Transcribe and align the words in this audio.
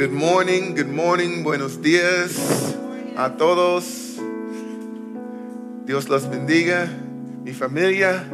Good 0.00 0.12
morning, 0.12 0.74
good 0.74 0.88
morning, 0.88 1.42
buenos 1.42 1.76
dias 1.76 2.74
a 3.18 3.28
todos. 3.36 4.16
Dios 5.84 6.08
los 6.08 6.24
bendiga. 6.24 6.88
Mi 7.44 7.52
familia, 7.52 8.26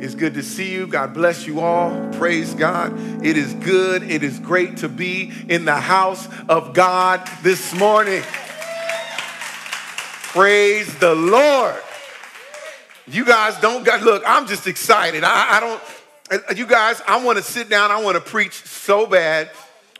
it's 0.00 0.16
good 0.16 0.34
to 0.34 0.42
see 0.42 0.72
you. 0.72 0.88
God 0.88 1.14
bless 1.14 1.46
you 1.46 1.60
all. 1.60 1.92
Praise 2.14 2.54
God. 2.54 3.24
It 3.24 3.36
is 3.36 3.54
good, 3.54 4.02
it 4.02 4.24
is 4.24 4.40
great 4.40 4.78
to 4.78 4.88
be 4.88 5.30
in 5.48 5.64
the 5.64 5.76
house 5.76 6.26
of 6.48 6.74
God 6.74 7.24
this 7.44 7.72
morning. 7.72 8.24
Praise 10.32 10.92
the 10.98 11.14
Lord. 11.14 11.80
You 13.06 13.24
guys 13.24 13.56
don't 13.60 13.84
got, 13.84 14.02
look, 14.02 14.24
I'm 14.26 14.48
just 14.48 14.66
excited. 14.66 15.22
I, 15.22 15.58
I 15.58 15.60
don't, 15.60 16.58
you 16.58 16.66
guys, 16.66 17.00
I 17.06 17.24
want 17.24 17.38
to 17.38 17.44
sit 17.44 17.68
down, 17.68 17.92
I 17.92 18.02
want 18.02 18.16
to 18.16 18.20
preach 18.20 18.54
so 18.54 19.06
bad, 19.06 19.50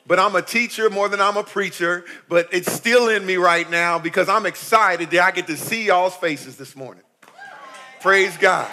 but 0.06 0.18
I'm 0.18 0.36
a 0.36 0.42
teacher 0.42 0.88
more 0.88 1.08
than 1.08 1.20
I'm 1.20 1.36
a 1.36 1.42
preacher, 1.42 2.04
but 2.28 2.48
it's 2.52 2.70
still 2.72 3.08
in 3.08 3.26
me 3.26 3.36
right 3.36 3.68
now 3.70 3.98
because 3.98 4.28
I'm 4.28 4.46
excited 4.46 5.10
that 5.10 5.20
I 5.20 5.30
get 5.32 5.46
to 5.48 5.56
see 5.56 5.86
y'all's 5.86 6.14
faces 6.16 6.56
this 6.56 6.76
morning. 6.76 7.02
Praise 8.00 8.36
God. 8.36 8.70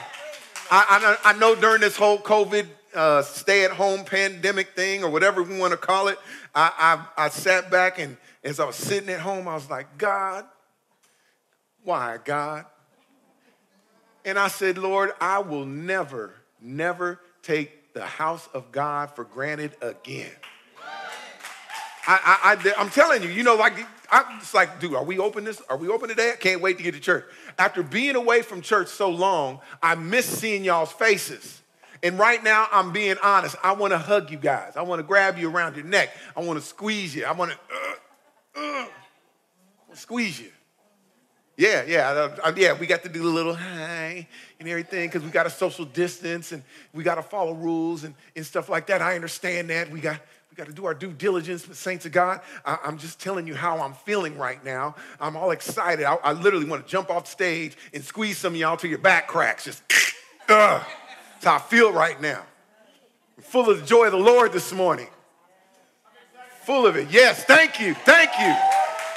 I, 0.70 1.18
I, 1.24 1.32
I 1.32 1.40
know 1.40 1.56
during 1.56 1.82
this 1.82 1.98
whole 1.98 2.20
COVID 2.20 2.68
uh, 2.94 3.22
stay 3.24 3.66
at 3.66 3.72
home 3.72 4.06
pandemic 4.06 4.76
thing 4.76 5.04
or 5.04 5.10
whatever 5.10 5.42
we 5.42 5.58
want 5.58 5.72
to 5.72 5.78
call 5.78 6.08
it, 6.08 6.20
I, 6.54 7.06
I, 7.18 7.26
I 7.26 7.30
sat 7.30 7.72
back 7.72 8.00
and 8.00 8.18
as 8.44 8.60
I 8.60 8.66
was 8.66 8.76
sitting 8.76 9.10
at 9.10 9.20
home, 9.20 9.48
I 9.48 9.56
was 9.56 9.70
like, 9.70 9.98
God, 9.98 10.46
why, 11.84 12.18
God? 12.24 12.66
And 14.26 14.38
I 14.38 14.48
said, 14.48 14.78
Lord, 14.78 15.12
I 15.20 15.40
will 15.40 15.66
never, 15.66 16.34
never 16.62 17.20
take 17.42 17.94
the 17.94 18.06
house 18.06 18.48
of 18.54 18.72
God 18.72 19.16
for 19.16 19.24
granted 19.24 19.76
again. 19.82 20.32
I, 22.06 22.58
I, 22.66 22.72
I, 22.78 22.82
am 22.82 22.90
telling 22.90 23.24
you, 23.24 23.30
you 23.30 23.44
know, 23.44 23.56
like, 23.56 23.74
I'm 24.12 24.40
just 24.40 24.54
like, 24.54 24.80
dude, 24.80 24.94
are 24.94 25.04
we 25.04 25.20
open 25.20 25.44
this? 25.44 25.62
Are 25.70 25.78
we 25.78 25.88
open 25.88 26.10
today? 26.10 26.32
I 26.34 26.36
can't 26.36 26.62
wait 26.62 26.78
to 26.78 26.84
get 26.84 26.94
to 26.94 27.00
church. 27.00 27.26
After 27.58 27.82
being 27.82 28.16
away 28.16 28.42
from 28.42 28.62
church 28.62 28.90
so 28.90 29.10
long, 29.10 29.60
I 29.82 29.96
miss 29.96 30.26
seeing 30.26 30.64
y'all's 30.64 30.92
faces. 30.92 31.62
And 32.04 32.20
right 32.20 32.44
now, 32.44 32.68
I'm 32.72 32.92
being 32.92 33.16
honest. 33.24 33.56
I 33.64 33.72
want 33.72 33.92
to 33.92 33.98
hug 33.98 34.30
you 34.30 34.38
guys. 34.38 34.74
I 34.76 34.82
want 34.82 35.00
to 35.00 35.04
grab 35.04 35.38
you 35.38 35.50
around 35.50 35.78
your 35.78 35.86
neck. 35.86 36.10
I 36.36 36.42
want 36.42 36.60
to 36.60 36.66
squeeze 36.66 37.16
you. 37.16 37.26
I 37.26 37.32
want 37.32 37.52
to 37.52 38.62
uh, 38.62 38.62
uh, 38.62 38.86
squeeze 39.94 40.40
you. 40.40 40.52
Yeah, 41.56 41.84
yeah, 41.88 42.10
uh, 42.44 42.52
yeah. 42.58 42.74
We 42.74 42.88
got 42.88 43.04
to 43.04 43.10
do 43.10 43.24
a 43.24 43.30
little 43.30 43.54
hi 43.54 44.28
and 44.60 44.68
everything 44.68 45.08
because 45.08 45.24
we 45.24 45.30
got 45.30 45.44
to 45.44 45.52
social 45.52 45.86
distance 45.86 46.52
and 46.52 46.64
we 46.94 47.04
got 47.04 47.16
to 47.16 47.22
follow 47.22 47.54
rules 47.54 48.04
and, 48.04 48.16
and 48.36 48.46
stuff 48.46 48.70
like 48.70 48.88
that. 48.88 49.02
I 49.02 49.16
understand 49.16 49.70
that. 49.70 49.90
We 49.90 50.02
got 50.02 50.20
we 50.54 50.58
got 50.58 50.68
to 50.68 50.74
do 50.74 50.86
our 50.86 50.94
due 50.94 51.12
diligence, 51.12 51.66
but 51.66 51.76
saints 51.76 52.06
of 52.06 52.12
God, 52.12 52.40
I, 52.64 52.78
am 52.84 53.00
just 53.00 53.20
telling 53.20 53.48
you 53.48 53.56
how 53.56 53.80
I'm 53.80 53.96
feeling 53.96 54.38
right 54.38 54.64
now. 54.64 54.94
I'm 55.20 55.36
all 55.36 55.50
excited. 55.50 56.06
I, 56.06 56.14
I 56.18 56.34
literally 56.34 56.66
want 56.66 56.86
to 56.86 56.92
jump 56.92 57.10
off 57.10 57.26
stage 57.26 57.76
and 57.92 58.04
squeeze 58.04 58.38
some 58.38 58.54
of 58.54 58.60
y'all 58.60 58.78
till 58.78 58.92
your 58.92 59.00
back 59.00 59.28
cracks. 59.28 59.66
Just, 59.66 59.82
uh, 60.50 60.84
that's 61.34 61.46
how 61.46 61.56
I 61.56 61.58
feel 61.58 61.92
right 61.92 62.22
now. 62.22 62.44
I'm 63.36 63.44
full 63.44 63.68
of 63.68 63.80
the 63.80 63.86
joy 63.88 64.06
of 64.06 64.12
the 64.12 64.20
Lord 64.20 64.54
this 64.54 64.72
morning. 64.72 65.08
Full 66.66 66.86
of 66.86 66.98
it. 66.98 67.10
Yes, 67.10 67.44
thank 67.46 67.80
you, 67.80 67.96
thank 67.96 68.30
you. 68.40 68.56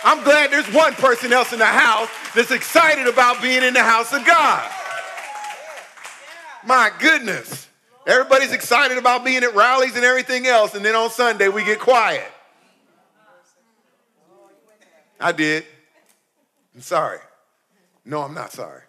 I'm 0.04 0.24
glad 0.24 0.50
there's 0.50 0.72
one 0.72 0.94
person 0.94 1.34
else 1.34 1.52
in 1.52 1.58
the 1.58 1.66
house 1.66 2.08
that's 2.34 2.50
excited 2.50 3.08
about 3.08 3.42
being 3.42 3.62
in 3.62 3.74
the 3.74 3.82
house 3.82 4.14
of 4.14 4.24
God. 4.24 4.72
My 6.64 6.90
goodness. 6.98 7.68
Everybody's 8.06 8.52
excited 8.52 8.98
about 8.98 9.24
being 9.24 9.42
at 9.42 9.54
rallies 9.54 9.96
and 9.96 10.04
everything 10.04 10.46
else, 10.46 10.74
and 10.74 10.84
then 10.84 10.94
on 10.94 11.10
Sunday 11.10 11.48
we 11.48 11.64
get 11.64 11.80
quiet. 11.80 12.30
I 15.18 15.32
did. 15.32 15.64
I'm 16.74 16.82
sorry. 16.82 17.18
No, 18.04 18.22
I'm 18.22 18.34
not 18.34 18.52
sorry. 18.52 18.82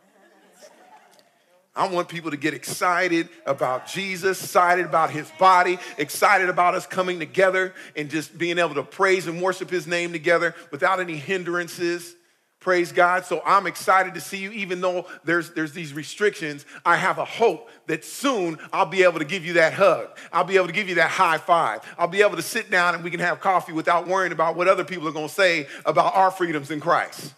I 1.75 1.87
want 1.87 2.09
people 2.09 2.31
to 2.31 2.37
get 2.37 2.55
excited 2.55 3.29
about 3.45 3.87
Jesus, 3.87 4.41
excited 4.41 4.85
about 4.85 5.11
his 5.11 5.29
body, 5.37 5.77
excited 5.97 6.49
about 6.49 6.73
us 6.73 6.87
coming 6.87 7.19
together 7.19 7.73
and 7.95 8.09
just 8.09 8.35
being 8.35 8.57
able 8.57 8.73
to 8.75 8.83
praise 8.83 9.27
and 9.27 9.41
worship 9.41 9.69
his 9.69 9.85
name 9.85 10.11
together 10.11 10.55
without 10.71 10.99
any 10.99 11.17
hindrances. 11.17 12.15
Praise 12.59 12.91
God. 12.91 13.23
So 13.23 13.41
I'm 13.45 13.67
excited 13.67 14.15
to 14.15 14.21
see 14.21 14.37
you, 14.37 14.51
even 14.51 14.81
though 14.81 15.05
there's, 15.23 15.51
there's 15.51 15.73
these 15.73 15.93
restrictions. 15.93 16.65
I 16.85 16.97
have 16.97 17.17
a 17.17 17.25
hope 17.25 17.69
that 17.85 18.03
soon 18.03 18.57
I'll 18.73 18.87
be 18.87 19.03
able 19.03 19.19
to 19.19 19.25
give 19.25 19.45
you 19.45 19.53
that 19.53 19.73
hug. 19.73 20.09
I'll 20.33 20.43
be 20.43 20.57
able 20.57 20.67
to 20.67 20.73
give 20.73 20.89
you 20.89 20.95
that 20.95 21.11
high 21.11 21.37
five. 21.37 21.81
I'll 21.97 22.07
be 22.07 22.21
able 22.21 22.35
to 22.35 22.41
sit 22.41 22.71
down 22.71 22.95
and 22.95 23.03
we 23.03 23.11
can 23.11 23.19
have 23.19 23.39
coffee 23.39 23.73
without 23.73 24.07
worrying 24.07 24.31
about 24.31 24.55
what 24.55 24.67
other 24.67 24.83
people 24.83 25.07
are 25.07 25.11
going 25.11 25.27
to 25.27 25.33
say 25.33 25.67
about 25.85 26.15
our 26.15 26.31
freedoms 26.31 26.71
in 26.71 26.79
Christ. 26.79 27.33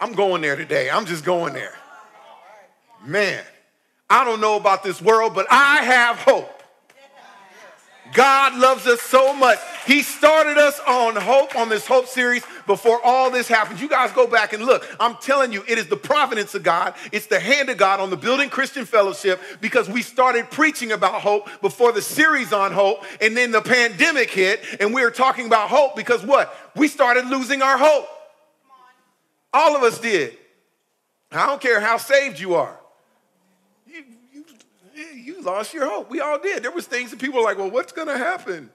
I'm 0.00 0.14
going 0.14 0.42
there 0.42 0.56
today. 0.56 0.90
I'm 0.90 1.06
just 1.06 1.24
going 1.24 1.54
there. 1.54 1.74
Man, 3.06 3.42
I 4.10 4.24
don't 4.24 4.40
know 4.40 4.56
about 4.56 4.82
this 4.82 5.00
world, 5.00 5.34
but 5.34 5.46
I 5.50 5.76
have 5.84 6.16
hope. 6.16 6.61
God 8.12 8.56
loves 8.56 8.86
us 8.86 9.00
so 9.00 9.32
much. 9.34 9.58
He 9.86 10.02
started 10.02 10.58
us 10.58 10.78
on 10.86 11.16
hope, 11.16 11.56
on 11.56 11.68
this 11.68 11.86
hope 11.86 12.06
series 12.06 12.44
before 12.66 13.00
all 13.04 13.30
this 13.30 13.48
happened. 13.48 13.80
You 13.80 13.88
guys 13.88 14.12
go 14.12 14.26
back 14.26 14.52
and 14.52 14.64
look. 14.64 14.86
I'm 15.00 15.16
telling 15.16 15.52
you, 15.52 15.64
it 15.66 15.78
is 15.78 15.86
the 15.86 15.96
providence 15.96 16.54
of 16.54 16.62
God. 16.62 16.94
It's 17.10 17.26
the 17.26 17.40
hand 17.40 17.70
of 17.70 17.78
God 17.78 18.00
on 18.00 18.10
the 18.10 18.16
Building 18.16 18.50
Christian 18.50 18.84
Fellowship 18.84 19.40
because 19.60 19.88
we 19.88 20.02
started 20.02 20.50
preaching 20.50 20.92
about 20.92 21.22
hope 21.22 21.48
before 21.60 21.92
the 21.92 22.02
series 22.02 22.52
on 22.52 22.72
hope, 22.72 23.04
and 23.20 23.36
then 23.36 23.50
the 23.50 23.62
pandemic 23.62 24.30
hit, 24.30 24.62
and 24.80 24.92
we 24.92 25.02
were 25.02 25.10
talking 25.10 25.46
about 25.46 25.70
hope 25.70 25.96
because 25.96 26.22
what? 26.22 26.54
We 26.76 26.88
started 26.88 27.26
losing 27.26 27.62
our 27.62 27.78
hope. 27.78 28.08
All 29.54 29.76
of 29.76 29.82
us 29.82 29.98
did. 29.98 30.36
I 31.30 31.46
don't 31.46 31.60
care 31.60 31.80
how 31.80 31.96
saved 31.96 32.38
you 32.38 32.54
are 32.54 32.81
you 35.22 35.42
lost 35.42 35.72
your 35.72 35.86
hope. 35.86 36.10
We 36.10 36.20
all 36.20 36.38
did. 36.38 36.62
There 36.62 36.70
was 36.70 36.86
things 36.86 37.10
that 37.10 37.20
people 37.20 37.38
were 37.38 37.44
like, 37.44 37.58
well, 37.58 37.70
what's 37.70 37.92
going 37.92 38.08
to 38.08 38.18
happen? 38.18 38.70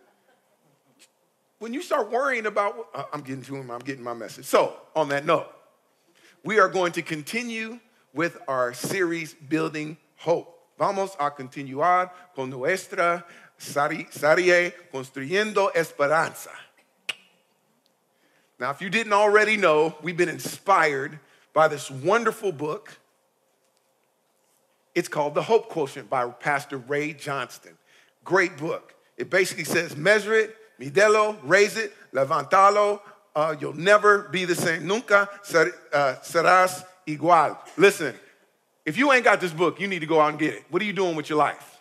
When 1.60 1.74
you 1.74 1.82
start 1.82 2.12
worrying 2.12 2.46
about, 2.46 2.88
uh, 2.94 3.04
I'm 3.12 3.22
getting 3.22 3.42
to 3.44 3.56
him, 3.56 3.72
I'm 3.72 3.80
getting 3.80 4.04
my 4.04 4.14
message. 4.14 4.46
So, 4.46 4.76
on 4.96 5.10
that 5.10 5.26
note, 5.26 5.48
we 6.44 6.60
are 6.60 6.70
going 6.70 6.92
to 6.94 7.02
continue 7.02 7.80
with 8.14 8.38
our 8.48 8.74
series, 8.74 9.34
Building 9.34 9.98
Hope. 10.18 10.54
Vamos 10.78 11.16
a 11.20 11.32
continuar 11.32 12.12
con 12.36 12.52
nuestra 12.52 13.24
serie 13.58 14.74
Construyendo 14.94 15.76
Esperanza. 15.76 16.52
Now, 18.60 18.72
if 18.72 18.82
you 18.82 18.90
didn't 18.90 19.14
already 19.14 19.58
know, 19.58 19.96
we've 20.02 20.18
been 20.18 20.30
inspired 20.30 21.20
by 21.54 21.68
this 21.68 21.90
wonderful 21.90 22.52
book 22.52 23.00
it's 24.98 25.08
called 25.08 25.36
The 25.36 25.44
Hope 25.44 25.70
Quotient 25.70 26.10
by 26.10 26.28
Pastor 26.28 26.78
Ray 26.80 27.14
Johnston. 27.14 27.78
Great 28.26 28.58
book. 28.58 28.96
It 29.16 29.30
basically 29.30 29.64
says 29.64 29.96
measure 29.96 30.34
it, 30.34 30.56
midelo, 30.82 31.38
raise 31.44 31.78
it, 31.78 31.94
levantalo. 32.12 33.00
Uh, 33.36 33.56
you'll 33.60 33.78
never 33.78 34.24
be 34.30 34.44
the 34.46 34.56
same. 34.56 34.88
Nunca 34.88 35.30
ser, 35.44 35.72
uh, 35.94 36.16
serás 36.24 36.84
igual. 37.06 37.60
Listen, 37.78 38.16
if 38.88 38.98
you 38.98 39.12
ain't 39.12 39.24
got 39.24 39.40
this 39.40 39.52
book, 39.54 39.80
you 39.80 39.88
need 39.88 40.00
to 40.00 40.08
go 40.08 40.20
out 40.20 40.32
and 40.32 40.40
get 40.40 40.56
it. 40.56 40.64
What 40.72 40.82
are 40.82 40.86
you 40.86 40.94
doing 40.94 41.16
with 41.16 41.30
your 41.30 41.38
life? 41.38 41.80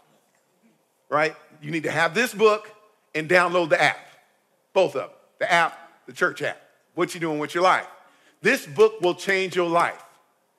Right? 1.08 1.34
You 1.62 1.70
need 1.70 1.84
to 1.84 1.90
have 1.90 2.12
this 2.12 2.34
book 2.34 2.70
and 3.14 3.30
download 3.30 3.70
the 3.70 3.80
app. 3.80 3.96
Both 4.74 4.94
of 4.94 5.08
them. 5.08 5.10
The 5.38 5.50
app, 5.50 6.04
the 6.04 6.12
church 6.12 6.42
app. 6.42 6.60
What 6.94 7.14
you 7.14 7.20
doing 7.20 7.38
with 7.38 7.54
your 7.54 7.64
life? 7.64 7.86
This 8.42 8.66
book 8.66 9.00
will 9.00 9.14
change 9.14 9.56
your 9.56 9.70
life. 9.70 10.04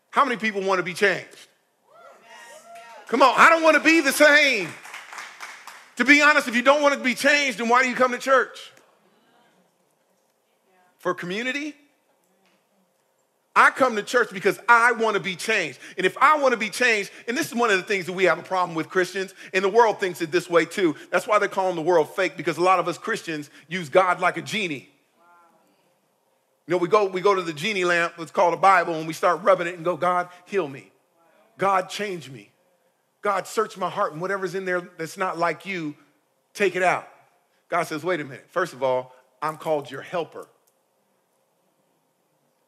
How 0.09 0.25
many 0.25 0.38
people 0.38 0.63
want 0.63 0.80
to 0.80 0.83
be 0.83 0.95
changed? 0.95 1.46
Come 3.07 3.21
on, 3.21 3.33
I 3.38 3.50
don't 3.50 3.63
want 3.63 3.77
to 3.77 3.83
be 3.83 4.01
the 4.01 4.12
same. 4.12 4.69
To 5.95 6.06
be 6.06 6.21
honest, 6.21 6.48
if 6.48 6.56
you 6.56 6.62
don't 6.62 6.81
want 6.81 6.94
to 6.94 7.00
be 7.00 7.15
changed, 7.15 7.57
then 7.57 7.69
why 7.69 7.81
do 7.83 7.89
you 7.89 7.95
come 7.95 8.12
to 8.12 8.18
church? 8.18 8.71
For 11.00 11.13
community? 11.13 11.74
I 13.56 13.71
come 13.71 13.95
to 13.95 14.04
church 14.04 14.30
because 14.31 14.59
I 14.69 14.92
want 14.92 15.15
to 15.15 15.19
be 15.19 15.36
changed. 15.36 15.80
And 15.98 16.06
if 16.06 16.15
I 16.19 16.38
want 16.38 16.51
to 16.51 16.57
be 16.57 16.69
changed, 16.69 17.09
and 17.27 17.36
this 17.36 17.48
is 17.48 17.56
one 17.56 17.71
of 17.71 17.77
the 17.77 17.83
things 17.83 18.06
that 18.06 18.13
we 18.13 18.25
have 18.25 18.38
a 18.38 18.44
problem 18.44 18.75
with 18.75 18.89
Christians, 18.89 19.33
and 19.51 19.63
the 19.63 19.69
world 19.69 20.00
thinks 20.00 20.21
it 20.21 20.31
this 20.31 20.48
way 20.48 20.65
too. 20.65 20.95
That's 21.09 21.25
why 21.25 21.39
they're 21.39 21.50
calling 21.50 21.75
the 21.75 21.81
world 21.81 22.13
fake, 22.15 22.38
because 22.38 22.57
a 22.57 22.62
lot 22.62 22.77
of 22.77 22.88
us 22.88 23.00
Christians 23.00 23.50
use 23.68 23.89
God 23.89 24.19
like 24.19 24.38
a 24.38 24.44
genie. 24.44 24.89
You 26.68 26.74
know, 26.74 26.77
we 26.77 26.88
go, 26.88 27.06
we 27.06 27.21
go 27.21 27.33
to 27.33 27.42
the 27.42 27.54
genie 27.54 27.86
lamp, 27.86 28.13
it's 28.19 28.30
called 28.30 28.54
a 28.54 28.57
Bible, 28.57 28.94
and 28.94 29.07
we 29.07 29.13
start 29.13 29.42
rubbing 29.42 29.65
it 29.65 29.75
and 29.75 29.86
go, 29.86 29.98
God, 29.98 30.30
heal 30.45 30.68
me. 30.68 30.92
God, 31.57 31.89
change 31.89 32.30
me. 32.30 32.51
God, 33.22 33.48
search 33.48 33.78
my 33.78 33.90
heart, 33.90 34.14
and 34.14 34.22
whatever's 34.22 34.56
in 34.56 34.66
there 34.66 34.81
that's 34.98 35.18
not 35.18 35.38
like 35.38 35.66
you, 35.66 35.96
take 36.54 36.75
it 36.75 36.84
out. 36.84 37.08
God 37.69 37.84
says, 37.84 38.04
wait 38.04 38.19
a 38.22 38.24
minute. 38.24 38.46
First 38.50 38.74
of 38.74 38.81
all, 38.81 39.14
I'm 39.42 39.58
called 39.58 39.92
your 39.92 40.02
helper. 40.02 40.48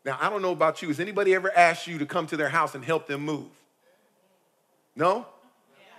Now, 0.06 0.18
I 0.20 0.30
don't 0.30 0.42
know 0.42 0.52
about 0.52 0.82
you. 0.82 0.88
Has 0.88 1.00
anybody 1.00 1.36
ever 1.36 1.56
asked 1.56 1.88
you 1.88 1.98
to 2.00 2.06
come 2.06 2.28
to 2.28 2.38
their 2.38 2.50
house 2.50 2.76
and 2.76 2.84
help 2.84 3.08
them 3.08 3.22
move? 3.22 3.48
No? 4.96 5.26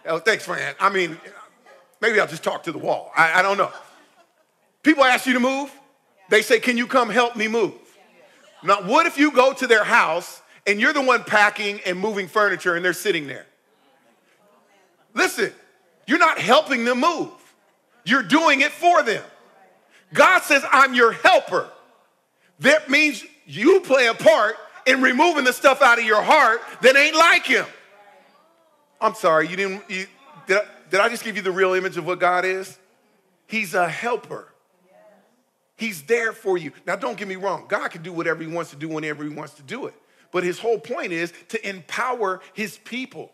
Yeah. 0.04 0.12
Oh, 0.12 0.18
thanks, 0.18 0.44
Fran. 0.44 0.74
I 0.80 0.90
mean, 0.90 1.18
maybe 2.00 2.18
I'll 2.18 2.26
just 2.26 2.42
talk 2.42 2.64
to 2.64 2.72
the 2.72 2.78
wall. 2.78 3.12
I, 3.16 3.40
I 3.40 3.42
don't 3.42 3.58
know. 3.58 3.70
People 4.82 5.04
ask 5.04 5.26
you 5.26 5.34
to 5.34 5.40
move. 5.40 5.70
They 6.28 6.42
say, 6.42 6.60
Can 6.60 6.76
you 6.76 6.86
come 6.86 7.10
help 7.10 7.36
me 7.36 7.48
move? 7.48 7.74
Now, 8.62 8.82
what 8.82 9.06
if 9.06 9.18
you 9.18 9.30
go 9.30 9.52
to 9.52 9.66
their 9.66 9.84
house 9.84 10.42
and 10.66 10.80
you're 10.80 10.92
the 10.92 11.02
one 11.02 11.24
packing 11.24 11.80
and 11.86 11.98
moving 11.98 12.28
furniture 12.28 12.74
and 12.76 12.84
they're 12.84 12.92
sitting 12.92 13.26
there? 13.26 13.46
Listen, 15.14 15.52
you're 16.06 16.18
not 16.18 16.38
helping 16.38 16.84
them 16.84 17.00
move, 17.00 17.30
you're 18.04 18.22
doing 18.22 18.60
it 18.60 18.72
for 18.72 19.02
them. 19.02 19.22
God 20.12 20.42
says, 20.42 20.64
I'm 20.70 20.94
your 20.94 21.12
helper. 21.12 21.70
That 22.60 22.90
means 22.90 23.24
you 23.46 23.80
play 23.80 24.08
a 24.08 24.14
part 24.14 24.56
in 24.86 25.00
removing 25.00 25.44
the 25.44 25.52
stuff 25.52 25.82
out 25.82 25.98
of 25.98 26.04
your 26.04 26.22
heart 26.22 26.60
that 26.82 26.96
ain't 26.96 27.16
like 27.16 27.46
him. 27.46 27.64
I'm 29.00 29.14
sorry, 29.14 29.48
you 29.48 29.56
didn't, 29.56 29.88
you, 29.88 30.06
did, 30.46 30.58
I, 30.58 30.64
did 30.90 31.00
I 31.00 31.08
just 31.08 31.24
give 31.24 31.36
you 31.36 31.42
the 31.42 31.52
real 31.52 31.74
image 31.74 31.96
of 31.96 32.06
what 32.06 32.18
God 32.18 32.44
is? 32.44 32.76
He's 33.46 33.74
a 33.74 33.88
helper. 33.88 34.48
He's 35.76 36.02
there 36.02 36.32
for 36.32 36.58
you. 36.58 36.72
Now, 36.86 36.96
don't 36.96 37.16
get 37.16 37.26
me 37.26 37.36
wrong. 37.36 37.64
God 37.66 37.88
can 37.88 38.02
do 38.02 38.12
whatever 38.12 38.42
he 38.42 38.48
wants 38.48 38.70
to 38.70 38.76
do 38.76 38.88
whenever 38.88 39.24
he 39.24 39.30
wants 39.30 39.54
to 39.54 39.62
do 39.62 39.86
it. 39.86 39.94
But 40.30 40.44
his 40.44 40.58
whole 40.58 40.78
point 40.78 41.12
is 41.12 41.32
to 41.48 41.68
empower 41.68 42.42
his 42.52 42.76
people. 42.78 43.32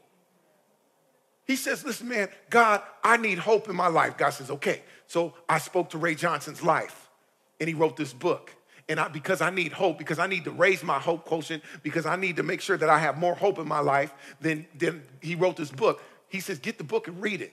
He 1.47 1.57
says, 1.57 1.85
listen, 1.85 2.09
man, 2.09 2.29
God, 2.51 2.83
I 3.03 3.17
need 3.17 3.39
hope 3.39 3.69
in 3.69 3.77
my 3.77 3.87
life. 3.87 4.17
God 4.17 4.31
says, 4.31 4.51
okay. 4.51 4.83
So 5.07 5.35
I 5.49 5.59
spoke 5.59 5.91
to 5.91 5.99
Ray 5.99 6.17
Johnston's 6.17 6.63
life, 6.63 7.09
and 7.61 7.69
he 7.69 7.75
wrote 7.75 7.97
this 7.97 8.13
book 8.13 8.53
and 8.89 9.01
I, 9.01 9.09
because 9.09 9.41
I 9.41 9.51
need 9.51 9.73
hope, 9.73 9.99
because 9.99 10.19
I 10.19 10.27
need 10.27 10.45
to 10.45 10.51
raise 10.51 10.83
my 10.83 10.99
hope 10.99 11.25
quotient, 11.25 11.63
because 11.83 12.07
I 12.07 12.17
need 12.17 12.37
to 12.37 12.43
make 12.43 12.61
sure 12.61 12.77
that 12.77 12.89
I 12.89 12.99
have 13.01 13.19
more 13.19 13.35
hope 13.35 13.59
in 13.59 13.67
my 13.67 13.81
life, 13.81 14.13
then, 14.41 14.67
then 14.75 15.03
he 15.21 15.35
wrote 15.35 15.57
this 15.57 15.71
book. 15.71 16.03
He 16.29 16.41
says, 16.41 16.59
get 16.59 16.79
the 16.79 16.85
book 16.85 17.09
and 17.09 17.21
read 17.21 17.41
it 17.41 17.53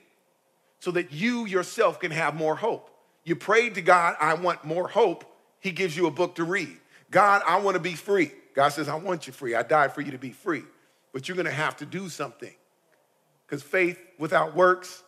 so 0.78 0.92
that 0.92 1.12
you 1.12 1.46
yourself 1.46 1.98
can 1.98 2.12
have 2.12 2.34
more 2.34 2.54
hope. 2.54 2.90
You 3.24 3.34
prayed 3.34 3.74
to 3.74 3.82
God, 3.82 4.16
I 4.20 4.34
want 4.34 4.64
more 4.64 4.86
hope. 4.86 5.24
He 5.58 5.72
gives 5.72 5.96
you 5.96 6.06
a 6.06 6.10
book 6.10 6.36
to 6.36 6.44
read. 6.44 6.76
God, 7.10 7.42
I 7.46 7.58
want 7.58 7.74
to 7.74 7.80
be 7.80 7.94
free. 7.94 8.30
God 8.54 8.68
says, 8.68 8.88
I 8.88 8.96
want 8.96 9.26
you 9.26 9.32
free. 9.32 9.54
I 9.54 9.62
died 9.62 9.92
for 9.92 10.02
you 10.02 10.12
to 10.12 10.18
be 10.18 10.30
free. 10.30 10.62
But 11.12 11.26
you're 11.26 11.36
going 11.36 11.46
to 11.46 11.52
have 11.52 11.76
to 11.78 11.86
do 11.86 12.08
something. 12.08 12.52
Because 13.46 13.62
faith 13.62 13.98
without 14.18 14.54
works, 14.54 15.02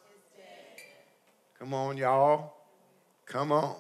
come 1.59 1.73
on, 1.75 1.97
y'all. 1.97 2.53
Come 3.27 3.53
on. 3.53 3.77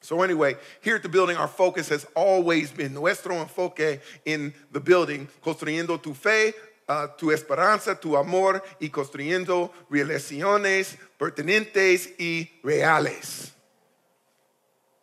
So, 0.00 0.22
anyway, 0.22 0.54
here 0.82 0.96
at 0.96 1.02
the 1.02 1.08
building, 1.08 1.36
our 1.36 1.48
focus 1.48 1.88
has 1.88 2.06
always 2.14 2.70
been 2.70 2.94
nuestro 2.94 3.36
enfoque 3.36 4.00
in 4.24 4.54
the 4.70 4.78
building, 4.78 5.28
construyendo 5.42 6.00
tu 6.00 6.14
fe, 6.14 6.52
uh, 6.88 7.08
tu 7.18 7.32
esperanza, 7.32 7.96
tu 8.00 8.16
amor 8.16 8.62
y 8.80 8.88
construyendo 8.88 9.70
relaciones 9.90 10.96
pertinentes 11.18 12.12
y 12.18 12.48
reales. 12.62 13.50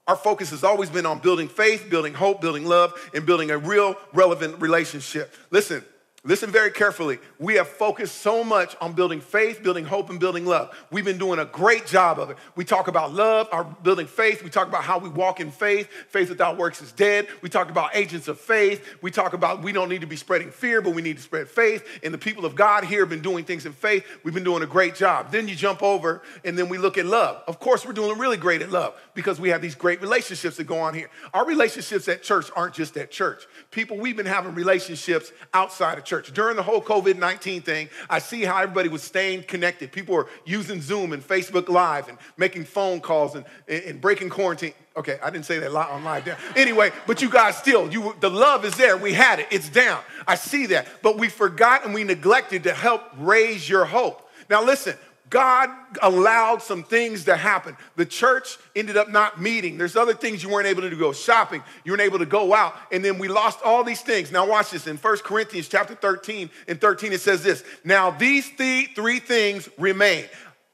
Our 0.07 0.15
focus 0.15 0.51
has 0.51 0.63
always 0.63 0.89
been 0.89 1.06
on 1.06 1.19
building 1.19 1.48
faith, 1.48 1.89
building 1.89 2.13
hope, 2.13 2.42
building 2.42 2.65
love, 2.65 2.94
and 3.13 3.25
building 3.25 3.51
a 3.51 3.57
real 3.57 3.95
relevant 4.13 4.62
relationship. 4.62 5.33
Listen, 5.50 5.83
Listen 6.25 6.52
very 6.52 6.72
carefully. 6.72 7.20
We 7.38 7.56
have 7.56 7.68
focused 7.68 8.22
so 8.22 8.46
much 8.46 8.78
on 8.80 8.94
building 8.94 9.20
faith, 9.20 9.62
building 9.62 9.84
hope, 9.84 10.10
and 10.10 10.22
building 10.22 10.46
love. 10.46 10.74
We've 10.90 11.04
been 11.04 11.18
doing 11.18 11.38
a 11.38 11.44
great 11.44 11.86
job 11.86 12.18
of 12.18 12.30
it. 12.30 12.38
We 12.56 12.64
talk 12.64 12.88
about 12.88 13.14
love, 13.14 13.50
our 13.52 13.66
building 13.66 14.08
faith. 14.08 14.42
We 14.42 14.50
talk 14.50 14.70
about 14.70 14.86
how 14.86 15.00
we 15.00 15.10
walk 15.10 15.42
in 15.42 15.52
faith. 15.52 15.90
Faith 16.08 16.30
without 16.30 16.58
works 16.58 16.81
is 16.81 16.94
dead. 16.94 17.28
We 17.42 17.50
talk 17.50 17.70
about 17.70 17.94
agents 17.94 18.30
of 18.30 18.40
faith. 18.40 18.96
We 19.02 19.12
talk 19.12 19.34
about 19.34 19.64
we 19.64 19.74
don't 19.74 19.90
need 19.90 20.00
to 20.00 20.08
be 20.08 20.16
spreading 20.16 20.50
fear, 20.50 20.81
but 20.81 20.96
we 20.96 21.02
need 21.02 21.18
to 21.18 21.22
spread 21.22 21.50
faith. 21.50 21.86
And 22.04 22.14
the 22.14 22.18
people 22.18 22.46
of 22.46 22.56
God 22.56 22.86
here 22.86 23.02
have 23.02 23.10
been 23.10 23.22
doing 23.22 23.44
things 23.44 23.66
in 23.66 23.74
faith. 23.74 24.06
We've 24.24 24.34
been 24.34 24.46
doing 24.46 24.64
a 24.64 24.68
great 24.68 24.96
job. 24.96 25.30
Then 25.30 25.50
you 25.50 25.58
jump 25.58 25.84
over 25.84 26.22
and 26.46 26.58
then 26.58 26.70
we 26.70 26.78
look 26.78 26.98
at 26.98 27.06
love. 27.06 27.44
Of 27.48 27.60
course, 27.60 27.86
we're 27.86 27.92
doing 27.92 28.18
really 28.18 28.38
great 28.38 28.62
at 28.62 28.72
love 28.72 28.96
because 29.14 29.42
we 29.42 29.50
have 29.50 29.62
these 29.62 29.75
great 29.75 30.02
relationships 30.02 30.56
that 30.56 30.68
go 30.68 30.80
on 30.80 30.94
here. 30.94 31.10
Our 31.34 31.46
relationships 31.46 32.08
at 32.08 32.24
church 32.24 32.50
aren't 32.56 32.75
just 32.75 32.96
at 32.96 33.12
church. 33.12 33.46
People, 33.72 33.98
we've 33.98 34.16
been 34.16 34.25
having 34.25 34.56
relationships 34.56 35.34
outside 35.54 35.98
of 35.98 36.06
church 36.06 36.12
church. 36.13 36.31
During 36.31 36.56
the 36.56 36.62
whole 36.62 36.80
COVID 36.81 37.18
19 37.18 37.63
thing, 37.63 37.89
I 38.07 38.19
see 38.19 38.44
how 38.44 38.62
everybody 38.62 38.88
was 38.88 39.01
staying 39.01 39.44
connected. 39.44 39.92
People 39.92 40.13
were 40.13 40.27
using 40.45 40.80
Zoom 40.80 41.12
and 41.12 41.27
Facebook 41.27 41.69
Live 41.69 42.07
and 42.07 42.19
making 42.38 42.65
phone 42.65 43.00
calls 43.01 43.33
and, 43.33 43.45
and 43.68 44.00
breaking 44.00 44.30
quarantine. 44.30 44.74
Okay, 44.95 45.18
I 45.24 45.31
didn't 45.31 45.45
say 45.45 45.57
that 45.57 45.74
on 45.74 46.04
live. 46.04 46.24
There. 46.24 46.38
Anyway, 46.56 46.92
but 47.07 47.24
you 47.24 47.31
guys 47.31 47.57
still, 47.57 47.92
you 47.92 48.15
the 48.19 48.30
love 48.30 48.63
is 48.63 48.75
there. 48.75 48.95
We 48.95 49.13
had 49.13 49.39
it. 49.39 49.48
It's 49.50 49.69
down. 49.69 50.01
I 50.27 50.36
see 50.36 50.68
that. 50.68 50.88
But 51.01 51.18
we 51.18 51.30
forgot 51.30 51.83
and 51.83 51.95
we 51.95 52.04
neglected 52.04 52.63
to 52.65 52.74
help 52.75 53.01
raise 53.18 53.68
your 53.68 53.86
hope. 53.86 54.30
Now 54.51 54.63
listen, 54.63 54.95
God 55.30 55.70
allowed 56.02 56.62
some 56.62 56.84
things 56.84 57.25
to 57.25 57.36
happen. 57.36 57.75
The 57.96 58.06
church 58.06 58.58
ended 58.75 58.98
up 58.98 59.10
not 59.10 59.42
meeting. 59.42 59.78
There's 59.78 59.96
other 59.96 60.14
things 60.14 60.44
you 60.44 60.50
weren't 60.50 60.68
able 60.68 60.81
to. 60.81 60.96
Go 60.96 61.12
shopping. 61.12 61.64
You 61.84 61.94
weren't 61.94 62.02
able 62.02 62.20
to 62.20 62.25
go 62.25 62.54
out. 62.54 62.75
And 62.92 63.04
then 63.04 63.18
we 63.18 63.28
lost 63.28 63.60
all 63.64 63.84
these 63.84 64.02
things. 64.02 64.31
Now 64.31 64.46
watch 64.46 64.72
this. 64.72 64.86
In 64.86 64.98
1 64.98 65.18
Corinthians 65.20 65.68
chapter 65.68 65.96
13 65.96 66.50
and 66.68 66.80
13, 66.80 67.14
it 67.14 67.22
says 67.22 67.44
this. 67.44 67.64
Now 67.84 68.12
these 68.12 68.50
three, 68.50 68.86
three 68.88 69.20
things 69.20 69.70
remain. 69.78 70.25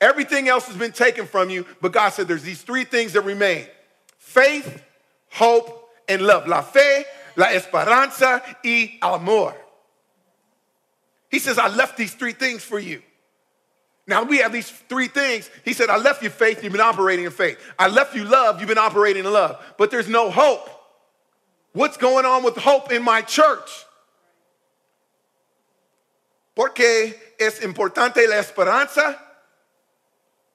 Everything 0.02 0.48
else 0.48 0.66
has 0.68 0.78
been 0.78 0.94
taken 0.94 1.26
from 1.26 1.50
you, 1.50 1.66
but 1.82 1.92
God 1.92 2.10
said 2.10 2.28
there's 2.28 2.44
these 2.44 2.62
three 2.62 2.86
things 2.86 3.14
that 3.14 3.22
remain. 3.22 3.66
Faith, 4.18 4.84
hope, 5.30 5.90
and 6.08 6.22
love. 6.22 6.48
La 6.48 6.62
fe, 6.62 7.06
la 7.36 7.48
esperanza 7.48 8.42
y 8.64 8.98
amor. 9.02 9.56
He 11.30 11.40
says, 11.40 11.58
I 11.58 11.68
left 11.68 11.96
these 11.96 12.14
three 12.14 12.34
things 12.34 12.64
for 12.64 12.80
you. 12.80 13.02
Now 14.10 14.24
we 14.24 14.40
have 14.40 14.52
these 14.52 14.68
three 14.68 15.08
things. 15.08 15.52
He 15.64 15.74
said, 15.74 15.92
I 15.92 15.98
left 15.98 16.24
you 16.24 16.32
faith, 16.32 16.64
you've 16.64 16.72
been 16.72 16.82
operating 16.82 17.26
in 17.26 17.32
faith. 17.32 17.60
I 17.78 17.88
left 17.90 18.16
you 18.16 18.26
love, 18.26 18.60
you've 18.60 18.68
been 18.68 18.80
operating 18.80 19.24
in 19.24 19.32
love. 19.32 19.64
But 19.78 19.92
there's 19.92 20.10
no 20.10 20.32
hope. 20.32 20.68
What's 21.74 21.96
going 21.96 22.26
on 22.26 22.44
with 22.44 22.58
hope 22.58 22.92
in 22.92 23.04
my 23.04 23.22
church? 23.22 23.70
Porque 26.56 27.14
es 27.40 27.60
importante 27.60 28.28
la 28.28 28.38
esperanza? 28.38 29.16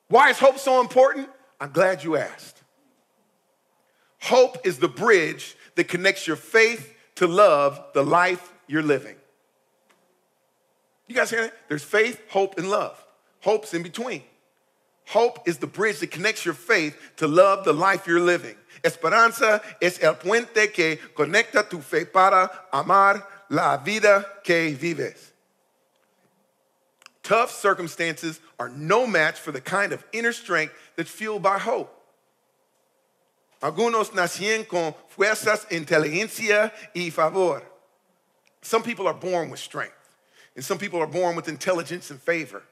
Why 0.09 0.31
is 0.31 0.39
hope 0.41 0.59
so 0.59 0.81
important? 0.81 1.29
I'm 1.61 1.71
glad 1.71 2.03
you 2.03 2.17
asked. 2.17 2.61
Hope 4.21 4.67
is 4.67 4.79
the 4.81 4.89
bridge 4.89 5.57
that 5.77 5.85
connects 5.85 6.27
your 6.27 6.37
faith 6.37 6.93
to 7.15 7.29
love, 7.29 7.81
the 7.95 8.03
life 8.03 8.53
you're 8.67 8.83
living. 8.83 9.15
You 11.07 11.15
guys 11.15 11.31
hear 11.31 11.43
that? 11.43 11.55
There's 11.69 11.85
faith, 11.85 12.21
hope, 12.31 12.59
and 12.59 12.69
love. 12.69 13.04
Hope's 13.45 13.75
in 13.75 13.83
between. 13.83 14.23
Hope 15.07 15.47
is 15.47 15.59
the 15.59 15.67
bridge 15.67 16.01
that 16.01 16.11
connects 16.11 16.47
your 16.47 16.55
faith 16.55 16.99
to 17.17 17.29
love 17.29 17.67
the 17.67 17.75
life 17.75 18.07
you're 18.07 18.19
living. 18.19 18.57
Esperanza 18.83 19.61
es 19.83 20.03
el 20.03 20.15
puente 20.15 20.73
que 20.73 20.97
conecta 21.15 21.69
tu 21.69 21.83
fe 21.83 22.07
para 22.07 22.51
amar 22.73 23.23
la 23.51 23.77
vida 23.77 24.25
que 24.43 24.75
vives. 24.75 25.33
Tough 27.23 27.51
circumstances 27.51 28.41
are 28.59 28.71
no 28.71 29.07
match 29.07 29.39
for 29.39 29.53
the 29.53 29.61
kind 29.61 29.93
of 29.93 30.03
inner 30.15 30.33
strength 30.33 30.73
that's 30.97 31.11
fueled 31.11 31.43
by 31.43 31.59
hope. 31.59 31.91
Algunos 33.61 34.13
nacien 34.13 34.67
con 34.67 34.95
fuerzas, 35.15 35.67
inteligencia 35.69 36.73
y 36.95 37.11
favor. 37.11 37.63
Some 38.63 38.83
people 38.83 39.07
are 39.07 39.13
born 39.13 39.51
with 39.51 39.61
strength, 39.61 40.17
and 40.57 40.65
some 40.65 40.79
people 40.79 40.99
are 41.01 41.07
born 41.07 41.37
with 41.37 41.47
intelligence 41.47 42.11
and 42.11 42.19
favor. 42.19 42.63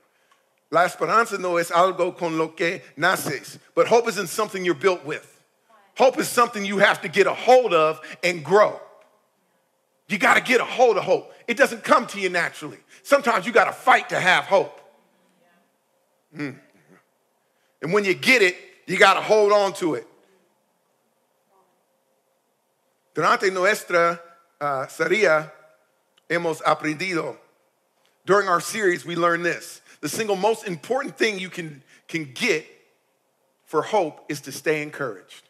La 0.73 0.87
esperanza 0.87 1.37
no 1.37 1.59
es 1.59 1.71
algo 1.71 2.17
con 2.17 2.39
lo 2.39 2.49
que 2.49 2.81
naces, 2.97 3.59
but 3.75 3.87
hope 3.87 4.09
isn't 4.09 4.29
something 4.29 4.65
you're 4.65 4.75
built 4.75 5.05
with. 5.05 5.29
Hope 5.99 6.19
is 6.19 6.29
something 6.29 6.65
you 6.65 6.79
have 6.79 7.03
to 7.03 7.09
get 7.09 7.27
a 7.27 7.35
hold 7.35 7.75
of 7.75 8.01
and 8.25 8.43
grow. 8.43 8.81
You 10.09 10.17
got 10.17 10.35
to 10.35 10.41
get 10.41 10.63
a 10.63 10.65
hold 10.65 10.97
of 10.97 11.05
hope. 11.05 11.31
It 11.47 11.59
doesn't 11.59 11.85
come 11.85 12.07
to 12.09 12.19
you 12.19 12.31
naturally. 12.31 12.79
Sometimes 13.03 13.45
you 13.45 13.53
got 13.53 13.67
to 13.67 13.73
fight 13.73 14.09
to 14.09 14.19
have 14.19 14.45
hope. 14.45 14.81
Mm. 16.35 16.59
And 17.83 17.93
when 17.93 18.07
you 18.07 18.15
get 18.15 18.41
it, 18.41 18.57
you 18.87 18.99
got 18.99 19.15
to 19.15 19.21
hold 19.21 19.53
on 19.53 19.75
to 19.75 19.97
it. 19.97 20.07
Durante 23.15 23.51
nuestra 23.51 24.19
uh, 24.59 24.87
sería 24.87 25.53
hemos 26.31 26.63
aprendido. 26.63 27.37
During 28.25 28.49
our 28.49 28.61
series, 28.61 29.05
we 29.05 29.17
learned 29.17 29.45
this. 29.45 29.82
The 30.03 30.09
single 30.09 30.37
most 30.37 30.67
important 30.67 31.17
thing 31.17 31.39
you 31.39 31.49
can, 31.49 31.83
can 32.09 32.33
get 32.35 32.67
for 33.65 33.83
hope 33.83 34.27
is 34.29 34.43
to 34.43 34.53
stay 34.53 34.83
encouraged. 34.83 35.49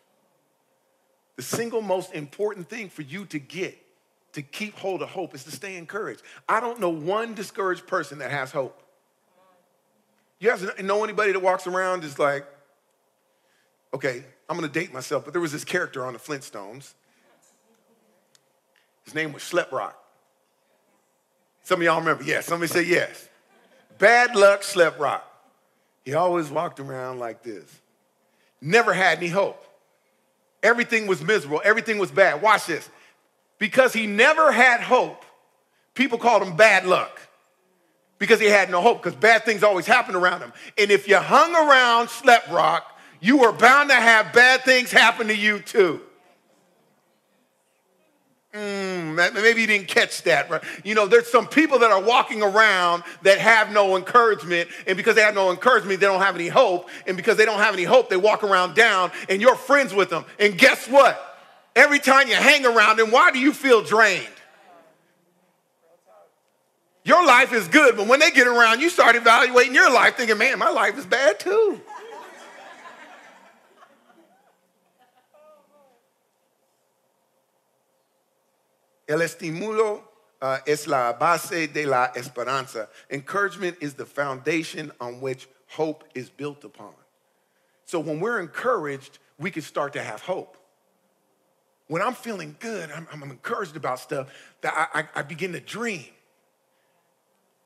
The 1.36 1.42
single 1.42 1.80
most 1.80 2.14
important 2.14 2.68
thing 2.68 2.90
for 2.90 3.02
you 3.02 3.24
to 3.26 3.38
get 3.38 3.76
to 4.34 4.42
keep 4.42 4.78
hold 4.78 5.02
of 5.02 5.08
hope 5.08 5.34
is 5.34 5.44
to 5.44 5.50
stay 5.50 5.76
encouraged. 5.76 6.22
I 6.48 6.60
don't 6.60 6.80
know 6.80 6.90
one 6.90 7.34
discouraged 7.34 7.86
person 7.86 8.18
that 8.18 8.30
has 8.30 8.52
hope. 8.52 8.82
You 10.38 10.50
guys 10.50 10.66
know 10.80 11.02
anybody 11.02 11.32
that 11.32 11.40
walks 11.40 11.66
around 11.66 12.04
is 12.04 12.18
like, 12.18 12.46
okay, 13.94 14.22
I'm 14.48 14.56
gonna 14.56 14.68
date 14.68 14.92
myself, 14.92 15.24
but 15.24 15.32
there 15.32 15.40
was 15.40 15.52
this 15.52 15.64
character 15.64 16.04
on 16.04 16.12
the 16.12 16.18
Flintstones. 16.18 16.92
His 19.04 19.14
name 19.14 19.32
was 19.32 19.42
Schleprock. 19.42 19.94
Some 21.62 21.80
of 21.80 21.84
y'all 21.84 22.00
remember, 22.00 22.22
yes. 22.22 22.46
Somebody 22.46 22.70
say 22.70 22.82
yes. 22.82 23.28
Bad 24.02 24.34
luck, 24.34 24.62
Schleprock. 24.62 25.20
He 26.04 26.14
always 26.14 26.50
walked 26.50 26.80
around 26.80 27.20
like 27.20 27.44
this. 27.44 27.64
Never 28.60 28.92
had 28.92 29.18
any 29.18 29.28
hope. 29.28 29.64
Everything 30.60 31.06
was 31.06 31.22
miserable. 31.22 31.62
Everything 31.64 31.98
was 31.98 32.10
bad. 32.10 32.42
Watch 32.42 32.66
this. 32.66 32.90
Because 33.60 33.92
he 33.92 34.08
never 34.08 34.50
had 34.50 34.80
hope, 34.80 35.24
people 35.94 36.18
called 36.18 36.42
him 36.42 36.56
bad 36.56 36.84
luck 36.84 37.20
because 38.18 38.40
he 38.40 38.46
had 38.46 38.70
no 38.70 38.80
hope, 38.80 39.00
because 39.00 39.14
bad 39.14 39.44
things 39.44 39.62
always 39.62 39.86
happen 39.86 40.16
around 40.16 40.40
him. 40.40 40.52
And 40.76 40.90
if 40.90 41.06
you 41.06 41.18
hung 41.18 41.54
around 41.54 42.08
Schleprock, 42.08 42.80
you 43.20 43.36
were 43.36 43.52
bound 43.52 43.90
to 43.90 43.94
have 43.94 44.32
bad 44.32 44.62
things 44.62 44.90
happen 44.90 45.28
to 45.28 45.36
you 45.36 45.60
too. 45.60 46.00
Mm, 48.54 49.32
maybe 49.32 49.62
you 49.62 49.66
didn't 49.66 49.88
catch 49.88 50.22
that. 50.24 50.50
Right? 50.50 50.62
You 50.84 50.94
know, 50.94 51.06
there's 51.06 51.30
some 51.30 51.46
people 51.46 51.78
that 51.78 51.90
are 51.90 52.02
walking 52.02 52.42
around 52.42 53.02
that 53.22 53.38
have 53.38 53.72
no 53.72 53.96
encouragement, 53.96 54.68
and 54.86 54.96
because 54.96 55.14
they 55.14 55.22
have 55.22 55.34
no 55.34 55.50
encouragement, 55.50 56.00
they 56.00 56.06
don't 56.06 56.20
have 56.20 56.34
any 56.34 56.48
hope. 56.48 56.90
And 57.06 57.16
because 57.16 57.38
they 57.38 57.46
don't 57.46 57.60
have 57.60 57.72
any 57.72 57.84
hope, 57.84 58.10
they 58.10 58.16
walk 58.18 58.44
around 58.44 58.74
down, 58.74 59.10
and 59.30 59.40
you're 59.40 59.56
friends 59.56 59.94
with 59.94 60.10
them. 60.10 60.26
And 60.38 60.58
guess 60.58 60.86
what? 60.86 61.18
Every 61.74 61.98
time 61.98 62.28
you 62.28 62.34
hang 62.34 62.66
around 62.66 62.98
them, 62.98 63.10
why 63.10 63.30
do 63.30 63.38
you 63.38 63.54
feel 63.54 63.82
drained? 63.82 64.26
Your 67.04 67.26
life 67.26 67.52
is 67.52 67.66
good, 67.68 67.96
but 67.96 68.06
when 68.06 68.20
they 68.20 68.30
get 68.30 68.46
around, 68.46 68.80
you 68.80 68.90
start 68.90 69.16
evaluating 69.16 69.74
your 69.74 69.92
life, 69.92 70.16
thinking, 70.16 70.38
man, 70.38 70.58
my 70.58 70.70
life 70.70 70.96
is 70.98 71.06
bad 71.06 71.40
too. 71.40 71.80
El 79.08 79.18
estímulo 79.18 80.02
uh, 80.40 80.58
es 80.66 80.86
la 80.86 81.12
base 81.12 81.66
de 81.66 81.86
la 81.86 82.08
esperanza. 82.16 82.88
Encouragement 83.10 83.76
is 83.80 83.94
the 83.94 84.06
foundation 84.06 84.90
on 85.00 85.20
which 85.20 85.48
hope 85.68 86.04
is 86.14 86.28
built 86.28 86.64
upon. 86.64 86.92
So 87.84 88.00
when 88.00 88.20
we're 88.20 88.40
encouraged, 88.40 89.18
we 89.38 89.50
can 89.50 89.62
start 89.62 89.92
to 89.94 90.02
have 90.02 90.22
hope. 90.22 90.56
When 91.88 92.00
I'm 92.00 92.14
feeling 92.14 92.56
good, 92.58 92.90
I'm, 92.90 93.06
I'm 93.12 93.22
encouraged 93.22 93.76
about 93.76 93.98
stuff, 93.98 94.28
that 94.62 94.90
I, 94.94 95.00
I, 95.00 95.08
I 95.16 95.22
begin 95.22 95.52
to 95.52 95.60
dream. 95.60 96.04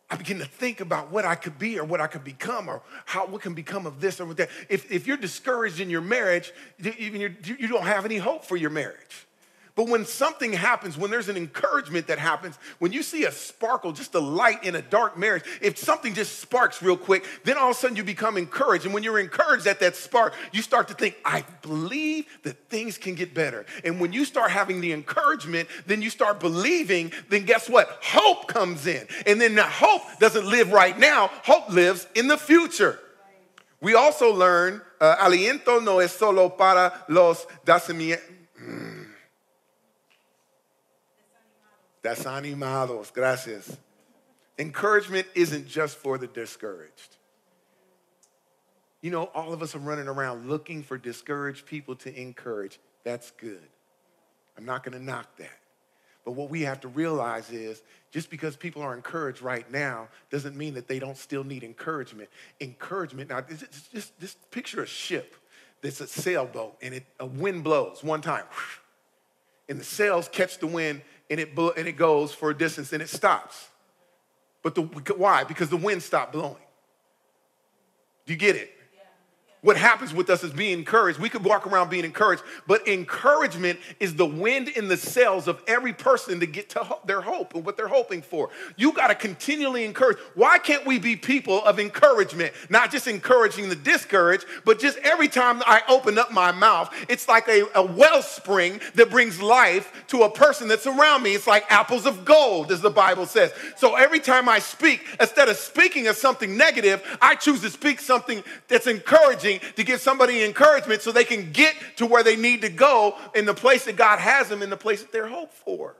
I 0.08 0.16
begin 0.16 0.38
to 0.38 0.44
think 0.44 0.80
about 0.80 1.10
what 1.10 1.24
I 1.24 1.34
could 1.34 1.58
be 1.58 1.78
or 1.78 1.84
what 1.84 2.00
I 2.00 2.06
could 2.06 2.22
become 2.22 2.68
or 2.68 2.82
how 3.04 3.26
what 3.26 3.42
can 3.42 3.54
become 3.54 3.86
of 3.86 4.00
this 4.00 4.20
or 4.20 4.32
that. 4.34 4.48
If, 4.68 4.90
if 4.90 5.06
you're 5.06 5.16
discouraged 5.16 5.80
in 5.80 5.90
your 5.90 6.00
marriage, 6.00 6.52
you, 6.78 7.34
you 7.44 7.68
don't 7.68 7.86
have 7.86 8.04
any 8.04 8.16
hope 8.16 8.44
for 8.44 8.56
your 8.56 8.70
marriage. 8.70 9.25
But 9.76 9.88
when 9.88 10.06
something 10.06 10.54
happens, 10.54 10.96
when 10.96 11.10
there's 11.10 11.28
an 11.28 11.36
encouragement 11.36 12.06
that 12.06 12.18
happens, 12.18 12.58
when 12.78 12.92
you 12.92 13.02
see 13.02 13.24
a 13.24 13.30
sparkle, 13.30 13.92
just 13.92 14.14
a 14.14 14.18
light 14.18 14.64
in 14.64 14.74
a 14.74 14.80
dark 14.80 15.18
marriage, 15.18 15.44
if 15.60 15.76
something 15.76 16.14
just 16.14 16.40
sparks 16.40 16.82
real 16.82 16.96
quick, 16.96 17.26
then 17.44 17.58
all 17.58 17.70
of 17.70 17.76
a 17.76 17.78
sudden 17.78 17.94
you 17.94 18.02
become 18.02 18.38
encouraged. 18.38 18.86
And 18.86 18.94
when 18.94 19.02
you're 19.02 19.18
encouraged 19.18 19.66
at 19.66 19.78
that 19.80 19.94
spark, 19.94 20.32
you 20.50 20.62
start 20.62 20.88
to 20.88 20.94
think, 20.94 21.16
I 21.26 21.44
believe 21.60 22.24
that 22.42 22.70
things 22.70 22.96
can 22.96 23.14
get 23.14 23.34
better. 23.34 23.66
And 23.84 24.00
when 24.00 24.14
you 24.14 24.24
start 24.24 24.50
having 24.50 24.80
the 24.80 24.94
encouragement, 24.94 25.68
then 25.86 26.00
you 26.00 26.08
start 26.08 26.40
believing, 26.40 27.12
then 27.28 27.44
guess 27.44 27.68
what? 27.68 27.98
Hope 28.02 28.48
comes 28.48 28.86
in. 28.86 29.06
And 29.26 29.38
then 29.38 29.54
the 29.54 29.62
hope 29.62 30.00
doesn't 30.18 30.46
live 30.46 30.72
right 30.72 30.98
now, 30.98 31.28
hope 31.44 31.68
lives 31.68 32.06
in 32.14 32.28
the 32.28 32.38
future. 32.38 32.98
We 33.82 33.94
also 33.94 34.32
learn, 34.32 34.80
uh, 35.02 35.16
aliento 35.16 35.84
no 35.84 35.98
es 35.98 36.12
solo 36.12 36.48
para 36.48 37.04
los 37.08 37.46
desanimados. 42.06 42.56
Desanimados. 42.56 43.12
Gracias. 43.12 43.76
Encouragement 44.58 45.26
isn't 45.34 45.68
just 45.68 45.96
for 45.98 46.18
the 46.18 46.26
discouraged. 46.26 47.16
You 49.02 49.10
know, 49.10 49.24
all 49.34 49.52
of 49.52 49.62
us 49.62 49.74
are 49.74 49.80
running 49.80 50.08
around 50.08 50.48
looking 50.48 50.82
for 50.82 50.96
discouraged 50.96 51.66
people 51.66 51.94
to 51.96 52.20
encourage. 52.20 52.80
That's 53.04 53.30
good. 53.32 53.68
I'm 54.56 54.64
not 54.64 54.82
going 54.82 54.98
to 54.98 55.04
knock 55.04 55.36
that. 55.36 55.58
But 56.24 56.32
what 56.32 56.50
we 56.50 56.62
have 56.62 56.80
to 56.80 56.88
realize 56.88 57.50
is 57.50 57.82
just 58.10 58.30
because 58.30 58.56
people 58.56 58.82
are 58.82 58.94
encouraged 58.94 59.42
right 59.42 59.70
now 59.70 60.08
doesn't 60.30 60.56
mean 60.56 60.74
that 60.74 60.88
they 60.88 60.98
don't 60.98 61.16
still 61.16 61.44
need 61.44 61.62
encouragement. 61.62 62.28
Encouragement, 62.60 63.30
now, 63.30 63.42
just, 63.42 63.92
just, 63.92 64.18
just 64.18 64.50
picture 64.50 64.82
a 64.82 64.86
ship 64.86 65.36
that's 65.82 66.00
a 66.00 66.06
sailboat 66.06 66.76
and 66.82 66.94
it, 66.94 67.06
a 67.20 67.26
wind 67.26 67.62
blows 67.62 68.02
one 68.02 68.22
time, 68.22 68.44
and 69.68 69.78
the 69.78 69.84
sails 69.84 70.28
catch 70.28 70.58
the 70.58 70.66
wind 70.66 71.02
and 71.30 71.40
it, 71.40 71.56
and 71.56 71.88
it 71.88 71.96
goes 71.96 72.32
for 72.32 72.50
a 72.50 72.56
distance 72.56 72.92
and 72.92 73.02
it 73.02 73.08
stops. 73.08 73.68
But 74.62 74.74
the, 74.74 74.82
why? 75.14 75.44
Because 75.44 75.68
the 75.68 75.76
wind 75.76 76.02
stopped 76.02 76.32
blowing. 76.32 76.56
Do 78.26 78.32
you 78.32 78.38
get 78.38 78.56
it? 78.56 78.75
What 79.62 79.76
happens 79.76 80.14
with 80.14 80.30
us 80.30 80.44
is 80.44 80.52
being 80.52 80.78
encouraged. 80.78 81.18
We 81.18 81.28
could 81.28 81.42
walk 81.42 81.66
around 81.66 81.88
being 81.88 82.04
encouraged, 82.04 82.42
but 82.66 82.86
encouragement 82.86 83.80
is 83.98 84.14
the 84.14 84.26
wind 84.26 84.68
in 84.68 84.86
the 84.86 84.96
sails 84.96 85.48
of 85.48 85.62
every 85.66 85.92
person 85.92 86.38
to 86.40 86.46
get 86.46 86.68
to 86.70 86.98
their 87.06 87.22
hope 87.22 87.54
and 87.54 87.64
what 87.64 87.76
they're 87.76 87.88
hoping 87.88 88.22
for. 88.22 88.50
You 88.76 88.92
got 88.92 89.08
to 89.08 89.14
continually 89.14 89.84
encourage. 89.84 90.18
Why 90.34 90.58
can't 90.58 90.86
we 90.86 90.98
be 90.98 91.16
people 91.16 91.64
of 91.64 91.80
encouragement? 91.80 92.52
Not 92.68 92.92
just 92.92 93.08
encouraging 93.08 93.68
the 93.68 93.74
discouraged, 93.74 94.44
but 94.64 94.78
just 94.78 94.98
every 94.98 95.26
time 95.26 95.62
I 95.66 95.82
open 95.88 96.18
up 96.18 96.30
my 96.30 96.52
mouth, 96.52 96.94
it's 97.08 97.26
like 97.26 97.48
a, 97.48 97.64
a 97.74 97.82
wellspring 97.84 98.80
that 98.94 99.10
brings 99.10 99.40
life 99.40 99.90
to 100.08 100.22
a 100.22 100.30
person 100.30 100.68
that's 100.68 100.86
around 100.86 101.22
me. 101.22 101.34
It's 101.34 101.46
like 101.46 101.64
apples 101.70 102.06
of 102.06 102.24
gold, 102.24 102.70
as 102.70 102.82
the 102.82 102.90
Bible 102.90 103.26
says. 103.26 103.52
So 103.76 103.96
every 103.96 104.20
time 104.20 104.48
I 104.48 104.58
speak, 104.58 105.04
instead 105.18 105.48
of 105.48 105.56
speaking 105.56 106.08
of 106.08 106.16
something 106.16 106.56
negative, 106.56 107.02
I 107.20 107.34
choose 107.34 107.62
to 107.62 107.70
speak 107.70 108.00
something 108.00 108.44
that's 108.68 108.86
encouraging 108.86 109.55
to 109.76 109.84
give 109.84 110.00
somebody 110.00 110.44
encouragement 110.44 111.02
so 111.02 111.12
they 111.12 111.24
can 111.24 111.52
get 111.52 111.74
to 111.96 112.06
where 112.06 112.22
they 112.22 112.36
need 112.36 112.62
to 112.62 112.68
go 112.68 113.16
in 113.34 113.46
the 113.46 113.54
place 113.54 113.84
that 113.84 113.96
God 113.96 114.18
has 114.18 114.48
them, 114.48 114.62
in 114.62 114.70
the 114.70 114.76
place 114.76 115.02
that 115.02 115.12
they're 115.12 115.28
hoped 115.28 115.54
for. 115.54 115.96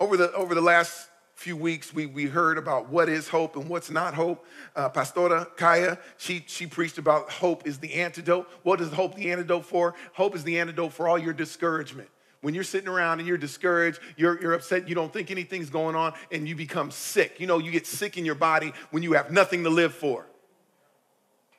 Over 0.00 0.16
the, 0.16 0.32
over 0.32 0.54
the 0.54 0.60
last 0.60 1.08
few 1.34 1.56
weeks, 1.56 1.92
we, 1.92 2.06
we 2.06 2.26
heard 2.26 2.58
about 2.58 2.88
what 2.88 3.08
is 3.08 3.28
hope 3.28 3.56
and 3.56 3.68
what's 3.68 3.90
not 3.90 4.14
hope. 4.14 4.44
Uh, 4.76 4.88
Pastora 4.88 5.56
Kaya, 5.56 5.98
she, 6.18 6.44
she 6.46 6.66
preached 6.66 6.98
about 6.98 7.30
hope 7.30 7.66
is 7.66 7.78
the 7.78 7.94
antidote. 7.94 8.48
What 8.62 8.80
is 8.80 8.92
hope 8.92 9.14
the 9.14 9.30
antidote 9.30 9.64
for? 9.64 9.94
Hope 10.12 10.36
is 10.36 10.44
the 10.44 10.58
antidote 10.60 10.92
for 10.92 11.08
all 11.08 11.18
your 11.18 11.32
discouragement 11.32 12.08
when 12.42 12.54
you're 12.54 12.64
sitting 12.64 12.88
around 12.88 13.20
and 13.20 13.26
you're 13.26 13.38
discouraged, 13.38 14.00
you're, 14.16 14.40
you're 14.42 14.52
upset, 14.52 14.88
you 14.88 14.94
don't 14.94 15.12
think 15.12 15.30
anything's 15.30 15.70
going 15.70 15.96
on, 15.96 16.12
and 16.30 16.46
you 16.46 16.54
become 16.54 16.90
sick. 16.90 17.40
You 17.40 17.46
know, 17.46 17.58
you 17.58 17.70
get 17.70 17.86
sick 17.86 18.18
in 18.18 18.24
your 18.24 18.34
body 18.34 18.72
when 18.90 19.02
you 19.02 19.12
have 19.14 19.30
nothing 19.30 19.64
to 19.64 19.70
live 19.70 19.94
for. 19.94 20.26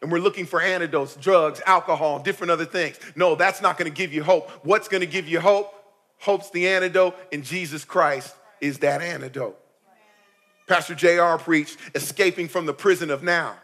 And 0.01 0.11
we're 0.11 0.19
looking 0.19 0.45
for 0.45 0.61
antidotes, 0.61 1.15
drugs, 1.15 1.61
alcohol, 1.65 2.19
different 2.19 2.51
other 2.51 2.65
things. 2.65 2.99
No, 3.15 3.35
that's 3.35 3.61
not 3.61 3.77
going 3.77 3.89
to 3.89 3.95
give 3.95 4.13
you 4.13 4.21
hope. 4.21 4.49
What's 4.65 4.89
going 4.89 5.01
to 5.01 5.07
give 5.07 5.27
you 5.27 5.39
hope? 5.39 5.73
Hope's 6.19 6.49
the 6.51 6.67
antidote, 6.67 7.15
and 7.31 7.43
Jesus 7.43 7.85
Christ 7.85 8.35
is 8.59 8.79
that 8.79 9.01
antidote. 9.01 9.57
Pastor 10.67 10.95
JR 10.95 11.41
preached, 11.41 11.77
escaping 11.95 12.49
from 12.49 12.65
the 12.65 12.73
prison 12.73 13.09
of 13.09 13.23
now. 13.23 13.55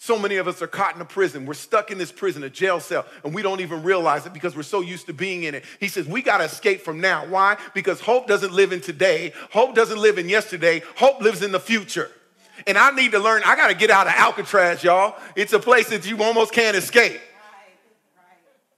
So 0.00 0.16
many 0.16 0.36
of 0.36 0.46
us 0.46 0.62
are 0.62 0.68
caught 0.68 0.94
in 0.94 1.00
a 1.00 1.04
prison. 1.04 1.44
We're 1.44 1.54
stuck 1.54 1.90
in 1.90 1.98
this 1.98 2.12
prison, 2.12 2.44
a 2.44 2.48
jail 2.48 2.78
cell, 2.78 3.04
and 3.24 3.34
we 3.34 3.42
don't 3.42 3.60
even 3.60 3.82
realize 3.82 4.26
it 4.26 4.32
because 4.32 4.54
we're 4.54 4.62
so 4.62 4.80
used 4.80 5.06
to 5.06 5.12
being 5.12 5.42
in 5.42 5.56
it. 5.56 5.64
He 5.80 5.88
says, 5.88 6.06
We 6.06 6.22
got 6.22 6.38
to 6.38 6.44
escape 6.44 6.82
from 6.82 7.00
now. 7.00 7.26
Why? 7.26 7.58
Because 7.74 8.00
hope 8.00 8.28
doesn't 8.28 8.52
live 8.52 8.72
in 8.72 8.80
today, 8.80 9.32
hope 9.50 9.74
doesn't 9.74 9.98
live 9.98 10.16
in 10.16 10.28
yesterday, 10.28 10.82
hope 10.96 11.20
lives 11.20 11.42
in 11.42 11.50
the 11.50 11.58
future. 11.58 12.12
And 12.66 12.78
I 12.78 12.92
need 12.92 13.10
to 13.12 13.18
learn, 13.18 13.42
I 13.44 13.56
got 13.56 13.68
to 13.68 13.74
get 13.74 13.90
out 13.90 14.06
of 14.06 14.12
Alcatraz, 14.14 14.84
y'all. 14.84 15.16
It's 15.34 15.52
a 15.52 15.58
place 15.58 15.88
that 15.90 16.08
you 16.08 16.22
almost 16.22 16.52
can't 16.52 16.76
escape. 16.76 17.20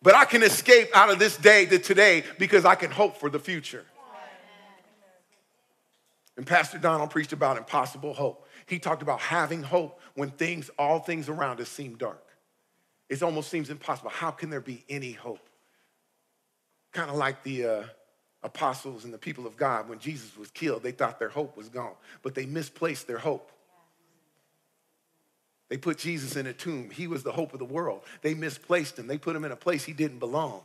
But 0.02 0.14
I 0.14 0.24
can 0.24 0.42
escape 0.42 0.88
out 0.94 1.10
of 1.10 1.18
this 1.18 1.36
day 1.36 1.66
to 1.66 1.78
today 1.78 2.24
because 2.38 2.64
I 2.64 2.74
can 2.74 2.90
hope 2.90 3.18
for 3.18 3.28
the 3.28 3.38
future. 3.38 3.84
And 6.38 6.46
Pastor 6.46 6.78
Donald 6.78 7.10
preached 7.10 7.34
about 7.34 7.58
impossible 7.58 8.14
hope. 8.14 8.46
He 8.70 8.78
talked 8.78 9.02
about 9.02 9.18
having 9.18 9.64
hope 9.64 10.00
when 10.14 10.30
things, 10.30 10.70
all 10.78 11.00
things 11.00 11.28
around 11.28 11.60
us 11.60 11.68
seem 11.68 11.96
dark. 11.96 12.24
It 13.08 13.20
almost 13.20 13.50
seems 13.50 13.68
impossible. 13.68 14.10
How 14.10 14.30
can 14.30 14.48
there 14.48 14.60
be 14.60 14.84
any 14.88 15.10
hope? 15.10 15.48
Kind 16.92 17.10
of 17.10 17.16
like 17.16 17.42
the 17.42 17.66
uh, 17.66 17.82
apostles 18.44 19.04
and 19.04 19.12
the 19.12 19.18
people 19.18 19.44
of 19.44 19.56
God 19.56 19.88
when 19.88 19.98
Jesus 19.98 20.36
was 20.36 20.52
killed. 20.52 20.84
They 20.84 20.92
thought 20.92 21.18
their 21.18 21.30
hope 21.30 21.56
was 21.56 21.68
gone, 21.68 21.94
but 22.22 22.36
they 22.36 22.46
misplaced 22.46 23.08
their 23.08 23.18
hope. 23.18 23.50
They 25.68 25.76
put 25.76 25.98
Jesus 25.98 26.36
in 26.36 26.46
a 26.46 26.52
tomb. 26.52 26.90
He 26.90 27.08
was 27.08 27.24
the 27.24 27.32
hope 27.32 27.52
of 27.52 27.58
the 27.58 27.64
world. 27.64 28.02
They 28.22 28.34
misplaced 28.34 29.00
him. 29.00 29.08
They 29.08 29.18
put 29.18 29.34
him 29.34 29.44
in 29.44 29.50
a 29.50 29.56
place 29.56 29.82
he 29.82 29.92
didn't 29.92 30.20
belong. 30.20 30.62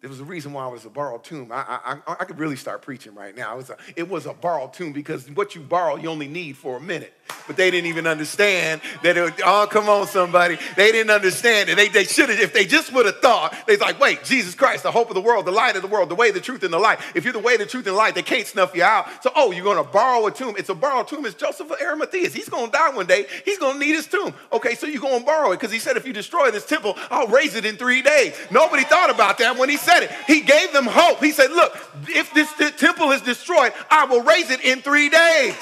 There 0.00 0.10
was 0.10 0.20
a 0.20 0.24
reason 0.24 0.52
why 0.52 0.68
it 0.68 0.72
was 0.72 0.84
a 0.84 0.90
borrowed 0.90 1.24
tomb. 1.24 1.50
I, 1.50 1.80
I, 2.06 2.14
I 2.20 2.24
could 2.24 2.38
really 2.38 2.56
start 2.56 2.82
preaching 2.82 3.14
right 3.14 3.34
now. 3.34 3.54
It 3.54 3.56
was, 3.56 3.70
a, 3.70 3.76
it 3.96 4.08
was 4.08 4.26
a 4.26 4.34
borrowed 4.34 4.72
tomb 4.72 4.92
because 4.92 5.28
what 5.30 5.54
you 5.54 5.62
borrow, 5.62 5.96
you 5.96 6.08
only 6.10 6.28
need 6.28 6.56
for 6.56 6.76
a 6.76 6.80
minute 6.80 7.12
but 7.46 7.56
they 7.56 7.70
didn't 7.70 7.86
even 7.86 8.06
understand 8.06 8.80
that 9.02 9.16
it 9.16 9.22
would, 9.22 9.34
oh, 9.44 9.66
come 9.70 9.88
on, 9.88 10.06
somebody. 10.06 10.58
They 10.76 10.92
didn't 10.92 11.10
understand 11.10 11.68
it. 11.68 11.76
They, 11.76 11.88
they 11.88 12.04
should 12.04 12.28
have, 12.28 12.40
if 12.40 12.52
they 12.52 12.64
just 12.64 12.92
would 12.92 13.06
have 13.06 13.20
thought, 13.20 13.54
they're 13.66 13.76
like, 13.78 14.00
wait, 14.00 14.24
Jesus 14.24 14.54
Christ, 14.54 14.82
the 14.82 14.90
hope 14.90 15.08
of 15.08 15.14
the 15.14 15.20
world, 15.20 15.46
the 15.46 15.52
light 15.52 15.76
of 15.76 15.82
the 15.82 15.88
world, 15.88 16.08
the 16.08 16.14
way, 16.14 16.30
the 16.30 16.40
truth, 16.40 16.62
and 16.62 16.72
the 16.72 16.78
light. 16.78 16.98
If 17.14 17.24
you're 17.24 17.32
the 17.32 17.38
way, 17.38 17.56
the 17.56 17.66
truth, 17.66 17.86
and 17.86 17.94
the 17.94 17.98
light, 17.98 18.14
they 18.14 18.22
can't 18.22 18.46
snuff 18.46 18.74
you 18.74 18.82
out. 18.82 19.22
So, 19.22 19.30
oh, 19.34 19.52
you're 19.52 19.64
going 19.64 19.82
to 19.82 19.90
borrow 19.90 20.26
a 20.26 20.32
tomb. 20.32 20.54
It's 20.58 20.68
a 20.68 20.74
borrowed 20.74 21.08
tomb. 21.08 21.24
It's 21.26 21.34
Joseph 21.34 21.70
of 21.70 21.80
Arimathea. 21.80 22.28
He's 22.28 22.48
going 22.48 22.66
to 22.66 22.72
die 22.72 22.90
one 22.90 23.06
day. 23.06 23.26
He's 23.44 23.58
going 23.58 23.74
to 23.74 23.78
need 23.78 23.94
his 23.94 24.06
tomb. 24.06 24.34
Okay, 24.52 24.74
so 24.74 24.86
you're 24.86 25.00
going 25.00 25.20
to 25.20 25.26
borrow 25.26 25.52
it 25.52 25.60
because 25.60 25.72
he 25.72 25.78
said, 25.78 25.96
if 25.96 26.06
you 26.06 26.12
destroy 26.12 26.50
this 26.50 26.66
temple, 26.66 26.94
I'll 27.10 27.28
raise 27.28 27.54
it 27.54 27.64
in 27.64 27.76
three 27.76 28.02
days. 28.02 28.34
Nobody 28.50 28.84
thought 28.84 29.10
about 29.10 29.38
that 29.38 29.56
when 29.56 29.68
he 29.68 29.76
said 29.86 30.02
it. 30.02 30.10
He 30.26 30.40
gave 30.40 30.72
them 30.72 30.86
hope. 30.86 31.22
He 31.22 31.30
said, 31.30 31.50
look, 31.50 31.76
if 32.08 32.34
this 32.34 32.52
temple 32.76 33.12
is 33.12 33.22
destroyed, 33.22 33.72
I 33.90 34.04
will 34.04 34.22
raise 34.22 34.50
it 34.50 34.60
in 34.64 34.82
three 34.82 35.08
days. 35.08 35.54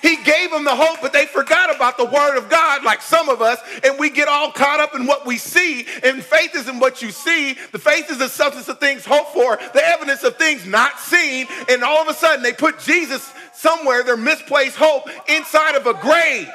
He 0.00 0.16
gave 0.22 0.50
them 0.50 0.64
the 0.64 0.76
hope, 0.76 0.98
but 1.02 1.12
they 1.12 1.26
forgot 1.26 1.74
about 1.74 1.98
the 1.98 2.04
word 2.04 2.38
of 2.38 2.48
God, 2.48 2.84
like 2.84 3.02
some 3.02 3.28
of 3.28 3.42
us, 3.42 3.58
and 3.82 3.98
we 3.98 4.10
get 4.10 4.28
all 4.28 4.52
caught 4.52 4.78
up 4.78 4.94
in 4.94 5.06
what 5.06 5.26
we 5.26 5.38
see. 5.38 5.86
And 6.04 6.22
faith 6.22 6.54
isn't 6.54 6.78
what 6.78 7.02
you 7.02 7.10
see. 7.10 7.54
The 7.72 7.80
faith 7.80 8.08
is 8.08 8.18
the 8.18 8.28
substance 8.28 8.68
of 8.68 8.78
things 8.78 9.04
hoped 9.04 9.32
for, 9.32 9.56
the 9.74 9.84
evidence 9.84 10.22
of 10.22 10.36
things 10.36 10.64
not 10.64 11.00
seen. 11.00 11.48
And 11.68 11.82
all 11.82 12.00
of 12.00 12.08
a 12.08 12.14
sudden, 12.14 12.44
they 12.44 12.52
put 12.52 12.78
Jesus 12.78 13.32
somewhere, 13.52 14.04
their 14.04 14.16
misplaced 14.16 14.76
hope, 14.76 15.10
inside 15.28 15.74
of 15.74 15.86
a 15.86 15.94
grave. 15.94 16.48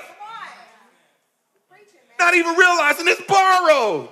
Not 2.18 2.34
even 2.36 2.56
realizing 2.56 3.08
it's 3.10 3.22
borrowed. 3.28 4.08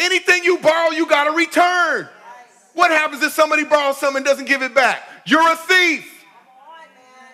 Anything 0.00 0.44
you 0.44 0.58
borrow, 0.58 0.92
you 0.92 1.06
got 1.06 1.24
to 1.24 1.32
return. 1.32 2.08
What 2.76 2.90
happens 2.90 3.22
if 3.22 3.32
somebody 3.32 3.64
borrows 3.64 3.96
something 3.96 4.18
and 4.18 4.26
doesn't 4.26 4.44
give 4.44 4.60
it 4.60 4.74
back? 4.74 5.02
You're 5.24 5.50
a 5.50 5.56
thief. 5.56 6.26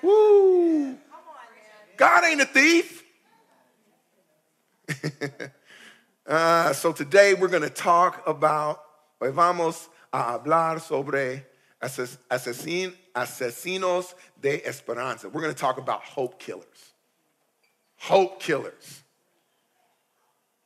Woo. 0.00 0.96
God 1.96 2.24
ain't 2.24 2.40
a 2.40 2.44
thief. 2.44 3.02
uh, 6.28 6.72
so 6.72 6.92
today 6.92 7.34
we're 7.34 7.48
going 7.48 7.64
to 7.64 7.70
talk 7.70 8.22
about, 8.24 8.84
hoy 9.20 9.32
vamos 9.32 9.88
a 10.12 10.38
hablar 10.38 10.80
sobre 10.80 11.44
asesin, 11.82 12.94
asesinos 13.12 14.14
de 14.40 14.64
esperanza. 14.64 15.28
We're 15.28 15.42
going 15.42 15.54
to 15.54 15.60
talk 15.60 15.76
about 15.76 16.04
hope 16.04 16.38
killers. 16.38 16.92
Hope 17.96 18.38
killers. 18.40 19.02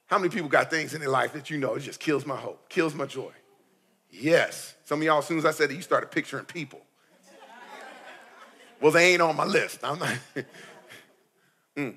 How 0.04 0.18
many 0.18 0.28
people 0.28 0.50
got 0.50 0.68
things 0.68 0.92
in 0.92 1.00
their 1.00 1.08
life 1.08 1.32
that 1.32 1.48
you 1.48 1.56
know 1.56 1.76
it 1.76 1.80
just 1.80 1.98
kills 1.98 2.26
my 2.26 2.36
hope, 2.36 2.68
kills 2.68 2.94
my 2.94 3.06
joy? 3.06 3.32
Yes. 4.18 4.74
Some 4.84 5.00
of 5.00 5.04
y'all, 5.04 5.18
as 5.18 5.26
soon 5.26 5.38
as 5.38 5.44
I 5.44 5.50
said 5.50 5.70
it, 5.70 5.74
you 5.74 5.82
started 5.82 6.10
picturing 6.10 6.44
people. 6.44 6.80
well, 8.80 8.92
they 8.92 9.12
ain't 9.12 9.22
on 9.22 9.36
my 9.36 9.44
list. 9.44 9.80
I'm 9.82 9.98
not. 9.98 10.16
Mm. 11.76 11.94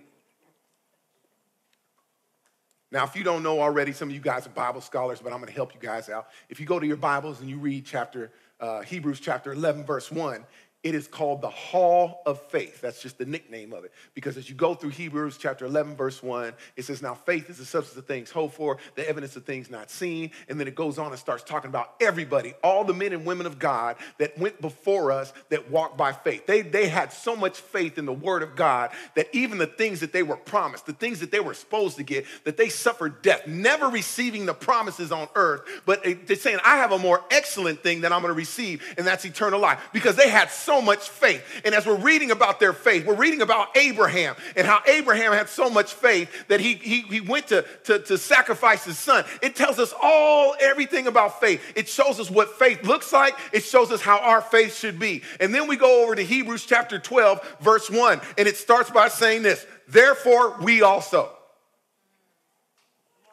Now, 2.91 3.05
if 3.05 3.15
you 3.15 3.23
don't 3.23 3.43
know 3.43 3.61
already, 3.61 3.93
some 3.93 4.09
of 4.09 4.13
you 4.13 4.19
guys 4.19 4.45
are 4.45 4.49
Bible 4.49 4.81
scholars, 4.81 5.19
but 5.23 5.31
I'm 5.31 5.39
going 5.39 5.47
to 5.47 5.55
help 5.55 5.73
you 5.73 5.79
guys 5.79 6.09
out. 6.09 6.27
If 6.49 6.59
you 6.59 6.65
go 6.65 6.79
to 6.79 6.85
your 6.85 6.97
Bibles 6.97 7.39
and 7.39 7.49
you 7.49 7.57
read 7.59 7.85
chapter 7.85 8.33
uh, 8.59 8.81
Hebrews 8.81 9.21
chapter 9.21 9.53
11, 9.53 9.85
verse 9.85 10.11
1, 10.11 10.45
it 10.81 10.95
is 10.95 11.09
called 11.09 11.41
the 11.41 11.49
Hall 11.49 12.21
of 12.25 12.41
Faith. 12.43 12.79
That's 12.79 13.01
just 13.01 13.17
the 13.17 13.25
nickname 13.25 13.73
of 13.73 13.83
it. 13.83 13.91
Because 14.13 14.37
as 14.37 14.49
you 14.49 14.55
go 14.55 14.73
through 14.73 14.91
Hebrews 14.91 15.37
chapter 15.37 15.65
11, 15.65 15.97
verse 15.97 16.23
1, 16.23 16.53
it 16.77 16.85
says, 16.85 17.01
Now 17.01 17.15
faith 17.15 17.49
is 17.49 17.57
the 17.57 17.65
substance 17.65 17.97
of 17.97 18.05
things 18.05 18.31
hoped 18.31 18.55
for, 18.55 18.77
the 18.95 19.07
evidence 19.07 19.35
of 19.35 19.43
things 19.43 19.69
not 19.69 19.91
seen. 19.91 20.31
And 20.47 20.57
then 20.57 20.69
it 20.69 20.75
goes 20.75 20.97
on 20.97 21.11
and 21.11 21.19
starts 21.19 21.43
talking 21.43 21.67
about 21.67 21.95
everybody, 21.99 22.53
all 22.63 22.85
the 22.85 22.93
men 22.93 23.11
and 23.11 23.25
women 23.25 23.45
of 23.45 23.59
God 23.59 23.97
that 24.19 24.37
went 24.37 24.61
before 24.61 25.11
us 25.11 25.33
that 25.49 25.69
walked 25.69 25.97
by 25.97 26.13
faith. 26.13 26.45
They, 26.45 26.61
they 26.61 26.87
had 26.87 27.11
so 27.11 27.35
much 27.35 27.59
faith 27.59 27.97
in 27.97 28.05
the 28.05 28.13
word 28.13 28.41
of 28.41 28.55
God 28.55 28.91
that 29.15 29.27
even 29.33 29.57
the 29.57 29.67
things 29.67 29.99
that 29.99 30.13
they 30.13 30.23
were 30.23 30.37
promised, 30.37 30.85
the 30.85 30.93
things 30.93 31.19
that 31.19 31.31
they 31.31 31.41
were 31.41 31.55
supposed 31.55 31.97
to 31.97 32.03
get, 32.03 32.25
that 32.45 32.55
they 32.55 32.69
suffered 32.69 33.21
death, 33.21 33.45
never 33.47 33.89
receiving 33.89 34.45
the 34.45 34.53
promises 34.53 35.11
on 35.11 35.27
earth, 35.35 35.61
but 35.85 36.05
they're 36.25 36.37
saying, 36.37 36.59
I 36.63 36.77
have 36.77 36.93
a 36.93 36.99
more 36.99 37.21
excellent 37.31 37.83
thing 37.83 38.01
that 38.01 38.13
I'm 38.13 38.21
going 38.21 38.33
to 38.33 38.37
receive, 38.37 38.81
and 38.97 39.05
that's 39.05 39.25
eternal 39.25 39.59
life. 39.59 39.89
Because 39.91 40.15
they 40.15 40.29
had 40.29 40.49
so 40.49 40.68
so 40.69 40.83
much 40.83 41.09
faith. 41.09 41.43
And 41.65 41.73
as 41.73 41.87
we're 41.87 41.95
reading 41.95 42.29
about 42.29 42.59
their 42.59 42.73
faith, 42.73 43.03
we're 43.03 43.15
reading 43.15 43.41
about 43.41 43.75
Abraham 43.75 44.35
and 44.55 44.67
how 44.67 44.83
Abraham 44.85 45.33
had 45.33 45.49
so 45.49 45.67
much 45.67 45.95
faith 45.95 46.47
that 46.47 46.59
he, 46.59 46.75
he, 46.75 47.01
he 47.01 47.21
went 47.21 47.47
to, 47.47 47.65
to, 47.85 47.97
to 47.97 48.19
sacrifice 48.19 48.85
his 48.85 48.99
son. 48.99 49.25
It 49.41 49.55
tells 49.55 49.79
us 49.79 49.95
all, 49.99 50.55
everything 50.59 51.07
about 51.07 51.39
faith. 51.39 51.59
It 51.75 51.89
shows 51.89 52.19
us 52.19 52.29
what 52.29 52.59
faith 52.59 52.83
looks 52.83 53.11
like, 53.11 53.35
it 53.51 53.63
shows 53.63 53.89
us 53.89 53.99
how 53.99 54.19
our 54.19 54.41
faith 54.41 54.77
should 54.77 54.99
be. 54.99 55.23
And 55.39 55.55
then 55.55 55.67
we 55.67 55.75
go 55.75 56.03
over 56.03 56.13
to 56.13 56.21
Hebrews 56.21 56.67
chapter 56.67 56.99
12, 56.99 57.57
verse 57.61 57.89
1, 57.89 58.21
and 58.37 58.47
it 58.47 58.55
starts 58.55 58.91
by 58.91 59.07
saying 59.07 59.41
this 59.41 59.65
Therefore, 59.87 60.55
we 60.61 60.83
also. 60.83 61.31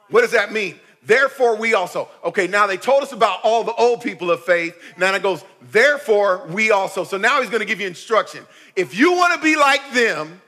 What 0.08 0.22
does 0.22 0.32
that 0.32 0.52
mean? 0.52 0.80
Therefore, 1.06 1.56
we 1.56 1.72
also. 1.72 2.08
Okay, 2.24 2.48
now 2.48 2.66
they 2.66 2.76
told 2.76 3.04
us 3.04 3.12
about 3.12 3.38
all 3.44 3.62
the 3.62 3.74
old 3.74 4.00
people 4.02 4.30
of 4.32 4.44
faith. 4.44 4.76
Now 4.98 5.14
it 5.14 5.22
goes, 5.22 5.44
therefore, 5.70 6.44
we 6.48 6.72
also. 6.72 7.04
So 7.04 7.16
now 7.16 7.40
he's 7.40 7.48
going 7.48 7.60
to 7.60 7.66
give 7.66 7.80
you 7.80 7.86
instruction. 7.86 8.44
If 8.74 8.98
you 8.98 9.12
want 9.12 9.34
to 9.34 9.40
be 9.40 9.56
like 9.56 9.92
them, 9.92 10.40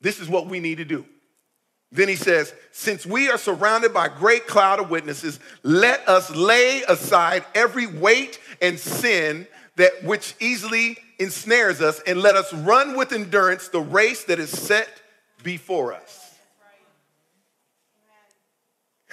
this 0.00 0.18
is 0.18 0.28
what 0.28 0.48
we 0.48 0.58
need 0.58 0.78
to 0.78 0.84
do. 0.84 1.06
Then 1.92 2.08
he 2.08 2.16
says, 2.16 2.52
Since 2.72 3.06
we 3.06 3.30
are 3.30 3.38
surrounded 3.38 3.94
by 3.94 4.06
a 4.06 4.10
great 4.10 4.48
cloud 4.48 4.80
of 4.80 4.90
witnesses, 4.90 5.38
let 5.62 6.08
us 6.08 6.34
lay 6.34 6.82
aside 6.88 7.44
every 7.54 7.86
weight 7.86 8.40
and 8.60 8.80
sin 8.80 9.46
that 9.76 10.02
which 10.02 10.34
easily 10.40 10.98
ensnares 11.20 11.80
us, 11.80 12.00
and 12.00 12.20
let 12.20 12.34
us 12.34 12.52
run 12.52 12.96
with 12.96 13.12
endurance 13.12 13.68
the 13.68 13.80
race 13.80 14.24
that 14.24 14.40
is 14.40 14.50
set 14.50 14.88
before 15.44 15.92
us. 15.92 16.25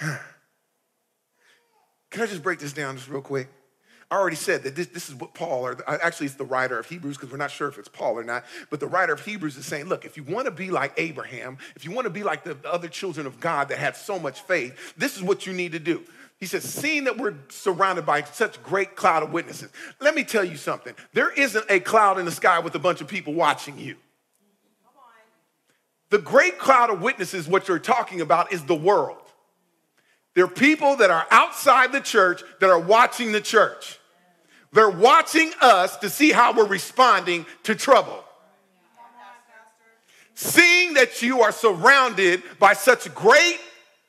Can 2.10 2.22
I 2.22 2.26
just 2.26 2.42
break 2.42 2.58
this 2.58 2.72
down 2.72 2.96
just 2.96 3.08
real 3.08 3.22
quick? 3.22 3.48
I 4.10 4.16
already 4.16 4.36
said 4.36 4.62
that 4.62 4.76
this, 4.76 4.86
this 4.88 5.08
is 5.08 5.14
what 5.14 5.34
Paul, 5.34 5.66
or 5.66 5.76
actually 5.88 6.26
it's 6.26 6.36
the 6.36 6.44
writer 6.44 6.78
of 6.78 6.86
Hebrews, 6.86 7.16
because 7.16 7.32
we're 7.32 7.38
not 7.38 7.50
sure 7.50 7.68
if 7.68 7.78
it's 7.78 7.88
Paul 7.88 8.18
or 8.18 8.22
not, 8.22 8.44
but 8.70 8.78
the 8.78 8.86
writer 8.86 9.12
of 9.12 9.24
Hebrews 9.24 9.56
is 9.56 9.66
saying, 9.66 9.86
look, 9.86 10.04
if 10.04 10.16
you 10.16 10.22
want 10.22 10.44
to 10.44 10.50
be 10.50 10.70
like 10.70 10.92
Abraham, 10.96 11.58
if 11.74 11.84
you 11.84 11.90
want 11.90 12.04
to 12.04 12.10
be 12.10 12.22
like 12.22 12.44
the, 12.44 12.54
the 12.54 12.72
other 12.72 12.86
children 12.86 13.26
of 13.26 13.40
God 13.40 13.70
that 13.70 13.78
had 13.78 13.96
so 13.96 14.18
much 14.18 14.42
faith, 14.42 14.94
this 14.96 15.16
is 15.16 15.22
what 15.22 15.46
you 15.46 15.52
need 15.52 15.72
to 15.72 15.78
do. 15.78 16.04
He 16.38 16.46
says, 16.46 16.62
seeing 16.62 17.04
that 17.04 17.16
we're 17.16 17.34
surrounded 17.48 18.04
by 18.04 18.22
such 18.22 18.62
great 18.62 18.94
cloud 18.94 19.22
of 19.22 19.32
witnesses, 19.32 19.72
let 20.00 20.14
me 20.14 20.22
tell 20.22 20.44
you 20.44 20.56
something. 20.56 20.94
There 21.12 21.32
isn't 21.32 21.64
a 21.70 21.80
cloud 21.80 22.18
in 22.18 22.24
the 22.24 22.32
sky 22.32 22.58
with 22.58 22.74
a 22.74 22.78
bunch 22.78 23.00
of 23.00 23.08
people 23.08 23.32
watching 23.32 23.78
you. 23.78 23.96
The 26.10 26.18
great 26.18 26.58
cloud 26.58 26.90
of 26.90 27.00
witnesses, 27.00 27.48
what 27.48 27.66
you're 27.66 27.78
talking 27.78 28.20
about, 28.20 28.52
is 28.52 28.64
the 28.64 28.74
world. 28.74 29.23
There 30.34 30.44
are 30.44 30.48
people 30.48 30.96
that 30.96 31.10
are 31.10 31.26
outside 31.30 31.92
the 31.92 32.00
church 32.00 32.42
that 32.60 32.68
are 32.68 32.78
watching 32.78 33.32
the 33.32 33.40
church. 33.40 33.98
They're 34.72 34.90
watching 34.90 35.52
us 35.60 35.96
to 35.98 36.10
see 36.10 36.32
how 36.32 36.52
we're 36.52 36.66
responding 36.66 37.46
to 37.62 37.76
trouble. 37.76 38.24
Seeing 40.34 40.94
that 40.94 41.22
you 41.22 41.42
are 41.42 41.52
surrounded 41.52 42.42
by 42.58 42.72
such 42.72 43.14
great 43.14 43.60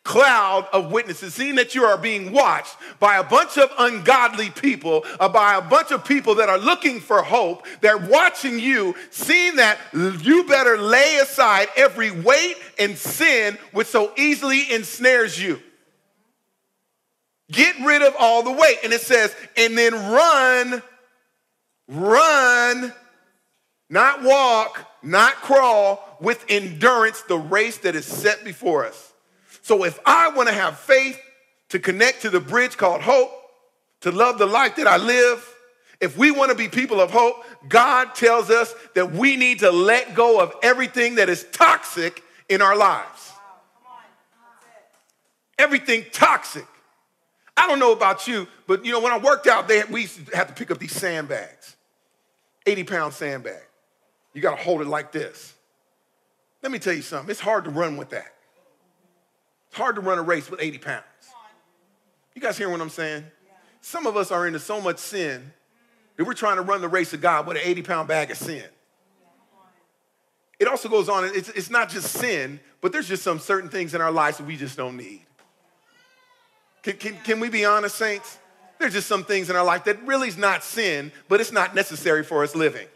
cloud 0.04 0.68
of 0.74 0.92
witnesses, 0.92 1.36
seeing 1.36 1.56
that 1.56 1.76
you 1.76 1.84
are 1.84 1.98
being 1.98 2.32
watched 2.32 2.76
by 3.00 3.18
a 3.18 3.24
bunch 3.24 3.60
of 3.60 3.70
ungodly 3.78 4.50
people, 4.50 5.04
uh, 5.20 5.30
by 5.30 5.56
a 5.56 5.62
bunch 5.62 5.92
of 5.92 6.04
people 6.04 6.36
that 6.36 6.50
are 6.50 6.58
looking 6.58 7.00
for 7.00 7.22
hope, 7.22 7.66
they're 7.82 7.98
watching 7.98 8.58
you, 8.60 8.96
seeing 9.12 9.58
that 9.58 9.78
you 9.94 10.44
better 10.46 10.78
lay 10.78 11.18
aside 11.18 11.68
every 11.76 12.10
weight 12.10 12.56
and 12.80 12.98
sin 12.98 13.58
which 13.72 13.88
so 13.88 14.12
easily 14.18 14.72
ensnares 14.74 15.42
you. 15.42 15.60
Get 17.56 17.80
rid 17.86 18.02
of 18.02 18.14
all 18.20 18.44
the 18.44 18.52
weight. 18.52 18.80
And 18.84 18.92
it 18.92 19.00
says, 19.00 19.34
and 19.56 19.78
then 19.78 19.94
run, 19.94 20.84
run, 21.88 22.94
not 23.90 24.24
walk, 24.24 24.86
not 25.02 25.36
crawl, 25.36 26.18
with 26.20 26.44
endurance 26.50 27.22
the 27.22 27.38
race 27.38 27.78
that 27.80 27.96
is 27.96 28.06
set 28.06 28.44
before 28.44 28.86
us. 28.86 29.14
So 29.62 29.86
if 29.86 29.98
I 30.06 30.30
want 30.30 30.50
to 30.50 30.54
have 30.54 30.78
faith 30.78 31.18
to 31.70 31.80
connect 31.80 32.24
to 32.24 32.30
the 32.30 32.42
bridge 32.42 32.76
called 32.76 33.02
hope, 33.02 33.32
to 34.02 34.12
love 34.12 34.38
the 34.38 34.46
life 34.46 34.76
that 34.76 34.88
I 34.88 34.98
live, 34.98 35.50
if 36.02 36.18
we 36.18 36.32
want 36.32 36.52
to 36.52 36.58
be 36.58 36.68
people 36.68 37.00
of 37.00 37.10
hope, 37.10 37.46
God 37.70 38.16
tells 38.16 38.50
us 38.50 38.76
that 38.96 39.14
we 39.14 39.38
need 39.38 39.60
to 39.60 39.72
let 39.72 40.14
go 40.14 40.42
of 40.42 40.54
everything 40.62 41.16
that 41.16 41.30
is 41.30 41.46
toxic 41.54 42.22
in 42.50 42.62
our 42.62 42.76
lives. 42.76 43.32
Everything 45.58 46.04
toxic. 46.12 46.66
I 47.58 47.68
don't 47.68 47.80
know 47.80 47.94
about 47.94 48.28
you, 48.28 48.48
but 48.68 48.86
you 48.86 48.92
know, 48.92 49.00
when 49.00 49.14
I 49.14 49.18
worked 49.18 49.48
out, 49.48 49.68
they, 49.68 49.84
we 49.86 50.02
used 50.02 50.28
to 50.28 50.36
have 50.36 50.48
to 50.48 50.54
pick 50.54 50.72
up 50.72 50.78
these 50.78 50.92
sandbags, 50.92 51.76
80 52.66 52.84
pound 52.84 53.14
sandbag. 53.14 53.64
You 54.34 54.42
got 54.42 54.58
to 54.58 54.64
hold 54.64 54.82
it 54.82 54.88
like 54.88 55.12
this. 55.12 55.54
Let 56.62 56.72
me 56.72 56.80
tell 56.80 56.94
you 56.94 57.02
something. 57.02 57.30
It's 57.30 57.40
hard 57.40 57.64
to 57.66 57.70
run 57.70 57.96
with 57.96 58.10
that. 58.10 58.34
It's 59.70 59.78
hard 59.78 59.96
to 59.96 60.02
run 60.02 60.18
a 60.18 60.24
race 60.24 60.50
with 60.50 60.62
80 60.62 60.80
pounds. 60.80 61.04
You 62.34 62.42
guys 62.42 62.58
hear 62.58 62.70
what 62.70 62.82
I'm 62.82 62.90
saying? 62.90 63.24
Some 63.82 64.08
of 64.08 64.18
us 64.18 64.32
are 64.32 64.46
into 64.48 64.60
so 64.60 64.82
much 64.82 64.98
sin 64.98 65.54
that 66.18 66.26
we're 66.26 66.34
trying 66.34 66.58
to 66.58 66.62
run 66.62 66.82
the 66.82 66.88
race 66.88 67.14
of 67.14 67.22
God 67.22 67.48
with 67.48 67.58
an 67.58 67.64
80 67.64 67.82
pound 67.84 68.08
bag 68.08 68.32
of 68.32 68.38
sin. 68.38 68.64
It 70.60 70.68
also 70.68 70.90
goes 70.90 71.10
on, 71.10 71.26
it's, 71.26 71.50
it's 71.50 71.70
not 71.70 71.90
just 71.90 72.12
sin, 72.12 72.60
but 72.82 72.92
there's 72.92 73.08
just 73.08 73.24
some 73.24 73.40
certain 73.40 73.70
things 73.70 73.94
in 73.94 74.02
our 74.02 74.12
lives 74.12 74.38
that 74.38 74.48
we 74.48 74.58
just 74.58 74.78
don't 74.78 74.98
need. 74.98 75.26
Can, 76.86 76.98
can, 76.98 77.18
can 77.24 77.40
we 77.40 77.50
be 77.50 77.66
honest, 77.66 77.96
saints? 77.96 78.38
There's 78.78 78.94
just 78.94 79.08
some 79.08 79.24
things 79.24 79.50
in 79.50 79.56
our 79.56 79.66
life 79.66 79.86
that 79.86 80.00
really 80.06 80.28
is 80.28 80.38
not 80.38 80.64
sin, 80.64 81.12
but 81.28 81.42
it's 81.42 81.52
not 81.52 81.74
necessary 81.74 82.24
for 82.24 82.44
us 82.44 82.54
living. 82.54 82.88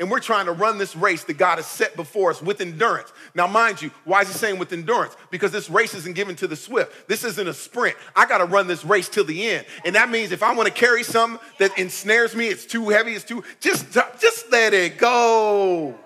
And 0.00 0.10
we're 0.10 0.18
trying 0.18 0.46
to 0.46 0.52
run 0.52 0.78
this 0.78 0.96
race 0.96 1.22
that 1.24 1.34
God 1.34 1.58
has 1.58 1.66
set 1.66 1.94
before 1.94 2.30
us 2.30 2.42
with 2.42 2.60
endurance. 2.60 3.12
Now, 3.32 3.46
mind 3.46 3.80
you, 3.80 3.92
why 4.04 4.22
is 4.22 4.28
he 4.28 4.34
saying 4.34 4.58
with 4.58 4.72
endurance? 4.72 5.16
Because 5.30 5.52
this 5.52 5.70
race 5.70 5.94
isn't 5.94 6.16
given 6.16 6.34
to 6.36 6.48
the 6.48 6.56
swift. 6.56 7.06
This 7.06 7.22
isn't 7.22 7.46
a 7.46 7.54
sprint. 7.54 7.96
I 8.16 8.26
got 8.26 8.38
to 8.38 8.46
run 8.46 8.66
this 8.66 8.84
race 8.84 9.08
till 9.08 9.24
the 9.24 9.48
end. 9.48 9.64
And 9.84 9.94
that 9.94 10.10
means 10.10 10.32
if 10.32 10.42
I 10.42 10.52
want 10.52 10.66
to 10.66 10.74
carry 10.74 11.04
something 11.04 11.38
that 11.60 11.78
ensnares 11.78 12.34
me, 12.34 12.48
it's 12.48 12.66
too 12.66 12.88
heavy, 12.88 13.12
it's 13.12 13.24
too, 13.24 13.44
just, 13.60 13.92
just 13.92 14.50
let 14.50 14.74
it 14.74 14.98
go. 14.98 15.96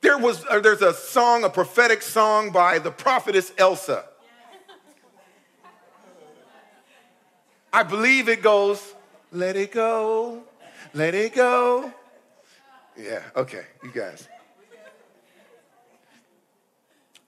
There 0.00 0.16
was, 0.16 0.44
uh, 0.48 0.60
there's 0.60 0.82
a 0.82 0.94
song, 0.94 1.42
a 1.42 1.50
prophetic 1.50 2.02
song 2.02 2.52
by 2.52 2.78
the 2.78 2.92
prophetess 2.92 3.52
Elsa. 3.58 4.04
I 7.72 7.82
believe 7.82 8.28
it 8.28 8.42
goes, 8.42 8.94
let 9.32 9.56
it 9.56 9.72
go, 9.72 10.42
let 10.92 11.14
it 11.14 11.34
go. 11.34 11.92
Yeah, 12.96 13.22
okay, 13.36 13.64
you 13.82 13.90
guys. 13.92 14.28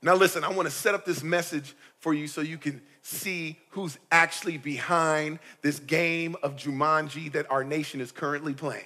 Now, 0.02 0.16
listen, 0.16 0.42
I 0.42 0.50
want 0.50 0.66
to 0.66 0.74
set 0.74 0.94
up 0.94 1.05
this 1.05 1.22
message 1.22 1.76
for 2.00 2.12
you 2.12 2.26
so 2.26 2.40
you 2.40 2.59
can 2.59 2.83
see 3.02 3.59
who's 3.70 3.98
actually 4.11 4.59
behind 4.59 5.38
this 5.62 5.78
game 5.78 6.37
of 6.42 6.57
Jumanji 6.57 7.31
that 7.33 7.48
our 7.50 7.62
nation 7.62 8.00
is 8.00 8.11
currently 8.11 8.52
playing 8.52 8.85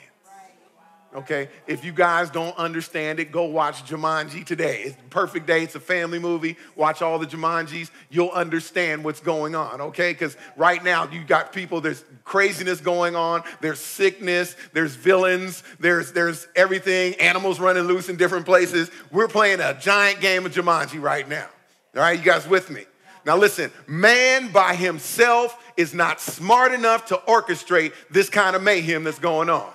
okay? 1.16 1.48
If 1.66 1.84
you 1.84 1.92
guys 1.92 2.30
don't 2.30 2.56
understand 2.56 3.18
it, 3.18 3.32
go 3.32 3.44
watch 3.44 3.84
Jumanji 3.84 4.44
today. 4.44 4.82
It's 4.82 4.96
perfect 5.10 5.46
day. 5.46 5.62
It's 5.62 5.74
a 5.74 5.80
family 5.80 6.18
movie. 6.18 6.56
Watch 6.76 7.02
all 7.02 7.18
the 7.18 7.26
Jumanjis. 7.26 7.90
You'll 8.10 8.30
understand 8.30 9.02
what's 9.02 9.20
going 9.20 9.54
on, 9.54 9.80
okay? 9.80 10.12
Because 10.12 10.36
right 10.56 10.82
now 10.84 11.08
you 11.10 11.24
got 11.24 11.52
people, 11.52 11.80
there's 11.80 12.04
craziness 12.24 12.80
going 12.80 13.16
on, 13.16 13.42
there's 13.60 13.80
sickness, 13.80 14.54
there's 14.72 14.94
villains, 14.94 15.62
there's, 15.80 16.12
there's 16.12 16.46
everything, 16.54 17.14
animals 17.14 17.58
running 17.58 17.84
loose 17.84 18.08
in 18.08 18.16
different 18.16 18.44
places. 18.44 18.90
We're 19.10 19.28
playing 19.28 19.60
a 19.60 19.74
giant 19.74 20.20
game 20.20 20.46
of 20.46 20.52
Jumanji 20.52 21.00
right 21.00 21.28
now. 21.28 21.48
All 21.94 22.02
right, 22.02 22.18
you 22.18 22.24
guys 22.24 22.46
with 22.46 22.70
me? 22.70 22.84
Now, 23.24 23.36
listen, 23.36 23.72
man 23.88 24.52
by 24.52 24.76
himself 24.76 25.60
is 25.76 25.92
not 25.92 26.20
smart 26.20 26.72
enough 26.72 27.06
to 27.06 27.16
orchestrate 27.26 27.92
this 28.08 28.30
kind 28.30 28.54
of 28.54 28.62
mayhem 28.62 29.02
that's 29.02 29.18
going 29.18 29.50
on. 29.50 29.72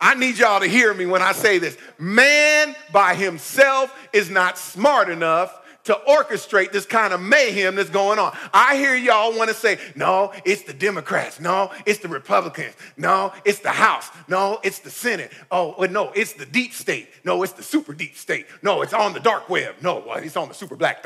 I 0.00 0.14
need 0.14 0.38
y'all 0.38 0.60
to 0.60 0.66
hear 0.66 0.94
me 0.94 1.06
when 1.06 1.22
I 1.22 1.32
say 1.32 1.58
this. 1.58 1.76
Man 1.98 2.74
by 2.92 3.14
himself 3.14 3.94
is 4.12 4.30
not 4.30 4.56
smart 4.56 5.10
enough 5.10 5.56
to 5.84 5.98
orchestrate 6.08 6.72
this 6.72 6.86
kind 6.86 7.12
of 7.12 7.20
mayhem 7.20 7.74
that's 7.74 7.90
going 7.90 8.18
on. 8.18 8.36
I 8.52 8.76
hear 8.76 8.94
y'all 8.94 9.36
want 9.36 9.48
to 9.48 9.54
say, 9.54 9.78
no, 9.94 10.32
it's 10.44 10.62
the 10.62 10.74
Democrats. 10.74 11.40
No, 11.40 11.72
it's 11.86 12.00
the 12.00 12.08
Republicans. 12.08 12.74
No, 12.96 13.32
it's 13.44 13.60
the 13.60 13.70
House. 13.70 14.08
No, 14.28 14.60
it's 14.62 14.80
the 14.80 14.90
Senate. 14.90 15.32
Oh, 15.50 15.86
no, 15.90 16.12
it's 16.14 16.34
the 16.34 16.46
deep 16.46 16.74
state. 16.74 17.08
No, 17.24 17.42
it's 17.42 17.54
the 17.54 17.62
super 17.62 17.94
deep 17.94 18.16
state. 18.16 18.46
No, 18.62 18.82
it's 18.82 18.92
on 18.92 19.14
the 19.14 19.20
dark 19.20 19.48
web. 19.48 19.74
No, 19.80 20.12
it's 20.14 20.36
on 20.36 20.48
the 20.48 20.54
super 20.54 20.76
black 20.76 21.02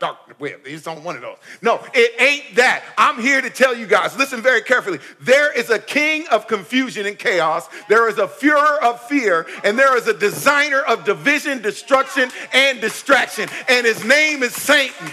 dark, 0.00 0.18
web. 0.40 0.60
It's 0.64 0.86
on 0.86 1.02
one 1.04 1.16
of 1.16 1.22
those. 1.22 1.36
No, 1.62 1.82
it 1.94 2.20
ain't 2.20 2.56
that. 2.56 2.84
I'm 2.96 3.20
here 3.20 3.40
to 3.40 3.50
tell 3.50 3.76
you 3.76 3.86
guys, 3.86 4.16
listen 4.16 4.40
very 4.40 4.62
carefully. 4.62 4.98
There 5.20 5.52
is 5.52 5.70
a 5.70 5.78
king 5.78 6.26
of 6.28 6.46
confusion 6.46 7.06
and 7.06 7.18
chaos. 7.18 7.68
There 7.88 8.08
is 8.08 8.18
a 8.18 8.28
furor 8.28 8.82
of 8.82 9.00
fear, 9.02 9.46
and 9.64 9.78
there 9.78 9.96
is 9.96 10.06
a 10.06 10.14
designer 10.14 10.80
of 10.80 11.04
division, 11.04 11.62
destruction, 11.62 12.30
and 12.52 12.80
distraction. 12.80 13.48
And 13.68 13.86
his 13.86 14.04
name 14.04 14.42
is 14.42 14.54
Satan. 14.54 15.10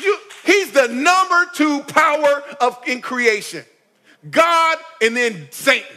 You, 0.00 0.18
he's 0.44 0.72
the 0.72 0.88
number 0.88 1.50
two 1.54 1.80
power 1.84 2.42
of 2.60 2.78
in 2.86 3.00
creation. 3.00 3.64
God 4.30 4.78
and 5.00 5.16
then 5.16 5.48
Satan. 5.50 5.96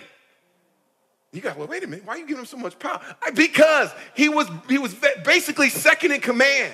You 1.35 1.41
got, 1.41 1.57
well, 1.57 1.67
wait 1.67 1.83
a 1.83 1.87
minute, 1.87 2.05
why 2.05 2.13
are 2.13 2.17
you 2.17 2.25
giving 2.25 2.39
him 2.39 2.45
so 2.45 2.55
much 2.55 2.79
power? 2.79 3.01
Because 3.33 3.91
he 4.15 4.29
was, 4.29 4.49
he 4.69 4.77
was 4.77 4.95
basically 5.25 5.69
second 5.69 6.13
in 6.13 6.21
command. 6.21 6.73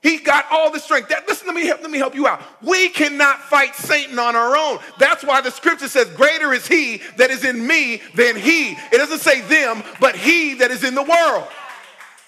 He 0.00 0.18
got 0.18 0.46
all 0.52 0.70
the 0.70 0.78
strength. 0.78 1.08
That, 1.08 1.26
listen, 1.26 1.48
let 1.48 1.56
me, 1.56 1.66
help, 1.66 1.82
let 1.82 1.90
me 1.90 1.98
help 1.98 2.14
you 2.14 2.28
out. 2.28 2.40
We 2.62 2.88
cannot 2.88 3.40
fight 3.40 3.74
Satan 3.74 4.16
on 4.16 4.36
our 4.36 4.56
own. 4.56 4.78
That's 5.00 5.24
why 5.24 5.40
the 5.40 5.50
scripture 5.50 5.88
says, 5.88 6.08
Greater 6.10 6.52
is 6.52 6.68
he 6.68 7.02
that 7.16 7.30
is 7.30 7.44
in 7.44 7.66
me 7.66 8.00
than 8.14 8.36
he. 8.36 8.74
It 8.92 8.98
doesn't 8.98 9.18
say 9.18 9.40
them, 9.40 9.82
but 10.00 10.14
he 10.14 10.54
that 10.54 10.70
is 10.70 10.84
in 10.84 10.94
the 10.94 11.02
world. 11.02 11.48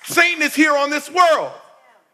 Satan 0.03 0.43
is 0.43 0.53
here 0.53 0.77
on 0.77 0.91
this 0.91 1.09
world. 1.09 1.53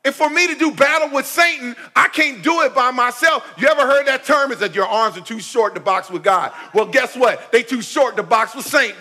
And 0.06 0.14
for 0.14 0.30
me 0.30 0.46
to 0.46 0.54
do 0.54 0.70
battle 0.70 1.10
with 1.10 1.26
Satan, 1.26 1.74
I 1.96 2.06
can't 2.06 2.40
do 2.40 2.60
it 2.60 2.76
by 2.76 2.92
myself. 2.92 3.44
You 3.58 3.66
ever 3.66 3.80
heard 3.80 4.06
that 4.06 4.24
term? 4.24 4.52
Is 4.52 4.60
that 4.60 4.72
your 4.72 4.86
arms 4.86 5.16
are 5.16 5.20
too 5.20 5.40
short 5.40 5.74
to 5.74 5.80
box 5.80 6.08
with 6.08 6.22
God? 6.22 6.52
Well, 6.72 6.86
guess 6.86 7.16
what? 7.16 7.50
They 7.50 7.64
too 7.64 7.82
short 7.82 8.14
to 8.14 8.22
box 8.22 8.54
with 8.54 8.64
Satan. 8.64 8.96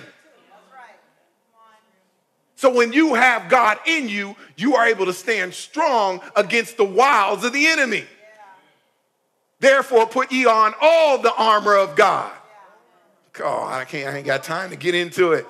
So 2.55 2.73
when 2.73 2.91
you 2.91 3.13
have 3.13 3.49
God 3.49 3.77
in 3.85 4.09
you, 4.09 4.35
you 4.57 4.77
are 4.77 4.87
able 4.87 5.05
to 5.05 5.13
stand 5.13 5.53
strong 5.53 6.21
against 6.35 6.75
the 6.75 6.85
wiles 6.85 7.43
of 7.43 7.53
the 7.53 7.67
enemy. 7.67 8.05
Therefore, 9.59 10.07
put 10.07 10.31
ye 10.31 10.47
on 10.47 10.73
all 10.81 11.19
the 11.19 11.35
armor 11.35 11.75
of 11.75 11.95
God. 11.95 12.31
Oh, 13.43 13.63
I 13.63 13.85
can't, 13.85 14.11
I 14.11 14.17
ain't 14.17 14.25
got 14.25 14.43
time 14.43 14.71
to 14.71 14.75
get 14.75 14.95
into 14.95 15.33
it. 15.33 15.45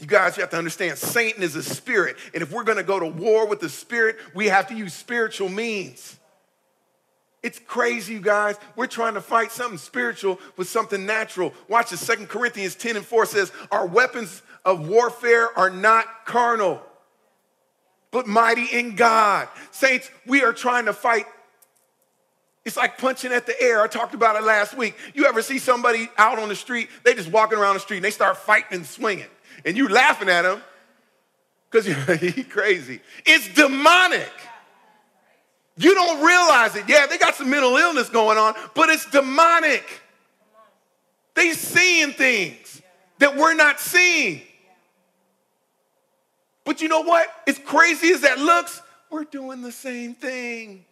You 0.00 0.06
guys, 0.06 0.36
you 0.36 0.42
have 0.42 0.50
to 0.50 0.58
understand 0.58 0.98
Satan 0.98 1.42
is 1.42 1.56
a 1.56 1.62
spirit. 1.62 2.16
And 2.34 2.42
if 2.42 2.52
we're 2.52 2.64
going 2.64 2.76
to 2.76 2.84
go 2.84 3.00
to 3.00 3.06
war 3.06 3.46
with 3.46 3.60
the 3.60 3.68
spirit, 3.68 4.16
we 4.34 4.46
have 4.46 4.66
to 4.68 4.74
use 4.74 4.92
spiritual 4.92 5.48
means. 5.48 6.18
It's 7.42 7.58
crazy, 7.60 8.14
you 8.14 8.20
guys. 8.20 8.56
We're 8.74 8.88
trying 8.88 9.14
to 9.14 9.20
fight 9.20 9.52
something 9.52 9.78
spiritual 9.78 10.38
with 10.56 10.68
something 10.68 11.06
natural. 11.06 11.54
Watch 11.68 11.90
this. 11.90 12.00
Second 12.00 12.28
Corinthians 12.28 12.74
10 12.74 12.96
and 12.96 13.06
4 13.06 13.24
says, 13.24 13.52
Our 13.70 13.86
weapons 13.86 14.42
of 14.64 14.86
warfare 14.86 15.56
are 15.56 15.70
not 15.70 16.26
carnal, 16.26 16.82
but 18.10 18.26
mighty 18.26 18.66
in 18.66 18.96
God. 18.96 19.48
Saints, 19.70 20.10
we 20.26 20.42
are 20.42 20.52
trying 20.52 20.86
to 20.86 20.92
fight. 20.92 21.24
It's 22.64 22.76
like 22.76 22.98
punching 22.98 23.32
at 23.32 23.46
the 23.46 23.58
air. 23.62 23.80
I 23.80 23.86
talked 23.86 24.14
about 24.14 24.34
it 24.34 24.42
last 24.42 24.76
week. 24.76 24.96
You 25.14 25.26
ever 25.26 25.40
see 25.40 25.60
somebody 25.60 26.08
out 26.18 26.38
on 26.38 26.48
the 26.48 26.56
street? 26.56 26.88
They 27.04 27.14
just 27.14 27.30
walking 27.30 27.58
around 27.58 27.74
the 27.74 27.80
street 27.80 27.98
and 27.98 28.04
they 28.04 28.10
start 28.10 28.36
fighting 28.36 28.78
and 28.78 28.86
swinging 28.86 29.28
and 29.64 29.76
you 29.76 29.88
laughing 29.88 30.28
at 30.28 30.44
him 30.44 30.62
because 31.70 31.86
you're 31.86 32.44
crazy. 32.50 33.00
It's 33.24 33.48
demonic. 33.54 34.32
You 35.78 35.94
don't 35.94 36.24
realize 36.24 36.74
it. 36.74 36.84
Yeah, 36.88 37.06
they 37.06 37.18
got 37.18 37.34
some 37.34 37.50
mental 37.50 37.76
illness 37.76 38.08
going 38.08 38.38
on, 38.38 38.54
but 38.74 38.88
it's 38.88 39.08
demonic. 39.10 39.84
They 41.34 41.52
seeing 41.52 42.12
things 42.12 42.80
that 43.18 43.36
we're 43.36 43.54
not 43.54 43.78
seeing. 43.78 44.40
But 46.64 46.80
you 46.80 46.88
know 46.88 47.02
what? 47.02 47.28
As 47.46 47.58
crazy 47.58 48.10
as 48.12 48.22
that 48.22 48.38
looks, 48.38 48.80
we're 49.10 49.24
doing 49.24 49.62
the 49.62 49.70
same 49.70 50.14
thing. 50.14 50.84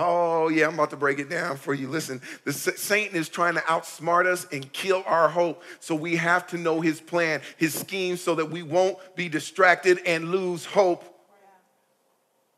Oh, 0.00 0.48
yeah, 0.48 0.68
I'm 0.68 0.74
about 0.74 0.90
to 0.90 0.96
break 0.96 1.18
it 1.18 1.28
down 1.28 1.56
for 1.56 1.74
you. 1.74 1.88
Listen, 1.88 2.22
the 2.44 2.52
Satan 2.52 3.16
is 3.16 3.28
trying 3.28 3.54
to 3.54 3.60
outsmart 3.62 4.26
us 4.26 4.46
and 4.52 4.72
kill 4.72 5.02
our 5.04 5.28
hope. 5.28 5.64
So 5.80 5.96
we 5.96 6.14
have 6.14 6.46
to 6.48 6.56
know 6.56 6.80
his 6.80 7.00
plan, 7.00 7.42
his 7.56 7.74
scheme, 7.74 8.16
so 8.16 8.36
that 8.36 8.48
we 8.48 8.62
won't 8.62 8.96
be 9.16 9.28
distracted 9.28 9.98
and 10.06 10.30
lose 10.30 10.64
hope. 10.64 11.04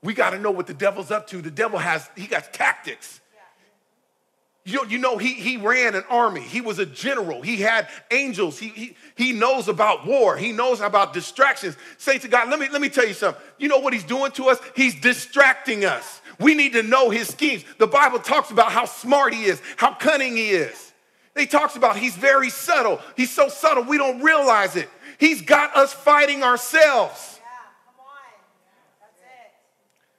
We 0.02 0.12
got 0.12 0.30
to 0.30 0.38
know 0.38 0.50
what 0.50 0.66
the 0.66 0.74
devil's 0.74 1.10
up 1.10 1.28
to. 1.28 1.40
The 1.40 1.50
devil 1.50 1.78
has, 1.78 2.10
he 2.14 2.26
got 2.26 2.52
tactics. 2.52 3.20
You, 4.66 4.84
you 4.86 4.98
know, 4.98 5.16
he, 5.16 5.32
he 5.32 5.56
ran 5.56 5.94
an 5.94 6.04
army. 6.10 6.42
He 6.42 6.60
was 6.60 6.78
a 6.78 6.84
general. 6.84 7.40
He 7.40 7.56
had 7.56 7.88
angels. 8.10 8.58
He, 8.58 8.68
he, 8.68 8.96
he 9.16 9.32
knows 9.32 9.68
about 9.68 10.06
war. 10.06 10.36
He 10.36 10.52
knows 10.52 10.82
about 10.82 11.14
distractions. 11.14 11.78
Say 11.96 12.18
to 12.18 12.28
God, 12.28 12.50
let 12.50 12.60
me, 12.60 12.68
let 12.68 12.82
me 12.82 12.90
tell 12.90 13.06
you 13.06 13.14
something. 13.14 13.42
You 13.58 13.68
know 13.68 13.78
what 13.78 13.94
he's 13.94 14.04
doing 14.04 14.32
to 14.32 14.50
us? 14.50 14.58
He's 14.76 15.00
distracting 15.00 15.86
us. 15.86 16.19
We 16.40 16.54
need 16.54 16.72
to 16.72 16.82
know 16.82 17.10
his 17.10 17.28
schemes. 17.28 17.64
The 17.78 17.86
Bible 17.86 18.18
talks 18.18 18.50
about 18.50 18.72
how 18.72 18.86
smart 18.86 19.34
he 19.34 19.44
is, 19.44 19.60
how 19.76 19.94
cunning 19.94 20.36
he 20.36 20.50
is. 20.50 20.92
He 21.36 21.46
talks 21.46 21.76
about 21.76 21.96
he's 21.96 22.16
very 22.16 22.50
subtle. 22.50 23.00
He's 23.16 23.30
so 23.30 23.48
subtle 23.48 23.84
we 23.84 23.98
don't 23.98 24.22
realize 24.22 24.74
it. 24.74 24.88
He's 25.18 25.42
got 25.42 25.76
us 25.76 25.92
fighting 25.92 26.42
ourselves. 26.42 27.38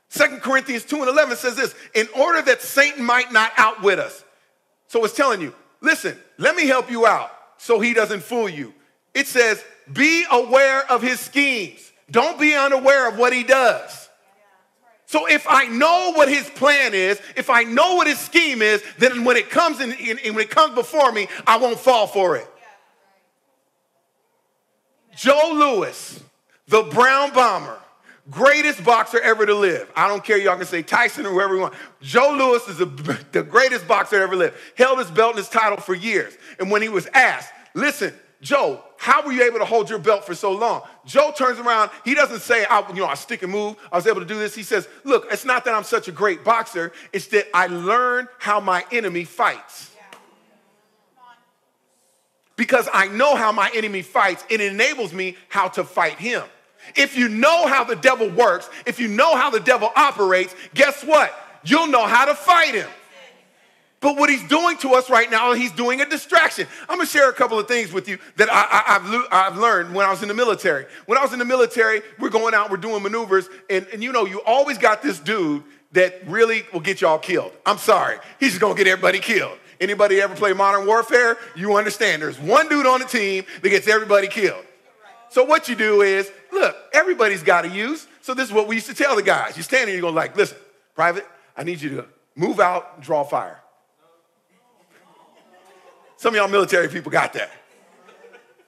Second 0.09 0.41
Corinthians 0.41 0.83
2 0.83 0.97
and 0.97 1.07
11 1.07 1.37
says 1.37 1.55
this 1.55 1.73
in 1.95 2.07
order 2.17 2.41
that 2.41 2.61
Satan 2.61 3.03
might 3.03 3.31
not 3.31 3.51
outwit 3.57 3.97
us. 3.97 4.23
So 4.87 5.03
it's 5.05 5.15
telling 5.15 5.39
you, 5.39 5.55
listen, 5.79 6.17
let 6.37 6.55
me 6.55 6.67
help 6.67 6.91
you 6.91 7.07
out 7.07 7.31
so 7.57 7.79
he 7.79 7.93
doesn't 7.93 8.21
fool 8.21 8.49
you. 8.49 8.73
It 9.13 9.25
says, 9.27 9.63
be 9.91 10.25
aware 10.29 10.89
of 10.91 11.01
his 11.01 11.19
schemes. 11.19 11.91
Don't 12.09 12.37
be 12.37 12.55
unaware 12.55 13.07
of 13.07 13.17
what 13.17 13.31
he 13.31 13.43
does. 13.43 14.00
So 15.11 15.27
if 15.27 15.45
I 15.45 15.65
know 15.65 16.13
what 16.15 16.29
his 16.29 16.49
plan 16.51 16.93
is, 16.93 17.19
if 17.35 17.49
I 17.49 17.63
know 17.63 17.95
what 17.95 18.07
his 18.07 18.17
scheme 18.17 18.61
is, 18.61 18.81
then 18.97 19.25
when 19.25 19.35
it 19.35 19.49
comes 19.49 19.81
in, 19.81 19.91
in, 19.91 20.17
in 20.19 20.33
when 20.33 20.45
it 20.45 20.49
comes 20.49 20.73
before 20.73 21.11
me, 21.11 21.27
I 21.45 21.57
won't 21.57 21.77
fall 21.77 22.07
for 22.07 22.37
it. 22.37 22.47
Joe 25.13 25.51
Louis, 25.53 26.23
the 26.69 26.83
Brown 26.83 27.33
Bomber, 27.33 27.77
greatest 28.29 28.85
boxer 28.85 29.19
ever 29.19 29.45
to 29.45 29.53
live. 29.53 29.91
I 29.97 30.07
don't 30.07 30.23
care, 30.23 30.37
y'all 30.37 30.55
can 30.55 30.65
say 30.65 30.81
Tyson 30.81 31.25
or 31.25 31.31
whoever 31.31 31.55
you 31.55 31.61
want. 31.63 31.73
Joe 32.01 32.33
Louis 32.33 32.65
is 32.69 32.77
the, 32.77 32.85
the 33.33 33.43
greatest 33.43 33.89
boxer 33.89 34.21
ever 34.21 34.37
lived. 34.37 34.55
Held 34.77 34.97
his 34.97 35.11
belt 35.11 35.31
and 35.31 35.39
his 35.39 35.49
title 35.49 35.75
for 35.75 35.93
years. 35.93 36.37
And 36.57 36.71
when 36.71 36.81
he 36.81 36.87
was 36.87 37.07
asked, 37.07 37.51
listen, 37.73 38.13
Joe, 38.41 38.83
how 38.97 39.23
were 39.23 39.31
you 39.31 39.43
able 39.43 39.59
to 39.59 39.65
hold 39.65 39.89
your 39.89 39.99
belt 39.99 40.25
for 40.25 40.33
so 40.33 40.51
long? 40.51 40.81
Joe 41.05 41.31
turns 41.35 41.59
around. 41.59 41.91
He 42.03 42.15
doesn't 42.15 42.39
say, 42.39 42.65
I, 42.65 42.87
you 42.89 43.01
know, 43.01 43.05
I 43.05 43.13
stick 43.13 43.43
and 43.43 43.51
move. 43.51 43.75
I 43.91 43.95
was 43.95 44.07
able 44.07 44.19
to 44.19 44.25
do 44.25 44.37
this. 44.37 44.55
He 44.55 44.63
says, 44.63 44.87
look, 45.03 45.27
it's 45.31 45.45
not 45.45 45.63
that 45.65 45.75
I'm 45.75 45.83
such 45.83 46.07
a 46.07 46.11
great 46.11 46.43
boxer. 46.43 46.91
It's 47.13 47.27
that 47.27 47.47
I 47.53 47.67
learned 47.67 48.29
how 48.39 48.59
my 48.59 48.83
enemy 48.91 49.25
fights. 49.25 49.91
Because 52.55 52.89
I 52.93 53.07
know 53.07 53.35
how 53.35 53.51
my 53.51 53.71
enemy 53.73 54.01
fights, 54.01 54.43
it 54.49 54.59
enables 54.59 55.13
me 55.13 55.37
how 55.47 55.67
to 55.69 55.83
fight 55.83 56.17
him. 56.19 56.43
If 56.95 57.15
you 57.15 57.29
know 57.29 57.67
how 57.67 57.83
the 57.83 57.95
devil 57.95 58.29
works, 58.29 58.69
if 58.85 58.99
you 58.99 59.07
know 59.07 59.35
how 59.35 59.51
the 59.51 59.59
devil 59.59 59.91
operates, 59.95 60.55
guess 60.73 61.03
what? 61.03 61.33
You'll 61.63 61.87
know 61.87 62.05
how 62.05 62.25
to 62.25 62.35
fight 62.35 62.73
him. 62.73 62.89
But 64.01 64.17
what 64.17 64.31
he's 64.31 64.45
doing 64.47 64.77
to 64.79 64.95
us 64.95 65.11
right 65.11 65.29
now, 65.29 65.53
he's 65.53 65.71
doing 65.71 66.01
a 66.01 66.05
distraction. 66.09 66.67
I'm 66.89 66.97
gonna 66.97 67.05
share 67.05 67.29
a 67.29 67.33
couple 67.33 67.59
of 67.59 67.67
things 67.67 67.93
with 67.93 68.09
you 68.09 68.17
that 68.37 68.49
I, 68.51 68.93
have 68.93 69.27
I've 69.31 69.57
learned 69.57 69.93
when 69.93 70.05
I 70.05 70.09
was 70.09 70.23
in 70.23 70.27
the 70.27 70.33
military. 70.33 70.87
When 71.05 71.19
I 71.19 71.21
was 71.21 71.33
in 71.33 71.39
the 71.39 71.45
military, 71.45 72.01
we're 72.19 72.29
going 72.29 72.55
out, 72.55 72.71
we're 72.71 72.77
doing 72.77 73.03
maneuvers, 73.03 73.47
and, 73.69 73.85
and 73.93 74.03
you 74.03 74.11
know, 74.11 74.25
you 74.25 74.41
always 74.41 74.79
got 74.79 75.03
this 75.03 75.19
dude 75.19 75.63
that 75.91 76.27
really 76.27 76.63
will 76.73 76.79
get 76.79 76.99
y'all 77.01 77.19
killed. 77.19 77.53
I'm 77.63 77.77
sorry, 77.77 78.17
he's 78.39 78.57
gonna 78.57 78.73
get 78.73 78.87
everybody 78.87 79.19
killed. 79.19 79.57
Anybody 79.79 80.19
ever 80.19 80.35
play 80.35 80.53
Modern 80.53 80.87
Warfare? 80.87 81.37
You 81.55 81.75
understand 81.75 82.23
there's 82.23 82.39
one 82.39 82.69
dude 82.69 82.87
on 82.87 82.99
the 83.01 83.05
team 83.05 83.45
that 83.61 83.69
gets 83.69 83.87
everybody 83.87 84.27
killed. 84.27 84.65
So 85.29 85.43
what 85.43 85.69
you 85.69 85.75
do 85.75 86.01
is, 86.01 86.29
look, 86.51 86.75
everybody's 86.91 87.41
got 87.41 87.61
to 87.61 87.69
use. 87.69 88.07
So 88.21 88.33
this 88.33 88.47
is 88.47 88.53
what 88.53 88.67
we 88.67 88.75
used 88.75 88.87
to 88.87 88.93
tell 88.93 89.15
the 89.15 89.23
guys. 89.23 89.55
You 89.57 89.63
stand 89.63 89.87
there, 89.87 89.95
you 89.95 90.01
go 90.01 90.09
like, 90.09 90.35
listen, 90.35 90.57
private, 90.93 91.25
I 91.55 91.63
need 91.63 91.81
you 91.81 91.89
to 91.91 92.05
move 92.35 92.59
out, 92.59 92.93
and 92.95 93.03
draw 93.03 93.23
fire. 93.23 93.60
Some 96.21 96.35
of 96.35 96.37
y'all 96.37 96.47
military 96.47 96.87
people 96.87 97.11
got 97.11 97.33
that. 97.33 97.49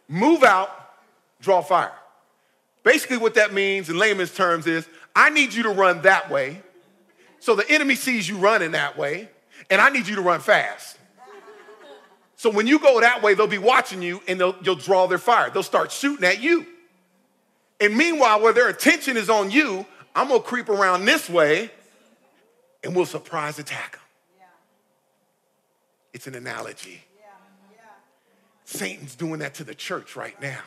Move 0.07 0.41
out, 0.41 0.71
draw 1.39 1.61
fire. 1.61 1.93
Basically, 2.81 3.17
what 3.17 3.35
that 3.35 3.53
means 3.53 3.91
in 3.91 3.99
layman's 3.99 4.33
terms 4.33 4.65
is 4.65 4.87
I 5.15 5.29
need 5.29 5.53
you 5.53 5.61
to 5.61 5.69
run 5.69 6.01
that 6.01 6.31
way. 6.31 6.63
So 7.39 7.55
the 7.55 7.69
enemy 7.69 7.93
sees 7.93 8.27
you 8.27 8.39
running 8.39 8.71
that 8.71 8.97
way, 8.97 9.29
and 9.69 9.79
I 9.79 9.91
need 9.91 10.07
you 10.07 10.15
to 10.15 10.21
run 10.21 10.39
fast. 10.39 10.97
So 12.37 12.49
when 12.49 12.65
you 12.65 12.79
go 12.79 12.99
that 13.01 13.21
way, 13.21 13.35
they'll 13.35 13.45
be 13.45 13.59
watching 13.59 14.01
you 14.01 14.23
and 14.27 14.39
they'll, 14.39 14.55
you'll 14.63 14.73
draw 14.73 15.05
their 15.05 15.19
fire. 15.19 15.51
They'll 15.51 15.61
start 15.61 15.91
shooting 15.91 16.25
at 16.25 16.41
you. 16.41 16.65
And 17.79 17.95
meanwhile, 17.95 18.41
where 18.41 18.53
their 18.53 18.69
attention 18.69 19.15
is 19.15 19.29
on 19.29 19.51
you, 19.51 19.85
I'm 20.15 20.29
gonna 20.29 20.39
creep 20.39 20.69
around 20.69 21.05
this 21.05 21.29
way 21.29 21.69
and 22.83 22.95
we'll 22.95 23.05
surprise 23.05 23.59
attack 23.59 23.91
them. 23.91 24.01
It's 26.13 26.25
an 26.25 26.33
analogy. 26.33 27.03
Satan's 28.73 29.15
doing 29.15 29.39
that 29.39 29.55
to 29.55 29.63
the 29.63 29.75
church 29.75 30.15
right 30.15 30.39
now. 30.41 30.59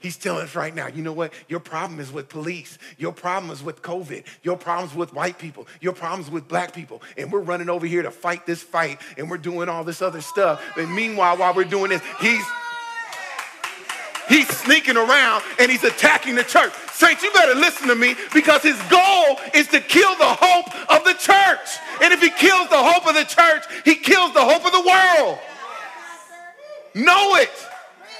He's 0.00 0.16
telling 0.16 0.44
us 0.44 0.54
right 0.54 0.74
now, 0.74 0.86
you 0.86 1.02
know 1.02 1.12
what? 1.12 1.32
Your 1.48 1.60
problem 1.60 2.00
is 2.00 2.10
with 2.10 2.30
police. 2.30 2.78
Your 2.96 3.12
problem 3.12 3.52
is 3.52 3.62
with 3.62 3.82
COVID. 3.82 4.24
Your 4.42 4.56
problem's 4.56 4.94
with 4.94 5.12
white 5.12 5.38
people. 5.38 5.66
Your 5.82 5.92
problem's 5.92 6.30
with 6.30 6.48
black 6.48 6.74
people. 6.74 7.02
And 7.18 7.30
we're 7.30 7.40
running 7.40 7.68
over 7.68 7.86
here 7.86 8.02
to 8.02 8.10
fight 8.10 8.46
this 8.46 8.62
fight 8.62 8.98
and 9.18 9.30
we're 9.30 9.36
doing 9.36 9.68
all 9.68 9.84
this 9.84 10.00
other 10.00 10.22
stuff. 10.22 10.62
And 10.78 10.94
meanwhile, 10.94 11.36
while 11.36 11.52
we're 11.52 11.64
doing 11.64 11.90
this, 11.90 12.02
he's 12.18 12.44
he's 14.26 14.48
sneaking 14.48 14.96
around 14.96 15.42
and 15.58 15.70
he's 15.70 15.84
attacking 15.84 16.34
the 16.34 16.44
church. 16.44 16.72
Saints, 16.92 17.22
you 17.22 17.30
better 17.32 17.54
listen 17.54 17.88
to 17.88 17.94
me 17.94 18.14
because 18.32 18.62
his 18.62 18.80
goal 18.88 19.38
is 19.54 19.68
to 19.68 19.80
kill 19.80 20.16
the 20.16 20.36
hope 20.40 20.90
of 20.90 21.04
the 21.04 21.14
church. 21.14 21.78
And 22.02 22.14
if 22.14 22.22
he 22.22 22.30
kills 22.30 22.70
the 22.70 22.82
hope 22.82 23.06
of 23.06 23.14
the 23.14 23.24
church, 23.24 23.64
he 23.84 23.96
kills 23.96 24.32
the 24.32 24.40
hope 24.40 24.64
of 24.64 24.72
the 24.72 24.80
world. 24.80 25.38
Know 26.94 27.36
it. 27.36 27.50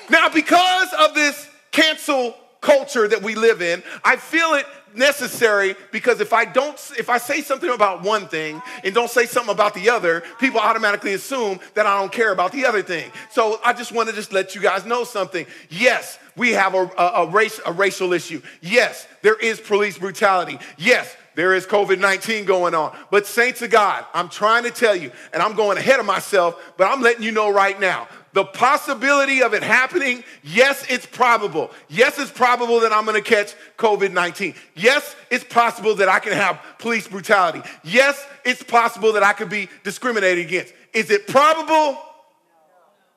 Now, 0.09 0.29
because 0.29 0.89
of 0.99 1.15
this 1.15 1.49
cancel 1.71 2.35
culture 2.61 3.09
that 3.09 3.23
we 3.23 3.35
live 3.35 3.63
in, 3.63 3.83
I 4.05 4.17
feel 4.17 4.55
it 4.55 4.67
necessary 4.95 5.77
because 5.93 6.21
if 6.21 6.33
I 6.33 6.45
don't, 6.45 6.75
if 6.99 7.09
I 7.09 7.19
say 7.19 7.43
something 7.43 7.71
about 7.71 8.03
one 8.03 8.27
thing 8.29 8.61
and 8.83 8.95
don't 8.95 9.11
say 9.11 9.27
something 9.27 9.53
about 9.53 9.75
the 9.75 9.89
other, 9.89 10.23
people 10.39 10.61
automatically 10.61 11.15
assume 11.15 11.61
that 11.75 11.87
I 11.87 11.99
don't 12.01 12.13
care 12.13 12.33
about 12.33 12.53
the 12.53 12.67
other 12.67 12.83
thing. 12.83 13.11
So 13.31 13.61
I 13.65 13.73
just 13.73 13.93
want 13.93 14.09
to 14.09 14.15
just 14.15 14.33
let 14.33 14.55
you 14.55 14.61
guys 14.61 14.85
know 14.85 15.05
something. 15.05 15.47
Yes, 15.69 16.19
we 16.37 16.51
have 16.53 16.75
a, 16.75 16.91
a, 16.99 17.25
a 17.25 17.31
race, 17.31 17.61
a 17.65 17.73
racial 17.73 18.13
issue. 18.13 18.43
Yes, 18.61 19.07
there 19.23 19.39
is 19.39 19.61
police 19.61 19.99
brutality. 19.99 20.59
Yes, 20.77 21.17
there 21.35 21.55
is 21.55 21.67
COVID 21.67 21.99
19 21.99 22.45
going 22.45 22.75
on. 22.75 22.97
But, 23.11 23.27
saints 23.27 23.63
of 23.63 23.71
God, 23.71 24.05
I'm 24.13 24.29
trying 24.29 24.65
to 24.65 24.71
tell 24.71 24.97
you, 24.97 25.13
and 25.33 25.43
I'm 25.43 25.55
going 25.55 25.79
ahead 25.79 26.01
of 26.01 26.07
myself, 26.07 26.61
but 26.77 26.85
I'm 26.85 27.01
letting 27.01 27.23
you 27.23 27.33
know 27.33 27.53
right 27.53 27.79
now 27.79 28.09
the 28.33 28.45
possibility 28.45 29.43
of 29.43 29.55
it 29.55 29.63
happening, 29.63 30.23
yes, 30.43 30.85
it's 30.89 31.07
probable. 31.07 31.71
Yes, 31.89 32.19
it's 32.19 32.31
probable 32.31 32.81
that 32.81 32.93
I'm 32.93 33.05
gonna 33.05 33.21
catch 33.21 33.55
COVID 33.77 34.13
19. 34.13 34.55
Yes, 34.77 35.17
it's 35.31 35.45
possible 35.45 35.97
that 35.97 36.09
I 36.09 36.21
can 36.21 36.33
have 36.33 36.61
police 36.79 37.09
brutality. 37.09 37.63
Yes, 37.83 38.25
it's 38.45 38.63
possible 38.63 39.13
that 39.15 39.25
I 39.25 39.33
could 39.33 39.49
be 39.49 39.69
discriminated 39.83 40.47
against. 40.47 40.73
Is 40.93 41.11
it 41.11 41.27
probable? 41.27 41.99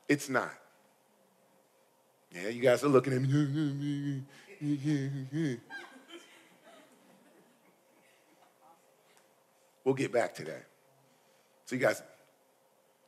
It's 0.09 0.29
not. 0.29 0.51
Yeah, 2.31 2.47
you 2.49 2.61
guys 2.61 2.83
are 2.83 2.87
looking 2.87 3.13
at 3.13 3.21
me. 3.21 4.23
we'll 9.83 9.93
get 9.93 10.11
back 10.11 10.33
to 10.35 10.43
that. 10.45 10.65
So, 11.65 11.75
you 11.75 11.81
guys, 11.81 12.01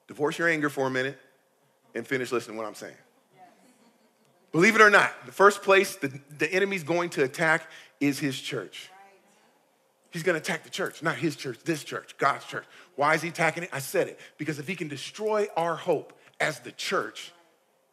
divorce 0.07 0.37
your 0.37 0.47
anger 0.47 0.69
for 0.69 0.85
a 0.85 0.91
minute 0.91 1.17
and 1.95 2.05
finish 2.05 2.31
listening 2.31 2.57
to 2.57 2.61
what 2.61 2.67
I'm 2.67 2.75
saying. 2.75 2.95
Believe 4.51 4.75
it 4.75 4.81
or 4.81 4.89
not, 4.89 5.11
the 5.25 5.31
first 5.31 5.63
place 5.63 5.95
the, 5.95 6.11
the 6.37 6.51
enemy's 6.53 6.83
going 6.83 7.09
to 7.11 7.23
attack 7.23 7.69
is 7.99 8.19
his 8.19 8.39
church. 8.39 8.89
He's 10.11 10.23
going 10.23 10.35
to 10.35 10.41
attack 10.41 10.63
the 10.63 10.69
church, 10.69 11.03
not 11.03 11.17
his 11.17 11.35
church, 11.35 11.59
this 11.65 11.83
church, 11.83 12.17
God's 12.17 12.45
church. 12.45 12.63
Why 12.95 13.15
is 13.15 13.21
he 13.21 13.27
attacking 13.27 13.63
it? 13.63 13.69
I 13.73 13.79
said 13.79 14.07
it. 14.07 14.17
Because 14.37 14.59
if 14.59 14.67
he 14.67 14.75
can 14.75 14.87
destroy 14.87 15.47
our 15.57 15.75
hope 15.75 16.17
as 16.39 16.59
the 16.59 16.71
church, 16.71 17.33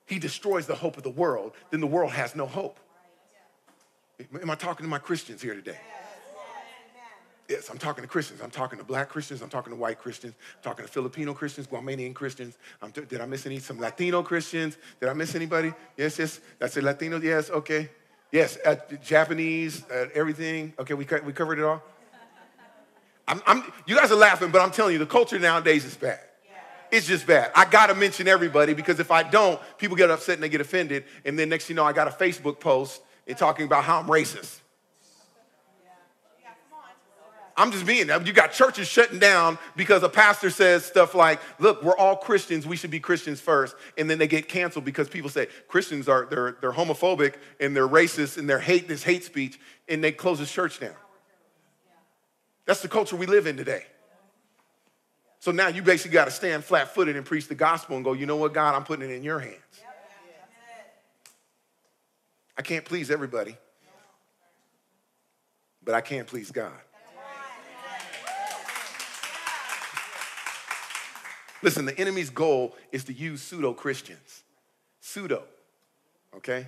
he 0.06 0.20
destroys 0.20 0.66
the 0.66 0.76
hope 0.76 0.96
of 0.96 1.02
the 1.02 1.10
world, 1.10 1.52
then 1.70 1.80
the 1.80 1.86
world 1.88 2.12
has 2.12 2.36
no 2.36 2.46
hope. 2.46 2.78
Am 4.40 4.50
I 4.50 4.54
talking 4.54 4.84
to 4.84 4.90
my 4.90 4.98
Christians 4.98 5.42
here 5.42 5.54
today? 5.54 5.78
Yes, 5.80 6.01
I'm 7.70 7.78
talking 7.78 8.02
to 8.02 8.08
Christians. 8.08 8.40
I'm 8.42 8.50
talking 8.50 8.78
to 8.78 8.84
black 8.84 9.08
Christians. 9.08 9.42
I'm 9.42 9.48
talking 9.48 9.72
to 9.72 9.78
white 9.78 9.98
Christians. 9.98 10.34
I'm 10.56 10.62
talking 10.62 10.84
to 10.84 10.90
Filipino 10.90 11.34
Christians, 11.34 11.66
Guamanian 11.66 12.14
Christians. 12.14 12.58
T- 12.92 13.02
did 13.02 13.20
I 13.20 13.26
miss 13.26 13.46
any? 13.46 13.58
Some 13.58 13.78
Latino 13.78 14.22
Christians. 14.22 14.76
Did 15.00 15.08
I 15.08 15.12
miss 15.12 15.34
anybody? 15.34 15.72
Yes, 15.96 16.18
yes. 16.18 16.40
That's 16.58 16.76
a 16.76 16.82
Latino. 16.82 17.20
Yes, 17.20 17.50
okay. 17.50 17.90
Yes, 18.30 18.58
uh, 18.64 18.76
Japanese, 19.04 19.84
uh, 19.90 20.06
everything. 20.14 20.72
Okay, 20.78 20.94
we, 20.94 21.06
we 21.24 21.32
covered 21.32 21.58
it 21.58 21.64
all. 21.64 21.82
I'm, 23.28 23.42
I'm, 23.46 23.72
you 23.86 23.94
guys 23.94 24.10
are 24.10 24.16
laughing, 24.16 24.50
but 24.50 24.62
I'm 24.62 24.70
telling 24.70 24.94
you, 24.94 24.98
the 24.98 25.06
culture 25.06 25.38
nowadays 25.38 25.84
is 25.84 25.96
bad. 25.96 26.20
It's 26.90 27.06
just 27.06 27.26
bad. 27.26 27.50
I 27.54 27.64
gotta 27.64 27.94
mention 27.94 28.28
everybody 28.28 28.74
because 28.74 29.00
if 29.00 29.10
I 29.10 29.22
don't, 29.22 29.58
people 29.78 29.96
get 29.96 30.10
upset 30.10 30.34
and 30.34 30.42
they 30.42 30.50
get 30.50 30.60
offended. 30.60 31.04
And 31.24 31.38
then 31.38 31.48
next 31.48 31.70
you 31.70 31.74
know, 31.74 31.84
I 31.84 31.94
got 31.94 32.06
a 32.06 32.10
Facebook 32.10 32.60
post 32.60 33.00
and 33.26 33.36
talking 33.36 33.64
about 33.64 33.84
how 33.84 34.00
I'm 34.00 34.06
racist. 34.06 34.60
I'm 37.56 37.70
just 37.70 37.84
being, 37.84 38.08
you 38.08 38.32
got 38.32 38.52
churches 38.52 38.88
shutting 38.88 39.18
down 39.18 39.58
because 39.76 40.02
a 40.02 40.08
pastor 40.08 40.48
says 40.48 40.84
stuff 40.84 41.14
like, 41.14 41.40
look, 41.58 41.82
we're 41.82 41.96
all 41.96 42.16
Christians, 42.16 42.66
we 42.66 42.76
should 42.76 42.90
be 42.90 43.00
Christians 43.00 43.40
first. 43.40 43.76
And 43.98 44.08
then 44.08 44.18
they 44.18 44.26
get 44.26 44.48
canceled 44.48 44.84
because 44.84 45.08
people 45.08 45.28
say 45.28 45.48
Christians 45.68 46.08
are, 46.08 46.26
they're, 46.30 46.56
they're 46.60 46.72
homophobic 46.72 47.34
and 47.60 47.76
they're 47.76 47.88
racist 47.88 48.38
and 48.38 48.48
they're 48.48 48.58
hate, 48.58 48.88
this 48.88 49.02
hate 49.02 49.24
speech, 49.24 49.60
and 49.88 50.02
they 50.02 50.12
close 50.12 50.38
the 50.38 50.46
church 50.46 50.80
down. 50.80 50.94
That's 52.64 52.80
the 52.80 52.88
culture 52.88 53.16
we 53.16 53.26
live 53.26 53.46
in 53.46 53.56
today. 53.56 53.84
So 55.40 55.50
now 55.50 55.68
you 55.68 55.82
basically 55.82 56.14
got 56.14 56.26
to 56.26 56.30
stand 56.30 56.64
flat 56.64 56.94
footed 56.94 57.16
and 57.16 57.26
preach 57.26 57.48
the 57.48 57.54
gospel 57.54 57.96
and 57.96 58.04
go, 58.04 58.12
you 58.12 58.26
know 58.26 58.36
what, 58.36 58.54
God, 58.54 58.74
I'm 58.74 58.84
putting 58.84 59.10
it 59.10 59.12
in 59.12 59.22
your 59.22 59.40
hands. 59.40 59.56
I 62.56 62.62
can't 62.62 62.84
please 62.84 63.10
everybody, 63.10 63.56
but 65.82 65.94
I 65.94 66.00
can't 66.00 66.26
please 66.26 66.50
God. 66.50 66.72
Listen, 71.62 71.84
the 71.84 71.98
enemy's 71.98 72.30
goal 72.30 72.74
is 72.90 73.04
to 73.04 73.12
use 73.12 73.40
pseudo 73.40 73.72
Christians. 73.72 74.42
Pseudo, 75.00 75.44
okay? 76.36 76.66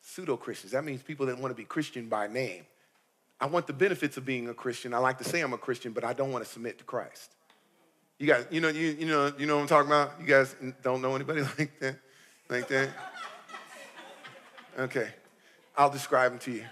Pseudo 0.00 0.36
Christians. 0.36 0.72
That 0.72 0.84
means 0.84 1.02
people 1.02 1.26
that 1.26 1.38
want 1.38 1.50
to 1.50 1.56
be 1.56 1.64
Christian 1.64 2.08
by 2.08 2.26
name. 2.26 2.64
I 3.40 3.46
want 3.46 3.66
the 3.66 3.72
benefits 3.72 4.16
of 4.16 4.24
being 4.24 4.48
a 4.48 4.54
Christian. 4.54 4.94
I 4.94 4.98
like 4.98 5.18
to 5.18 5.24
say 5.24 5.40
I'm 5.40 5.52
a 5.52 5.58
Christian, 5.58 5.92
but 5.92 6.04
I 6.04 6.12
don't 6.12 6.32
want 6.32 6.44
to 6.44 6.50
submit 6.50 6.78
to 6.78 6.84
Christ. 6.84 7.32
You 8.18 8.26
guys, 8.26 8.46
you 8.50 8.60
know, 8.60 8.68
you, 8.68 8.96
you 8.98 9.06
know, 9.06 9.32
you 9.36 9.46
know 9.46 9.56
what 9.56 9.62
I'm 9.62 9.68
talking 9.68 9.90
about? 9.90 10.12
You 10.20 10.26
guys 10.26 10.54
don't 10.82 11.02
know 11.02 11.14
anybody 11.14 11.42
like 11.58 11.78
that? 11.80 11.96
Like 12.48 12.68
that? 12.68 12.88
Okay. 14.78 15.08
I'll 15.76 15.90
describe 15.90 16.32
them 16.32 16.38
to 16.40 16.52
you. 16.52 16.64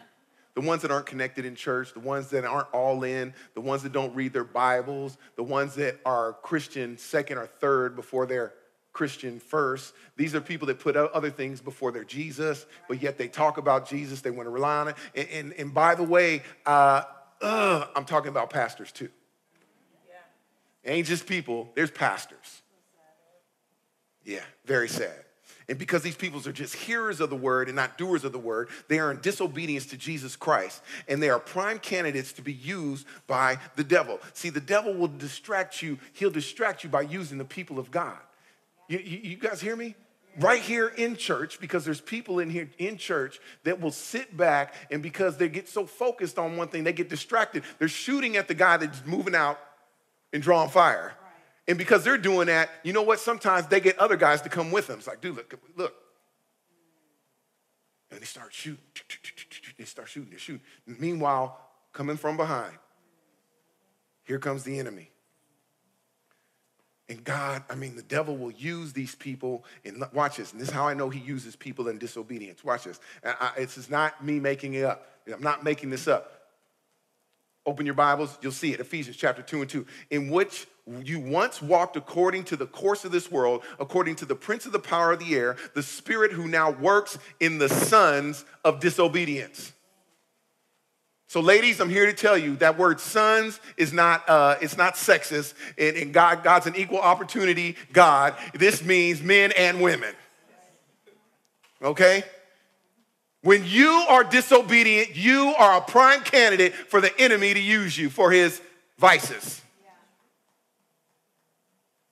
The 0.54 0.60
ones 0.60 0.82
that 0.82 0.90
aren't 0.90 1.06
connected 1.06 1.44
in 1.44 1.56
church, 1.56 1.92
the 1.92 2.00
ones 2.00 2.28
that 2.30 2.44
aren't 2.44 2.72
all 2.72 3.02
in, 3.02 3.34
the 3.54 3.60
ones 3.60 3.82
that 3.82 3.92
don't 3.92 4.14
read 4.14 4.32
their 4.32 4.44
Bibles, 4.44 5.18
the 5.36 5.42
ones 5.42 5.74
that 5.74 5.98
are 6.04 6.34
Christian 6.34 6.96
second 6.96 7.38
or 7.38 7.46
third 7.46 7.96
before 7.96 8.26
they're 8.26 8.54
Christian 8.92 9.40
first. 9.40 9.92
These 10.16 10.34
are 10.36 10.40
people 10.40 10.68
that 10.68 10.78
put 10.78 10.96
other 10.96 11.30
things 11.30 11.60
before 11.60 11.90
their 11.90 12.04
Jesus, 12.04 12.64
but 12.88 13.02
yet 13.02 13.18
they 13.18 13.26
talk 13.26 13.58
about 13.58 13.88
Jesus. 13.88 14.20
They 14.20 14.30
want 14.30 14.46
to 14.46 14.50
rely 14.50 14.76
on 14.78 14.88
it. 14.88 14.96
And, 15.14 15.28
and, 15.28 15.52
and 15.54 15.74
by 15.74 15.96
the 15.96 16.04
way, 16.04 16.42
uh, 16.64 17.02
uh, 17.42 17.86
I'm 17.96 18.04
talking 18.04 18.28
about 18.28 18.50
pastors 18.50 18.92
too. 18.92 19.10
Yeah. 20.08 20.92
Ain't 20.92 21.08
just 21.08 21.26
people, 21.26 21.68
there's 21.74 21.90
pastors. 21.90 22.62
Yeah, 24.24 24.40
very 24.64 24.88
sad. 24.88 25.23
And 25.68 25.78
because 25.78 26.02
these 26.02 26.16
peoples 26.16 26.46
are 26.46 26.52
just 26.52 26.74
hearers 26.74 27.20
of 27.20 27.30
the 27.30 27.36
word 27.36 27.68
and 27.68 27.76
not 27.76 27.96
doers 27.96 28.24
of 28.24 28.32
the 28.32 28.38
word, 28.38 28.68
they 28.88 28.98
are 28.98 29.10
in 29.10 29.20
disobedience 29.20 29.86
to 29.86 29.96
Jesus 29.96 30.36
Christ. 30.36 30.82
And 31.08 31.22
they 31.22 31.30
are 31.30 31.38
prime 31.38 31.78
candidates 31.78 32.32
to 32.34 32.42
be 32.42 32.52
used 32.52 33.06
by 33.26 33.58
the 33.76 33.84
devil. 33.84 34.20
See, 34.34 34.50
the 34.50 34.60
devil 34.60 34.92
will 34.94 35.08
distract 35.08 35.80
you, 35.80 35.98
he'll 36.12 36.30
distract 36.30 36.84
you 36.84 36.90
by 36.90 37.02
using 37.02 37.38
the 37.38 37.44
people 37.44 37.78
of 37.78 37.90
God. 37.90 38.18
You, 38.88 38.98
you, 38.98 39.18
you 39.22 39.36
guys 39.36 39.60
hear 39.60 39.76
me? 39.76 39.94
Right 40.40 40.60
here 40.60 40.88
in 40.88 41.16
church, 41.16 41.60
because 41.60 41.84
there's 41.84 42.00
people 42.00 42.40
in 42.40 42.50
here 42.50 42.68
in 42.78 42.96
church 42.96 43.38
that 43.62 43.80
will 43.80 43.92
sit 43.92 44.36
back 44.36 44.74
and 44.90 45.00
because 45.00 45.36
they 45.36 45.48
get 45.48 45.68
so 45.68 45.86
focused 45.86 46.38
on 46.40 46.56
one 46.56 46.68
thing, 46.68 46.82
they 46.82 46.92
get 46.92 47.08
distracted. 47.08 47.62
They're 47.78 47.86
shooting 47.86 48.36
at 48.36 48.48
the 48.48 48.54
guy 48.54 48.76
that's 48.78 49.06
moving 49.06 49.36
out 49.36 49.60
and 50.32 50.42
drawing 50.42 50.70
fire. 50.70 51.14
And 51.66 51.78
because 51.78 52.04
they're 52.04 52.18
doing 52.18 52.48
that, 52.48 52.70
you 52.82 52.92
know 52.92 53.02
what? 53.02 53.20
Sometimes 53.20 53.66
they 53.68 53.80
get 53.80 53.98
other 53.98 54.16
guys 54.16 54.42
to 54.42 54.48
come 54.48 54.70
with 54.70 54.86
them. 54.86 54.98
It's 54.98 55.06
like, 55.06 55.20
dude, 55.20 55.36
look, 55.36 55.54
look. 55.76 55.94
And 58.10 58.20
they 58.20 58.26
start 58.26 58.52
shooting. 58.52 58.84
They 59.78 59.84
start 59.84 60.08
shooting, 60.08 60.30
they 60.30 60.38
shoot. 60.38 60.60
Meanwhile, 60.86 61.58
coming 61.92 62.16
from 62.16 62.36
behind, 62.36 62.76
here 64.24 64.38
comes 64.38 64.62
the 64.62 64.78
enemy. 64.78 65.10
And 67.08 67.22
God, 67.22 67.62
I 67.68 67.74
mean, 67.74 67.96
the 67.96 68.02
devil 68.02 68.36
will 68.36 68.50
use 68.50 68.92
these 68.92 69.14
people. 69.14 69.64
And 69.84 70.04
watch 70.12 70.38
this. 70.38 70.52
And 70.52 70.60
this 70.60 70.68
is 70.68 70.74
how 70.74 70.88
I 70.88 70.94
know 70.94 71.10
he 71.10 71.20
uses 71.20 71.54
people 71.54 71.88
in 71.88 71.98
disobedience. 71.98 72.64
Watch 72.64 72.84
this. 72.84 72.98
I, 73.22 73.52
this 73.58 73.76
is 73.76 73.90
not 73.90 74.24
me 74.24 74.40
making 74.40 74.74
it 74.74 74.84
up. 74.84 75.06
I'm 75.30 75.42
not 75.42 75.64
making 75.64 75.90
this 75.90 76.08
up. 76.08 76.33
Open 77.66 77.86
your 77.86 77.94
Bibles, 77.94 78.36
you'll 78.42 78.52
see 78.52 78.74
it. 78.74 78.80
Ephesians 78.80 79.16
chapter 79.16 79.40
2 79.40 79.62
and 79.62 79.70
2. 79.70 79.86
In 80.10 80.30
which 80.30 80.66
you 81.02 81.18
once 81.18 81.62
walked 81.62 81.96
according 81.96 82.44
to 82.44 82.56
the 82.56 82.66
course 82.66 83.06
of 83.06 83.12
this 83.12 83.30
world, 83.30 83.62
according 83.80 84.16
to 84.16 84.26
the 84.26 84.34
prince 84.34 84.66
of 84.66 84.72
the 84.72 84.78
power 84.78 85.12
of 85.12 85.18
the 85.18 85.34
air, 85.34 85.56
the 85.74 85.82
spirit 85.82 86.32
who 86.32 86.46
now 86.46 86.70
works 86.70 87.18
in 87.40 87.56
the 87.56 87.70
sons 87.70 88.44
of 88.64 88.80
disobedience. 88.80 89.72
So, 91.26 91.40
ladies, 91.40 91.80
I'm 91.80 91.88
here 91.88 92.04
to 92.04 92.12
tell 92.12 92.36
you 92.36 92.56
that 92.56 92.76
word 92.76 93.00
sons 93.00 93.58
is 93.78 93.94
not, 93.94 94.28
uh, 94.28 94.56
it's 94.60 94.76
not 94.76 94.94
sexist, 94.94 95.54
and, 95.78 95.96
and 95.96 96.12
God, 96.12 96.44
God's 96.44 96.66
an 96.66 96.76
equal 96.76 97.00
opportunity 97.00 97.76
God. 97.92 98.36
This 98.52 98.84
means 98.84 99.22
men 99.22 99.52
and 99.56 99.80
women. 99.80 100.14
Okay? 101.82 102.24
When 103.44 103.62
you 103.66 103.90
are 104.08 104.24
disobedient, 104.24 105.14
you 105.14 105.54
are 105.58 105.76
a 105.76 105.82
prime 105.82 106.22
candidate 106.22 106.72
for 106.72 107.02
the 107.02 107.12
enemy 107.20 107.52
to 107.52 107.60
use 107.60 107.96
you 107.96 108.08
for 108.08 108.30
his 108.30 108.62
vices. 108.98 109.60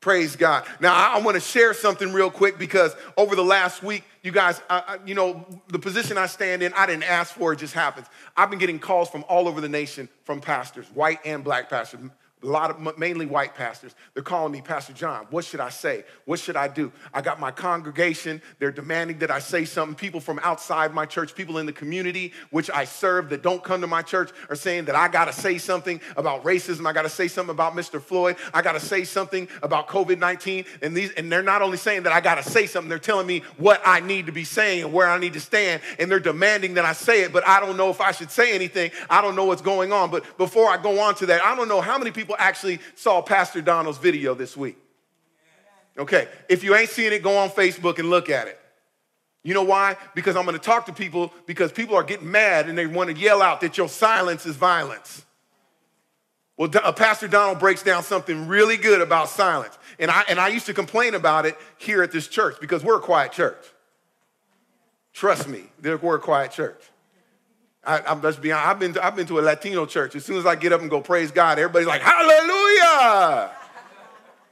Praise 0.01 0.37
God. 0.37 0.67
Now, 0.79 0.93
I, 0.93 1.21
want 1.21 1.37
to 1.37 1.41
share 1.41 1.73
something 1.73 2.13
real 2.13 2.31
quick 2.31 2.59
because 2.59 2.95
over 3.17 3.35
the 3.35 3.45
last 3.45 3.83
week, 3.83 4.05
you 4.23 4.31
guys, 4.31 4.61
I, 4.69 4.99
you 5.07 5.15
know, 5.15 5.47
the 5.69 5.79
position 5.79 6.19
I 6.19 6.27
stand 6.27 6.63
in, 6.63 6.75
I 6.75 6.85
didn't 6.85 7.05
ask 7.05 7.33
for 7.33 7.55
it, 7.55 7.61
just 7.61 7.73
happens. 7.73 8.09
I've 8.37 8.51
been 8.51 8.59
getting 8.59 8.79
calls 8.79 9.09
from 9.09 9.25
all 9.27 9.49
over 9.49 9.63
the 9.63 9.71
nation 9.71 10.11
from 10.25 10.41
pastors, 10.43 10.87
white 10.93 11.21
and 11.25 11.43
black 11.43 11.71
pastors, 11.71 12.01
a 12.43 12.47
lot 12.47 12.71
of 12.71 12.99
mainly 12.99 13.27
white 13.27 13.55
pastors. 13.55 13.95
They're 14.15 14.23
calling 14.23 14.53
me 14.53 14.61
Pastor 14.61 14.93
John. 14.93 15.27
What 15.31 15.45
should 15.45 15.61
I 15.61 15.69
say? 15.69 16.05
What 16.25 16.41
should 16.41 16.57
I 16.57 16.69
do? 16.69 16.93
I 17.15 17.21
got 17.21 17.41
my 17.41 17.51
congregation. 17.51 18.43
They're 18.59 18.73
demanding 18.73 19.19
that 19.19 19.31
I 19.31 19.39
say 19.39 19.65
something. 19.65 19.95
People 19.95 20.21
from 20.21 20.41
outside 20.43 20.93
my 20.93 21.07
church, 21.07 21.35
people 21.35 21.59
in 21.59 21.67
the 21.67 21.73
community 21.73 22.33
which 22.51 22.71
I 22.71 22.85
serve 22.85 23.31
that 23.31 23.43
don't 23.43 23.63
come 23.63 23.81
to 23.81 23.87
my 23.87 24.03
church 24.03 24.31
are 24.49 24.57
saying 24.57 24.87
that 24.87 24.95
I 24.95 25.09
got 25.09 25.27
to 25.27 25.33
say 25.33 25.59
something 25.59 26.01
about 26.17 26.45
racism. 26.45 26.87
I 26.87 26.93
got 26.93 27.03
to 27.03 27.09
say 27.09 27.29
something 27.29 27.55
about 27.55 27.75
Mr. 27.75 28.01
Floyd. 28.01 28.37
I 28.53 28.63
got 28.63 28.73
to 28.73 28.81
say 28.81 29.05
something 29.05 29.49
about 29.63 29.89
COVID-19. 29.89 30.67
And 30.83 30.97
these 30.97 31.13
and 31.13 31.31
they're 31.31 31.43
not 31.43 31.63
only 31.63 31.77
saying 31.77 32.05
that 32.05 32.13
I 32.13 32.21
got 32.21 32.37
to 32.37 32.43
say 32.43 32.67
something, 32.67 32.89
they're 32.89 32.99
telling 32.99 33.27
me 33.27 33.41
what 33.57 33.81
I 33.85 34.01
need 34.01 34.27
to 34.27 34.33
be 34.33 34.45
saying 34.45 34.85
and 34.85 34.93
where 34.93 35.09
I 35.09 35.19
need 35.19 35.35
to 35.35 35.41
stand 35.41 35.83
and 35.99 36.11
they're 36.11 36.21
demanding 36.21 36.75
that 36.75 36.85
I 36.85 36.93
say 36.93 37.23
it, 37.23 37.33
but 37.33 37.47
I 37.47 37.61
don't 37.61 37.77
know 37.77 37.91
if 37.91 38.01
I 38.01 38.13
should 38.13 38.31
say 38.31 38.55
anything. 38.55 38.91
I 39.09 39.21
don't 39.21 39.37
know 39.37 39.45
what's 39.45 39.63
going 39.63 39.93
on. 39.93 40.11
But 40.11 40.37
before 40.39 40.69
I 40.69 40.81
go 40.81 41.01
on 41.01 41.15
to 41.17 41.27
that, 41.27 41.45
I 41.45 41.55
don't 41.55 41.69
know 41.69 41.81
how 41.81 41.99
many 41.99 42.11
people 42.11 42.32
people 42.33 42.45
actually 42.45 42.79
saw 42.95 43.21
Pastor 43.21 43.61
Donald's 43.61 43.99
video 43.99 44.35
this 44.35 44.57
week. 44.57 44.79
Okay, 45.99 46.27
if 46.49 46.65
you 46.65 46.75
ain't 46.75 46.89
seen 46.89 47.13
it, 47.13 47.23
go 47.23 47.37
on 47.37 47.51
Facebook 47.51 47.99
and 47.99 48.09
look 48.09 48.31
at 48.31 48.49
it. 48.49 48.59
You 49.45 49.53
know 49.53 49.65
why? 49.65 49.97
Because 50.15 50.37
I'm 50.37 50.47
gonna 50.47 50.59
talk 50.59 50.87
to 50.87 50.93
people 50.93 51.33
because 51.47 51.73
people 51.73 51.95
are 51.97 52.03
getting 52.03 52.31
mad 52.31 52.69
and 52.69 52.79
they 52.79 52.87
wanna 52.87 53.13
yell 53.13 53.43
out 53.43 53.61
that 53.61 53.77
your 53.77 53.89
silence 53.89 54.47
is 54.47 54.57
violence. 54.57 55.25
Well, 56.57 56.71
uh, 56.83 56.93
Pastor 56.93 57.29
Donald 57.29 57.59
breaks 57.59 57.83
down 57.83 58.03
something 58.03 58.47
really 58.47 58.77
good 58.77 59.01
about 59.01 59.29
silence. 59.29 59.77
And 59.99 60.11
I, 60.11 60.23
and 60.29 60.39
I 60.39 60.49
used 60.49 60.67
to 60.67 60.75
complain 60.75 61.15
about 61.15 61.45
it 61.45 61.57
here 61.77 62.03
at 62.03 62.13
this 62.13 62.29
church 62.29 62.57
because 62.61 62.85
we're 62.85 62.99
a 62.99 63.01
quiet 63.01 63.33
church. 63.33 63.65
Trust 65.13 65.49
me, 65.49 65.65
we're 65.83 66.17
a 66.17 66.21
quiet 66.21 66.53
church. 66.53 66.81
I, 67.85 68.13
am 68.13 68.23
let's 68.23 68.37
be 68.37 68.53
honest, 68.53 68.69
I've 68.69 68.79
been, 68.79 68.95
to, 68.95 69.05
I've 69.05 69.17
been 69.17 69.27
to 69.27 69.41
a 69.41 69.43
Latino 69.43 69.87
church. 69.87 70.15
As 70.15 70.25
soon 70.25 70.37
as 70.37 70.47
I 70.47 70.55
get 70.55 70.73
up 70.73 70.81
and 70.81 70.91
go 70.91 71.01
praise 71.01 71.33
God, 71.33 71.59
everybody's 71.59 71.89
like, 71.89 72.03
hallelujah. 72.03 73.51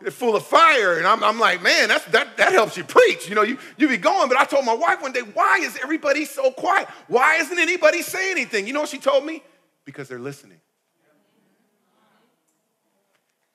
They're 0.01 0.11
full 0.11 0.35
of 0.35 0.45
fire. 0.45 0.99
And 0.99 1.07
I'm, 1.07 1.23
I'm 1.23 1.39
like, 1.39 1.63
man, 1.63 1.89
that's, 1.89 2.05
that, 2.07 2.37
that 2.39 2.53
helps 2.53 2.77
you 2.77 2.85
preach. 2.85 3.29
You 3.29 3.35
know, 3.35 3.43
you, 3.43 3.59
you 3.77 3.89
be 3.89 3.99
going. 3.99 4.29
But 4.29 4.39
I 4.39 4.45
told 4.45 4.65
my 4.65 4.75
wife 4.75 5.03
one 5.03 5.13
day, 5.13 5.21
why 5.21 5.59
is 5.59 5.79
everybody 5.83 6.25
so 6.25 6.51
quiet? 6.51 6.89
Why 7.07 7.37
isn't 7.37 7.59
anybody 7.59 8.03
saying 8.03 8.33
anything? 8.33 8.67
You 8.67 8.73
know 8.73 8.81
what 8.81 8.89
she 8.89 8.99
told 8.99 9.25
me? 9.25 9.43
Because 9.85 10.09
they're 10.09 10.19
listening. 10.19 10.61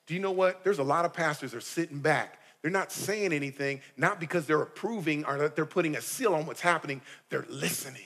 Do 0.06 0.14
you 0.14 0.20
know 0.20 0.30
what? 0.30 0.62
There's 0.62 0.78
a 0.78 0.84
lot 0.84 1.04
of 1.04 1.12
pastors 1.12 1.52
are 1.52 1.60
sitting 1.60 1.98
back. 1.98 2.38
They're 2.62 2.70
not 2.70 2.92
saying 2.92 3.32
anything, 3.32 3.80
not 3.96 4.20
because 4.20 4.46
they're 4.46 4.62
approving 4.62 5.24
or 5.24 5.38
that 5.38 5.56
they're 5.56 5.66
putting 5.66 5.96
a 5.96 6.00
seal 6.00 6.34
on 6.34 6.46
what's 6.46 6.60
happening. 6.60 7.00
They're 7.28 7.46
listening. 7.48 8.02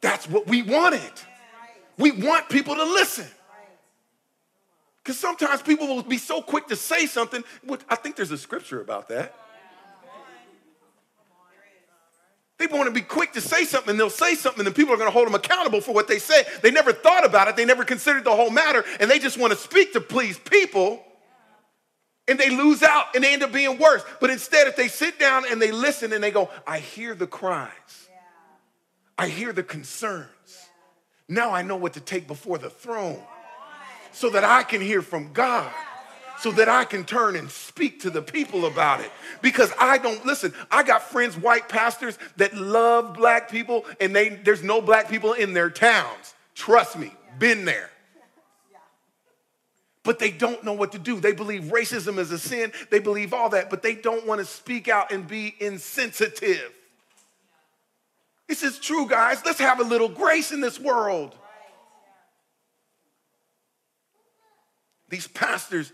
That's 0.00 0.28
what 0.28 0.46
we 0.46 0.62
wanted. 0.62 1.12
We 1.96 2.12
want 2.12 2.48
people 2.48 2.74
to 2.76 2.84
listen. 2.84 3.26
Because 5.02 5.18
sometimes 5.18 5.62
people 5.62 5.88
will 5.88 6.02
be 6.02 6.18
so 6.18 6.42
quick 6.42 6.68
to 6.68 6.76
say 6.76 7.06
something. 7.06 7.42
I 7.88 7.96
think 7.96 8.16
there's 8.16 8.30
a 8.30 8.38
scripture 8.38 8.80
about 8.80 9.08
that. 9.08 9.34
They 12.58 12.66
want 12.66 12.86
to 12.86 12.90
be 12.90 13.02
quick 13.02 13.32
to 13.34 13.40
say 13.40 13.64
something, 13.64 13.92
and 13.92 14.00
they'll 14.00 14.10
say 14.10 14.34
something, 14.34 14.66
and 14.66 14.74
people 14.74 14.92
are 14.92 14.96
going 14.96 15.08
to 15.08 15.12
hold 15.12 15.28
them 15.28 15.34
accountable 15.36 15.80
for 15.80 15.94
what 15.94 16.08
they 16.08 16.18
say. 16.18 16.42
They 16.60 16.72
never 16.72 16.92
thought 16.92 17.24
about 17.24 17.46
it, 17.46 17.56
they 17.56 17.64
never 17.64 17.84
considered 17.84 18.24
the 18.24 18.34
whole 18.34 18.50
matter, 18.50 18.84
and 18.98 19.08
they 19.08 19.20
just 19.20 19.38
want 19.38 19.52
to 19.52 19.58
speak 19.58 19.92
to 19.92 20.00
please 20.00 20.38
people, 20.38 21.04
and 22.26 22.38
they 22.38 22.50
lose 22.50 22.82
out, 22.82 23.14
and 23.14 23.22
they 23.22 23.32
end 23.32 23.44
up 23.44 23.52
being 23.52 23.78
worse. 23.78 24.02
But 24.20 24.30
instead, 24.30 24.66
if 24.66 24.74
they 24.74 24.88
sit 24.88 25.20
down 25.20 25.44
and 25.48 25.62
they 25.62 25.70
listen 25.70 26.12
and 26.12 26.22
they 26.22 26.32
go, 26.32 26.50
I 26.66 26.80
hear 26.80 27.14
the 27.14 27.28
cries, 27.28 28.07
I 29.18 29.28
hear 29.28 29.52
the 29.52 29.62
concerns. 29.62 30.28
Now 31.28 31.50
I 31.50 31.62
know 31.62 31.76
what 31.76 31.94
to 31.94 32.00
take 32.00 32.26
before 32.26 32.56
the 32.56 32.70
throne 32.70 33.20
so 34.12 34.30
that 34.30 34.44
I 34.44 34.62
can 34.62 34.80
hear 34.80 35.02
from 35.02 35.32
God 35.32 35.70
so 36.38 36.52
that 36.52 36.68
I 36.68 36.84
can 36.84 37.04
turn 37.04 37.36
and 37.36 37.50
speak 37.50 38.00
to 38.00 38.10
the 38.10 38.22
people 38.22 38.66
about 38.66 39.00
it. 39.00 39.10
Because 39.42 39.72
I 39.78 39.98
don't 39.98 40.24
listen, 40.24 40.54
I 40.70 40.82
got 40.82 41.02
friends, 41.02 41.36
white 41.36 41.68
pastors 41.68 42.18
that 42.36 42.54
love 42.54 43.14
black 43.14 43.50
people, 43.50 43.84
and 44.00 44.14
they 44.14 44.30
there's 44.30 44.62
no 44.62 44.80
black 44.80 45.10
people 45.10 45.32
in 45.32 45.52
their 45.52 45.70
towns. 45.70 46.34
Trust 46.54 46.98
me, 46.98 47.12
been 47.38 47.64
there. 47.64 47.90
But 50.04 50.18
they 50.18 50.30
don't 50.30 50.64
know 50.64 50.72
what 50.72 50.92
to 50.92 50.98
do. 50.98 51.20
They 51.20 51.32
believe 51.32 51.64
racism 51.64 52.18
is 52.18 52.30
a 52.30 52.38
sin. 52.38 52.72
They 52.88 52.98
believe 52.98 53.34
all 53.34 53.50
that, 53.50 53.68
but 53.68 53.82
they 53.82 53.94
don't 53.94 54.26
want 54.26 54.38
to 54.38 54.44
speak 54.44 54.88
out 54.88 55.12
and 55.12 55.26
be 55.26 55.54
insensitive. 55.60 56.72
This 58.48 58.62
is 58.62 58.78
true, 58.78 59.06
guys. 59.06 59.42
Let's 59.44 59.60
have 59.60 59.80
a 59.80 59.84
little 59.84 60.08
grace 60.08 60.52
in 60.52 60.60
this 60.60 60.80
world. 60.80 61.34
These 65.10 65.28
pastors, 65.28 65.92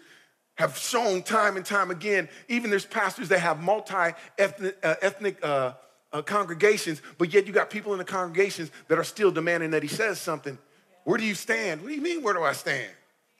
have 0.56 0.76
shown 0.78 1.22
time 1.22 1.56
and 1.56 1.66
time 1.66 1.90
again. 1.90 2.28
Even 2.48 2.70
there's 2.70 2.86
pastors 2.86 3.28
that 3.28 3.40
have 3.40 3.62
multi 3.62 4.12
ethnic, 4.38 4.76
uh, 4.82 4.94
ethnic 5.02 5.44
uh, 5.44 5.72
uh, 6.12 6.22
congregations, 6.22 7.02
but 7.18 7.32
yet 7.32 7.46
you 7.46 7.52
got 7.52 7.70
people 7.70 7.92
in 7.92 7.98
the 7.98 8.04
congregations 8.04 8.70
that 8.88 8.98
are 8.98 9.04
still 9.04 9.30
demanding 9.30 9.70
that 9.70 9.82
he 9.82 9.88
says 9.88 10.20
something. 10.20 10.56
Where 11.04 11.18
do 11.18 11.24
you 11.24 11.34
stand? 11.34 11.82
What 11.82 11.88
do 11.88 11.94
you 11.94 12.00
mean, 12.00 12.22
where 12.22 12.34
do 12.34 12.42
I 12.42 12.52
stand? 12.52 12.90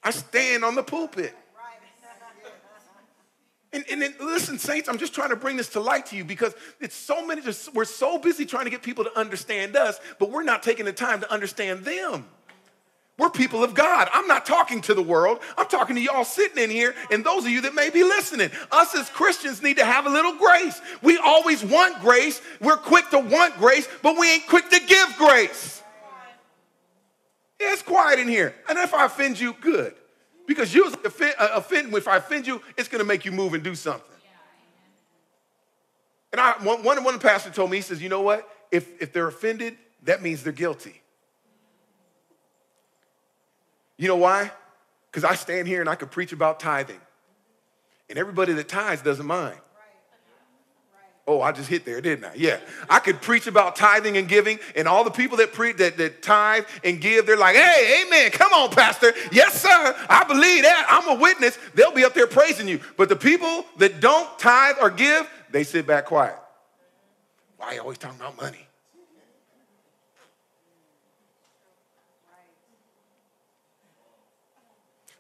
I 0.02 0.10
stand 0.10 0.64
on 0.64 0.74
the 0.74 0.82
pulpit. 0.82 1.34
And, 3.74 3.84
and 3.90 4.00
then, 4.00 4.14
listen, 4.20 4.56
saints, 4.56 4.88
I'm 4.88 4.98
just 4.98 5.12
trying 5.12 5.30
to 5.30 5.36
bring 5.36 5.56
this 5.56 5.70
to 5.70 5.80
light 5.80 6.06
to 6.06 6.16
you 6.16 6.24
because 6.24 6.54
it's 6.80 6.94
so 6.94 7.26
many, 7.26 7.42
we're 7.74 7.84
so 7.84 8.18
busy 8.18 8.46
trying 8.46 8.66
to 8.66 8.70
get 8.70 8.82
people 8.82 9.02
to 9.02 9.18
understand 9.18 9.76
us, 9.76 9.98
but 10.20 10.30
we're 10.30 10.44
not 10.44 10.62
taking 10.62 10.84
the 10.84 10.92
time 10.92 11.20
to 11.20 11.32
understand 11.32 11.84
them. 11.84 12.24
We're 13.18 13.30
people 13.30 13.64
of 13.64 13.74
God. 13.74 14.08
I'm 14.12 14.28
not 14.28 14.46
talking 14.46 14.80
to 14.82 14.94
the 14.94 15.02
world. 15.02 15.40
I'm 15.58 15.66
talking 15.66 15.96
to 15.96 16.02
y'all 16.02 16.24
sitting 16.24 16.62
in 16.62 16.70
here 16.70 16.94
and 17.10 17.24
those 17.24 17.44
of 17.44 17.50
you 17.50 17.62
that 17.62 17.74
may 17.74 17.90
be 17.90 18.04
listening. 18.04 18.50
Us 18.70 18.94
as 18.94 19.10
Christians 19.10 19.60
need 19.60 19.76
to 19.78 19.84
have 19.84 20.06
a 20.06 20.10
little 20.10 20.36
grace. 20.36 20.80
We 21.02 21.18
always 21.18 21.64
want 21.64 22.00
grace. 22.00 22.40
We're 22.60 22.76
quick 22.76 23.10
to 23.10 23.18
want 23.18 23.56
grace, 23.58 23.88
but 24.02 24.16
we 24.16 24.32
ain't 24.32 24.46
quick 24.46 24.68
to 24.70 24.80
give 24.80 25.16
grace. 25.16 25.82
Yeah, 27.60 27.72
it's 27.72 27.82
quiet 27.82 28.20
in 28.20 28.28
here. 28.28 28.54
And 28.68 28.78
if 28.78 28.94
I 28.94 29.06
offend 29.06 29.38
you, 29.38 29.52
good. 29.60 29.94
Because 30.46 30.74
usually 30.74 31.02
offend, 31.04 31.34
uh, 31.38 31.48
offend, 31.54 31.94
if 31.94 32.06
I 32.06 32.16
offend 32.16 32.46
you, 32.46 32.60
it's 32.76 32.88
going 32.88 33.00
to 33.00 33.06
make 33.06 33.24
you 33.24 33.32
move 33.32 33.54
and 33.54 33.62
do 33.62 33.74
something. 33.74 34.10
And 36.32 36.40
I, 36.40 36.54
one, 36.62 36.82
one, 36.82 37.02
one 37.04 37.18
pastor 37.20 37.50
told 37.50 37.70
me, 37.70 37.76
he 37.76 37.82
says, 37.82 38.02
you 38.02 38.08
know 38.08 38.22
what? 38.22 38.48
If, 38.72 39.00
if 39.00 39.12
they're 39.12 39.28
offended, 39.28 39.76
that 40.02 40.20
means 40.20 40.42
they're 40.42 40.52
guilty. 40.52 41.00
You 43.96 44.08
know 44.08 44.16
why? 44.16 44.50
Because 45.10 45.24
I 45.24 45.36
stand 45.36 45.68
here 45.68 45.80
and 45.80 45.88
I 45.88 45.94
could 45.94 46.10
preach 46.10 46.32
about 46.32 46.58
tithing. 46.58 47.00
And 48.10 48.18
everybody 48.18 48.52
that 48.52 48.68
tithes 48.68 49.02
doesn't 49.02 49.26
mind. 49.26 49.58
Oh, 51.26 51.40
I 51.40 51.52
just 51.52 51.70
hit 51.70 51.86
there, 51.86 52.02
didn't 52.02 52.26
I? 52.26 52.32
Yeah. 52.36 52.60
I 52.88 52.98
could 52.98 53.22
preach 53.22 53.46
about 53.46 53.76
tithing 53.76 54.18
and 54.18 54.28
giving, 54.28 54.58
and 54.76 54.86
all 54.86 55.04
the 55.04 55.10
people 55.10 55.38
that 55.38 55.54
pre 55.54 55.72
that, 55.72 55.96
that 55.96 56.20
tithe 56.22 56.64
and 56.84 57.00
give, 57.00 57.26
they're 57.26 57.38
like, 57.38 57.56
hey, 57.56 58.04
amen. 58.06 58.30
Come 58.30 58.52
on, 58.52 58.70
Pastor. 58.70 59.14
Yes, 59.32 59.62
sir. 59.62 59.96
I 60.10 60.24
believe 60.24 60.64
that. 60.64 60.86
I'm 60.90 61.16
a 61.16 61.20
witness. 61.20 61.58
They'll 61.74 61.92
be 61.94 62.04
up 62.04 62.12
there 62.12 62.26
praising 62.26 62.68
you. 62.68 62.80
But 62.98 63.08
the 63.08 63.16
people 63.16 63.64
that 63.78 64.00
don't 64.00 64.38
tithe 64.38 64.76
or 64.82 64.90
give, 64.90 65.28
they 65.50 65.64
sit 65.64 65.86
back 65.86 66.04
quiet. 66.06 66.36
Why 67.56 67.68
are 67.68 67.74
you 67.74 67.80
always 67.80 67.96
talking 67.96 68.20
about 68.20 68.36
money? 68.36 68.66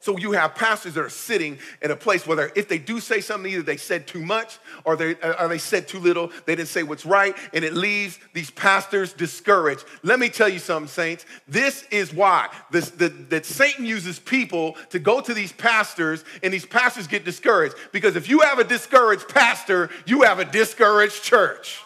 So 0.04 0.18
you 0.18 0.32
have 0.32 0.54
pastors 0.54 0.92
that 0.94 1.00
are 1.00 1.08
sitting 1.08 1.58
in 1.80 1.90
a 1.90 1.96
place 1.96 2.26
where 2.26 2.52
if 2.54 2.68
they 2.68 2.76
do 2.76 3.00
say 3.00 3.22
something, 3.22 3.50
either 3.50 3.62
they 3.62 3.78
said 3.78 4.06
too 4.06 4.22
much 4.22 4.58
or 4.84 4.96
they, 4.96 5.18
uh, 5.18 5.42
or 5.42 5.48
they 5.48 5.56
said 5.56 5.88
too 5.88 5.98
little, 5.98 6.30
they 6.44 6.54
didn't 6.54 6.68
say 6.68 6.82
what's 6.82 7.06
right, 7.06 7.34
and 7.54 7.64
it 7.64 7.72
leaves 7.72 8.18
these 8.34 8.50
pastors 8.50 9.14
discouraged. 9.14 9.86
Let 10.02 10.18
me 10.18 10.28
tell 10.28 10.50
you 10.50 10.58
something, 10.58 10.88
saints. 10.88 11.24
This 11.48 11.86
is 11.90 12.12
why 12.12 12.50
this, 12.70 12.90
the, 12.90 13.08
that 13.30 13.46
Satan 13.46 13.86
uses 13.86 14.18
people 14.18 14.76
to 14.90 14.98
go 14.98 15.22
to 15.22 15.32
these 15.32 15.52
pastors, 15.52 16.22
and 16.42 16.52
these 16.52 16.66
pastors 16.66 17.06
get 17.06 17.24
discouraged. 17.24 17.74
Because 17.90 18.14
if 18.14 18.28
you 18.28 18.40
have 18.40 18.58
a 18.58 18.64
discouraged 18.64 19.30
pastor, 19.30 19.88
you 20.04 20.20
have 20.20 20.38
a 20.38 20.44
discouraged 20.44 21.22
church. 21.22 21.80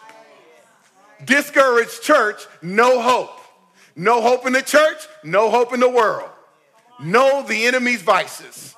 Discouraged 1.23 2.01
church, 2.01 2.45
no 2.61 2.99
hope. 3.01 3.39
No 3.95 4.19
hope 4.19 4.45
in 4.45 4.51
the 4.51 4.61
church, 4.61 5.07
no 5.23 5.49
hope 5.49 5.73
in 5.73 5.79
the 5.79 5.89
world 5.89 6.29
know 7.01 7.43
the 7.43 7.65
enemy's 7.65 8.01
vices. 8.01 8.75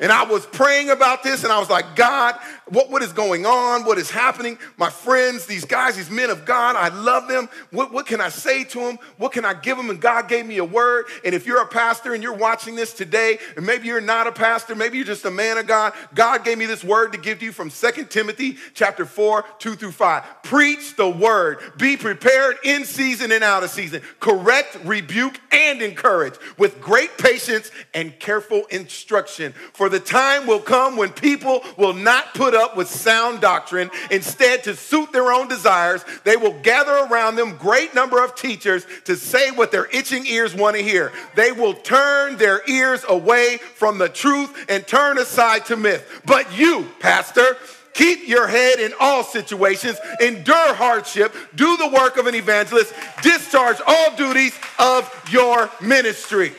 And 0.00 0.10
I 0.10 0.24
was 0.24 0.44
praying 0.46 0.90
about 0.90 1.22
this 1.22 1.44
and 1.44 1.52
I 1.52 1.58
was 1.58 1.70
like, 1.70 1.94
God, 1.94 2.38
what, 2.68 2.90
what 2.90 3.02
is 3.02 3.12
going 3.12 3.44
on? 3.44 3.84
What 3.84 3.98
is 3.98 4.10
happening? 4.10 4.58
My 4.76 4.88
friends, 4.88 5.44
these 5.46 5.64
guys, 5.64 5.96
these 5.96 6.10
men 6.10 6.30
of 6.30 6.44
God, 6.44 6.76
I 6.76 6.88
love 6.88 7.28
them. 7.28 7.48
What, 7.70 7.92
what 7.92 8.06
can 8.06 8.20
I 8.20 8.30
say 8.30 8.64
to 8.64 8.80
them? 8.80 8.98
What 9.18 9.32
can 9.32 9.44
I 9.44 9.52
give 9.52 9.76
them? 9.76 9.90
And 9.90 10.00
God 10.00 10.28
gave 10.28 10.46
me 10.46 10.58
a 10.58 10.64
word. 10.64 11.06
And 11.24 11.34
if 11.34 11.46
you're 11.46 11.60
a 11.60 11.66
pastor 11.66 12.14
and 12.14 12.22
you're 12.22 12.32
watching 12.32 12.74
this 12.74 12.94
today, 12.94 13.38
and 13.56 13.66
maybe 13.66 13.88
you're 13.88 14.00
not 14.00 14.26
a 14.26 14.32
pastor, 14.32 14.74
maybe 14.74 14.96
you're 14.96 15.06
just 15.06 15.24
a 15.26 15.30
man 15.30 15.58
of 15.58 15.66
God, 15.66 15.92
God 16.14 16.44
gave 16.44 16.56
me 16.56 16.64
this 16.66 16.82
word 16.82 17.12
to 17.12 17.18
give 17.18 17.40
to 17.40 17.44
you 17.44 17.52
from 17.52 17.70
2 17.70 18.04
Timothy 18.06 18.56
chapter 18.72 19.04
4, 19.04 19.44
2 19.58 19.74
through 19.74 19.92
5. 19.92 20.42
Preach 20.44 20.96
the 20.96 21.08
word. 21.08 21.58
Be 21.76 21.96
prepared 21.96 22.56
in 22.64 22.84
season 22.84 23.30
and 23.30 23.44
out 23.44 23.62
of 23.62 23.70
season. 23.70 24.00
Correct, 24.20 24.78
rebuke, 24.84 25.38
and 25.52 25.82
encourage 25.82 26.34
with 26.56 26.80
great 26.80 27.18
patience 27.18 27.70
and 27.92 28.18
careful 28.18 28.64
instruction. 28.70 29.52
For 29.74 29.88
the 29.88 30.00
time 30.00 30.46
will 30.46 30.60
come 30.60 30.96
when 30.96 31.10
people 31.10 31.62
will 31.76 31.92
not 31.92 32.32
put 32.34 32.53
up 32.54 32.76
with 32.76 32.88
sound 32.88 33.40
doctrine. 33.40 33.90
Instead, 34.10 34.64
to 34.64 34.76
suit 34.76 35.12
their 35.12 35.32
own 35.32 35.48
desires, 35.48 36.04
they 36.24 36.36
will 36.36 36.58
gather 36.62 36.92
around 36.92 37.36
them 37.36 37.56
great 37.56 37.94
number 37.94 38.22
of 38.24 38.34
teachers 38.34 38.86
to 39.04 39.16
say 39.16 39.50
what 39.50 39.72
their 39.72 39.86
itching 39.86 40.26
ears 40.26 40.54
want 40.54 40.76
to 40.76 40.82
hear. 40.82 41.12
They 41.34 41.52
will 41.52 41.74
turn 41.74 42.36
their 42.36 42.62
ears 42.68 43.04
away 43.08 43.58
from 43.58 43.98
the 43.98 44.08
truth 44.08 44.66
and 44.68 44.86
turn 44.86 45.18
aside 45.18 45.66
to 45.66 45.76
myth. 45.76 46.22
But 46.24 46.56
you, 46.56 46.88
pastor, 47.00 47.56
keep 47.92 48.26
your 48.28 48.46
head 48.46 48.80
in 48.80 48.92
all 49.00 49.22
situations, 49.22 49.98
endure 50.20 50.74
hardship, 50.74 51.34
do 51.54 51.76
the 51.76 51.88
work 51.88 52.16
of 52.16 52.26
an 52.26 52.34
evangelist, 52.34 52.92
discharge 53.22 53.80
all 53.86 54.16
duties 54.16 54.58
of 54.78 55.10
your 55.30 55.70
ministry. 55.80 56.52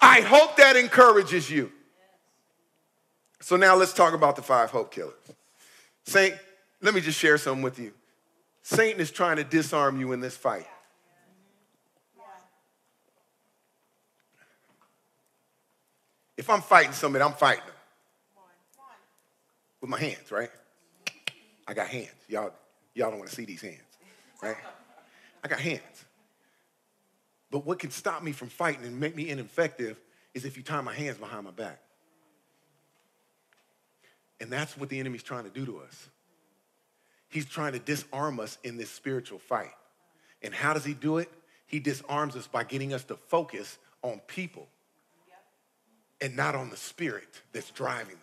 I 0.00 0.20
hope 0.20 0.56
that 0.58 0.76
encourages 0.76 1.50
you. 1.50 1.72
So 3.46 3.54
now 3.54 3.76
let's 3.76 3.92
talk 3.92 4.12
about 4.12 4.34
the 4.34 4.42
five 4.42 4.72
hope 4.72 4.90
killers. 4.92 5.14
Saint, 6.04 6.34
let 6.82 6.94
me 6.94 7.00
just 7.00 7.16
share 7.16 7.38
something 7.38 7.62
with 7.62 7.78
you. 7.78 7.92
Satan 8.62 9.00
is 9.00 9.12
trying 9.12 9.36
to 9.36 9.44
disarm 9.44 10.00
you 10.00 10.10
in 10.10 10.18
this 10.18 10.36
fight. 10.36 10.66
If 16.36 16.50
I'm 16.50 16.60
fighting 16.60 16.90
somebody, 16.90 17.22
I'm 17.22 17.34
fighting 17.34 17.62
them. 17.64 17.74
With 19.80 19.90
my 19.90 20.00
hands, 20.00 20.32
right? 20.32 20.50
I 21.68 21.72
got 21.72 21.86
hands. 21.86 22.10
Y'all, 22.28 22.52
y'all 22.96 23.10
don't 23.10 23.20
want 23.20 23.30
to 23.30 23.36
see 23.36 23.44
these 23.44 23.62
hands, 23.62 23.78
right? 24.42 24.56
I 25.44 25.46
got 25.46 25.60
hands. 25.60 26.04
But 27.52 27.64
what 27.64 27.78
can 27.78 27.92
stop 27.92 28.24
me 28.24 28.32
from 28.32 28.48
fighting 28.48 28.84
and 28.84 28.98
make 28.98 29.14
me 29.14 29.28
ineffective 29.28 30.00
is 30.34 30.44
if 30.44 30.56
you 30.56 30.64
tie 30.64 30.80
my 30.80 30.94
hands 30.94 31.18
behind 31.18 31.44
my 31.44 31.52
back. 31.52 31.80
And 34.40 34.52
that's 34.52 34.76
what 34.76 34.88
the 34.88 35.00
enemy's 35.00 35.22
trying 35.22 35.44
to 35.44 35.50
do 35.50 35.64
to 35.66 35.78
us. 35.78 36.08
He's 37.28 37.46
trying 37.46 37.72
to 37.72 37.78
disarm 37.78 38.38
us 38.38 38.58
in 38.62 38.76
this 38.76 38.90
spiritual 38.90 39.38
fight. 39.38 39.72
And 40.42 40.54
how 40.54 40.74
does 40.74 40.84
he 40.84 40.94
do 40.94 41.18
it? 41.18 41.30
He 41.66 41.80
disarms 41.80 42.36
us 42.36 42.46
by 42.46 42.64
getting 42.64 42.92
us 42.92 43.04
to 43.04 43.16
focus 43.16 43.78
on 44.02 44.20
people 44.26 44.68
and 46.20 46.36
not 46.36 46.54
on 46.54 46.70
the 46.70 46.76
spirit 46.76 47.42
that's 47.52 47.70
driving 47.70 48.14
them. 48.14 48.20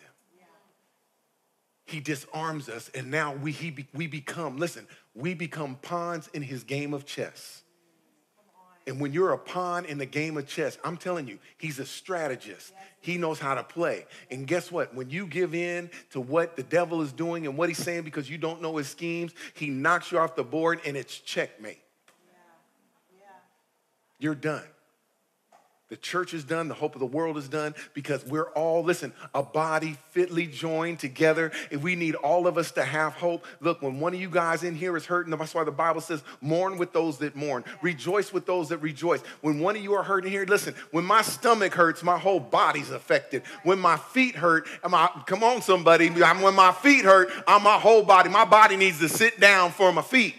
He 1.86 2.00
disarms 2.00 2.70
us, 2.70 2.90
and 2.96 3.12
now 3.12 3.34
we, 3.36 3.52
he, 3.52 3.88
we 3.94 4.08
become, 4.08 4.58
listen, 4.58 4.88
we 5.14 5.34
become 5.34 5.76
pawns 5.82 6.30
in 6.34 6.42
his 6.42 6.64
game 6.64 6.94
of 6.94 7.06
chess. 7.06 7.63
And 8.86 9.00
when 9.00 9.14
you're 9.14 9.32
a 9.32 9.38
pawn 9.38 9.86
in 9.86 9.98
the 9.98 10.06
game 10.06 10.38
of 10.38 10.48
chess, 10.48 10.78
I'm 10.84 10.98
telling 10.98 11.28
you, 11.28 11.40
he's 11.58 11.80
a 11.80 11.86
strategist. 11.86 12.74
He 13.00 13.18
knows 13.18 13.40
how 13.40 13.56
to 13.56 13.64
play. 13.64 14.06
And 14.30 14.46
guess 14.46 14.72
what? 14.72 14.94
When 14.94 15.10
you 15.10 15.26
give 15.26 15.56
in 15.56 15.90
to 16.12 16.20
what 16.20 16.56
the 16.56 16.64
devil 16.64 17.02
is 17.02 17.14
doing 17.14 17.46
and 17.46 17.58
what 17.58 17.70
he's 17.70 17.78
saying 17.78 18.04
because 18.04 18.30
you 18.30 18.38
don't 18.38 18.62
know 18.62 18.76
his 18.78 18.90
schemes, 18.90 19.34
he 19.54 19.70
knocks 19.70 20.12
you 20.12 20.20
off 20.20 20.36
the 20.36 20.44
board 20.44 20.82
and 20.86 20.98
it's 20.98 21.18
checkmate. 21.20 21.80
Yeah. 22.28 23.20
Yeah. 23.20 23.26
You're 24.20 24.36
done. 24.36 24.64
The 25.90 25.98
church 25.98 26.34
is 26.34 26.44
done. 26.44 26.70
The 26.70 26.74
hope 26.74 26.96
of 26.96 27.02
the 27.02 27.06
world 27.06 27.38
is 27.38 27.48
done 27.48 27.76
because 27.94 28.26
we're 28.26 28.50
all, 28.52 28.84
listen, 28.84 29.14
a 29.36 29.44
body 29.44 29.98
fitly 30.12 30.48
joined 30.48 31.00
together. 31.00 31.52
If 31.70 31.84
we 31.84 31.96
need 31.96 32.16
all 32.16 32.48
of 32.48 32.58
us 32.58 32.72
to 32.72 32.84
have 32.84 33.14
hope. 33.14 33.46
Look, 33.60 33.82
when 33.82 34.00
one 34.00 34.14
of 34.14 34.20
you 34.20 34.30
guys 34.30 34.64
in 34.64 34.76
here 34.76 34.98
is 34.98 35.06
hurting, 35.06 35.36
that's 35.38 35.54
why 35.54 35.64
the 35.64 35.72
Bible 35.72 36.02
says, 36.02 36.24
mourn 36.42 36.78
with 36.78 36.94
those 36.94 37.18
that 37.20 37.36
mourn, 37.36 37.64
rejoice 37.82 38.34
with 38.34 38.46
those 38.46 38.70
that 38.70 38.78
rejoice. 38.80 39.22
When 39.42 39.60
one 39.60 39.76
of 39.76 39.84
you 39.84 39.94
are 39.94 40.04
hurting 40.04 40.32
here, 40.32 40.46
listen, 40.46 40.74
when 40.92 41.06
my 41.06 41.22
stomach 41.22 41.74
hurts, 41.74 42.02
my 42.02 42.18
whole 42.18 42.40
body's 42.40 42.90
affected. 42.90 43.44
When 43.64 43.78
my 43.78 43.98
feet 43.98 44.36
hurt, 44.36 44.68
I, 44.84 45.22
come 45.28 45.44
on, 45.44 45.62
somebody, 45.62 46.10
when 46.10 46.56
my 46.56 46.72
feet 46.72 47.06
hurt, 47.06 47.30
I'm 47.46 47.62
my 47.62 47.78
whole 47.78 48.04
body. 48.04 48.30
My 48.30 48.46
body 48.46 48.78
needs 48.78 49.00
to 49.00 49.10
sit 49.10 49.40
down 49.40 49.72
for 49.72 49.92
my 49.92 50.02
feet. 50.02 50.36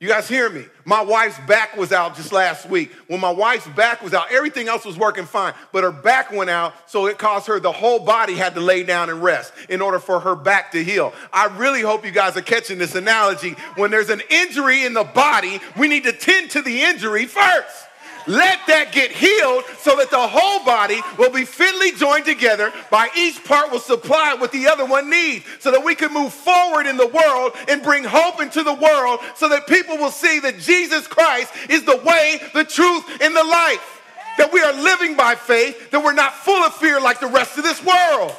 You 0.00 0.06
guys 0.06 0.28
hear 0.28 0.48
me? 0.48 0.64
My 0.84 1.02
wife's 1.02 1.40
back 1.48 1.76
was 1.76 1.90
out 1.90 2.14
just 2.14 2.30
last 2.30 2.68
week. 2.68 2.92
When 3.08 3.18
my 3.18 3.32
wife's 3.32 3.66
back 3.66 4.00
was 4.00 4.14
out, 4.14 4.30
everything 4.30 4.68
else 4.68 4.84
was 4.84 4.96
working 4.96 5.24
fine, 5.24 5.54
but 5.72 5.82
her 5.82 5.90
back 5.90 6.30
went 6.30 6.50
out, 6.50 6.72
so 6.88 7.06
it 7.06 7.18
caused 7.18 7.48
her 7.48 7.58
the 7.58 7.72
whole 7.72 7.98
body 7.98 8.34
had 8.34 8.54
to 8.54 8.60
lay 8.60 8.84
down 8.84 9.10
and 9.10 9.20
rest 9.24 9.52
in 9.68 9.82
order 9.82 9.98
for 9.98 10.20
her 10.20 10.36
back 10.36 10.70
to 10.70 10.84
heal. 10.84 11.12
I 11.32 11.46
really 11.46 11.80
hope 11.80 12.06
you 12.06 12.12
guys 12.12 12.36
are 12.36 12.42
catching 12.42 12.78
this 12.78 12.94
analogy. 12.94 13.56
When 13.74 13.90
there's 13.90 14.08
an 14.08 14.22
injury 14.30 14.84
in 14.84 14.94
the 14.94 15.02
body, 15.02 15.58
we 15.76 15.88
need 15.88 16.04
to 16.04 16.12
tend 16.12 16.52
to 16.52 16.62
the 16.62 16.80
injury 16.80 17.26
first. 17.26 17.87
Let 18.28 18.58
that 18.66 18.92
get 18.92 19.10
healed 19.10 19.64
so 19.78 19.96
that 19.96 20.10
the 20.10 20.28
whole 20.28 20.62
body 20.64 21.00
will 21.16 21.30
be 21.30 21.46
fitly 21.46 21.92
joined 21.92 22.26
together 22.26 22.72
by 22.90 23.08
each 23.16 23.42
part 23.42 23.72
will 23.72 23.80
supply 23.80 24.34
what 24.34 24.52
the 24.52 24.68
other 24.68 24.84
one 24.84 25.08
needs 25.08 25.46
so 25.60 25.70
that 25.70 25.82
we 25.82 25.94
can 25.94 26.12
move 26.12 26.32
forward 26.32 26.86
in 26.86 26.98
the 26.98 27.06
world 27.06 27.52
and 27.68 27.82
bring 27.82 28.04
hope 28.04 28.42
into 28.42 28.62
the 28.62 28.74
world 28.74 29.20
so 29.34 29.48
that 29.48 29.66
people 29.66 29.96
will 29.96 30.10
see 30.10 30.40
that 30.40 30.58
Jesus 30.58 31.06
Christ 31.06 31.52
is 31.70 31.84
the 31.84 31.96
way, 32.04 32.38
the 32.52 32.64
truth, 32.64 33.04
and 33.22 33.34
the 33.34 33.44
life. 33.44 34.02
That 34.36 34.52
we 34.52 34.60
are 34.60 34.74
living 34.74 35.16
by 35.16 35.34
faith, 35.34 35.90
that 35.90 36.04
we're 36.04 36.12
not 36.12 36.34
full 36.34 36.62
of 36.62 36.74
fear 36.74 37.00
like 37.00 37.20
the 37.20 37.26
rest 37.26 37.56
of 37.56 37.64
this 37.64 37.82
world. 37.82 38.36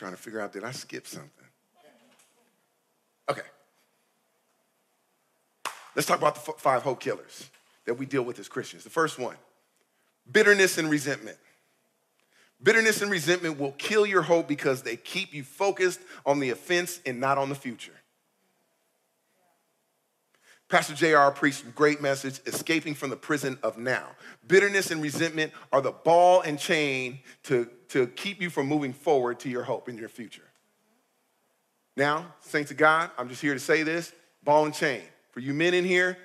Trying 0.00 0.12
to 0.12 0.18
figure 0.18 0.40
out 0.40 0.50
did 0.50 0.64
I 0.64 0.70
skip 0.72 1.06
something? 1.06 1.30
Okay. 3.28 3.42
Let's 5.94 6.08
talk 6.08 6.18
about 6.18 6.34
the 6.34 6.52
five 6.56 6.80
hope 6.80 7.00
killers 7.00 7.50
that 7.84 7.92
we 7.92 8.06
deal 8.06 8.22
with 8.22 8.38
as 8.38 8.48
Christians. 8.48 8.82
The 8.82 8.90
first 8.90 9.18
one 9.18 9.36
bitterness 10.32 10.78
and 10.78 10.90
resentment. 10.90 11.36
Bitterness 12.62 13.02
and 13.02 13.10
resentment 13.10 13.58
will 13.58 13.72
kill 13.72 14.06
your 14.06 14.22
hope 14.22 14.48
because 14.48 14.82
they 14.82 14.96
keep 14.96 15.34
you 15.34 15.44
focused 15.44 16.00
on 16.24 16.40
the 16.40 16.48
offense 16.48 17.00
and 17.04 17.20
not 17.20 17.36
on 17.36 17.50
the 17.50 17.54
future. 17.54 17.99
Pastor 20.70 20.94
JR 20.94 21.32
preached 21.34 21.64
a 21.64 21.66
great 21.70 22.00
message, 22.00 22.40
escaping 22.46 22.94
from 22.94 23.10
the 23.10 23.16
prison 23.16 23.58
of 23.64 23.76
now. 23.76 24.06
Bitterness 24.46 24.92
and 24.92 25.02
resentment 25.02 25.52
are 25.72 25.80
the 25.80 25.90
ball 25.90 26.42
and 26.42 26.60
chain 26.60 27.18
to, 27.42 27.68
to 27.88 28.06
keep 28.06 28.40
you 28.40 28.50
from 28.50 28.68
moving 28.68 28.92
forward 28.92 29.40
to 29.40 29.48
your 29.48 29.64
hope 29.64 29.88
in 29.88 29.98
your 29.98 30.08
future. 30.08 30.48
Now, 31.96 32.34
saints 32.40 32.70
of 32.70 32.76
God, 32.76 33.10
I'm 33.18 33.28
just 33.28 33.42
here 33.42 33.52
to 33.52 33.58
say 33.58 33.82
this 33.82 34.12
ball 34.44 34.64
and 34.64 34.72
chain. 34.72 35.02
For 35.32 35.40
you 35.40 35.52
men 35.54 35.74
in 35.74 35.84
here, 35.84 36.16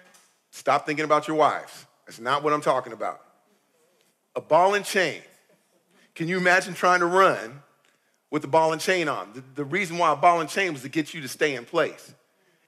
stop 0.51 0.85
thinking 0.85 1.05
about 1.05 1.27
your 1.27 1.37
wives. 1.37 1.87
That's 2.05 2.19
not 2.19 2.43
what 2.43 2.53
I'm 2.53 2.61
talking 2.61 2.93
about. 2.93 3.21
A 4.35 4.41
ball 4.41 4.75
and 4.75 4.85
chain. 4.85 5.21
Can 6.13 6.27
you 6.27 6.37
imagine 6.37 6.75
trying 6.75 6.99
to 6.99 7.07
run 7.07 7.63
with 8.29 8.43
the 8.43 8.47
ball 8.47 8.73
and 8.73 8.79
chain 8.79 9.07
on? 9.07 9.33
The, 9.33 9.43
the 9.55 9.65
reason 9.65 9.97
why 9.97 10.13
a 10.13 10.15
ball 10.15 10.39
and 10.39 10.47
chain 10.49 10.71
was 10.71 10.83
to 10.83 10.89
get 10.89 11.15
you 11.15 11.21
to 11.21 11.27
stay 11.27 11.55
in 11.55 11.65
place 11.65 12.13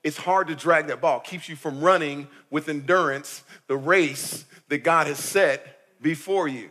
it's 0.03 0.17
hard 0.17 0.47
to 0.47 0.55
drag 0.55 0.87
that 0.87 1.01
ball. 1.01 1.19
Keeps 1.19 1.49
you 1.49 1.55
from 1.55 1.81
running 1.81 2.27
with 2.49 2.69
endurance 2.69 3.43
the 3.67 3.77
race 3.77 4.45
that 4.69 4.79
God 4.79 5.07
has 5.07 5.19
set 5.19 6.01
before 6.01 6.47
you. 6.47 6.69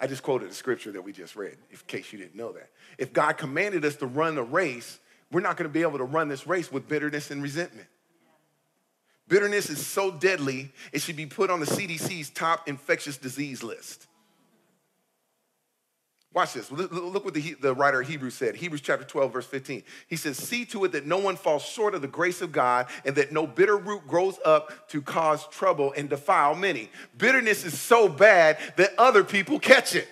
I 0.00 0.06
just 0.06 0.22
quoted 0.22 0.50
a 0.50 0.54
scripture 0.54 0.92
that 0.92 1.02
we 1.02 1.12
just 1.12 1.34
read, 1.34 1.56
in 1.70 1.78
case 1.86 2.12
you 2.12 2.18
didn't 2.18 2.36
know 2.36 2.52
that. 2.52 2.70
If 2.98 3.12
God 3.12 3.36
commanded 3.36 3.84
us 3.84 3.96
to 3.96 4.06
run 4.06 4.34
the 4.34 4.42
race, 4.42 4.98
we're 5.30 5.40
not 5.40 5.56
going 5.56 5.68
to 5.68 5.72
be 5.72 5.82
able 5.82 5.98
to 5.98 6.04
run 6.04 6.28
this 6.28 6.46
race 6.46 6.70
with 6.70 6.88
bitterness 6.88 7.30
and 7.30 7.42
resentment. 7.42 7.88
Bitterness 9.28 9.68
is 9.68 9.86
so 9.86 10.10
deadly, 10.10 10.72
it 10.92 11.02
should 11.02 11.16
be 11.16 11.26
put 11.26 11.50
on 11.50 11.60
the 11.60 11.66
CDC's 11.66 12.30
top 12.30 12.66
infectious 12.66 13.18
disease 13.18 13.62
list. 13.62 14.07
Watch 16.38 16.52
this. 16.52 16.70
Look 16.70 17.24
what 17.24 17.34
the, 17.34 17.56
the 17.60 17.74
writer 17.74 18.00
of 18.00 18.06
Hebrews 18.06 18.34
said. 18.34 18.54
Hebrews 18.54 18.80
chapter 18.80 19.04
12, 19.04 19.32
verse 19.32 19.46
15. 19.46 19.82
He 20.06 20.14
says, 20.14 20.36
See 20.36 20.64
to 20.66 20.84
it 20.84 20.92
that 20.92 21.04
no 21.04 21.18
one 21.18 21.34
falls 21.34 21.64
short 21.64 21.96
of 21.96 22.00
the 22.00 22.06
grace 22.06 22.40
of 22.42 22.52
God 22.52 22.86
and 23.04 23.16
that 23.16 23.32
no 23.32 23.44
bitter 23.44 23.76
root 23.76 24.06
grows 24.06 24.38
up 24.44 24.88
to 24.90 25.02
cause 25.02 25.48
trouble 25.48 25.92
and 25.96 26.08
defile 26.08 26.54
many. 26.54 26.90
Bitterness 27.16 27.64
is 27.64 27.76
so 27.76 28.08
bad 28.08 28.56
that 28.76 28.90
other 28.98 29.24
people 29.24 29.58
catch 29.58 29.96
it. 29.96 30.06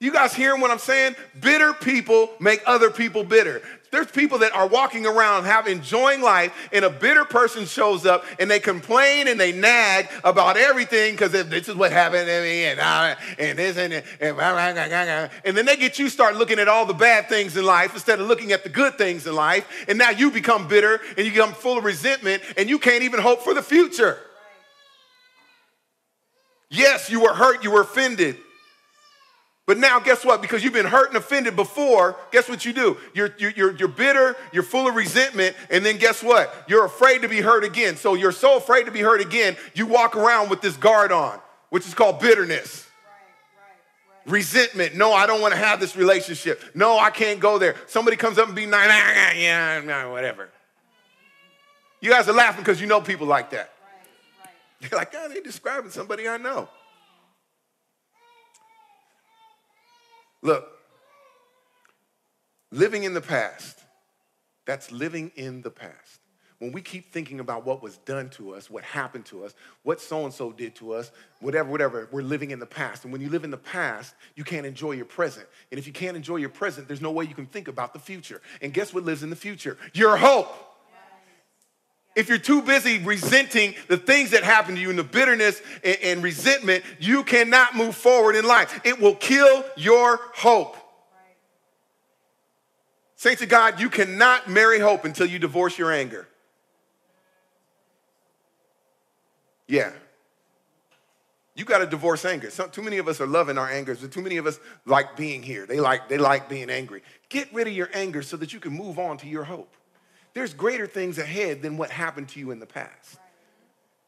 You 0.00 0.10
guys 0.10 0.32
hearing 0.32 0.62
what 0.62 0.70
I'm 0.70 0.78
saying? 0.78 1.16
Bitter 1.38 1.74
people 1.74 2.30
make 2.40 2.62
other 2.64 2.90
people 2.90 3.24
bitter. 3.24 3.60
There's 3.94 4.10
people 4.10 4.38
that 4.38 4.52
are 4.54 4.66
walking 4.66 5.06
around 5.06 5.44
have 5.44 5.68
enjoying 5.68 6.20
life, 6.20 6.52
and 6.72 6.84
a 6.84 6.90
bitter 6.90 7.24
person 7.24 7.64
shows 7.64 8.04
up 8.04 8.24
and 8.38 8.50
they 8.50 8.58
complain 8.58 9.28
and 9.28 9.38
they 9.38 9.52
nag 9.52 10.08
about 10.24 10.56
everything 10.56 11.14
because 11.14 11.32
this 11.32 11.68
is 11.68 11.74
what 11.74 11.92
happened 11.92 12.26
to 12.26 12.42
me 12.42 12.64
and, 12.64 12.80
uh, 12.80 13.14
and 13.38 13.58
this 13.58 13.76
and, 13.76 13.92
and, 13.92 14.04
and, 14.20 15.30
and 15.44 15.56
then 15.56 15.64
they 15.64 15.76
get 15.76 15.98
you 15.98 16.08
start 16.08 16.36
looking 16.36 16.58
at 16.58 16.66
all 16.66 16.86
the 16.86 16.92
bad 16.94 17.28
things 17.28 17.56
in 17.56 17.64
life 17.64 17.94
instead 17.94 18.20
of 18.20 18.26
looking 18.26 18.52
at 18.52 18.64
the 18.64 18.68
good 18.68 18.98
things 18.98 19.26
in 19.26 19.34
life, 19.34 19.66
and 19.88 19.96
now 19.96 20.10
you 20.10 20.30
become 20.30 20.66
bitter 20.66 21.00
and 21.16 21.24
you 21.24 21.32
become 21.32 21.52
full 21.52 21.78
of 21.78 21.84
resentment 21.84 22.42
and 22.56 22.68
you 22.68 22.78
can't 22.78 23.04
even 23.04 23.20
hope 23.20 23.42
for 23.42 23.54
the 23.54 23.62
future. 23.62 24.18
Yes, 26.68 27.10
you 27.10 27.20
were 27.20 27.34
hurt, 27.34 27.62
you 27.62 27.70
were 27.70 27.82
offended. 27.82 28.38
But 29.66 29.78
now, 29.78 29.98
guess 29.98 30.24
what? 30.24 30.42
Because 30.42 30.62
you've 30.62 30.74
been 30.74 30.84
hurt 30.84 31.08
and 31.08 31.16
offended 31.16 31.56
before, 31.56 32.16
guess 32.32 32.50
what 32.50 32.66
you 32.66 32.74
do? 32.74 32.98
You're, 33.14 33.34
you're, 33.38 33.74
you're 33.74 33.88
bitter, 33.88 34.36
you're 34.52 34.62
full 34.62 34.86
of 34.86 34.94
resentment, 34.94 35.56
and 35.70 35.84
then 35.84 35.96
guess 35.96 36.22
what? 36.22 36.54
You're 36.68 36.84
afraid 36.84 37.22
to 37.22 37.28
be 37.28 37.40
hurt 37.40 37.64
again. 37.64 37.96
So 37.96 38.12
you're 38.12 38.32
so 38.32 38.58
afraid 38.58 38.84
to 38.84 38.92
be 38.92 39.00
hurt 39.00 39.22
again, 39.22 39.56
you 39.74 39.86
walk 39.86 40.16
around 40.16 40.50
with 40.50 40.60
this 40.60 40.76
guard 40.76 41.12
on, 41.12 41.40
which 41.70 41.86
is 41.86 41.94
called 41.94 42.20
bitterness. 42.20 42.86
Right, 43.06 44.26
right, 44.26 44.26
right. 44.26 44.32
Resentment. 44.32 44.96
No, 44.96 45.14
I 45.14 45.26
don't 45.26 45.40
want 45.40 45.54
to 45.54 45.58
have 45.58 45.80
this 45.80 45.96
relationship. 45.96 46.62
No, 46.74 46.98
I 46.98 47.08
can't 47.08 47.40
go 47.40 47.58
there. 47.58 47.74
Somebody 47.86 48.18
comes 48.18 48.36
up 48.36 48.48
and 48.48 48.56
be 48.56 48.66
nice, 48.66 48.88
yeah, 49.34 50.10
whatever. 50.10 50.50
You 52.02 52.10
guys 52.10 52.28
are 52.28 52.34
laughing 52.34 52.60
because 52.60 52.82
you 52.82 52.86
know 52.86 53.00
people 53.00 53.26
like 53.26 53.48
that. 53.50 53.72
You're 54.78 54.98
like, 54.98 55.10
God, 55.10 55.30
they're 55.30 55.40
describing 55.40 55.90
somebody 55.90 56.28
I 56.28 56.36
know. 56.36 56.68
Look, 60.44 60.68
living 62.70 63.02
in 63.02 63.14
the 63.14 63.20
past, 63.22 63.78
that's 64.66 64.92
living 64.92 65.32
in 65.36 65.62
the 65.62 65.70
past. 65.70 66.20
When 66.58 66.70
we 66.70 66.82
keep 66.82 67.12
thinking 67.12 67.40
about 67.40 67.66
what 67.66 67.82
was 67.82 67.96
done 67.98 68.30
to 68.30 68.54
us, 68.54 68.70
what 68.70 68.84
happened 68.84 69.24
to 69.26 69.44
us, 69.44 69.54
what 69.82 70.00
so 70.00 70.24
and 70.24 70.32
so 70.32 70.52
did 70.52 70.76
to 70.76 70.92
us, 70.92 71.10
whatever, 71.40 71.68
whatever, 71.68 72.08
we're 72.12 72.22
living 72.22 72.52
in 72.52 72.58
the 72.58 72.66
past. 72.66 73.04
And 73.04 73.12
when 73.12 73.20
you 73.20 73.28
live 73.28 73.44
in 73.44 73.50
the 73.50 73.56
past, 73.56 74.14
you 74.36 74.44
can't 74.44 74.64
enjoy 74.64 74.92
your 74.92 75.04
present. 75.06 75.46
And 75.70 75.78
if 75.78 75.86
you 75.86 75.92
can't 75.92 76.16
enjoy 76.16 76.36
your 76.36 76.50
present, 76.50 76.88
there's 76.88 77.00
no 77.02 77.10
way 77.10 77.24
you 77.24 77.34
can 77.34 77.46
think 77.46 77.66
about 77.66 77.92
the 77.92 77.98
future. 77.98 78.40
And 78.62 78.72
guess 78.72 78.94
what 78.94 79.04
lives 79.04 79.22
in 79.22 79.30
the 79.30 79.36
future? 79.36 79.76
Your 79.94 80.16
hope 80.16 80.73
if 82.14 82.28
you're 82.28 82.38
too 82.38 82.62
busy 82.62 82.98
resenting 82.98 83.74
the 83.88 83.96
things 83.96 84.30
that 84.30 84.44
happen 84.44 84.74
to 84.76 84.80
you 84.80 84.90
and 84.90 84.98
the 84.98 85.04
bitterness 85.04 85.60
and, 85.82 85.98
and, 86.02 86.22
resentment, 86.22 86.84
you 87.00 87.24
cannot 87.24 87.74
move 87.74 87.96
forward 87.96 88.36
in 88.36 88.44
life. 88.44 88.80
It 88.84 89.00
will 89.00 89.16
kill 89.16 89.64
your 89.76 90.20
hope. 90.34 90.76
Saints 93.16 93.42
of 93.42 93.48
God, 93.48 93.80
you 93.80 93.88
cannot 93.88 94.48
marry 94.48 94.78
hope 94.78 95.04
until 95.04 95.26
you 95.26 95.38
divorce 95.38 95.78
your 95.78 95.90
anger. 95.90 96.28
Yeah. 99.66 99.92
You 101.56 101.64
got 101.64 101.78
to 101.78 101.86
divorce 101.86 102.24
anger. 102.24 102.50
Some, 102.50 102.70
too 102.70 102.82
many 102.82 102.98
of 102.98 103.08
us 103.08 103.20
are 103.20 103.26
loving 103.26 103.58
our 103.58 103.68
anger. 103.68 103.94
too 103.94 104.20
many 104.20 104.36
of 104.36 104.46
us 104.46 104.60
like 104.84 105.16
being 105.16 105.42
here. 105.42 105.66
They 105.66 105.80
like, 105.80 106.08
they 106.08 106.18
like 106.18 106.48
being 106.48 106.68
angry. 106.68 107.02
Get 107.28 107.52
rid 107.52 107.66
of 107.66 107.72
your 107.72 107.88
anger 107.94 108.22
so 108.22 108.36
that 108.36 108.52
you 108.52 108.60
can 108.60 108.72
move 108.72 108.98
on 108.98 109.16
to 109.18 109.26
your 109.26 109.44
hope 109.44 109.74
there's 110.34 110.52
greater 110.52 110.86
things 110.86 111.18
ahead 111.18 111.62
than 111.62 111.76
what 111.76 111.90
happened 111.90 112.28
to 112.30 112.40
you 112.40 112.50
in 112.50 112.58
the 112.58 112.66
past. 112.66 113.18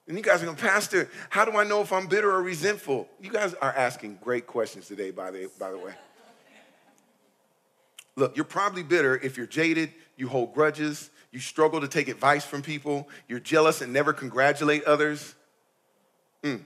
And 0.09 0.17
you 0.17 0.23
guys 0.23 0.43
are 0.43 0.47
going, 0.47 0.57
Pastor, 0.57 1.09
how 1.31 1.45
do 1.45 1.57
I 1.57 1.65
know 1.65 1.81
if 1.81 1.93
I'm 1.93 2.07
bitter 2.07 2.31
or 2.31 2.43
resentful? 2.43 3.09
You 3.21 3.31
guys 3.31 3.55
are 3.55 3.73
asking 3.73 4.19
great 4.23 4.47
questions 4.47 4.87
today, 4.87 5.11
by 5.11 5.31
the, 5.31 5.51
by 5.59 5.71
the 5.71 5.79
way. 5.79 5.93
Look, 8.15 8.37
you're 8.37 8.45
probably 8.45 8.83
bitter 8.83 9.17
if 9.17 9.37
you're 9.37 9.47
jaded, 9.47 9.93
you 10.17 10.29
hold 10.29 10.55
grudges, 10.55 11.11
you 11.33 11.41
struggle 11.41 11.81
to 11.81 11.89
take 11.89 12.09
advice 12.09 12.45
from 12.45 12.63
people, 12.63 13.09
you're 13.29 13.41
jealous 13.41 13.81
and 13.83 13.93
never 13.93 14.13
congratulate 14.13 14.85
others. 14.85 15.35
Mm. 16.43 16.65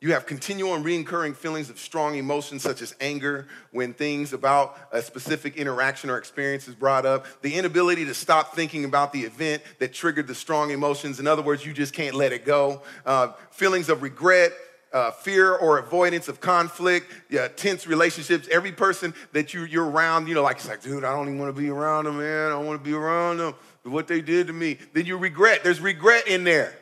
You 0.00 0.12
have 0.12 0.26
continual 0.26 0.74
and 0.74 0.84
recurring 0.84 1.34
feelings 1.34 1.70
of 1.70 1.78
strong 1.80 2.14
emotions 2.14 2.62
such 2.62 2.82
as 2.82 2.94
anger 3.00 3.48
when 3.72 3.94
things 3.94 4.32
about 4.32 4.78
a 4.92 5.02
specific 5.02 5.56
interaction 5.56 6.08
or 6.08 6.18
experience 6.18 6.68
is 6.68 6.76
brought 6.76 7.04
up. 7.04 7.26
The 7.42 7.56
inability 7.56 8.04
to 8.04 8.14
stop 8.14 8.54
thinking 8.54 8.84
about 8.84 9.12
the 9.12 9.22
event 9.22 9.62
that 9.80 9.92
triggered 9.92 10.28
the 10.28 10.36
strong 10.36 10.70
emotions. 10.70 11.18
In 11.18 11.26
other 11.26 11.42
words, 11.42 11.66
you 11.66 11.72
just 11.72 11.94
can't 11.94 12.14
let 12.14 12.32
it 12.32 12.44
go. 12.44 12.82
Uh, 13.04 13.32
feelings 13.50 13.88
of 13.88 14.02
regret, 14.02 14.52
uh, 14.92 15.10
fear 15.10 15.56
or 15.56 15.78
avoidance 15.78 16.28
of 16.28 16.40
conflict, 16.40 17.12
yeah, 17.28 17.48
tense 17.48 17.84
relationships. 17.84 18.46
Every 18.52 18.70
person 18.70 19.12
that 19.32 19.52
you, 19.52 19.64
you're 19.64 19.90
around, 19.90 20.28
you 20.28 20.34
know, 20.34 20.44
like 20.44 20.58
it's 20.58 20.68
like, 20.68 20.80
dude, 20.80 21.02
I 21.02 21.10
don't 21.10 21.26
even 21.26 21.40
want 21.40 21.54
to 21.54 21.60
be 21.60 21.70
around 21.70 22.04
them, 22.04 22.18
man. 22.18 22.46
I 22.46 22.50
don't 22.50 22.66
want 22.66 22.82
to 22.82 22.88
be 22.88 22.94
around 22.94 23.38
them. 23.38 23.54
What 23.82 24.06
they 24.06 24.20
did 24.20 24.46
to 24.46 24.52
me. 24.52 24.78
Then 24.92 25.06
you 25.06 25.16
regret. 25.16 25.64
There's 25.64 25.80
regret 25.80 26.28
in 26.28 26.44
there. 26.44 26.72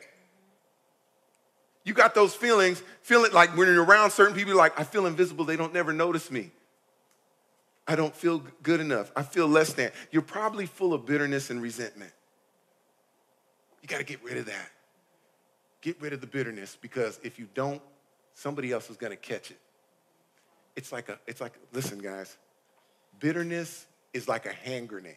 You 1.87 1.93
got 1.93 2.13
those 2.13 2.35
feelings, 2.35 2.83
feeling 3.01 3.31
like 3.31 3.55
when 3.55 3.69
you're 3.69 3.81
around 3.81 4.11
certain 4.11 4.35
people, 4.35 4.53
like, 4.57 4.77
I 4.77 4.83
feel 4.83 5.05
invisible, 5.05 5.45
they 5.45 5.55
don't 5.55 5.73
never 5.73 5.93
notice 5.93 6.29
me. 6.29 6.51
I 7.87 7.95
don't 7.95 8.13
feel 8.13 8.43
good 8.61 8.81
enough. 8.81 9.09
I 9.15 9.23
feel 9.23 9.47
less 9.47 9.71
than. 9.71 9.91
You're 10.11 10.21
probably 10.21 10.65
full 10.65 10.93
of 10.93 11.05
bitterness 11.05 11.49
and 11.49 11.61
resentment. 11.61 12.11
You 13.81 13.87
got 13.87 13.99
to 13.99 14.03
get 14.03 14.21
rid 14.21 14.35
of 14.35 14.47
that. 14.47 14.69
Get 15.79 16.01
rid 16.01 16.11
of 16.11 16.19
the 16.19 16.27
bitterness 16.27 16.77
because 16.81 17.21
if 17.23 17.39
you 17.39 17.47
don't, 17.53 17.81
somebody 18.33 18.73
else 18.73 18.89
is 18.89 18.97
going 18.97 19.11
to 19.11 19.17
catch 19.17 19.49
it. 19.49 19.59
it's 20.75 20.91
like 20.91 21.07
a, 21.07 21.17
it's 21.25 21.39
like, 21.39 21.53
listen, 21.71 21.99
guys, 21.99 22.35
bitterness 23.21 23.85
is 24.13 24.27
like 24.27 24.45
a 24.45 24.51
hand 24.51 24.89
grenade. 24.89 25.15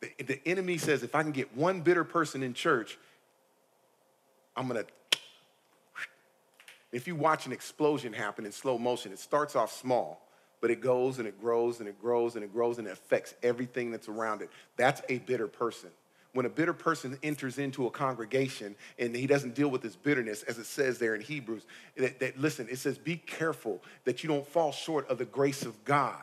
The, 0.00 0.24
the 0.24 0.40
enemy 0.44 0.76
says, 0.76 1.04
if 1.04 1.14
I 1.14 1.22
can 1.22 1.30
get 1.30 1.56
one 1.56 1.82
bitter 1.82 2.02
person 2.02 2.42
in 2.42 2.52
church, 2.52 2.98
I'm 4.56 4.66
gonna. 4.66 4.86
If 6.92 7.06
you 7.06 7.14
watch 7.14 7.46
an 7.46 7.52
explosion 7.52 8.12
happen 8.12 8.44
in 8.44 8.52
slow 8.52 8.78
motion, 8.78 9.12
it 9.12 9.18
starts 9.18 9.54
off 9.54 9.72
small, 9.72 10.26
but 10.60 10.70
it 10.70 10.80
goes 10.80 11.18
and 11.18 11.28
it 11.28 11.40
grows 11.40 11.80
and 11.80 11.88
it 11.88 12.00
grows 12.00 12.34
and 12.34 12.44
it 12.44 12.52
grows 12.52 12.78
and 12.78 12.86
it 12.86 12.92
affects 12.92 13.34
everything 13.42 13.90
that's 13.90 14.08
around 14.08 14.42
it. 14.42 14.50
That's 14.76 15.02
a 15.08 15.18
bitter 15.18 15.46
person 15.46 15.90
when 16.32 16.46
a 16.46 16.48
bitter 16.48 16.72
person 16.72 17.18
enters 17.22 17.58
into 17.58 17.86
a 17.86 17.90
congregation 17.90 18.76
and 18.98 19.14
he 19.14 19.26
doesn't 19.26 19.54
deal 19.54 19.68
with 19.68 19.82
his 19.82 19.96
bitterness, 19.96 20.42
as 20.44 20.58
it 20.58 20.66
says 20.66 20.98
there 20.98 21.14
in 21.14 21.20
Hebrews, 21.20 21.66
that, 21.96 22.20
that, 22.20 22.38
listen, 22.38 22.68
it 22.70 22.78
says, 22.78 22.98
be 22.98 23.16
careful 23.16 23.82
that 24.04 24.22
you 24.22 24.28
don't 24.28 24.46
fall 24.46 24.72
short 24.72 25.08
of 25.08 25.18
the 25.18 25.24
grace 25.24 25.64
of 25.64 25.84
God. 25.84 26.22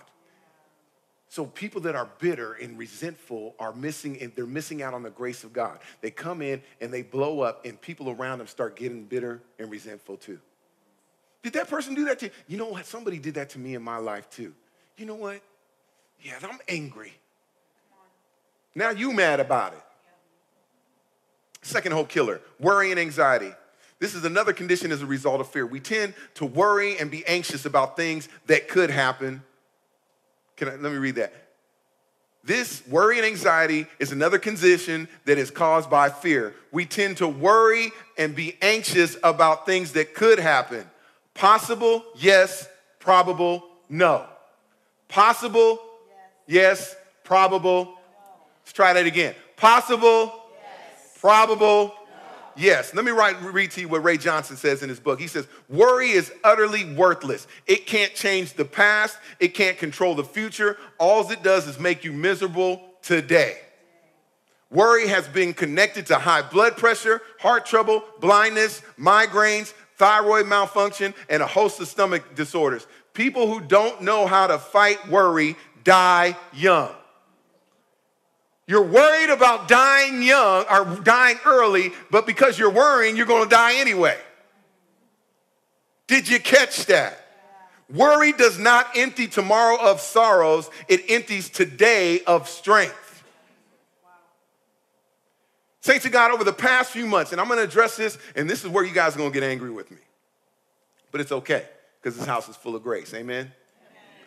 So 1.29 1.45
people 1.45 1.81
that 1.81 1.95
are 1.95 2.09
bitter 2.19 2.53
and 2.53 2.77
resentful 2.77 3.53
are 3.59 3.73
missing, 3.73 4.17
and 4.21 4.31
they're 4.33 4.45
missing 4.45 4.81
out 4.81 4.93
on 4.93 5.03
the 5.03 5.09
grace 5.09 5.43
of 5.43 5.51
God. 5.51 5.79
They 5.99 6.09
come 6.09 6.41
in 6.41 6.61
and 6.79 6.93
they 6.93 7.01
blow 7.01 7.41
up, 7.41 7.65
and 7.65 7.79
people 7.79 8.09
around 8.09 8.37
them 8.37 8.47
start 8.47 8.77
getting 8.77 9.03
bitter 9.03 9.41
and 9.59 9.69
resentful 9.69 10.15
too. 10.15 10.39
Did 11.47 11.53
that 11.53 11.69
person 11.69 11.93
do 11.93 12.03
that 12.07 12.19
to 12.19 12.25
you? 12.25 12.31
You 12.49 12.57
know 12.57 12.67
what? 12.67 12.85
Somebody 12.85 13.19
did 13.19 13.35
that 13.35 13.51
to 13.51 13.57
me 13.57 13.73
in 13.73 13.81
my 13.81 13.95
life 13.95 14.29
too. 14.29 14.53
You 14.97 15.05
know 15.05 15.15
what? 15.15 15.39
Yeah, 16.21 16.33
I'm 16.43 16.59
angry. 16.67 17.13
Now 18.75 18.89
you 18.89 19.13
mad 19.13 19.39
about 19.39 19.71
it. 19.71 19.79
Second 21.61 21.93
hope 21.93 22.09
killer, 22.09 22.41
worry 22.59 22.91
and 22.91 22.99
anxiety. 22.99 23.53
This 23.97 24.13
is 24.13 24.25
another 24.25 24.51
condition 24.51 24.91
as 24.91 25.01
a 25.01 25.05
result 25.05 25.39
of 25.39 25.47
fear. 25.47 25.65
We 25.65 25.79
tend 25.79 26.15
to 26.33 26.45
worry 26.45 26.97
and 26.99 27.09
be 27.09 27.25
anxious 27.25 27.65
about 27.65 27.95
things 27.95 28.27
that 28.47 28.67
could 28.67 28.89
happen. 28.89 29.41
Can 30.57 30.67
I, 30.67 30.71
let 30.71 30.91
me 30.91 30.97
read 30.97 31.15
that. 31.15 31.33
This 32.43 32.85
worry 32.87 33.19
and 33.19 33.25
anxiety 33.25 33.87
is 33.99 34.11
another 34.11 34.37
condition 34.37 35.07
that 35.23 35.37
is 35.37 35.49
caused 35.49 35.89
by 35.89 36.09
fear. 36.09 36.55
We 36.73 36.85
tend 36.85 37.17
to 37.17 37.27
worry 37.29 37.93
and 38.17 38.35
be 38.35 38.57
anxious 38.61 39.15
about 39.23 39.65
things 39.65 39.93
that 39.93 40.13
could 40.13 40.39
happen. 40.39 40.85
Possible, 41.37 42.03
yes. 42.15 42.67
Probable, 42.99 43.63
no. 43.89 44.25
Possible, 45.07 45.79
yes. 46.47 46.89
yes. 46.89 46.95
Probable, 47.23 47.85
no. 47.85 47.97
let's 48.61 48.73
try 48.73 48.91
that 48.93 49.05
again. 49.05 49.35
Possible, 49.55 50.33
yes. 50.51 51.17
Probable? 51.21 51.93
Yes. 52.55 52.93
Let 52.95 53.05
me 53.05 53.11
write, 53.11 53.39
read 53.41 53.69
to 53.71 53.81
you 53.81 53.87
what 53.87 54.03
Ray 54.03 54.17
Johnston 54.17 54.57
says 54.57 54.81
in 54.81 54.89
his 54.89 54.99
book. 54.99 55.19
He 55.19 55.27
says, 55.27 55.47
Worry 55.69 56.09
is 56.09 56.33
utterly 56.43 56.91
worthless. 56.95 57.47
It 57.67 57.85
can't 57.85 58.15
change 58.15 58.53
the 58.53 58.65
past, 58.65 59.17
it 59.39 59.49
can't 59.49 59.77
control 59.77 60.15
the 60.15 60.23
future. 60.23 60.77
All 60.97 61.29
it 61.31 61.43
does 61.43 61.67
is 61.67 61.79
make 61.79 62.03
you 62.03 62.13
miserable 62.13 62.81
today. 63.03 63.59
Worry 64.71 65.07
has 65.07 65.27
been 65.27 65.53
connected 65.53 66.07
to 66.07 66.15
high 66.15 66.41
blood 66.41 66.75
pressure, 66.77 67.21
heart 67.39 67.65
trouble, 67.65 68.03
blindness, 68.19 68.81
migraines, 68.99 69.73
thyroid 69.97 70.47
malfunction, 70.47 71.13
and 71.29 71.43
a 71.43 71.47
host 71.47 71.79
of 71.79 71.87
stomach 71.87 72.35
disorders. 72.35 72.87
People 73.13 73.47
who 73.47 73.59
don't 73.59 74.01
know 74.01 74.27
how 74.27 74.47
to 74.47 74.57
fight 74.57 75.07
worry 75.09 75.55
die 75.83 76.37
young. 76.53 76.91
You're 78.67 78.83
worried 78.83 79.29
about 79.29 79.67
dying 79.67 80.21
young 80.21 80.65
or 80.69 80.99
dying 81.03 81.37
early, 81.45 81.93
but 82.11 82.27
because 82.27 82.59
you're 82.59 82.69
worrying, 82.69 83.15
you're 83.15 83.25
going 83.25 83.43
to 83.43 83.49
die 83.49 83.75
anyway. 83.75 84.17
Did 86.07 86.29
you 86.29 86.39
catch 86.39 86.85
that? 86.87 87.25
Worry 87.89 88.33
does 88.33 88.59
not 88.59 88.97
empty 88.97 89.27
tomorrow 89.27 89.77
of 89.81 90.01
sorrows, 90.01 90.69
it 90.89 91.09
empties 91.09 91.49
today 91.49 92.21
of 92.25 92.49
strength. 92.49 93.06
Saints 95.87 96.05
of 96.05 96.11
God, 96.11 96.31
over 96.31 96.43
the 96.43 96.51
past 96.51 96.91
few 96.91 97.05
months, 97.05 97.31
and 97.31 97.39
I'm 97.39 97.47
going 97.47 97.59
to 97.59 97.63
address 97.63 97.95
this, 97.95 98.17
and 98.35 98.49
this 98.49 98.65
is 98.65 98.69
where 98.69 98.83
you 98.83 98.93
guys 98.93 99.15
are 99.15 99.19
going 99.19 99.31
to 99.31 99.33
get 99.33 99.49
angry 99.49 99.69
with 99.69 99.89
me. 99.89 99.99
But 101.13 101.21
it's 101.21 101.31
okay, 101.31 101.63
because 102.01 102.17
this 102.17 102.25
house 102.25 102.49
is 102.49 102.57
full 102.57 102.75
of 102.75 102.83
grace. 102.83 103.13
Amen? 103.13 103.53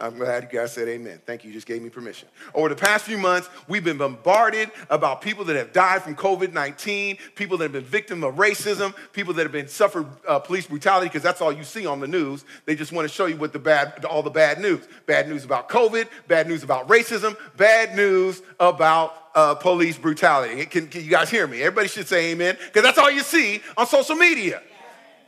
I'm 0.01 0.17
glad 0.17 0.45
you 0.45 0.59
guys 0.59 0.73
said 0.73 0.89
amen. 0.89 1.21
Thank 1.27 1.45
you. 1.45 1.49
You 1.49 1.55
just 1.55 1.67
gave 1.67 1.83
me 1.83 1.91
permission. 1.91 2.29
Over 2.55 2.71
the 2.71 2.77
past 2.77 3.05
few 3.05 3.19
months, 3.19 3.51
we've 3.69 3.85
been 3.85 3.99
bombarded 3.99 4.71
about 4.89 5.21
people 5.21 5.45
that 5.45 5.57
have 5.57 5.75
died 5.75 6.03
from 6.03 6.17
COVID 6.17 6.55
19, 6.55 7.19
people 7.35 7.59
that 7.59 7.65
have 7.65 7.73
been 7.73 7.85
victims 7.85 8.25
of 8.25 8.37
racism, 8.37 8.95
people 9.13 9.35
that 9.35 9.43
have 9.43 9.53
been 9.53 9.69
suffered 9.69 10.07
uh, 10.27 10.39
police 10.39 10.67
brutality, 10.67 11.09
because 11.09 11.23
that's 11.23 11.43
all 11.43 11.53
you 11.53 11.65
see 11.65 11.85
on 11.85 12.01
the 12.01 12.09
news. 12.09 12.47
They 12.65 12.75
just 12.75 12.91
want 12.91 13.07
to 13.07 13.15
show 13.15 13.27
you 13.27 13.37
what 13.37 13.53
the 13.53 13.59
bad, 13.59 14.07
all 14.07 14.23
the 14.23 14.31
bad 14.31 14.63
news. 14.63 14.89
Bad 15.05 15.29
news 15.29 15.45
about 15.45 15.69
COVID, 15.69 16.09
bad 16.27 16.49
news 16.49 16.63
about 16.63 16.89
racism, 16.89 17.37
bad 17.59 17.95
news 17.95 18.41
about 18.59 19.20
uh, 19.35 19.55
police 19.55 19.99
brutality. 19.99 20.67
Can, 20.67 20.89
can 20.89 21.05
you 21.05 21.11
guys 21.11 21.31
hear 21.31 21.47
me? 21.47 21.61
Everybody 21.61 21.89
should 21.89 22.09
say 22.09 22.33
amen, 22.33 22.57
because 22.67 22.83
that's 22.83 22.99
all 22.99 23.11
you 23.11 23.23
see 23.23 23.61
on 23.77 23.87
social 23.87 24.17
media. 24.17 24.63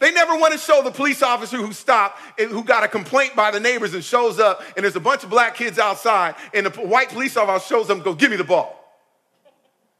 They 0.01 0.11
never 0.11 0.37
want 0.37 0.53
to 0.53 0.59
show 0.59 0.83
the 0.83 0.91
police 0.91 1.23
officer 1.23 1.59
who 1.59 1.73
stopped, 1.73 2.19
who 2.37 2.65
got 2.65 2.83
a 2.83 2.89
complaint 2.89 3.37
by 3.37 3.53
the 3.53 3.61
neighbors 3.61 3.95
and 3.95 4.03
shows 4.03 4.41
up, 4.41 4.61
and 4.77 4.83
there's 4.83 4.97
a 4.97 5.01
bunch 5.01 5.23
of 5.23 5.31
black 5.31 5.55
kids 5.55 5.79
outside, 5.79 6.35
and 6.53 6.67
the 6.67 6.71
white 6.81 7.11
police 7.11 7.37
officer 7.37 7.69
shows 7.69 7.87
them, 7.87 8.01
go, 8.01 8.13
give 8.13 8.31
me 8.31 8.37
the 8.37 8.43
ball. 8.43 8.79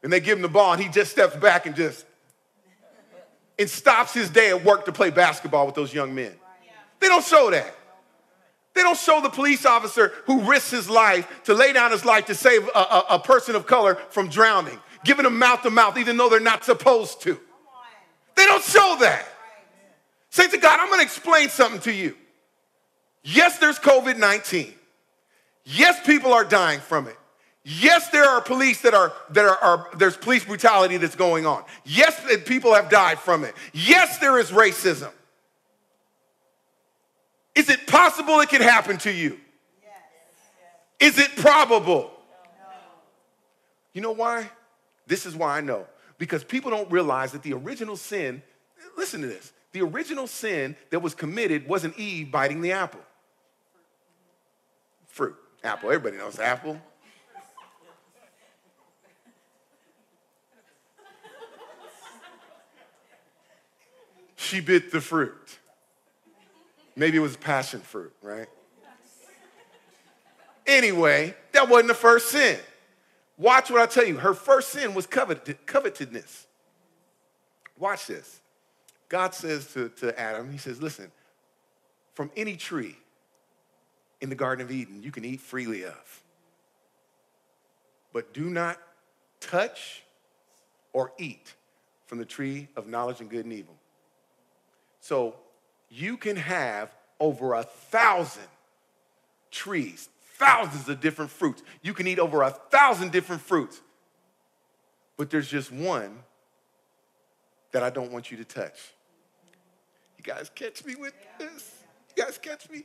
And 0.03 0.13
they 0.13 0.19
give 0.19 0.39
him 0.39 0.43
the 0.43 0.49
ball, 0.49 0.73
and 0.73 0.83
he 0.83 0.89
just 0.89 1.13
steps 1.13 1.37
back 1.37 1.67
and 1.67 1.77
just, 1.77 2.05
and 3.57 3.71
stops 3.71 4.13
his 4.13 4.29
day 4.29 4.51
at 4.51 4.65
work 4.65 4.87
to 4.87 4.93
play 4.93 5.11
basketball 5.11 5.67
with 5.67 5.77
those 5.77 5.95
young 5.95 6.13
men. 6.13 6.33
They 6.99 7.07
don't 7.07 7.25
show 7.25 7.51
that. 7.51 7.73
They 8.75 8.83
don't 8.83 8.97
show 8.97 9.21
the 9.21 9.29
police 9.29 9.67
officer 9.67 10.13
who 10.25 10.41
risks 10.43 10.71
his 10.71 10.89
life 10.89 11.29
to 11.45 11.55
lay 11.55 11.73
down 11.73 11.91
his 11.91 12.05
life 12.05 12.27
to 12.27 12.35
save 12.35 12.67
a, 12.75 12.79
a, 12.79 13.05
a 13.11 13.19
person 13.19 13.55
of 13.55 13.67
color 13.67 13.97
from 14.11 14.29
drowning, 14.29 14.79
giving 15.05 15.25
them 15.25 15.39
mouth 15.39 15.63
to 15.63 15.71
mouth, 15.71 15.99
even 15.99 16.17
though 16.17 16.29
they're 16.29 16.41
not 16.41 16.65
supposed 16.65 17.21
to. 17.23 17.39
They 18.35 18.47
don't 18.47 18.65
show 18.65 18.97
that. 19.01 19.27
Say 20.31 20.49
to 20.49 20.57
God, 20.57 20.81
I'm 20.81 20.89
going 20.89 21.01
to 21.01 21.05
explain 21.05 21.51
something 21.51 21.81
to 21.83 21.93
you. 21.93 22.17
Yes, 23.23 23.59
there's 23.59 23.79
COVID 23.79 24.19
19. 24.19 24.73
Yes, 25.65 26.05
people 26.07 26.33
are 26.33 26.45
dying 26.45 26.81
from 26.81 27.07
it. 27.07 27.17
Yes, 27.65 28.09
there 28.09 28.25
are 28.25 28.41
police 28.41 28.81
that 28.81 28.95
are, 28.95 29.13
that 29.31 29.45
are, 29.45 29.59
are, 29.59 29.89
there's 29.97 30.17
police 30.17 30.45
brutality 30.45 30.97
that's 30.97 31.15
going 31.15 31.47
on. 31.47 31.63
Yes, 31.85 32.21
people 32.45 32.75
have 32.75 32.91
died 32.91 33.21
from 33.21 33.45
it. 33.45 33.55
Yes, 33.73 34.19
there 34.19 34.39
is 34.39 34.51
racism. 34.51 35.13
Is 37.55 37.69
it 37.69 37.87
possible 37.87 38.41
it 38.41 38.49
can 38.49 38.63
happen 38.63 38.99
to 38.99 39.13
you? 39.13 39.39
Is 40.99 41.19
it 41.19 41.35
probable? 41.37 42.11
You 43.93 44.01
know 44.01 44.13
why? 44.13 44.51
This 45.07 45.27
is 45.27 45.35
why 45.35 45.59
I 45.59 45.61
know. 45.61 45.87
Because 46.17 46.45
people 46.45 46.71
don't 46.71 46.91
realize 46.91 47.33
that 47.33 47.43
the 47.43 47.53
original 47.53 47.97
sin, 47.97 48.43
listen 48.97 49.21
to 49.21 49.27
this, 49.27 49.53
the 49.73 49.83
original 49.83 50.27
sin 50.27 50.77
that 50.91 51.01
was 51.01 51.15
committed 51.15 51.67
wasn't 51.67 51.99
Eve 51.99 52.31
biting 52.31 52.61
the 52.61 52.73
apple. 52.73 53.01
Fruit, 55.09 55.35
apple. 55.65 55.91
Everybody 55.91 56.17
knows 56.17 56.39
apple. 56.39 56.81
She 64.37 64.61
bit 64.61 64.93
the 64.93 65.01
fruit. 65.01 65.59
Maybe 66.95 67.17
it 67.17 67.21
was 67.21 67.37
passion 67.37 67.81
fruit, 67.81 68.13
right? 68.23 68.49
Anyway, 70.67 71.35
that 71.53 71.69
wasn't 71.69 71.89
the 71.89 71.95
first 71.95 72.31
sin. 72.31 72.59
Watch 73.37 73.71
what 73.71 73.81
I 73.81 73.87
tell 73.87 74.05
you. 74.05 74.19
Her 74.19 74.35
first 74.35 74.71
sin 74.71 74.95
was 74.95 75.07
covet- 75.07 75.67
covetedness. 75.67 76.47
Watch 77.79 78.07
this. 78.07 78.41
God 79.09 79.35
says 79.35 79.73
to, 79.73 79.89
to 79.89 80.19
Adam, 80.19 80.53
He 80.53 80.59
says, 80.59 80.81
Listen, 80.81 81.11
from 82.15 82.31
any 82.37 82.57
tree 82.57 82.97
in 84.21 84.29
the 84.29 84.35
Garden 84.35 84.65
of 84.65 84.71
Eden, 84.71 85.03
you 85.03 85.11
can 85.11 85.25
eat 85.25 85.41
freely 85.41 85.85
of. 85.85 86.23
But 88.13 88.33
do 88.33 88.49
not 88.49 88.79
touch 89.41 90.03
or 90.93 91.13
eat 91.19 91.55
from 92.07 92.19
the 92.19 92.25
tree 92.25 92.69
of 92.77 92.87
knowledge 92.87 93.21
and 93.21 93.29
good 93.29 93.45
and 93.45 93.53
evil. 93.53 93.75
So 95.01 95.35
you 95.93 96.17
can 96.17 96.37
have 96.37 96.91
over 97.21 97.53
a 97.53 97.63
thousand 97.63 98.43
trees, 99.51 100.09
thousands 100.39 100.89
of 100.89 101.01
different 101.01 101.31
fruits. 101.31 101.63
You 101.83 101.93
can 101.93 102.07
eat 102.07 102.19
over 102.19 102.43
a 102.43 102.51
thousand 102.51 103.13
different 103.13 103.43
fruits. 103.43 103.81
But 105.19 105.31
there's 105.31 105.49
just 105.49 105.71
one 105.71 106.19
that 107.73 107.83
I 107.83 107.91
don't 107.91 108.11
want 108.11 108.31
you 108.31 108.39
to 108.39 108.45
touch. 108.45 108.95
You 110.17 110.25
guys 110.25 110.51
catch 110.55 110.85
me 110.85 110.95
with 110.95 111.13
this? 111.39 111.83
You 112.17 112.25
guys 112.25 112.39
catch 112.39 112.71
me? 112.71 112.85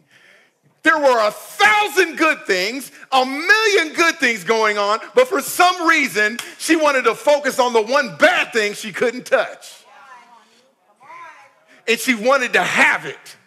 There 0.84 0.98
were 0.98 1.28
a 1.28 1.32
thousand 1.32 2.18
good 2.18 2.46
things, 2.46 2.92
a 3.12 3.26
million 3.26 3.94
good 3.94 4.16
things 4.18 4.44
going 4.44 4.78
on, 4.78 5.00
but 5.16 5.28
for 5.28 5.42
some 5.42 5.88
reason, 5.88 6.38
she 6.58 6.76
wanted 6.76 7.04
to 7.04 7.16
focus 7.16 7.58
on 7.58 7.74
the 7.74 7.82
one 7.82 8.18
bad 8.18 8.52
thing 8.54 8.74
she 8.74 8.92
couldn't 8.92 9.26
touch. 9.26 9.86
And 11.88 12.00
she 12.00 12.16
wanted 12.16 12.54
to 12.54 12.64
have 12.64 13.06
it. 13.06 13.38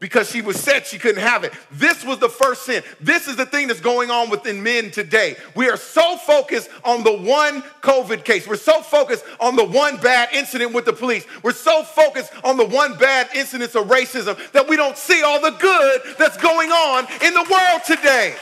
because 0.00 0.30
she 0.30 0.40
was 0.40 0.58
said 0.58 0.86
she 0.86 0.98
couldn't 0.98 1.20
have 1.20 1.44
it. 1.44 1.52
This 1.70 2.04
was 2.04 2.18
the 2.18 2.28
first 2.28 2.64
sin. 2.64 2.82
This 3.00 3.28
is 3.28 3.36
the 3.36 3.44
thing 3.44 3.68
that's 3.68 3.80
going 3.80 4.10
on 4.10 4.30
within 4.30 4.62
men 4.62 4.90
today. 4.90 5.36
We 5.54 5.68
are 5.68 5.76
so 5.76 6.16
focused 6.16 6.70
on 6.84 7.04
the 7.04 7.12
one 7.12 7.60
COVID 7.82 8.24
case. 8.24 8.48
We're 8.48 8.56
so 8.56 8.80
focused 8.80 9.24
on 9.38 9.56
the 9.56 9.64
one 9.64 9.98
bad 9.98 10.30
incident 10.32 10.72
with 10.72 10.86
the 10.86 10.94
police. 10.94 11.26
We're 11.42 11.52
so 11.52 11.82
focused 11.82 12.32
on 12.42 12.56
the 12.56 12.64
one 12.64 12.96
bad 12.96 13.28
incident 13.34 13.74
of 13.74 13.88
racism 13.88 14.38
that 14.52 14.66
we 14.66 14.76
don't 14.76 14.96
see 14.96 15.22
all 15.22 15.40
the 15.40 15.50
good 15.50 16.00
that's 16.18 16.38
going 16.38 16.70
on 16.70 17.06
in 17.22 17.34
the 17.34 17.46
world 17.50 17.82
today. 17.86 18.34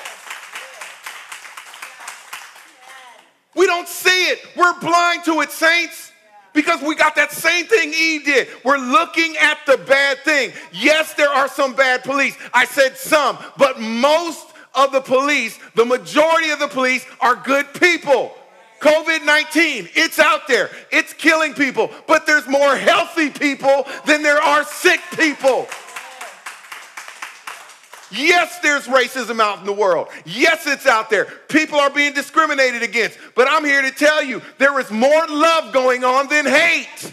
We 3.56 3.66
don't 3.66 3.88
see 3.88 4.28
it. 4.28 4.38
We're 4.56 4.78
blind 4.78 5.24
to 5.24 5.40
it, 5.40 5.50
saints. 5.50 6.12
Because 6.58 6.82
we 6.82 6.96
got 6.96 7.14
that 7.14 7.30
same 7.30 7.66
thing 7.66 7.92
Eve 7.96 8.24
did. 8.24 8.48
We're 8.64 8.78
looking 8.78 9.36
at 9.40 9.58
the 9.64 9.76
bad 9.76 10.18
thing. 10.24 10.50
Yes, 10.72 11.14
there 11.14 11.28
are 11.28 11.46
some 11.46 11.72
bad 11.72 12.02
police. 12.02 12.36
I 12.52 12.64
said 12.64 12.96
some, 12.96 13.38
but 13.56 13.80
most 13.80 14.44
of 14.74 14.90
the 14.90 15.00
police, 15.00 15.56
the 15.76 15.84
majority 15.84 16.50
of 16.50 16.58
the 16.58 16.66
police 16.66 17.06
are 17.20 17.36
good 17.36 17.72
people. 17.74 18.36
COVID 18.80 19.24
19, 19.24 19.88
it's 19.94 20.18
out 20.18 20.48
there, 20.48 20.70
it's 20.90 21.12
killing 21.12 21.54
people, 21.54 21.92
but 22.08 22.26
there's 22.26 22.48
more 22.48 22.74
healthy 22.74 23.30
people 23.30 23.86
than 24.04 24.24
there 24.24 24.42
are 24.42 24.64
sick 24.64 25.00
people. 25.16 25.68
Yes, 28.10 28.58
there's 28.60 28.86
racism 28.86 29.40
out 29.40 29.58
in 29.60 29.66
the 29.66 29.72
world. 29.72 30.08
Yes, 30.24 30.66
it's 30.66 30.86
out 30.86 31.10
there. 31.10 31.26
People 31.48 31.78
are 31.78 31.90
being 31.90 32.14
discriminated 32.14 32.82
against. 32.82 33.18
But 33.34 33.48
I'm 33.48 33.64
here 33.64 33.82
to 33.82 33.90
tell 33.90 34.22
you 34.22 34.40
there 34.56 34.78
is 34.80 34.90
more 34.90 35.26
love 35.28 35.72
going 35.72 36.04
on 36.04 36.28
than 36.28 36.46
hate. 36.46 37.12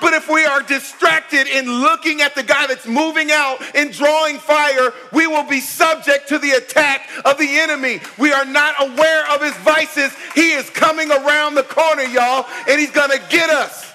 But 0.00 0.12
if 0.12 0.28
we 0.28 0.44
are 0.44 0.62
distracted 0.62 1.48
in 1.48 1.66
looking 1.66 2.22
at 2.22 2.34
the 2.34 2.42
guy 2.42 2.66
that's 2.66 2.86
moving 2.86 3.30
out 3.32 3.58
and 3.74 3.92
drawing 3.92 4.38
fire, 4.38 4.92
we 5.12 5.26
will 5.26 5.42
be 5.42 5.60
subject 5.60 6.28
to 6.28 6.38
the 6.38 6.52
attack 6.52 7.08
of 7.24 7.36
the 7.38 7.58
enemy. 7.58 8.00
We 8.16 8.32
are 8.32 8.44
not 8.44 8.74
aware 8.78 9.28
of 9.32 9.42
his 9.42 9.56
vices. 9.58 10.12
He 10.34 10.52
is 10.52 10.70
coming 10.70 11.10
around 11.10 11.56
the 11.56 11.64
corner, 11.64 12.02
y'all, 12.02 12.46
and 12.68 12.78
he's 12.78 12.92
gonna 12.92 13.18
get 13.28 13.50
us. 13.50 13.92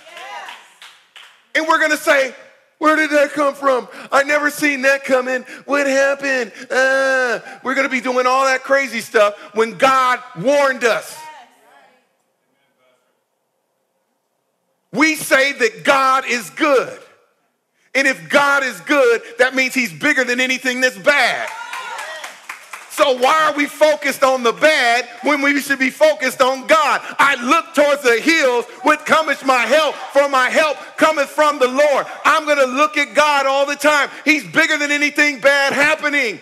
And 1.56 1.68
we're 1.68 1.80
gonna 1.80 1.98
say, 1.98 2.36
where 2.84 2.98
did 2.98 3.12
that 3.12 3.32
come 3.32 3.56
from? 3.56 3.88
I 4.12 4.24
never 4.24 4.50
seen 4.50 4.82
that 4.82 5.06
coming. 5.06 5.44
What 5.64 5.88
happened? 5.88 6.52
Uh, 6.70 7.40
we're 7.64 7.76
going 7.76 7.88
to 7.88 7.90
be 7.90 8.02
doing 8.02 8.28
all 8.28 8.44
that 8.44 8.66
crazy 8.66 9.00
stuff 9.00 9.36
when 9.56 9.78
God 9.78 10.20
warned 10.38 10.84
us. 10.84 11.18
We 14.92 15.16
say 15.16 15.54
that 15.54 15.86
God 15.86 16.26
is 16.28 16.50
good. 16.50 17.00
And 17.96 18.06
if 18.06 18.30
God 18.30 18.64
is 18.64 18.78
good, 18.82 19.22
that 19.40 19.56
means 19.56 19.74
he's 19.74 19.94
bigger 19.94 20.26
than 20.26 20.42
anything 20.42 20.82
that's 20.82 20.98
bad. 20.98 21.50
So 22.96 23.18
why 23.18 23.50
are 23.50 23.58
we 23.58 23.66
focused 23.66 24.24
on 24.24 24.44
the 24.44 24.54
bad 24.54 25.10
when 25.24 25.42
we 25.42 25.60
should 25.60 25.80
be 25.80 25.90
focused 25.90 26.42
on 26.44 26.68
God? 26.68 27.02
I 27.18 27.44
look 27.44 27.74
towards 27.74 28.04
the 28.04 28.22
hills, 28.22 28.66
with 28.86 29.04
cometh 29.04 29.44
my 29.44 29.62
help, 29.66 29.96
for 29.96 30.30
my 30.30 30.48
help 30.48 30.78
cometh 30.96 31.30
from 31.30 31.58
the 31.58 31.68
Lord. 31.68 32.06
I'm 32.24 32.46
going 32.46 32.60
to 32.60 32.72
look 32.72 32.96
at 32.98 33.16
God 33.16 33.48
all 33.48 33.66
the 33.66 33.76
time. 33.76 34.10
He's 34.24 34.44
bigger 34.44 34.78
than 34.78 34.92
anything 34.92 35.42
bad 35.42 35.74
happening. 35.74 36.40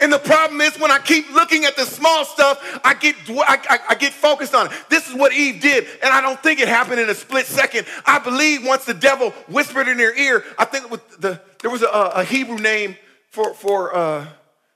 And 0.00 0.12
the 0.12 0.18
problem 0.18 0.60
is 0.60 0.76
when 0.80 0.90
I 0.90 0.98
keep 0.98 1.30
looking 1.32 1.64
at 1.64 1.76
the 1.76 1.84
small 1.84 2.24
stuff, 2.24 2.80
I 2.82 2.94
get 2.94 3.14
I, 3.28 3.60
I, 3.68 3.78
I, 3.90 3.94
get 3.94 4.14
focused 4.14 4.54
on 4.54 4.66
it. 4.66 4.72
This 4.88 5.06
is 5.08 5.14
what 5.14 5.34
Eve 5.34 5.60
did, 5.60 5.86
and 6.02 6.10
I 6.10 6.22
don't 6.22 6.42
think 6.42 6.58
it 6.58 6.68
happened 6.68 7.00
in 7.00 7.10
a 7.10 7.14
split 7.14 7.44
second. 7.44 7.86
I 8.06 8.18
believe 8.18 8.66
once 8.66 8.86
the 8.86 8.94
devil 8.94 9.30
whispered 9.46 9.88
in 9.88 9.98
their 9.98 10.16
ear, 10.16 10.42
I 10.58 10.64
think 10.64 10.90
with 10.90 11.20
the 11.20 11.38
there 11.60 11.70
was 11.70 11.82
a, 11.82 11.86
a 11.88 12.24
Hebrew 12.24 12.56
name 12.56 12.96
for, 13.30 13.54
for, 13.54 13.94
uh, 13.94 14.26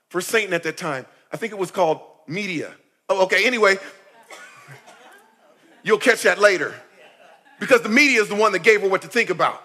for 0.09 0.21
Satan 0.21 0.53
at 0.53 0.63
that 0.63 0.77
time. 0.77 1.05
I 1.31 1.37
think 1.37 1.53
it 1.53 1.59
was 1.59 1.71
called 1.71 2.01
media. 2.27 2.73
Oh, 3.09 3.23
okay, 3.25 3.45
anyway, 3.45 3.77
you'll 5.83 5.99
catch 5.99 6.23
that 6.23 6.39
later. 6.39 6.73
Because 7.59 7.81
the 7.81 7.89
media 7.89 8.21
is 8.21 8.27
the 8.27 8.35
one 8.35 8.51
that 8.53 8.63
gave 8.63 8.81
her 8.81 8.89
what 8.89 9.03
to 9.03 9.07
think 9.07 9.29
about. 9.29 9.61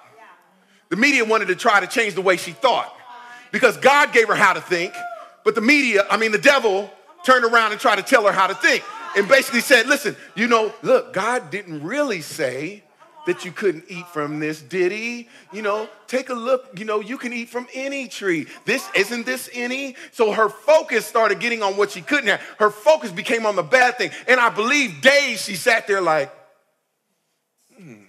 The 0.91 0.97
media 0.97 1.25
wanted 1.25 1.49
to 1.49 1.57
try 1.57 1.81
to 1.81 1.87
change 1.87 2.15
the 2.15 2.21
way 2.21 2.37
she 2.37 2.53
thought. 2.53 2.95
Because 3.53 3.77
God 3.77 4.13
gave 4.13 4.29
her 4.29 4.35
how 4.35 4.53
to 4.53 4.61
think, 4.61 4.95
but 5.45 5.55
the 5.55 5.61
media, 5.61 6.07
I 6.09 6.17
mean, 6.17 6.31
the 6.31 6.39
devil 6.39 6.91
turned 7.25 7.45
around 7.45 7.73
and 7.73 7.81
tried 7.81 7.97
to 7.97 8.03
tell 8.03 8.27
her 8.27 8.33
how 8.33 8.47
to 8.47 8.55
think. 8.55 8.85
And 9.17 9.27
basically 9.27 9.61
said, 9.61 9.87
listen, 9.87 10.15
you 10.37 10.47
know, 10.47 10.73
look, 10.83 11.13
God 11.13 11.51
didn't 11.51 11.83
really 11.83 12.21
say 12.21 12.85
that 13.27 13.45
you 13.45 13.53
couldn't 13.53 13.85
eat 13.89 14.07
from 14.09 14.41
this, 14.41 14.63
did 14.63 14.93
he? 14.93 15.29
You 15.53 15.63
know, 15.63 15.89
take 16.07 16.31
a 16.31 16.35
look, 16.35 16.79
you 16.79 16.85
know, 16.85 17.01
you 17.01 17.19
can 17.19 17.33
eat 17.33 17.49
from 17.49 17.67
any 17.75 18.09
tree. 18.09 18.47
This 18.65 18.89
isn't 18.95 19.27
this 19.27 19.51
any? 19.53 19.97
So 20.13 20.33
her 20.33 20.49
focus 20.49 21.07
started 21.07 21.41
getting 21.41 21.63
on 21.63 21.77
what 21.77 21.91
she 21.91 22.03
couldn't 22.03 22.29
have. 22.29 22.41
Her 22.59 22.71
focus 22.71 23.13
became 23.13 23.47
on 23.47 23.57
the 23.57 23.63
bad 23.63 23.99
thing. 23.99 24.11
And 24.27 24.41
I 24.41 24.49
believe 24.49 25.01
days 25.03 25.45
she 25.45 25.55
sat 25.55 25.87
there 25.87 26.01
like, 26.01 26.33
hmm, 27.77 28.03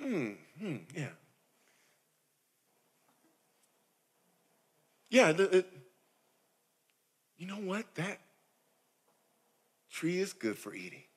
hmm, 0.00 0.30
hmm, 0.58 0.76
yeah. 0.94 1.08
Yeah, 5.10 5.30
it, 5.30 5.66
you 7.38 7.46
know 7.46 7.54
what? 7.54 7.94
That 7.94 8.18
tree 9.90 10.18
is 10.18 10.32
good 10.32 10.58
for 10.58 10.74
eating. 10.74 11.07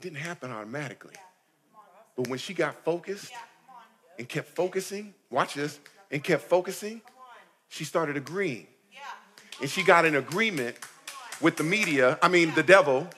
It 0.00 0.04
didn't 0.04 0.24
happen 0.24 0.50
automatically. 0.50 1.12
But 2.16 2.28
when 2.28 2.38
she 2.38 2.54
got 2.54 2.82
focused 2.86 3.30
and 4.18 4.26
kept 4.26 4.48
focusing, 4.48 5.12
watch 5.28 5.52
this, 5.52 5.78
and 6.10 6.24
kept 6.24 6.44
focusing, 6.44 7.02
she 7.68 7.84
started 7.84 8.16
agreeing. 8.16 8.66
And 9.60 9.68
she 9.68 9.82
got 9.82 10.06
an 10.06 10.16
agreement 10.16 10.78
with 11.42 11.58
the 11.58 11.64
media, 11.64 12.18
I 12.22 12.28
mean, 12.28 12.54
the 12.54 12.62
devil, 12.62 13.08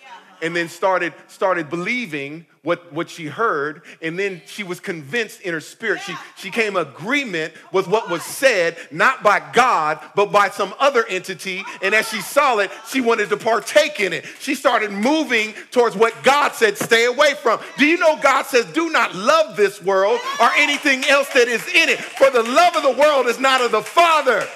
and 0.43 0.55
then 0.55 0.68
started 0.68 1.14
started 1.28 1.70
believing 1.70 2.45
what, 2.62 2.93
what 2.93 3.11
she 3.11 3.26
heard 3.26 3.82
and 4.03 4.18
then 4.18 4.40
she 4.47 4.62
was 4.62 4.78
convinced 4.78 5.40
in 5.40 5.53
her 5.53 5.61
spirit. 5.61 6.01
She, 6.03 6.14
she 6.36 6.51
came 6.51 6.76
agreement 6.76 7.55
with 7.72 7.88
what 7.88 8.11
was 8.11 8.22
said 8.22 8.76
not 8.90 9.22
by 9.22 9.40
god 9.53 10.01
but 10.14 10.30
by 10.30 10.51
some 10.51 10.74
other 10.78 11.05
entity. 11.07 11.64
And 11.80 11.95
as 11.95 12.09
she 12.09 12.20
saw 12.20 12.59
it 12.59 12.70
she 12.88 13.01
wanted 13.01 13.30
to 13.30 13.36
partake 13.36 14.01
in 14.01 14.12
it. 14.12 14.26
She 14.40 14.55
started 14.55 14.90
moving 14.90 15.55
towards 15.70 15.97
what 15.97 16.22
god 16.22 16.53
said 16.53 16.76
stay 16.76 17.07
away 17.07 17.34
from. 17.34 17.61
Do 17.78 17.86
you 17.86 17.99
know 17.99 18.18
god 18.20 18.47
says 18.47 18.66
do 18.66 18.90
not 18.90 19.14
love 19.14 19.57
this 19.57 19.80
world 19.80 20.20
or 20.40 20.51
anything 20.57 21.05
else 21.05 21.28
that 21.32 21.49
is 21.49 21.66
in 21.68 21.88
it 21.88 21.99
for 21.99 22.30
the 22.30 22.43
love 22.43 22.76
of 22.76 22.82
the 22.82 23.01
world 23.01 23.26
is 23.26 23.38
not 23.38 23.61
of 23.61 23.70
the 23.70 23.82
father 23.82 24.47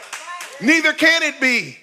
neither 0.60 0.92
can 0.92 1.22
it 1.22 1.40
be 1.40 1.76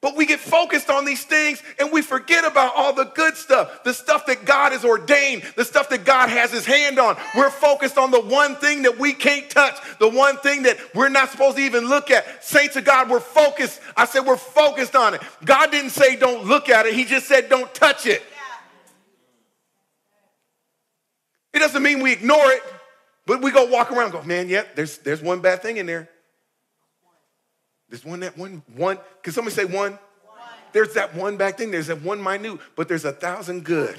but 0.00 0.16
we 0.16 0.26
get 0.26 0.38
focused 0.38 0.90
on 0.90 1.04
these 1.04 1.24
things 1.24 1.60
and 1.80 1.90
we 1.90 2.02
forget 2.02 2.44
about 2.44 2.72
all 2.76 2.92
the 2.92 3.06
good 3.06 3.36
stuff, 3.36 3.82
the 3.82 3.92
stuff 3.92 4.26
that 4.26 4.44
God 4.44 4.70
has 4.70 4.84
ordained, 4.84 5.42
the 5.56 5.64
stuff 5.64 5.88
that 5.88 6.04
God 6.04 6.28
has 6.28 6.52
his 6.52 6.64
hand 6.64 7.00
on. 7.00 7.16
We're 7.36 7.50
focused 7.50 7.98
on 7.98 8.12
the 8.12 8.20
one 8.20 8.54
thing 8.56 8.82
that 8.82 8.96
we 8.98 9.12
can't 9.12 9.50
touch, 9.50 9.76
the 9.98 10.08
one 10.08 10.36
thing 10.38 10.62
that 10.62 10.78
we're 10.94 11.08
not 11.08 11.30
supposed 11.30 11.56
to 11.56 11.62
even 11.64 11.88
look 11.88 12.12
at. 12.12 12.44
Saints 12.44 12.76
of 12.76 12.84
God, 12.84 13.10
we're 13.10 13.18
focused. 13.18 13.80
I 13.96 14.04
said 14.04 14.20
we're 14.20 14.36
focused 14.36 14.94
on 14.94 15.14
it. 15.14 15.22
God 15.44 15.72
didn't 15.72 15.90
say 15.90 16.14
don't 16.14 16.44
look 16.44 16.68
at 16.68 16.86
it, 16.86 16.94
He 16.94 17.04
just 17.04 17.26
said 17.26 17.48
don't 17.48 17.72
touch 17.74 18.06
it. 18.06 18.22
It 21.52 21.58
doesn't 21.58 21.82
mean 21.82 22.02
we 22.02 22.12
ignore 22.12 22.52
it, 22.52 22.62
but 23.26 23.42
we 23.42 23.50
go 23.50 23.64
walk 23.64 23.90
around 23.90 24.12
go, 24.12 24.22
man, 24.22 24.48
yep, 24.48 24.76
there's, 24.76 24.98
there's 24.98 25.20
one 25.20 25.40
bad 25.40 25.60
thing 25.60 25.78
in 25.78 25.86
there. 25.86 26.08
There's 27.88 28.04
one 28.04 28.20
that 28.20 28.36
one 28.36 28.62
one. 28.74 28.98
Can 29.22 29.32
somebody 29.32 29.54
say 29.54 29.64
one? 29.64 29.92
one? 29.92 29.98
There's 30.72 30.94
that 30.94 31.14
one 31.14 31.36
bad 31.36 31.56
thing. 31.56 31.70
There's 31.70 31.86
that 31.86 32.02
one 32.02 32.22
minute, 32.22 32.60
but 32.76 32.88
there's 32.88 33.04
a 33.04 33.12
thousand 33.12 33.64
good. 33.64 33.98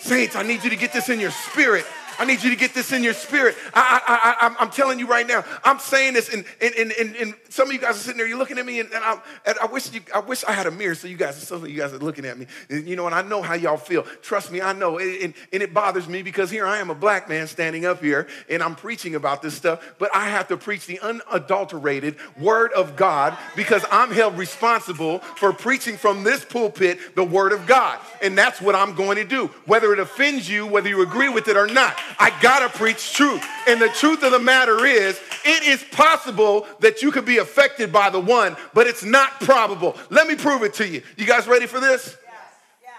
Saints, 0.00 0.34
I 0.34 0.42
need 0.42 0.64
you 0.64 0.70
to 0.70 0.76
get 0.76 0.92
this 0.92 1.08
in 1.08 1.20
your 1.20 1.30
spirit. 1.30 1.84
I 2.20 2.26
need 2.26 2.42
you 2.42 2.50
to 2.50 2.56
get 2.56 2.74
this 2.74 2.92
in 2.92 3.02
your 3.02 3.14
spirit. 3.14 3.56
I, 3.72 4.54
am 4.60 4.70
telling 4.70 4.98
you 4.98 5.06
right 5.06 5.26
now. 5.26 5.42
I'm 5.64 5.78
saying 5.78 6.12
this, 6.12 6.28
and, 6.28 6.44
and, 6.60 6.74
and, 6.74 7.16
and, 7.16 7.34
some 7.48 7.68
of 7.68 7.72
you 7.72 7.80
guys 7.80 7.96
are 7.96 8.00
sitting 8.00 8.18
there. 8.18 8.26
You're 8.26 8.38
looking 8.38 8.58
at 8.58 8.66
me, 8.66 8.78
and, 8.78 8.92
and, 8.92 9.02
I, 9.02 9.18
and 9.46 9.58
I 9.58 9.64
wish 9.64 9.90
you, 9.90 10.02
I 10.14 10.18
wish 10.18 10.44
I 10.44 10.52
had 10.52 10.66
a 10.66 10.70
mirror 10.70 10.94
so 10.94 11.08
you 11.08 11.16
guys, 11.16 11.42
some 11.42 11.64
of 11.64 11.70
you 11.70 11.78
guys 11.78 11.94
are 11.94 11.98
looking 11.98 12.26
at 12.26 12.38
me. 12.38 12.46
You 12.68 12.94
know, 12.94 13.06
and 13.06 13.14
I 13.14 13.22
know 13.22 13.40
how 13.40 13.54
y'all 13.54 13.78
feel. 13.78 14.02
Trust 14.20 14.52
me, 14.52 14.60
I 14.60 14.74
know. 14.74 14.98
And, 14.98 15.32
and 15.50 15.62
it 15.62 15.72
bothers 15.72 16.08
me 16.08 16.22
because 16.22 16.50
here 16.50 16.66
I 16.66 16.76
am, 16.78 16.90
a 16.90 16.94
black 16.94 17.26
man 17.26 17.46
standing 17.46 17.86
up 17.86 18.02
here, 18.02 18.28
and 18.50 18.62
I'm 18.62 18.76
preaching 18.76 19.14
about 19.14 19.40
this 19.40 19.54
stuff. 19.54 19.94
But 19.98 20.14
I 20.14 20.28
have 20.28 20.46
to 20.48 20.58
preach 20.58 20.84
the 20.84 21.00
unadulterated 21.00 22.16
word 22.38 22.72
of 22.74 22.96
God 22.96 23.34
because 23.56 23.82
I'm 23.90 24.10
held 24.10 24.36
responsible 24.36 25.20
for 25.20 25.54
preaching 25.54 25.96
from 25.96 26.22
this 26.22 26.44
pulpit 26.44 27.16
the 27.16 27.24
word 27.24 27.52
of 27.52 27.66
God, 27.66 27.98
and 28.20 28.36
that's 28.36 28.60
what 28.60 28.74
I'm 28.74 28.94
going 28.94 29.16
to 29.16 29.24
do, 29.24 29.46
whether 29.64 29.94
it 29.94 29.98
offends 29.98 30.50
you, 30.50 30.66
whether 30.66 30.90
you 30.90 31.00
agree 31.00 31.30
with 31.30 31.48
it 31.48 31.56
or 31.56 31.66
not. 31.66 31.98
I 32.18 32.36
gotta 32.40 32.68
preach 32.68 33.12
truth. 33.12 33.44
And 33.68 33.80
the 33.80 33.88
truth 33.88 34.22
of 34.22 34.32
the 34.32 34.38
matter 34.38 34.84
is, 34.84 35.20
it 35.44 35.62
is 35.64 35.84
possible 35.92 36.66
that 36.80 37.02
you 37.02 37.10
could 37.10 37.24
be 37.24 37.38
affected 37.38 37.92
by 37.92 38.10
the 38.10 38.20
one, 38.20 38.56
but 38.74 38.86
it's 38.86 39.04
not 39.04 39.40
probable. 39.40 39.96
Let 40.10 40.26
me 40.26 40.36
prove 40.36 40.62
it 40.62 40.74
to 40.74 40.88
you. 40.88 41.02
You 41.16 41.26
guys 41.26 41.46
ready 41.46 41.66
for 41.66 41.80
this? 41.80 42.16
Yes. 42.24 42.34
Yeah. 42.82 42.90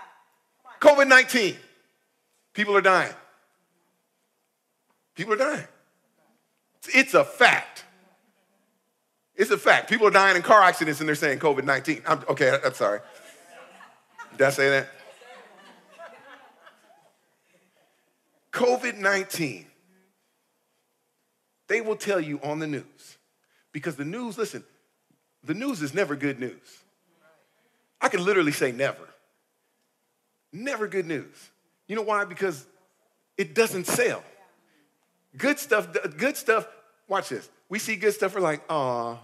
COVID 0.80 1.08
19. 1.08 1.56
People 2.54 2.76
are 2.76 2.82
dying. 2.82 3.14
People 5.16 5.34
are 5.34 5.38
dying. 5.38 5.68
It's 6.94 7.14
a 7.14 7.24
fact. 7.24 7.86
It's 9.36 9.52
a 9.52 9.58
fact. 9.58 9.90
People 9.90 10.08
are 10.08 10.12
dying 10.12 10.36
in 10.36 10.42
car 10.42 10.62
accidents 10.62 11.00
and 11.00 11.08
they're 11.08 11.16
saying 11.16 11.40
COVID 11.40 11.64
19. 11.64 12.04
Okay, 12.30 12.58
I'm 12.64 12.74
sorry. 12.74 13.00
Did 14.38 14.48
I 14.48 14.50
say 14.50 14.70
that? 14.70 14.88
COVID 18.52 18.98
19. 18.98 19.66
They 21.68 21.82
will 21.82 21.96
tell 21.96 22.20
you 22.20 22.40
on 22.44 22.60
the 22.60 22.68
news 22.68 23.18
because 23.72 23.96
the 23.96 24.06
news, 24.06 24.38
listen, 24.38 24.64
the 25.44 25.54
news 25.54 25.82
is 25.82 25.94
never 25.94 26.16
good 26.16 26.40
news. 26.40 26.84
I 28.02 28.10
can 28.10 28.26
literally 28.26 28.52
say 28.52 28.72
never. 28.72 29.08
Never 30.52 30.88
good 30.88 31.08
news. 31.08 31.50
You 31.88 31.96
know 31.96 32.02
why? 32.02 32.26
Because 32.26 32.66
it 33.38 33.54
doesn't 33.56 33.88
sell. 33.88 34.24
Good 35.38 35.60
stuff, 35.60 35.88
good 36.18 36.36
stuff, 36.36 36.68
watch 37.08 37.30
this. 37.30 37.50
We 37.70 37.80
see 37.80 37.96
good 37.96 38.14
stuff, 38.14 38.36
we're 38.36 38.42
like, 38.42 38.62
ah. 38.70 39.18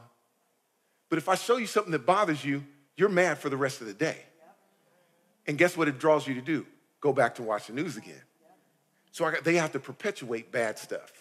But 1.09 1.17
if 1.17 1.27
I 1.27 1.35
show 1.35 1.57
you 1.57 1.67
something 1.67 1.91
that 1.91 2.05
bothers 2.05 2.43
you, 2.43 2.63
you're 2.95 3.09
mad 3.09 3.39
for 3.39 3.49
the 3.49 3.57
rest 3.57 3.81
of 3.81 3.87
the 3.87 3.93
day. 3.93 4.17
And 5.45 5.57
guess 5.57 5.75
what 5.75 5.87
it 5.87 5.99
draws 5.99 6.27
you 6.27 6.35
to 6.35 6.41
do? 6.41 6.65
Go 7.01 7.13
back 7.13 7.35
to 7.35 7.43
watch 7.43 7.67
the 7.67 7.73
news 7.73 7.97
again. 7.97 8.21
So 9.11 9.29
got, 9.29 9.43
they 9.43 9.55
have 9.55 9.71
to 9.73 9.79
perpetuate 9.79 10.51
bad 10.51 10.77
stuff. 10.77 11.11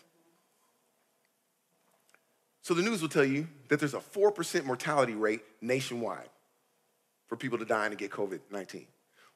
So 2.63 2.75
the 2.75 2.83
news 2.83 3.01
will 3.01 3.09
tell 3.09 3.25
you 3.25 3.47
that 3.69 3.79
there's 3.79 3.95
a 3.95 4.01
4% 4.01 4.65
mortality 4.65 5.15
rate 5.15 5.43
nationwide 5.61 6.29
for 7.29 7.37
people 7.37 7.59
to 7.59 7.65
die 7.65 7.87
and 7.87 7.97
get 7.97 8.11
COVID 8.11 8.41
19. 8.51 8.87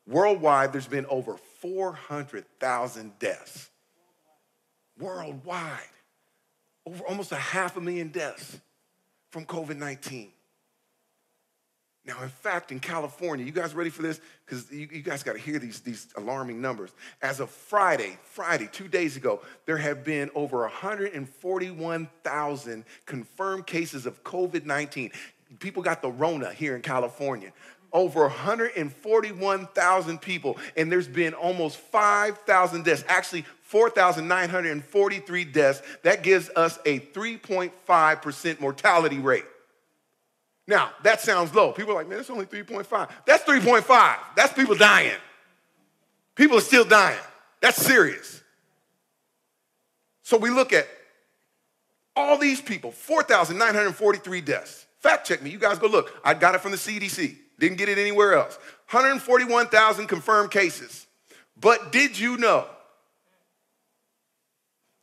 Worldwide, 0.06 0.72
there's 0.72 0.88
been 0.88 1.06
over 1.06 1.36
400,000 1.60 3.18
deaths. 3.18 3.70
Worldwide, 4.98 5.78
over 6.84 7.04
almost 7.04 7.32
a 7.32 7.36
half 7.36 7.76
a 7.76 7.80
million 7.80 8.08
deaths 8.08 8.58
from 9.30 9.46
COVID 9.46 9.76
19. 9.76 10.32
Now, 12.06 12.22
in 12.22 12.30
fact, 12.30 12.72
in 12.72 12.80
California, 12.80 13.44
you 13.44 13.52
guys 13.52 13.74
ready 13.74 13.90
for 13.90 14.00
this? 14.00 14.22
Because 14.46 14.72
you, 14.72 14.88
you, 14.90 15.02
guys 15.02 15.22
got 15.22 15.34
to 15.34 15.38
hear 15.38 15.58
these, 15.58 15.80
these 15.80 16.06
alarming 16.16 16.58
numbers. 16.60 16.90
As 17.20 17.40
of 17.40 17.50
Friday, 17.50 18.16
Friday, 18.22 18.70
two 18.72 18.88
days 18.88 19.18
ago, 19.18 19.42
there 19.66 19.76
have 19.76 20.02
been 20.02 20.30
over 20.34 20.60
141,000 20.60 22.84
confirmed 23.04 23.66
cases 23.66 24.06
of 24.06 24.24
COVID 24.24 24.64
19. 24.64 25.12
People 25.58 25.82
got 25.82 26.00
the 26.00 26.10
Rona 26.10 26.50
here 26.52 26.74
in 26.74 26.80
California. 26.80 27.52
Over 27.92 28.22
141,000 28.22 30.20
people, 30.20 30.56
and 30.76 30.92
there's 30.92 31.08
been 31.08 31.34
almost 31.34 31.76
5,000 31.76 32.84
deaths. 32.84 33.04
Actually, 33.08 33.44
4,943 33.62 35.44
deaths. 35.44 35.82
That 36.04 36.22
gives 36.22 36.48
us 36.56 36.78
a 36.86 37.00
3.5% 37.00 38.60
mortality 38.60 39.18
rate. 39.18 39.44
Now, 40.66 40.90
that 41.02 41.20
sounds 41.20 41.54
low. 41.54 41.72
People 41.72 41.92
are 41.92 41.96
like, 41.96 42.08
man, 42.08 42.20
it's 42.20 42.30
only 42.30 42.46
3.5. 42.46 43.10
That's 43.26 43.42
3.5. 43.44 44.16
That's 44.36 44.52
people 44.52 44.76
dying. 44.76 45.18
People 46.36 46.58
are 46.58 46.62
still 46.62 46.84
dying. 46.84 47.18
That's 47.60 47.76
serious. 47.76 48.42
So 50.22 50.36
we 50.36 50.50
look 50.50 50.72
at 50.72 50.86
all 52.14 52.38
these 52.38 52.60
people, 52.60 52.92
4,943 52.92 54.40
deaths. 54.40 54.86
Fact 55.00 55.26
check 55.26 55.42
me. 55.42 55.50
You 55.50 55.58
guys 55.58 55.78
go 55.78 55.88
look. 55.88 56.12
I 56.22 56.34
got 56.34 56.54
it 56.54 56.60
from 56.60 56.70
the 56.70 56.76
CDC. 56.76 57.36
Didn't 57.58 57.78
get 57.78 57.88
it 57.88 57.98
anywhere 57.98 58.34
else. 58.34 58.58
141,000 58.90 60.06
confirmed 60.06 60.50
cases. 60.50 61.06
But 61.58 61.92
did 61.92 62.18
you 62.18 62.36
know? 62.36 62.66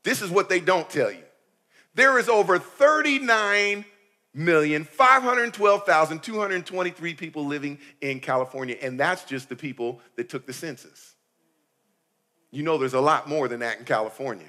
This 0.04 0.22
is 0.22 0.30
what 0.30 0.50
they 0.50 0.60
don't 0.60 0.90
tell 0.90 1.12
you. 1.12 1.24
There 1.94 2.18
is 2.20 2.30
over 2.30 2.60
39 2.60 3.86
million, 4.38 4.84
512,223 4.84 7.14
people 7.16 7.46
living 7.46 7.80
in 8.02 8.20
California, 8.20 8.76
and 8.82 9.00
that's 9.00 9.24
just 9.26 9.50
the 9.50 9.56
people 9.56 10.00
that 10.16 10.30
took 10.30 10.46
the 10.46 10.54
census. 10.54 11.16
You 12.52 12.62
know, 12.64 12.78
there's 12.78 12.94
a 12.94 13.02
lot 13.02 13.28
more 13.28 13.48
than 13.48 13.62
that 13.62 13.80
in 13.80 13.86
California. 13.86 14.46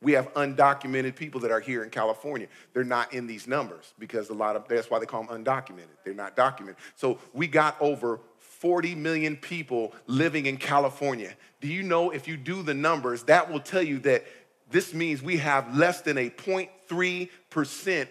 We 0.00 0.12
have 0.12 0.32
undocumented 0.34 1.16
people 1.16 1.40
that 1.40 1.50
are 1.50 1.58
here 1.60 1.82
in 1.82 1.90
California. 1.90 2.46
They're 2.72 2.84
not 2.84 3.12
in 3.12 3.26
these 3.26 3.48
numbers 3.48 3.94
because 3.98 4.30
a 4.30 4.34
lot 4.34 4.54
of 4.54 4.68
that's 4.68 4.90
why 4.90 5.00
they 5.00 5.06
call 5.06 5.24
them 5.24 5.44
undocumented. 5.44 5.88
They're 6.04 6.14
not 6.14 6.36
documented. 6.36 6.80
So 6.94 7.18
we 7.32 7.48
got 7.48 7.76
over 7.80 8.20
40 8.38 8.94
million 8.94 9.36
people 9.36 9.92
living 10.06 10.46
in 10.46 10.56
California. 10.56 11.34
Do 11.60 11.68
you 11.68 11.82
know 11.82 12.10
if 12.10 12.28
you 12.28 12.36
do 12.36 12.62
the 12.62 12.74
numbers, 12.74 13.24
that 13.24 13.50
will 13.50 13.60
tell 13.60 13.82
you 13.82 13.98
that 14.00 14.24
this 14.70 14.94
means 14.94 15.22
we 15.22 15.38
have 15.38 15.76
less 15.76 16.02
than 16.02 16.16
a 16.16 16.30
0.3% 16.30 16.68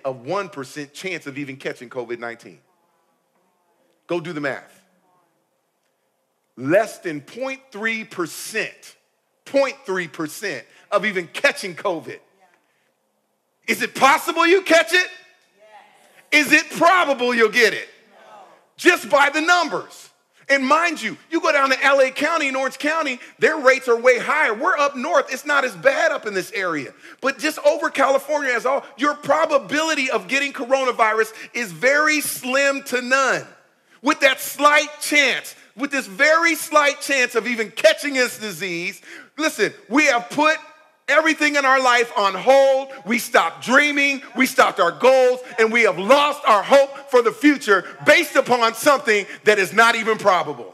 of 0.06 0.24
1% 0.24 0.94
chance 0.94 1.28
of 1.28 1.38
even 1.38 1.58
catching 1.58 1.90
COVID 1.90 2.20
19. 2.20 2.60
Go 4.08 4.20
do 4.20 4.34
the 4.34 4.42
math. 4.42 4.82
Less 6.56 7.00
than 7.00 7.22
0.3%, 7.22 8.08
0.3% 9.46 10.64
of 10.92 11.06
even 11.06 11.28
catching 11.28 11.76
COVID. 11.76 12.20
Is 13.68 13.82
it 13.82 13.94
possible 13.94 14.48
you 14.48 14.62
catch 14.62 14.94
it? 14.94 15.08
Is 16.32 16.52
it 16.52 16.70
probable 16.72 17.34
you'll 17.34 17.50
get 17.50 17.74
it? 17.74 17.88
Just 18.76 19.10
by 19.10 19.30
the 19.30 19.42
numbers. 19.42 20.07
And 20.50 20.66
mind 20.66 21.02
you, 21.02 21.18
you 21.30 21.42
go 21.42 21.52
down 21.52 21.70
to 21.72 21.78
LA 21.84 22.10
County 22.10 22.54
Orange 22.56 22.80
County, 22.80 23.20
their 23.38 23.58
rates 23.58 23.90
are 23.90 24.00
way 24.00 24.18
higher. 24.18 24.54
We're 24.54 24.78
up 24.78 24.96
north. 24.96 25.32
It's 25.32 25.46
not 25.46 25.66
as 25.66 25.76
bad 25.76 26.12
up 26.12 26.26
in 26.26 26.34
this 26.34 26.52
area. 26.54 26.94
But 27.20 27.38
just 27.38 27.60
over 27.60 27.90
California 27.90 28.52
as 28.54 28.66
all, 28.66 28.86
your 28.98 29.16
probability 29.16 30.10
of 30.10 30.28
getting 30.28 30.54
coronavirus 30.54 31.34
is 31.54 31.72
very 31.72 32.22
slim 32.22 32.84
to 32.84 33.02
none. 33.02 33.46
With 34.02 34.22
that 34.22 34.40
slight 34.40 34.90
chance, 35.02 35.56
with 35.76 35.92
this 35.92 36.08
very 36.08 36.56
slight 36.56 37.02
chance 37.02 37.36
of 37.36 37.46
even 37.46 37.70
catching 37.72 38.14
this 38.14 38.40
disease, 38.40 39.02
listen, 39.38 39.74
we 39.90 40.06
have 40.06 40.30
put 40.30 40.58
everything 41.08 41.56
in 41.56 41.66
our 41.66 41.82
life 41.82 42.12
on 42.18 42.34
hold. 42.34 42.90
We 43.06 43.20
stopped 43.20 43.66
dreaming, 43.66 44.22
we 44.36 44.46
stopped 44.46 44.80
our 44.80 44.92
goals, 44.92 45.40
and 45.60 45.72
we 45.72 45.84
have 45.84 45.98
lost 45.98 46.42
our 46.48 46.64
hope 46.64 47.10
for 47.10 47.22
the 47.22 47.32
future 47.32 47.86
based 48.06 48.36
upon 48.36 48.74
something 48.74 49.26
that 49.46 49.60
is 49.60 49.74
not 49.74 49.96
even 49.96 50.18
probable. 50.18 50.74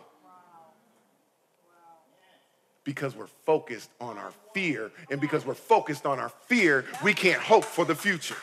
Because 2.84 3.15
we're 3.15 3.27
focused 3.45 3.89
on 4.01 4.17
our 4.17 4.34
fear, 4.53 4.91
and 5.09 5.21
because 5.21 5.45
we're 5.45 5.53
focused 5.53 6.05
on 6.05 6.19
our 6.19 6.29
fear, 6.47 6.86
we 7.03 7.13
can't 7.13 7.41
hope 7.41 7.63
for 7.63 7.86
the 7.86 7.95
future. 7.95 8.36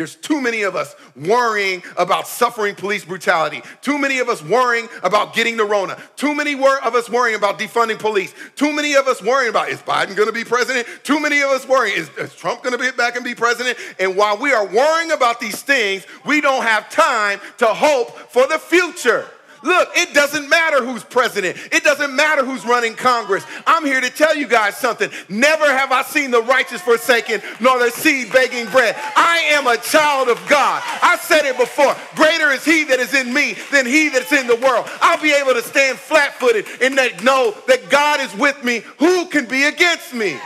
There's 0.00 0.16
too 0.16 0.40
many 0.40 0.62
of 0.62 0.76
us 0.76 0.96
worrying 1.14 1.82
about 1.98 2.26
suffering 2.26 2.74
police 2.74 3.04
brutality. 3.04 3.60
Too 3.82 3.98
many 3.98 4.18
of 4.18 4.30
us 4.30 4.42
worrying 4.42 4.88
about 5.02 5.34
getting 5.34 5.58
the 5.58 5.64
Rona. 5.66 5.98
Too 6.16 6.34
many 6.34 6.54
of 6.54 6.94
us 6.94 7.10
worrying 7.10 7.36
about 7.36 7.58
defunding 7.58 7.98
police. 7.98 8.32
Too 8.56 8.72
many 8.72 8.94
of 8.94 9.06
us 9.08 9.22
worrying 9.22 9.50
about 9.50 9.68
is 9.68 9.78
Biden 9.80 10.16
going 10.16 10.26
to 10.26 10.32
be 10.32 10.42
president? 10.42 10.88
Too 11.02 11.20
many 11.20 11.42
of 11.42 11.50
us 11.50 11.68
worrying 11.68 11.98
is, 11.98 12.08
is 12.16 12.34
Trump 12.34 12.62
going 12.62 12.74
to 12.74 12.82
be 12.82 12.90
back 12.96 13.16
and 13.16 13.22
be 13.22 13.34
president? 13.34 13.76
And 13.98 14.16
while 14.16 14.38
we 14.38 14.54
are 14.54 14.66
worrying 14.66 15.12
about 15.12 15.38
these 15.38 15.60
things, 15.60 16.06
we 16.24 16.40
don't 16.40 16.62
have 16.62 16.88
time 16.88 17.38
to 17.58 17.66
hope 17.66 18.16
for 18.30 18.46
the 18.46 18.58
future. 18.58 19.26
Look, 19.62 19.90
it 19.94 20.14
doesn't 20.14 20.48
matter 20.48 20.84
who's 20.84 21.04
president. 21.04 21.58
It 21.72 21.84
doesn't 21.84 22.14
matter 22.14 22.44
who's 22.44 22.64
running 22.64 22.94
Congress. 22.94 23.44
I'm 23.66 23.84
here 23.84 24.00
to 24.00 24.10
tell 24.10 24.36
you 24.36 24.46
guys 24.46 24.76
something. 24.76 25.10
Never 25.28 25.66
have 25.66 25.92
I 25.92 26.02
seen 26.02 26.30
the 26.30 26.42
righteous 26.42 26.80
forsaken, 26.80 27.42
nor 27.60 27.78
the 27.78 27.90
seed 27.90 28.32
begging 28.32 28.66
bread. 28.70 28.96
I 29.16 29.38
am 29.50 29.66
a 29.66 29.76
child 29.76 30.28
of 30.28 30.40
God. 30.48 30.82
I 31.02 31.18
said 31.20 31.44
it 31.44 31.58
before. 31.58 31.94
Greater 32.14 32.50
is 32.50 32.64
he 32.64 32.84
that 32.84 33.00
is 33.00 33.14
in 33.14 33.32
me 33.32 33.56
than 33.70 33.86
he 33.86 34.08
that's 34.08 34.32
in 34.32 34.46
the 34.46 34.56
world. 34.56 34.88
I'll 35.00 35.20
be 35.20 35.32
able 35.32 35.54
to 35.54 35.62
stand 35.62 35.98
flat 35.98 36.34
footed 36.34 36.66
and 36.80 36.94
know 37.24 37.54
that 37.66 37.90
God 37.90 38.20
is 38.20 38.34
with 38.36 38.62
me. 38.64 38.82
Who 38.98 39.26
can 39.26 39.46
be 39.46 39.64
against 39.64 40.14
me? 40.14 40.38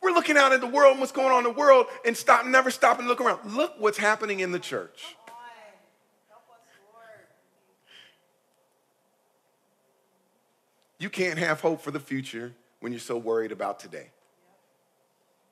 We're 0.00 0.12
looking 0.12 0.36
out 0.36 0.52
at 0.52 0.60
the 0.60 0.66
world 0.66 0.92
and 0.92 1.00
what's 1.00 1.12
going 1.12 1.32
on 1.32 1.38
in 1.38 1.52
the 1.52 1.58
world 1.58 1.86
and 2.04 2.16
stop, 2.16 2.46
never 2.46 2.70
stop 2.70 2.98
and 2.98 3.08
look 3.08 3.20
around. 3.20 3.54
Look 3.54 3.74
what's 3.78 3.98
happening 3.98 4.40
in 4.40 4.52
the 4.52 4.58
church. 4.58 5.16
You 10.98 11.10
can't 11.10 11.38
have 11.38 11.60
hope 11.60 11.80
for 11.80 11.90
the 11.90 12.00
future 12.00 12.52
when 12.80 12.92
you're 12.92 13.00
so 13.00 13.16
worried 13.16 13.52
about 13.52 13.78
today. 13.78 14.10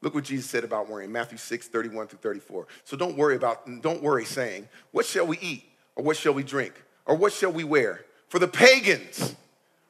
Look 0.02 0.14
what 0.14 0.24
Jesus 0.24 0.48
said 0.48 0.64
about 0.64 0.88
worrying, 0.88 1.10
Matthew 1.10 1.38
6, 1.38 1.68
31 1.68 2.08
through 2.08 2.18
34. 2.18 2.66
So 2.84 2.96
don't 2.96 3.16
worry 3.16 3.36
about, 3.36 3.66
don't 3.80 4.02
worry 4.02 4.24
saying, 4.24 4.68
what 4.92 5.06
shall 5.06 5.26
we 5.26 5.38
eat? 5.38 5.64
Or 5.94 6.04
what 6.04 6.16
shall 6.16 6.34
we 6.34 6.42
drink? 6.42 6.74
Or 7.06 7.14
what 7.16 7.32
shall 7.32 7.52
we 7.52 7.64
wear? 7.64 8.04
For 8.28 8.38
the 8.38 8.48
pagans 8.48 9.34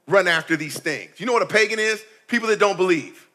run 0.06 0.28
after 0.28 0.56
these 0.56 0.78
things. 0.78 1.18
You 1.18 1.26
know 1.26 1.32
what 1.32 1.42
a 1.42 1.46
pagan 1.46 1.78
is? 1.78 2.02
People 2.28 2.48
that 2.48 2.58
don't 2.58 2.76
believe. 2.76 3.25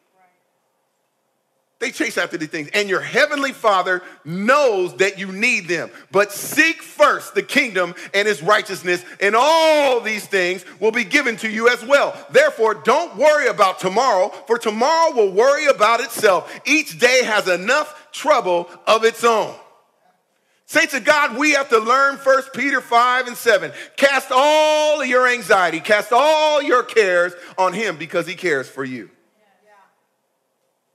They 1.82 1.90
chase 1.90 2.16
after 2.16 2.36
these 2.38 2.48
things. 2.48 2.70
And 2.74 2.88
your 2.88 3.00
heavenly 3.00 3.50
Father 3.50 4.02
knows 4.24 4.94
that 4.98 5.18
you 5.18 5.32
need 5.32 5.66
them. 5.66 5.90
But 6.12 6.30
seek 6.30 6.80
first 6.80 7.34
the 7.34 7.42
kingdom 7.42 7.96
and 8.14 8.28
his 8.28 8.40
righteousness, 8.40 9.04
and 9.20 9.34
all 9.34 10.00
these 10.00 10.24
things 10.24 10.64
will 10.78 10.92
be 10.92 11.02
given 11.02 11.36
to 11.38 11.50
you 11.50 11.68
as 11.68 11.84
well. 11.84 12.16
Therefore, 12.30 12.74
don't 12.74 13.16
worry 13.16 13.48
about 13.48 13.80
tomorrow, 13.80 14.28
for 14.46 14.58
tomorrow 14.58 15.12
will 15.12 15.32
worry 15.32 15.66
about 15.66 15.98
itself. 15.98 16.56
Each 16.64 16.96
day 17.00 17.24
has 17.24 17.48
enough 17.48 18.12
trouble 18.12 18.70
of 18.86 19.02
its 19.02 19.24
own. 19.24 19.52
Saints 20.66 20.94
of 20.94 21.02
God, 21.02 21.36
we 21.36 21.50
have 21.54 21.68
to 21.70 21.80
learn 21.80 22.14
1 22.14 22.42
Peter 22.54 22.80
5 22.80 23.26
and 23.26 23.36
7. 23.36 23.72
Cast 23.96 24.28
all 24.30 25.04
your 25.04 25.26
anxiety, 25.26 25.80
cast 25.80 26.12
all 26.12 26.62
your 26.62 26.84
cares 26.84 27.32
on 27.58 27.72
him 27.72 27.96
because 27.96 28.28
he 28.28 28.36
cares 28.36 28.68
for 28.68 28.84
you. 28.84 29.10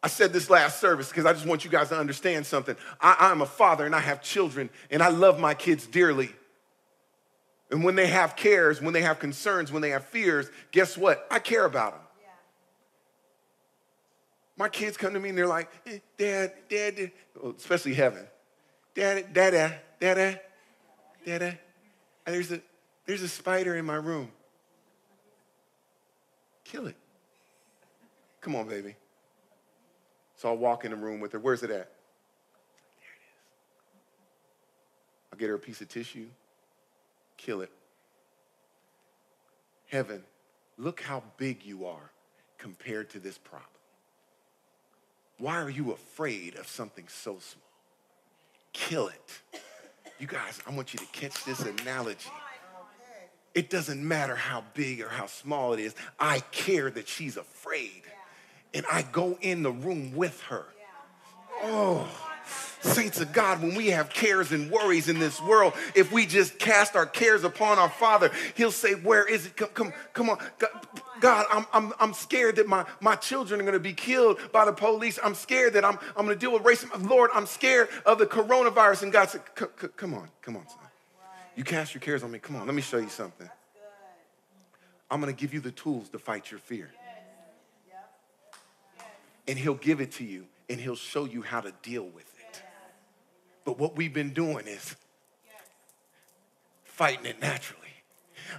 I 0.08 0.10
said 0.10 0.32
this 0.32 0.50
last 0.50 0.80
service 0.80 1.10
because 1.10 1.26
I 1.26 1.34
just 1.34 1.46
want 1.46 1.66
you 1.66 1.70
guys 1.70 1.90
to 1.90 2.00
understand 2.00 2.46
something. 2.46 2.78
I, 3.02 3.30
am 3.30 3.42
a 3.42 3.46
father 3.46 3.86
and 3.86 3.94
I 3.94 4.00
have 4.00 4.22
children 4.22 4.70
and 4.90 5.04
I 5.04 5.10
love 5.10 5.38
my 5.38 5.54
kids 5.54 5.86
dearly. 5.86 6.30
And 7.72 7.84
when 7.84 7.96
they 7.96 8.08
have 8.08 8.38
cares, 8.38 8.82
when 8.82 8.94
they 8.94 9.02
have 9.02 9.20
concerns, 9.20 9.70
when 9.70 9.82
they 9.82 9.90
have 9.90 10.06
fears, 10.06 10.50
guess 10.72 10.98
what? 10.98 11.28
I 11.30 11.40
care 11.40 11.66
about 11.66 11.92
them. 11.92 12.02
Yeah. 12.22 12.30
My 14.56 14.70
kids 14.70 14.96
come 14.96 15.14
to 15.14 15.20
me 15.20 15.28
and 15.28 15.38
they're 15.38 15.46
like, 15.46 15.70
eh, 15.86 16.00
Dad, 16.18 16.54
Dad, 16.70 16.96
Dad. 16.96 17.12
Well, 17.36 17.54
especially 17.58 17.94
heaven. 17.94 18.26
Dad, 18.96 19.34
Dada, 19.34 19.78
Dada, 20.00 20.40
Dada. 21.26 21.60
And 22.26 22.34
there's 22.34 22.54
a, 22.54 22.62
there's 23.06 23.24
a 23.24 23.28
spider 23.28 23.76
in 23.76 23.86
my 23.86 23.96
room. 23.96 24.32
Kill 26.64 26.88
it. 26.88 26.96
Come 28.40 28.56
on, 28.56 28.70
baby. 28.70 28.96
So 30.38 30.50
I'll 30.50 30.58
walk 30.58 30.86
in 30.86 30.92
the 30.92 30.98
room 30.98 31.20
with 31.20 31.34
her. 31.34 31.40
Where's 31.40 31.64
it 31.64 31.72
at? 31.72 31.72
There 31.72 31.80
it 31.80 33.22
is. 33.22 33.34
I'll 35.34 35.40
get 35.40 35.50
her 35.50 35.56
a 35.56 35.60
piece 35.60 35.82
of 35.82 35.90
tissue, 35.90 36.28
kill 37.38 37.62
it. 37.62 37.72
Heaven, 39.88 40.24
look 40.78 41.02
how 41.02 41.24
big 41.38 41.66
you 41.66 41.88
are 41.88 42.12
compared 42.58 43.10
to 43.12 43.20
this 43.20 43.38
problem. 43.38 43.70
Why 45.40 45.62
are 45.62 45.70
you 45.70 45.92
afraid 45.92 46.56
of 46.56 46.68
something 46.68 47.06
so 47.08 47.38
small? 47.40 47.64
Kill 48.74 49.08
it. 49.08 49.60
You 50.20 50.28
guys, 50.28 50.60
I 50.68 50.72
want 50.72 50.94
you 50.94 51.00
to 51.00 51.06
catch 51.08 51.44
this 51.46 51.62
analogy. 51.62 52.30
It 53.54 53.70
doesn't 53.70 54.08
matter 54.08 54.36
how 54.36 54.64
big 54.74 55.02
or 55.02 55.10
how 55.10 55.26
small 55.26 55.74
it 55.74 55.80
is. 55.80 55.96
I 56.20 56.42
care 56.52 56.92
that 56.92 57.08
she's 57.08 57.38
afraid 57.38 58.04
and 58.74 58.86
I 58.92 59.04
go 59.04 59.38
in 59.42 59.64
the 59.64 59.72
room 59.72 60.16
with 60.16 60.42
her. 60.44 60.66
Oh, 61.64 62.08
saints 62.82 63.20
of 63.20 63.34
God, 63.34 63.62
when 63.62 63.76
we 63.76 63.88
have 63.88 64.10
cares 64.10 64.52
and 64.52 64.72
worries 64.72 65.10
in 65.10 65.20
this 65.20 65.42
world, 65.42 65.74
if 65.96 66.12
we 66.12 66.26
just 66.26 66.60
cast 66.60 66.96
our 66.96 67.06
cares 67.06 67.44
upon 67.44 67.80
our 67.80 67.90
Father, 67.90 68.32
He'll 68.56 68.72
say, 68.72 68.94
Where 68.94 69.28
is 69.28 69.48
it? 69.48 69.58
Come, 69.58 69.70
come, 69.70 69.94
come 70.14 70.30
on. 70.30 70.38
God, 71.20 71.46
I'm, 71.52 71.66
I'm, 71.74 71.94
I'm 72.00 72.14
scared 72.14 72.58
that 72.58 72.68
my, 72.68 72.86
my 73.02 73.16
children 73.16 73.60
are 73.60 73.64
going 73.64 73.74
to 73.74 73.80
be 73.80 73.94
killed 73.94 74.40
by 74.52 74.66
the 74.66 74.72
police. 74.72 75.18
I'm 75.24 75.34
scared 75.34 75.74
that 75.74 75.84
I'm, 75.84 75.98
I'm 76.16 76.26
going 76.26 76.38
to 76.38 76.40
deal 76.40 76.54
with 76.54 76.64
racism. 76.64 77.10
Lord, 77.10 77.32
I'm 77.34 77.48
scared 77.48 77.90
of 78.06 78.20
the 78.20 78.28
coronavirus. 78.28 79.04
And 79.04 79.12
God 79.12 79.30
said, 79.30 79.42
Come 79.56 80.14
on, 80.14 80.30
come 80.42 80.56
on, 80.56 80.68
son. 80.68 80.78
You 81.56 81.64
cast 81.64 81.96
your 81.96 82.02
cares 82.02 82.22
on 82.22 82.32
me. 82.32 82.38
Come 82.40 82.56
on, 82.56 82.68
let 82.68 82.76
me 82.76 82.84
show 82.84 82.98
you 82.98 83.10
something. 83.10 83.50
I'm 85.10 85.22
going 85.22 85.34
to 85.34 85.40
give 85.40 85.54
you 85.54 85.62
the 85.62 85.72
tools 85.72 86.10
to 86.10 86.20
fight 86.20 86.52
your 86.52 86.60
fear 86.60 86.92
and 89.48 89.58
he'll 89.58 89.76
give 89.76 90.02
it 90.02 90.12
to 90.14 90.24
you 90.24 90.46
and 90.70 90.80
he'll 90.80 90.96
show 90.96 91.26
you 91.26 91.42
how 91.42 91.62
to 91.62 91.74
deal 91.82 92.04
with 92.04 92.34
it. 92.40 92.62
But 93.64 93.80
what 93.80 93.96
we've 93.96 94.14
been 94.14 94.34
doing 94.34 94.68
is 94.68 94.96
fighting 96.84 97.26
it 97.26 97.42
naturally. 97.42 97.87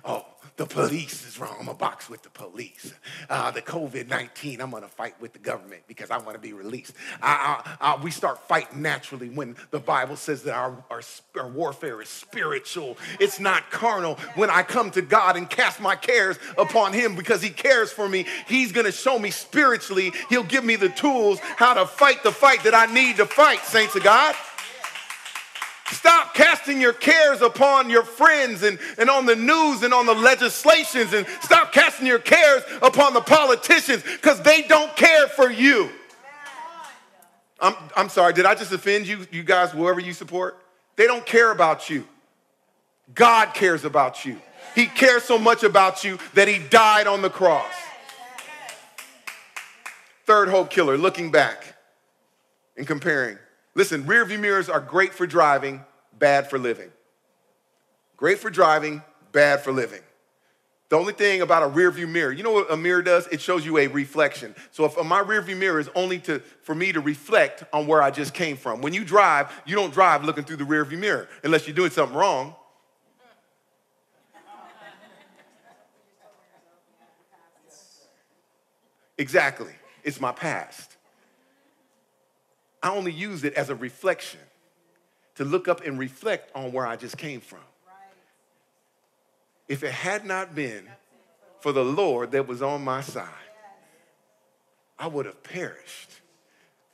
Oh, 0.05 0.26
the 0.57 0.66
police 0.66 1.26
is 1.26 1.39
wrong. 1.39 1.55
I'm 1.61 1.66
gonna 1.66 1.78
box 1.78 2.11
with 2.11 2.22
the 2.22 2.30
police. 2.30 2.93
Uh, 3.30 3.51
the 3.53 3.62
COVID 3.62 4.09
19, 4.09 4.61
I'm 4.61 4.70
gonna 4.70 4.89
fight 4.89 5.14
with 5.20 5.32
the 5.32 5.39
government 5.39 5.82
because 5.86 6.11
I 6.11 6.18
wanna 6.18 6.39
be 6.39 6.53
released. 6.53 6.95
I, 7.22 7.62
I, 7.80 7.93
I, 7.93 8.03
we 8.03 8.11
start 8.11 8.47
fighting 8.49 8.82
naturally 8.82 9.28
when 9.28 9.57
the 9.70 9.78
Bible 9.78 10.16
says 10.16 10.43
that 10.43 10.55
our, 10.55 10.82
our, 10.91 11.01
our 11.39 11.49
warfare 11.49 12.03
is 12.03 12.09
spiritual, 12.09 12.99
it's 13.20 13.39
not 13.39 13.70
carnal. 13.70 14.16
When 14.34 14.51
I 14.51 14.64
come 14.64 14.91
to 14.93 15.03
God 15.03 15.36
and 15.36 15.49
cast 15.49 15.80
my 15.80 15.95
cares 15.95 16.39
upon 16.57 16.93
Him 16.93 17.14
because 17.14 17.41
He 17.41 17.51
cares 17.51 17.93
for 17.93 18.09
me, 18.09 18.26
He's 18.49 18.72
gonna 18.72 18.93
show 18.93 19.18
me 19.18 19.30
spiritually, 19.30 20.12
He'll 20.28 20.43
give 20.43 20.64
me 20.64 20.74
the 20.74 20.89
tools 20.89 21.39
how 21.41 21.74
to 21.74 21.86
fight 21.86 22.24
the 22.24 22.32
fight 22.32 22.64
that 22.64 22.74
I 22.74 22.93
need 22.93 23.16
to 23.18 23.26
fight, 23.26 23.61
saints 23.61 23.95
of 23.95 24.03
God. 24.03 24.34
Stop 25.93 26.34
casting 26.34 26.80
your 26.80 26.93
cares 26.93 27.41
upon 27.41 27.89
your 27.89 28.03
friends 28.03 28.62
and, 28.62 28.78
and 28.99 29.09
on 29.09 29.26
the 29.26 29.36
news 29.36 29.82
and 29.82 29.95
on 29.95 30.07
the 30.07 30.14
legislations 30.14 31.12
and 31.12 31.26
stop 31.41 31.72
casting 31.72 32.07
your 32.07 32.18
cares 32.18 32.62
upon 32.82 33.14
the 33.14 33.20
politicians 33.20 34.03
because 34.03 34.41
they 34.43 34.62
don't 34.62 34.95
care 34.97 35.28
for 35.28 35.51
you. 35.51 35.89
I'm, 37.61 37.74
I'm 37.97 38.09
sorry, 38.09 38.32
did 38.34 38.47
I 38.47 38.55
just 38.55 38.72
offend 38.72 39.07
you, 39.07 39.26
you 39.32 39.43
guys, 39.43 39.72
whoever 39.72 39.99
you 39.99 40.12
support? 40.12 40.62
They 40.97 41.07
don't 41.07 41.24
care 41.24 41.51
about 41.51 41.91
you. 41.91 42.07
God 43.14 43.55
cares 43.55 43.84
about 43.84 44.24
you. 44.24 44.41
He 44.74 44.86
cares 44.86 45.24
so 45.24 45.39
much 45.39 45.62
about 45.62 46.05
you 46.05 46.18
that 46.34 46.47
he 46.49 46.59
died 46.59 47.07
on 47.07 47.22
the 47.22 47.30
cross. 47.30 47.72
Third 50.26 50.51
hope 50.51 50.70
killer, 50.70 50.99
looking 50.99 51.30
back 51.30 51.74
and 52.76 52.86
comparing. 52.86 53.39
Listen, 53.78 54.04
rear 54.06 54.24
view 54.24 54.38
mirrors 54.38 54.68
are 54.68 54.80
great 54.80 55.14
for 55.14 55.24
driving, 55.24 55.84
bad 56.18 56.50
for 56.50 56.58
living. 56.58 56.90
Great 58.16 58.40
for 58.40 58.50
driving, 58.50 59.04
bad 59.30 59.60
for 59.60 59.70
living. 59.70 60.00
The 60.88 60.96
only 60.96 61.12
thing 61.12 61.42
about 61.42 61.62
a 61.62 61.68
rear 61.68 61.92
view 61.92 62.08
mirror, 62.08 62.32
you 62.32 62.42
know 62.42 62.50
what 62.50 62.72
a 62.72 62.76
mirror 62.76 63.02
does? 63.02 63.28
It 63.28 63.40
shows 63.40 63.64
you 63.64 63.78
a 63.78 63.86
reflection. 63.86 64.56
So 64.72 64.84
if 64.84 65.00
my 65.04 65.20
rear 65.20 65.40
view 65.42 65.54
mirror 65.54 65.78
is 65.78 65.88
only 65.94 66.18
to 66.20 66.40
for 66.62 66.74
me 66.74 66.90
to 66.90 66.98
reflect 66.98 67.62
on 67.72 67.86
where 67.86 68.02
I 68.02 68.10
just 68.10 68.34
came 68.34 68.56
from. 68.56 68.80
When 68.80 68.94
you 68.94 69.04
drive, 69.04 69.52
you 69.64 69.76
don't 69.76 69.94
drive 69.94 70.24
looking 70.24 70.42
through 70.42 70.56
the 70.56 70.64
rear 70.64 70.84
view 70.84 70.98
mirror 70.98 71.28
unless 71.44 71.68
you're 71.68 71.76
doing 71.76 71.92
something 71.92 72.18
wrong. 72.18 72.56
Exactly. 79.16 79.72
It's 80.02 80.20
my 80.20 80.32
past. 80.32 80.97
I 82.82 82.90
only 82.90 83.12
use 83.12 83.44
it 83.44 83.54
as 83.54 83.70
a 83.70 83.74
reflection 83.74 84.40
to 85.36 85.44
look 85.44 85.68
up 85.68 85.84
and 85.84 85.98
reflect 85.98 86.50
on 86.54 86.72
where 86.72 86.86
I 86.86 86.96
just 86.96 87.16
came 87.16 87.40
from. 87.40 87.60
If 89.68 89.82
it 89.82 89.92
had 89.92 90.24
not 90.24 90.54
been 90.54 90.88
for 91.60 91.72
the 91.72 91.84
Lord 91.84 92.32
that 92.32 92.46
was 92.46 92.62
on 92.62 92.82
my 92.82 93.00
side, 93.00 93.28
I 94.98 95.06
would 95.06 95.26
have 95.26 95.42
perished. 95.42 96.17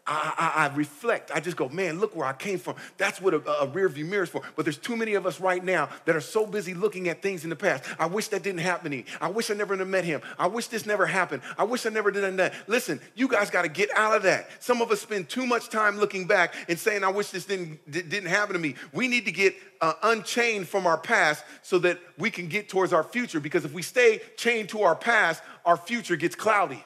I, 0.07 0.71
I, 0.71 0.77
reflect. 0.77 1.31
I 1.35 1.41
just 1.41 1.57
go, 1.57 1.71
man, 1.71 1.99
look 1.99 2.15
where 2.15 2.27
I 2.27 2.35
came 2.35 2.59
from. 2.59 2.77
That's 2.99 3.23
what 3.23 3.33
a, 3.33 3.63
a, 3.63 3.67
rear 3.69 3.89
view 3.89 4.05
mirror 4.05 4.25
is 4.25 4.29
for. 4.29 4.43
But 4.55 4.67
there's 4.67 4.77
too 4.77 4.97
many 4.97 5.15
of 5.15 5.25
us 5.25 5.41
right 5.41 5.65
now 5.65 5.89
that 6.05 6.15
are 6.15 6.21
so 6.21 6.45
busy 6.45 6.75
looking 6.75 7.09
at 7.09 7.23
things 7.23 7.43
in 7.43 7.49
the 7.49 7.57
past. 7.57 7.85
I 7.99 8.05
wish 8.05 8.29
that 8.29 8.43
didn't 8.43 8.61
happen 8.61 8.91
to 8.91 8.99
me. 8.99 9.07
I 9.19 9.31
wish 9.31 9.51
I 9.51 9.55
never 9.55 9.83
met 9.83 10.05
him. 10.05 10.21
I 10.39 10.47
wish 10.47 10.67
this 10.67 10.85
never 10.85 11.07
happened. 11.07 11.41
I 11.57 11.65
wish 11.65 11.87
I 11.87 11.89
never 11.89 12.11
did 12.11 12.37
that. 12.37 12.53
Listen, 12.67 13.01
you 13.15 13.29
guys 13.29 13.49
got 13.49 13.63
to 13.63 13.69
get 13.69 13.89
out 13.97 14.15
of 14.15 14.23
that. 14.25 14.51
Some 14.63 14.83
of 14.83 14.91
us 14.91 15.01
spend 15.01 15.31
too 15.31 15.47
much 15.47 15.71
time 15.71 15.99
looking 15.99 16.27
back 16.27 16.55
and 16.69 16.79
saying, 16.79 17.03
I 17.03 17.09
wish 17.09 17.31
this 17.31 17.47
didn't, 17.47 17.91
didn't 17.91 18.27
happen 18.27 18.53
to 18.53 18.59
me. 18.59 18.75
We 18.93 19.09
need 19.09 19.25
to 19.25 19.33
get 19.33 19.55
uh, 19.81 19.95
unchained 20.03 20.69
from 20.69 20.87
our 20.87 20.99
past 20.99 21.45
so 21.63 21.79
that 21.79 21.99
we 22.19 22.31
can 22.31 22.49
get 22.49 22.69
towards 22.69 22.93
our 22.93 23.05
future. 23.05 23.41
Because 23.41 23.65
if 23.65 23.73
we 23.73 23.81
stay 23.81 24.21
chained 24.37 24.69
to 24.71 24.83
our 24.83 24.97
past, 24.97 25.43
our 25.65 25.79
future 25.79 26.17
gets 26.17 26.35
cloudy. 26.35 26.85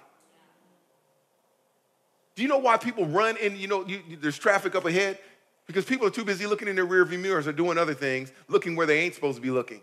Do 2.39 2.43
you 2.43 2.49
know 2.49 2.59
why 2.59 2.76
people 2.76 3.05
run 3.05 3.36
and 3.43 3.59
you 3.59 3.66
know 3.66 3.84
you, 3.84 4.01
there's 4.20 4.39
traffic 4.39 4.76
up 4.76 4.84
ahead? 4.84 5.18
Because 5.66 5.84
people 5.84 6.07
are 6.07 6.11
too 6.11 6.24
busy 6.24 6.47
looking 6.47 6.68
in 6.68 6.76
their 6.76 6.86
rearview 6.86 7.20
mirrors 7.20 7.49
or 7.49 7.53
doing 7.53 7.76
other 7.76 7.95
things, 7.95 8.30
looking 8.47 8.76
where 8.76 8.86
they 8.86 9.01
ain't 9.01 9.16
supposed 9.16 9.34
to 9.34 9.43
be 9.43 9.51
looking. 9.51 9.80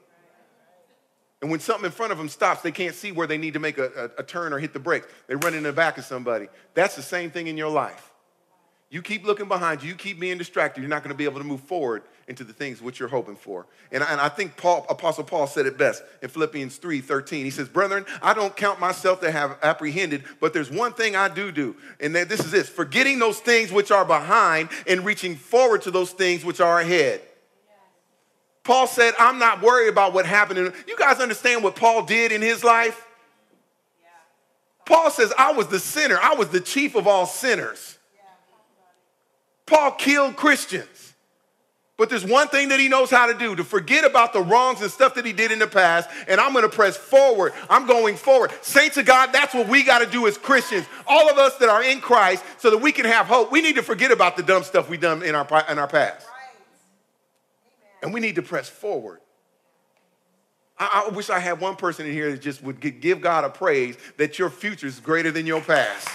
And 1.42 1.52
when 1.52 1.60
something 1.60 1.84
in 1.84 1.92
front 1.92 2.14
of 2.14 2.18
them 2.18 2.30
stops, 2.30 2.62
they 2.62 2.72
can't 2.72 2.96
see 2.96 3.12
where 3.12 3.28
they 3.28 3.38
need 3.38 3.56
to 3.56 3.60
make 3.60 3.78
a, 3.78 4.12
a, 4.18 4.22
a 4.22 4.24
turn 4.24 4.54
or 4.54 4.60
hit 4.60 4.72
the 4.72 4.80
brakes. 4.80 5.06
They 5.28 5.36
run 5.36 5.54
in 5.54 5.64
the 5.64 5.74
back 5.74 5.98
of 5.98 6.06
somebody. 6.06 6.48
That's 6.76 6.96
the 6.96 7.02
same 7.02 7.30
thing 7.30 7.48
in 7.48 7.58
your 7.58 7.70
life. 7.70 8.14
You 8.90 9.02
keep 9.02 9.26
looking 9.26 9.50
behind 9.50 9.84
you, 9.84 9.90
you 9.90 9.96
keep 9.96 10.22
being 10.22 10.38
distracted, 10.38 10.80
you're 10.80 10.90
not 10.90 11.04
to 11.04 11.14
be 11.14 11.26
able 11.26 11.42
to 11.42 11.46
move 11.46 11.60
forward 11.60 12.04
into 12.28 12.44
the 12.44 12.54
things 12.54 12.82
which 12.82 13.00
you're 13.00 13.10
hoping 13.10 13.36
for. 13.36 13.68
And 13.92 14.04
I, 14.04 14.12
and 14.12 14.20
I 14.20 14.30
think 14.30 14.58
Paul, 14.58 14.86
Apostle 14.90 15.24
Paul 15.24 15.46
said 15.46 15.66
it 15.66 15.78
best 15.78 16.04
in 16.22 16.30
Philippians 16.30 16.78
3 16.78 17.02
13. 17.02 17.46
He 17.46 17.52
says, 17.52 17.68
Brethren, 17.68 18.06
I 18.22 18.34
don't 18.34 18.56
count 18.56 18.80
myself 18.80 19.22
to 19.22 19.32
have 19.32 19.58
apprehended, 19.62 20.24
but 20.40 20.54
there's 20.54 20.72
one 20.72 20.94
thing 20.94 21.16
I 21.16 21.28
do 21.28 21.52
do. 21.52 21.76
And 22.00 22.16
this 22.16 22.40
is 22.40 22.52
this 22.52 22.68
forgetting 22.68 23.20
those 23.20 23.40
things 23.40 23.72
which 23.72 23.92
are 23.92 24.06
behind 24.06 24.70
and 24.88 25.06
reaching 25.06 25.36
forward 25.36 25.84
to 25.84 25.92
those 25.92 26.12
things 26.12 26.44
which 26.44 26.60
are 26.60 26.80
ahead. 26.80 27.22
Paul 28.64 28.88
said, 28.88 29.14
I'm 29.20 29.38
not 29.38 29.62
worried 29.62 29.90
about 29.90 30.14
what 30.14 30.26
happened. 30.26 30.74
You 30.88 30.98
guys 30.98 31.20
understand 31.20 31.64
what 31.64 31.76
Paul 31.76 32.04
did 32.04 32.32
in 32.32 32.42
his 32.42 32.64
life? 32.64 33.06
Paul 34.86 35.12
says, 35.12 35.32
I 35.38 35.54
was 35.54 35.68
the 35.68 35.80
sinner, 35.80 36.18
I 36.22 36.34
was 36.34 36.50
the 36.50 36.60
chief 36.60 36.96
of 36.96 37.08
all 37.08 37.26
sinners. 37.26 37.98
Paul 39.66 39.92
killed 39.92 40.36
Christians. 40.36 40.95
But 41.98 42.10
there's 42.10 42.26
one 42.26 42.50
thing 42.50 42.70
that 42.70 42.80
he 42.80 42.90
knows 42.90 43.10
how 43.10 43.26
to 43.28 43.34
do 43.34 43.56
to 43.56 43.64
forget 43.64 44.04
about 44.04 44.34
the 44.34 44.42
wrongs 44.42 44.82
and 44.82 44.92
stuff 44.92 45.16
that 45.16 45.26
he 45.26 45.32
did 45.32 45.52
in 45.52 45.60
the 45.60 45.68
past, 45.68 46.10
and 46.28 46.42
I'm 46.42 46.54
gonna 46.54 46.68
press 46.68 46.98
forward. 46.98 47.54
I'm 47.70 47.88
going 47.88 48.18
forward. 48.18 48.52
Saints 48.62 48.98
of 48.98 49.06
God, 49.06 49.32
that's 49.32 49.54
what 49.54 49.70
we 49.70 49.82
gotta 49.82 50.06
do 50.06 50.28
as 50.28 50.38
Christians. 50.38 50.86
All 51.08 51.30
of 51.30 51.38
us 51.38 51.56
that 51.58 51.70
are 51.70 51.84
in 51.84 52.02
Christ, 52.02 52.44
so 52.58 52.70
that 52.70 52.80
we 52.80 52.92
can 52.92 53.06
have 53.06 53.28
hope, 53.28 53.50
we 53.50 53.62
need 53.62 53.76
to 53.76 53.84
forget 53.84 54.12
about 54.12 54.36
the 54.36 54.44
dumb 54.44 54.64
stuff 54.64 54.90
we 54.90 54.98
done 54.98 55.24
in 55.24 55.36
our, 55.36 55.48
in 55.70 55.80
our 55.80 55.88
past. 55.88 56.28
And 58.04 58.14
we 58.14 58.20
need 58.20 58.36
to 58.36 58.42
press 58.42 58.68
forward. 58.68 59.22
I, 60.78 61.06
I 61.06 61.16
wish 61.16 61.30
I 61.30 61.40
had 61.40 61.62
one 61.62 61.78
person 61.78 62.06
in 62.06 62.12
here 62.12 62.30
that 62.32 62.42
just 62.42 62.62
would 62.62 62.82
give 63.00 63.22
God 63.22 63.46
a 63.46 63.50
praise 63.50 63.98
that 64.18 64.38
your 64.38 64.50
future 64.50 64.88
is 64.88 65.00
greater 65.00 65.32
than 65.32 65.46
your 65.46 65.62
past. 65.62 66.10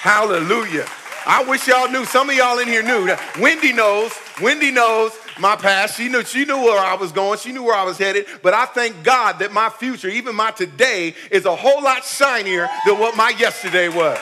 Hallelujah. 0.00 0.88
I 1.26 1.44
wish 1.44 1.66
y'all 1.66 1.88
knew. 1.88 2.04
Some 2.04 2.30
of 2.30 2.36
y'all 2.36 2.58
in 2.58 2.68
here 2.68 2.82
knew. 2.82 3.14
Wendy 3.40 3.72
knows. 3.72 4.12
Wendy 4.40 4.70
knows 4.70 5.12
my 5.38 5.56
past. 5.56 5.96
She 5.96 6.08
knew, 6.08 6.24
she 6.24 6.44
knew 6.44 6.56
where 6.56 6.78
I 6.78 6.94
was 6.94 7.12
going. 7.12 7.38
She 7.38 7.52
knew 7.52 7.62
where 7.62 7.76
I 7.76 7.84
was 7.84 7.98
headed. 7.98 8.26
But 8.42 8.54
I 8.54 8.66
thank 8.66 9.02
God 9.04 9.38
that 9.40 9.52
my 9.52 9.68
future, 9.68 10.08
even 10.08 10.34
my 10.34 10.50
today, 10.50 11.14
is 11.30 11.44
a 11.44 11.54
whole 11.54 11.82
lot 11.82 12.04
shinier 12.04 12.68
than 12.86 12.98
what 12.98 13.16
my 13.16 13.30
yesterday 13.38 13.88
was. 13.88 14.18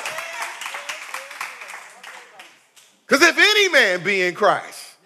Because 3.06 3.26
if 3.26 3.38
any 3.38 3.68
man 3.70 4.04
be 4.04 4.22
in 4.22 4.34
Christ, 4.34 4.96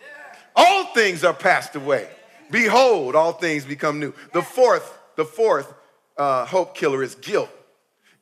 all 0.56 0.86
things 0.94 1.24
are 1.24 1.34
passed 1.34 1.76
away. 1.76 2.08
Behold, 2.50 3.14
all 3.14 3.32
things 3.32 3.64
become 3.64 4.00
new. 4.00 4.12
The 4.32 4.42
fourth, 4.42 4.98
the 5.16 5.24
fourth 5.24 5.72
uh, 6.16 6.44
hope 6.44 6.74
killer 6.74 7.02
is 7.02 7.14
guilt. 7.14 7.50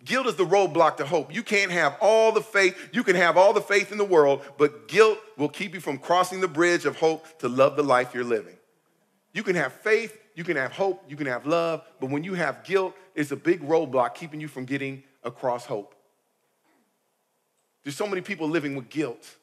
Guilt 0.05 0.26
is 0.26 0.36
the 0.36 0.46
roadblock 0.46 0.96
to 0.96 1.07
hope. 1.07 1.34
You 1.34 1.42
can't 1.42 1.70
have 1.70 1.96
all 2.01 2.32
the 2.32 2.40
faith, 2.40 2.90
you 2.92 3.05
can 3.05 3.16
have 3.16 3.36
all 3.36 3.53
the 3.53 3.61
faith 3.61 3.92
in 3.92 3.98
the 3.98 4.05
world, 4.05 4.42
but 4.57 4.88
guilt 4.88 5.18
will 5.36 5.48
keep 5.48 5.74
you 5.74 5.80
from 5.80 5.98
crossing 5.98 6.40
the 6.40 6.48
bridge 6.48 6.86
of 6.86 6.96
hope 6.96 7.38
to 7.40 7.48
love 7.48 7.76
the 7.76 7.82
life 7.82 8.14
you're 8.14 8.24
living. 8.24 8.57
You 9.32 9.42
can 9.42 9.57
have 9.57 9.72
faith, 9.72 10.16
you 10.34 10.42
can 10.42 10.57
have 10.57 10.72
hope, 10.72 11.05
you 11.09 11.16
can 11.16 11.26
have 11.26 11.46
love, 11.46 11.82
but 12.01 12.11
when 12.11 12.24
you 12.24 12.34
have 12.34 12.64
guilt, 12.64 12.94
it's 13.14 13.30
a 13.30 13.36
big 13.36 13.61
roadblock 13.61 14.14
keeping 14.14 14.40
you 14.40 14.48
from 14.48 14.64
getting 14.64 15.03
across 15.22 15.66
hope. 15.66 15.94
There's 17.84 17.96
so 17.96 18.07
many 18.07 18.22
people 18.22 18.48
living 18.48 18.76
with 18.76 18.88
guilt. 18.88 19.36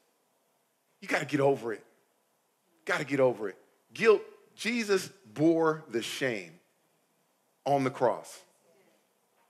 You 1.02 1.08
got 1.08 1.20
to 1.20 1.26
get 1.26 1.40
over 1.40 1.74
it. 1.74 1.84
Got 2.86 3.00
to 3.00 3.06
get 3.06 3.20
over 3.20 3.50
it. 3.50 3.58
Guilt, 3.94 4.22
Jesus 4.56 5.10
bore 5.34 5.84
the 5.90 6.02
shame 6.02 6.52
on 7.66 7.84
the 7.84 7.90
cross. 7.90 8.42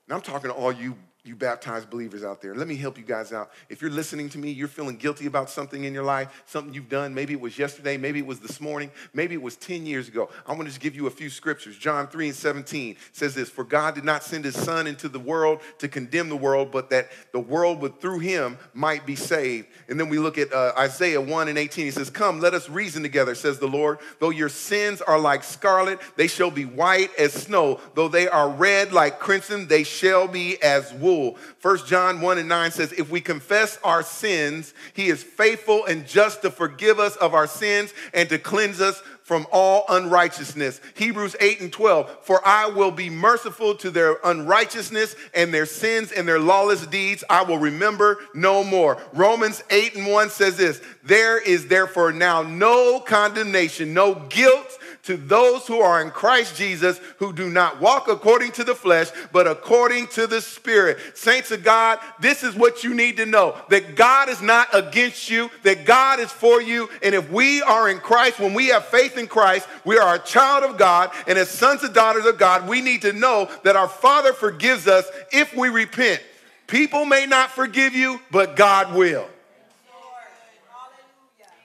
And 0.07 0.15
I'm 0.15 0.21
talking 0.21 0.49
to 0.49 0.55
all 0.55 0.71
you 0.71 0.95
you 1.27 1.35
baptized 1.35 1.89
believers 1.89 2.23
out 2.23 2.41
there. 2.41 2.55
Let 2.55 2.67
me 2.67 2.75
help 2.75 2.97
you 2.97 3.03
guys 3.03 3.33
out. 3.33 3.51
If 3.69 3.81
you're 3.81 3.91
listening 3.91 4.29
to 4.29 4.37
me, 4.37 4.51
you're 4.51 4.67
feeling 4.67 4.97
guilty 4.97 5.25
about 5.25 5.49
something 5.49 5.83
in 5.83 5.93
your 5.93 6.03
life, 6.03 6.43
something 6.45 6.73
you've 6.73 6.89
done. 6.89 7.13
Maybe 7.13 7.33
it 7.33 7.41
was 7.41 7.57
yesterday, 7.57 7.97
maybe 7.97 8.19
it 8.19 8.25
was 8.25 8.39
this 8.39 8.61
morning, 8.61 8.91
maybe 9.13 9.35
it 9.35 9.41
was 9.41 9.55
10 9.57 9.85
years 9.85 10.07
ago. 10.07 10.29
I 10.45 10.51
want 10.51 10.63
to 10.63 10.67
just 10.67 10.79
give 10.79 10.95
you 10.95 11.07
a 11.07 11.11
few 11.11 11.29
scriptures. 11.29 11.77
John 11.77 12.07
3 12.07 12.27
and 12.27 12.35
17 12.35 12.95
says 13.11 13.35
this 13.35 13.49
For 13.49 13.63
God 13.63 13.95
did 13.95 14.05
not 14.05 14.23
send 14.23 14.45
his 14.45 14.55
son 14.55 14.87
into 14.87 15.09
the 15.09 15.19
world 15.19 15.61
to 15.79 15.87
condemn 15.87 16.29
the 16.29 16.37
world, 16.37 16.71
but 16.71 16.89
that 16.89 17.09
the 17.31 17.39
world 17.39 17.81
would 17.81 17.99
through 17.99 18.19
him 18.19 18.57
might 18.73 19.05
be 19.05 19.15
saved. 19.15 19.67
And 19.89 19.99
then 19.99 20.09
we 20.09 20.19
look 20.19 20.37
at 20.37 20.53
uh, 20.53 20.73
Isaiah 20.77 21.21
1 21.21 21.47
and 21.47 21.57
18. 21.57 21.85
He 21.85 21.91
says, 21.91 22.09
Come, 22.09 22.39
let 22.39 22.53
us 22.53 22.69
reason 22.69 23.03
together, 23.03 23.35
says 23.35 23.59
the 23.59 23.67
Lord. 23.67 23.99
Though 24.19 24.29
your 24.29 24.49
sins 24.49 25.01
are 25.01 25.19
like 25.19 25.43
scarlet, 25.43 25.99
they 26.15 26.27
shall 26.27 26.51
be 26.51 26.65
white 26.65 27.09
as 27.17 27.33
snow. 27.33 27.79
Though 27.95 28.07
they 28.07 28.27
are 28.27 28.49
red 28.49 28.93
like 28.93 29.19
crimson, 29.19 29.67
they 29.67 29.83
shall 29.83 30.27
be 30.27 30.61
as 30.61 30.93
wool. 30.93 31.16
First 31.59 31.87
John 31.87 32.21
1 32.21 32.37
and 32.37 32.49
9 32.49 32.71
says, 32.71 32.93
If 32.93 33.09
we 33.09 33.21
confess 33.21 33.79
our 33.83 34.03
sins, 34.03 34.73
he 34.93 35.07
is 35.07 35.23
faithful 35.23 35.85
and 35.85 36.07
just 36.07 36.41
to 36.41 36.51
forgive 36.51 36.99
us 36.99 37.15
of 37.17 37.33
our 37.33 37.47
sins 37.47 37.93
and 38.13 38.29
to 38.29 38.37
cleanse 38.37 38.81
us 38.81 39.01
from 39.27 39.45
all 39.51 39.83
unrighteousness. 39.89 40.79
Hebrews 40.95 41.35
8 41.41 41.59
and 41.59 41.73
12, 41.73 42.19
for 42.21 42.39
I 42.47 42.67
will 42.67 42.91
be 42.91 43.09
merciful 43.09 43.75
to 43.75 43.91
their 43.91 44.19
unrighteousness 44.23 45.17
and 45.33 45.53
their 45.53 45.65
sins 45.65 46.13
and 46.13 46.25
their 46.25 46.39
lawless 46.39 46.87
deeds 46.87 47.25
I 47.29 47.43
will 47.43 47.57
remember 47.57 48.19
no 48.33 48.63
more. 48.63 48.97
Romans 49.11 49.65
8 49.69 49.95
and 49.95 50.07
1 50.07 50.29
says 50.29 50.55
this, 50.55 50.81
there 51.03 51.37
is 51.37 51.67
therefore 51.67 52.13
now 52.13 52.41
no 52.41 53.01
condemnation, 53.01 53.93
no 53.93 54.15
guilt 54.29 54.79
to 55.07 55.15
those 55.15 55.65
who 55.65 55.79
are 55.79 56.01
in 56.01 56.11
Christ 56.11 56.57
Jesus 56.57 56.99
who 57.17 57.31
do 57.31 57.49
not 57.49 57.79
walk 57.79 58.09
according 58.09 58.51
to 58.51 58.65
the 58.65 58.75
flesh, 58.75 59.07
but 59.31 59.47
according 59.47 60.07
to 60.07 60.27
the 60.27 60.41
Spirit. 60.41 60.97
Saints 61.13 61.49
of 61.51 61.63
God, 61.63 61.99
this 62.19 62.43
is 62.43 62.55
what 62.55 62.83
you 62.83 62.93
need 62.93 63.15
to 63.17 63.25
know 63.25 63.55
that 63.69 63.95
God 63.95 64.27
is 64.27 64.41
not 64.41 64.67
against 64.73 65.29
you, 65.29 65.49
that 65.63 65.85
God 65.85 66.19
is 66.19 66.29
for 66.29 66.61
you. 66.61 66.89
And 67.01 67.15
if 67.15 67.31
we 67.31 67.61
are 67.61 67.87
in 67.87 67.99
Christ, 67.99 68.37
when 68.37 68.53
we 68.53 68.67
have 68.67 68.83
faith 68.85 69.17
in 69.17 69.27
Christ, 69.27 69.65
we 69.85 69.97
are 69.97 70.15
a 70.15 70.19
child 70.19 70.65
of 70.65 70.77
God. 70.77 71.11
And 71.25 71.37
as 71.37 71.49
sons 71.49 71.83
and 71.83 71.93
daughters 71.93 72.25
of 72.25 72.37
God, 72.37 72.67
we 72.67 72.81
need 72.81 73.01
to 73.03 73.13
know 73.13 73.49
that 73.63 73.77
our 73.77 73.87
Father 73.87 74.33
forgives 74.33 74.87
us 74.87 75.09
if 75.31 75.55
we 75.55 75.69
repent. 75.69 76.21
People 76.67 77.05
may 77.05 77.25
not 77.25 77.51
forgive 77.51 77.95
you, 77.95 78.19
but 78.29 78.57
God 78.57 78.93
will. 78.93 79.25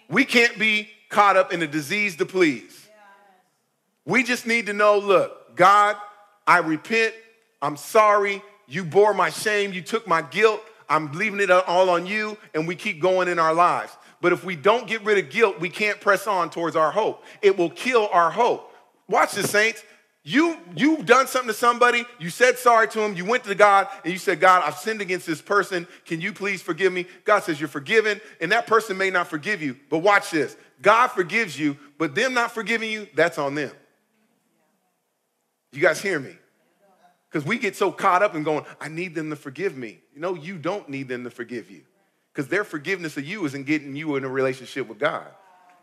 We 0.09 0.25
can't 0.25 0.57
be 0.61 0.89
caught 1.09 1.37
up 1.37 1.53
in 1.53 1.59
the 1.59 1.67
disease 1.67 2.15
to 2.17 2.25
please. 2.25 2.72
We 4.05 4.25
just 4.25 4.47
need 4.47 4.67
to 4.67 4.73
know 4.73 4.99
look, 4.99 5.57
God, 5.57 5.97
I 6.47 6.59
repent. 6.59 7.15
I'm 7.61 7.77
sorry. 7.77 8.43
You 8.67 8.85
bore 8.85 9.15
my 9.15 9.31
shame. 9.31 9.73
You 9.73 9.83
took 9.83 10.07
my 10.07 10.23
guilt. 10.23 10.63
I'm 10.89 11.13
leaving 11.13 11.41
it 11.41 11.51
all 11.51 11.89
on 11.89 12.07
you, 12.07 12.37
and 12.55 12.69
we 12.69 12.77
keep 12.77 13.01
going 13.01 13.29
in 13.29 13.39
our 13.39 13.55
lives. 13.55 13.97
But 14.21 14.33
if 14.33 14.45
we 14.45 14.57
don't 14.57 14.87
get 14.87 15.03
rid 15.05 15.19
of 15.19 15.31
guilt, 15.31 15.59
we 15.59 15.69
can't 15.69 16.01
press 16.01 16.27
on 16.27 16.51
towards 16.51 16.77
our 16.77 16.91
hope. 16.91 17.25
It 17.41 17.57
will 17.57 17.71
kill 17.71 18.09
our 18.13 18.31
hope. 18.31 18.73
Watch 19.09 19.33
this, 19.33 19.51
saints. 19.51 19.83
You, 20.25 20.57
you've 20.77 21.05
done 21.05 21.27
something 21.27 21.49
to 21.49 21.55
somebody, 21.55 22.05
you 22.21 22.31
said 22.31 22.57
sorry 22.57 22.87
to 22.89 23.01
him, 23.01 23.17
you 23.17 23.25
went 23.25 23.43
to 23.45 23.57
God, 23.57 23.89
and 24.05 24.13
you 24.13 24.19
said, 24.21 24.39
God, 24.39 24.63
I've 24.65 24.77
sinned 24.77 25.01
against 25.01 25.27
this 25.27 25.43
person. 25.43 25.89
Can 26.05 26.21
you 26.21 26.33
please 26.33 26.63
forgive 26.63 26.93
me? 26.93 27.07
God 27.25 27.43
says, 27.43 27.59
You're 27.59 27.69
forgiven, 27.69 28.21
and 28.41 28.53
that 28.53 28.69
person 28.69 28.97
may 28.97 29.11
not 29.11 29.27
forgive 29.27 29.61
you. 29.61 29.77
But 29.91 29.99
watch 29.99 30.31
this 30.31 30.57
God 30.81 31.09
forgives 31.09 31.59
you, 31.59 31.77
but 31.99 32.15
them 32.15 32.35
not 32.35 32.53
forgiving 32.53 32.91
you, 32.91 33.09
that's 33.15 33.39
on 33.39 33.57
them. 33.57 33.73
You 35.73 35.81
guys 35.81 36.01
hear 36.01 36.21
me? 36.21 36.37
Because 37.31 37.47
we 37.47 37.59
get 37.59 37.75
so 37.75 37.91
caught 37.91 38.23
up 38.23 38.35
in 38.35 38.43
going, 38.43 38.65
I 38.79 38.89
need 38.89 39.15
them 39.15 39.31
to 39.31 39.37
forgive 39.37 39.77
me. 39.77 40.01
You 40.15 40.21
know, 40.21 40.35
you 40.35 40.59
don't 40.59 40.89
need 40.89 41.09
them 41.09 41.25
to 41.25 41.31
forgive 41.31 41.71
you. 41.71 41.83
Because 42.33 42.49
their 42.49 42.65
forgiveness 42.65 43.17
of 43.17 43.25
you 43.25 43.45
isn't 43.47 43.65
getting 43.67 43.97
you 43.97 44.17
in 44.17 44.25
a 44.25 44.29
relationship 44.29 44.87
with 44.89 44.99
God, 44.99 45.27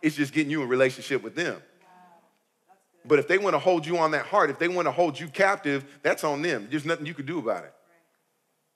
it's 0.01 0.15
just 0.15 0.33
getting 0.33 0.51
you 0.51 0.61
in 0.61 0.67
a 0.67 0.69
relationship 0.69 1.23
with 1.23 1.35
them. 1.35 1.61
But 3.05 3.17
if 3.17 3.27
they 3.27 3.37
want 3.37 3.55
to 3.55 3.59
hold 3.59 3.85
you 3.85 3.97
on 3.97 4.11
that 4.11 4.25
heart, 4.25 4.49
if 4.49 4.59
they 4.59 4.67
want 4.67 4.87
to 4.87 4.91
hold 4.91 5.19
you 5.19 5.27
captive, 5.27 5.85
that's 6.03 6.23
on 6.23 6.41
them. 6.41 6.67
There's 6.69 6.85
nothing 6.85 7.05
you 7.05 7.13
can 7.13 7.25
do 7.25 7.39
about 7.39 7.63
it. 7.63 7.73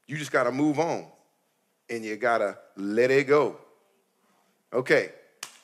You 0.08 0.18
just 0.18 0.32
got 0.32 0.44
to 0.44 0.52
move 0.52 0.80
on 0.80 1.06
and 1.90 2.04
you 2.04 2.16
got 2.16 2.40
to 2.40 2.58
let 2.76 3.12
it 3.12 3.28
go. 3.28 3.58
Okay, 4.72 5.12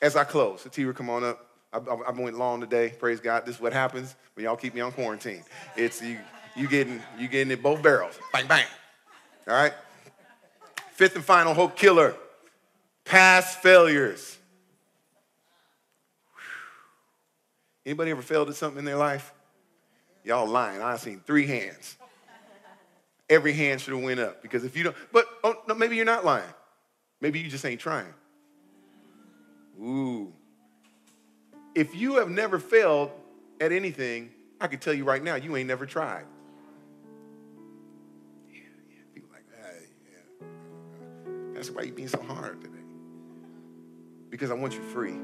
as 0.00 0.14
I 0.14 0.24
close, 0.24 0.62
Satira, 0.62 0.94
come 0.94 1.10
on 1.10 1.24
up. 1.24 1.49
I, 1.72 1.78
I, 1.78 2.10
went 2.10 2.36
long 2.36 2.60
today. 2.60 2.92
Praise 2.98 3.20
God. 3.20 3.46
This 3.46 3.56
is 3.56 3.60
what 3.60 3.72
happens 3.72 4.16
when 4.34 4.44
y'all 4.44 4.56
keep 4.56 4.74
me 4.74 4.80
on 4.80 4.90
quarantine. 4.90 5.44
It's 5.76 6.02
you, 6.02 6.18
you 6.56 6.66
getting 6.66 7.00
you 7.18 7.28
getting 7.28 7.52
it 7.52 7.62
both 7.62 7.82
barrels. 7.82 8.18
Bang 8.32 8.48
bang. 8.48 8.66
All 9.46 9.54
right. 9.54 9.72
Fifth 10.92 11.14
and 11.14 11.24
final 11.24 11.54
hope 11.54 11.76
killer. 11.76 12.14
Past 13.04 13.60
failures. 13.60 14.36
Anybody 17.86 18.10
ever 18.10 18.22
failed 18.22 18.48
at 18.48 18.56
something 18.56 18.80
in 18.80 18.84
their 18.84 18.96
life? 18.96 19.32
Y'all 20.24 20.46
lying. 20.46 20.82
I've 20.82 21.00
seen 21.00 21.22
three 21.26 21.46
hands. 21.46 21.96
Every 23.28 23.52
hand 23.52 23.80
should 23.80 23.94
have 23.94 24.02
went 24.02 24.20
up 24.20 24.42
because 24.42 24.64
if 24.64 24.76
you 24.76 24.84
don't, 24.84 24.96
but 25.12 25.26
oh, 25.44 25.54
no, 25.68 25.74
maybe 25.74 25.96
you're 25.96 26.04
not 26.04 26.24
lying. 26.24 26.52
Maybe 27.20 27.38
you 27.38 27.48
just 27.48 27.64
ain't 27.64 27.80
trying. 27.80 28.12
Ooh, 29.80 30.32
if 31.74 31.94
you 31.94 32.16
have 32.16 32.28
never 32.28 32.58
failed 32.58 33.10
at 33.60 33.72
anything, 33.72 34.30
I 34.60 34.66
can 34.66 34.78
tell 34.78 34.94
you 34.94 35.04
right 35.04 35.22
now, 35.22 35.36
you 35.36 35.56
ain't 35.56 35.68
never 35.68 35.86
tried. 35.86 36.24
Yeah, 38.52 38.60
yeah. 38.88 38.96
People 39.14 39.30
like, 39.32 39.44
that. 39.50 39.82
yeah. 40.10 40.46
That's 41.54 41.70
why 41.70 41.82
you 41.82 41.92
being 41.92 42.08
so 42.08 42.20
hard 42.22 42.60
today. 42.60 42.76
Because 44.28 44.50
I 44.50 44.54
want 44.54 44.74
you 44.74 44.82
free. 44.82 45.16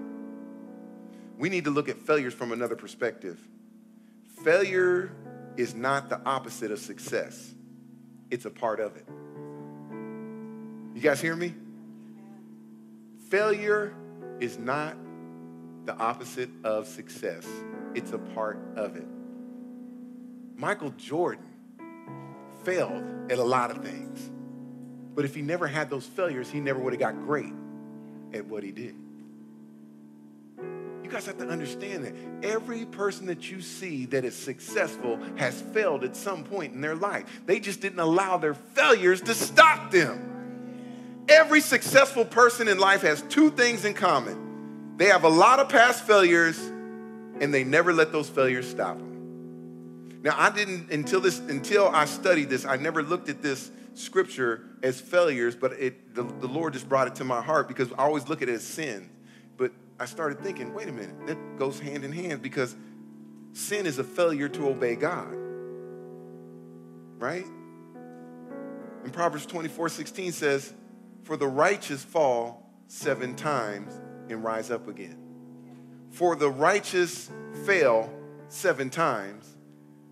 We 1.39 1.49
need 1.49 1.65
to 1.65 1.71
look 1.71 1.89
at 1.89 1.99
failures 1.99 2.35
from 2.35 2.53
another 2.53 2.77
perspective. 2.77 3.39
Failure 4.43 5.13
is 5.57 5.75
not 5.75 6.09
the 6.09 6.21
opposite 6.25 6.71
of 6.71 6.79
success, 6.79 7.55
it's 8.31 8.45
a 8.45 8.51
part 8.51 8.81
of 8.81 8.97
it. 8.97 9.07
You 10.95 11.03
guys 11.03 11.21
hear 11.21 11.37
me? 11.37 11.55
Failure 13.29 13.95
is 14.41 14.59
not 14.59 14.97
the 15.87 15.97
opposite 15.97 16.51
of 16.65 16.87
success. 16.87 17.47
It's 17.95 18.13
a 18.13 18.19
part 18.19 18.59
of 18.77 18.97
it. 18.97 19.07
Michael 20.57 20.91
Jordan 20.99 21.45
failed 22.65 23.31
at 23.31 23.39
a 23.39 23.45
lot 23.45 23.71
of 23.71 23.85
things. 23.85 24.31
But 25.15 25.25
if 25.25 25.35
he 25.35 25.43
never 25.43 25.67
had 25.67 25.89
those 25.89 26.05
failures, 26.05 26.51
he 26.51 26.61
never 26.61 26.79
would 26.79 26.93
have 26.93 27.01
got 27.01 27.15
great. 27.25 27.53
at 28.35 28.45
what 28.47 28.65
he 28.65 28.73
did. 28.73 28.95
You 31.05 31.09
guys 31.09 31.25
have 31.27 31.39
to 31.39 31.49
understand 31.49 32.05
that 32.05 32.15
every 32.43 32.85
person 32.85 33.27
that 33.27 33.51
you 33.51 33.61
see 33.63 34.07
that 34.07 34.25
is 34.25 34.35
successful 34.35 35.21
has 35.37 35.63
failed 35.63 36.03
at 36.03 36.17
some 36.17 36.43
point 36.43 36.75
in 36.75 36.81
their 36.81 36.97
life. 36.97 37.25
They 37.47 37.61
just 37.61 37.81
didn't 37.81 38.01
allow 38.01 38.37
their 38.37 38.55
failures 38.55 39.21
to 39.23 39.35
stop 39.35 39.93
them. 39.93 41.25
Every 41.29 41.61
successful 41.61 42.25
person 42.25 42.67
in 42.67 42.79
life 42.79 43.03
has 43.03 43.23
two 43.23 43.51
things 43.51 43.85
in 43.85 43.95
common 43.95 44.46
they 44.97 45.07
have 45.07 45.25
a 45.25 45.29
lot 45.29 45.59
of 45.59 45.69
past 45.69 46.05
failures, 46.07 46.59
and 46.59 47.53
they 47.53 47.65
never 47.65 47.93
let 47.93 48.13
those 48.13 48.29
failures 48.29 48.69
stop 48.69 48.99
them. 48.99 50.23
Now, 50.23 50.35
I 50.37 50.51
didn't 50.51 50.91
until 50.91 51.21
this 51.21 51.39
until 51.39 51.89
I 51.89 52.07
studied 52.07 52.49
this, 52.49 52.65
I 52.65 52.77
never 52.77 53.03
looked 53.03 53.29
at 53.29 53.43
this 53.43 53.71
scripture 53.95 54.65
as 54.83 55.01
failures, 55.01 55.55
but 55.55 55.73
it 55.75 56.15
the, 56.15 56.23
the 56.23 56.49
Lord 56.49 56.73
just 56.73 56.89
brought 56.89 57.07
it 57.09 57.15
to 57.17 57.25
my 57.25 57.43
heart 57.43 57.69
because 57.69 57.93
I 57.93 58.05
always 58.05 58.29
look 58.29 58.43
at 58.43 58.49
it 58.49 58.55
as 58.55 58.65
sin. 58.65 59.11
But 59.57 59.73
I 60.01 60.07
started 60.07 60.41
thinking, 60.41 60.75
wait 60.75 60.89
a 60.89 60.93
minute, 60.93 61.27
that 61.27 61.59
goes 61.59 61.79
hand 61.79 62.05
in 62.05 62.13
hand 62.13 62.43
because 62.43 62.75
sin 63.53 63.87
is 63.87 63.99
a 63.99 64.05
failure 64.05 64.49
to 64.49 64.69
obey 64.69 64.97
God. 64.97 65.37
Right? 67.19 67.47
And 69.05 69.13
Proverbs 69.13 69.47
24, 69.47 69.91
16 69.91 70.33
says, 70.33 70.75
For 71.23 71.37
the 71.37 71.47
righteous 71.47 72.03
fall 72.03 72.69
seven 72.89 73.37
times 73.37 73.93
and 74.29 74.43
rise 74.43 74.71
up 74.71 74.89
again. 74.89 75.19
For 76.11 76.37
the 76.37 76.51
righteous 76.51 77.31
fail 77.65 78.13
seven 78.49 78.91
times, 78.91 79.57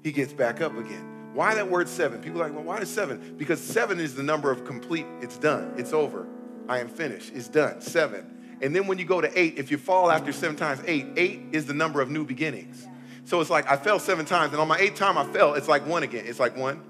he 0.02 0.12
gets 0.12 0.32
back 0.32 0.60
up 0.60 0.76
again. 0.76 1.32
Why 1.34 1.54
that 1.54 1.68
word 1.68 1.88
seven? 1.88 2.20
People 2.20 2.40
are 2.40 2.44
like, 2.44 2.54
well, 2.54 2.64
why 2.64 2.78
is 2.78 2.88
seven? 2.88 3.34
Because 3.36 3.60
seven 3.60 3.98
is 3.98 4.14
the 4.14 4.22
number 4.22 4.50
of 4.50 4.64
complete, 4.64 5.06
it's 5.20 5.36
done, 5.36 5.74
it's 5.76 5.92
over. 5.92 6.26
I 6.68 6.78
am 6.78 6.88
finished, 6.88 7.32
it's 7.34 7.48
done, 7.48 7.80
seven. 7.80 8.58
And 8.62 8.74
then 8.74 8.86
when 8.86 8.98
you 8.98 9.04
go 9.04 9.20
to 9.20 9.38
eight, 9.38 9.58
if 9.58 9.70
you 9.70 9.78
fall 9.78 10.10
after 10.10 10.32
seven 10.32 10.56
times 10.56 10.80
eight, 10.86 11.06
eight 11.16 11.40
is 11.52 11.66
the 11.66 11.74
number 11.74 12.00
of 12.00 12.08
new 12.08 12.24
beginnings. 12.24 12.86
So 13.24 13.40
it's 13.40 13.50
like 13.50 13.70
I 13.70 13.76
fell 13.76 13.98
seven 13.98 14.26
times, 14.26 14.52
and 14.52 14.60
on 14.60 14.68
my 14.68 14.78
eighth 14.78 14.96
time 14.96 15.18
I 15.18 15.24
fell, 15.24 15.54
it's 15.54 15.68
like 15.68 15.86
one 15.86 16.02
again. 16.02 16.24
It's 16.26 16.38
like 16.38 16.56
one. 16.56 16.80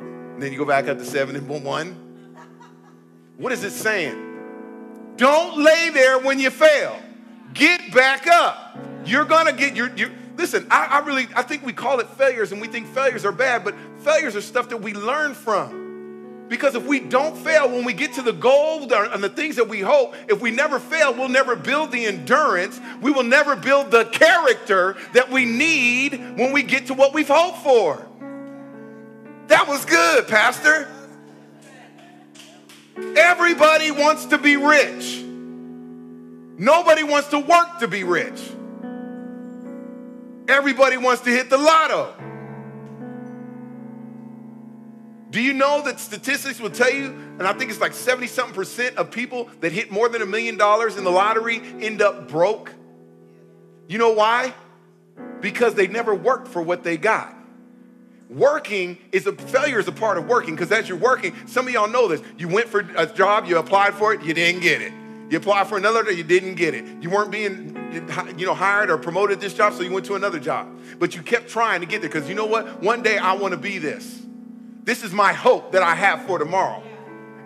And 0.00 0.42
then 0.42 0.52
you 0.52 0.58
go 0.58 0.64
back 0.64 0.88
up 0.88 0.98
to 0.98 1.04
seven 1.04 1.36
and 1.36 1.46
boom, 1.46 1.64
one. 1.64 2.34
What 3.36 3.52
is 3.52 3.64
it 3.64 3.70
saying? 3.70 4.29
Don't 5.20 5.62
lay 5.62 5.90
there 5.90 6.18
when 6.18 6.40
you 6.40 6.48
fail. 6.48 6.98
Get 7.52 7.92
back 7.92 8.26
up. 8.26 8.78
You're 9.04 9.26
gonna 9.26 9.52
get 9.52 9.76
your. 9.76 9.94
your 9.94 10.08
listen, 10.38 10.66
I, 10.70 10.86
I 10.86 10.98
really 11.00 11.28
I 11.36 11.42
think 11.42 11.62
we 11.62 11.74
call 11.74 12.00
it 12.00 12.08
failures 12.08 12.52
and 12.52 12.60
we 12.60 12.68
think 12.68 12.86
failures 12.86 13.26
are 13.26 13.32
bad, 13.32 13.62
but 13.62 13.74
failures 13.98 14.34
are 14.34 14.40
stuff 14.40 14.70
that 14.70 14.78
we 14.78 14.94
learn 14.94 15.34
from. 15.34 16.46
Because 16.48 16.74
if 16.74 16.86
we 16.86 17.00
don't 17.00 17.36
fail 17.36 17.68
when 17.68 17.84
we 17.84 17.92
get 17.92 18.14
to 18.14 18.22
the 18.22 18.32
goal 18.32 18.90
and 18.90 19.22
the 19.22 19.28
things 19.28 19.56
that 19.56 19.68
we 19.68 19.80
hope, 19.80 20.14
if 20.26 20.40
we 20.40 20.50
never 20.50 20.80
fail, 20.80 21.12
we'll 21.12 21.28
never 21.28 21.54
build 21.54 21.92
the 21.92 22.06
endurance. 22.06 22.80
We 23.02 23.10
will 23.10 23.22
never 23.22 23.54
build 23.56 23.90
the 23.90 24.06
character 24.06 24.96
that 25.12 25.30
we 25.30 25.44
need 25.44 26.14
when 26.38 26.50
we 26.50 26.62
get 26.62 26.86
to 26.86 26.94
what 26.94 27.12
we've 27.12 27.28
hoped 27.28 27.58
for. 27.58 28.08
That 29.48 29.68
was 29.68 29.84
good, 29.84 30.28
Pastor. 30.28 30.88
Everybody 32.96 33.90
wants 33.90 34.26
to 34.26 34.38
be 34.38 34.56
rich. 34.56 35.22
Nobody 36.58 37.02
wants 37.02 37.28
to 37.28 37.38
work 37.38 37.78
to 37.80 37.88
be 37.88 38.04
rich. 38.04 38.40
Everybody 40.48 40.96
wants 40.96 41.22
to 41.22 41.30
hit 41.30 41.48
the 41.48 41.56
lotto. 41.56 42.14
Do 45.30 45.40
you 45.40 45.52
know 45.52 45.80
that 45.82 46.00
statistics 46.00 46.60
will 46.60 46.70
tell 46.70 46.92
you, 46.92 47.06
and 47.06 47.42
I 47.42 47.52
think 47.52 47.70
it's 47.70 47.80
like 47.80 47.94
70 47.94 48.26
something 48.26 48.54
percent 48.54 48.96
of 48.96 49.12
people 49.12 49.48
that 49.60 49.70
hit 49.70 49.92
more 49.92 50.08
than 50.08 50.22
a 50.22 50.26
million 50.26 50.56
dollars 50.56 50.96
in 50.96 51.04
the 51.04 51.10
lottery 51.10 51.62
end 51.80 52.02
up 52.02 52.28
broke? 52.28 52.74
You 53.88 53.98
know 53.98 54.12
why? 54.12 54.52
Because 55.40 55.74
they 55.74 55.86
never 55.86 56.14
worked 56.14 56.48
for 56.48 56.60
what 56.60 56.82
they 56.82 56.96
got. 56.96 57.34
Working 58.30 58.96
is 59.10 59.26
a 59.26 59.32
failure 59.32 59.80
is 59.80 59.88
a 59.88 59.92
part 59.92 60.16
of 60.16 60.28
working 60.28 60.54
because 60.54 60.70
as 60.70 60.88
you're 60.88 60.96
working, 60.96 61.34
some 61.46 61.66
of 61.66 61.72
y'all 61.72 61.88
know 61.88 62.06
this. 62.06 62.22
You 62.38 62.46
went 62.46 62.68
for 62.68 62.88
a 62.96 63.04
job, 63.04 63.46
you 63.46 63.58
applied 63.58 63.92
for 63.94 64.14
it, 64.14 64.22
you 64.22 64.32
didn't 64.32 64.60
get 64.60 64.80
it. 64.80 64.92
You 65.30 65.38
applied 65.38 65.66
for 65.66 65.76
another, 65.76 66.08
you 66.12 66.22
didn't 66.22 66.54
get 66.54 66.72
it. 66.74 66.84
You 67.02 67.10
weren't 67.10 67.32
being 67.32 67.76
you 68.38 68.46
know 68.46 68.54
hired 68.54 68.88
or 68.88 68.98
promoted 68.98 69.40
this 69.40 69.52
job, 69.52 69.72
so 69.72 69.82
you 69.82 69.90
went 69.90 70.06
to 70.06 70.14
another 70.14 70.38
job. 70.38 70.68
But 71.00 71.16
you 71.16 71.22
kept 71.22 71.48
trying 71.48 71.80
to 71.80 71.86
get 71.86 72.02
there 72.02 72.08
because 72.08 72.28
you 72.28 72.36
know 72.36 72.46
what? 72.46 72.80
One 72.80 73.02
day 73.02 73.18
I 73.18 73.32
want 73.32 73.50
to 73.50 73.58
be 73.58 73.78
this. 73.78 74.22
This 74.84 75.02
is 75.02 75.12
my 75.12 75.32
hope 75.32 75.72
that 75.72 75.82
I 75.82 75.96
have 75.96 76.22
for 76.22 76.38
tomorrow. 76.38 76.84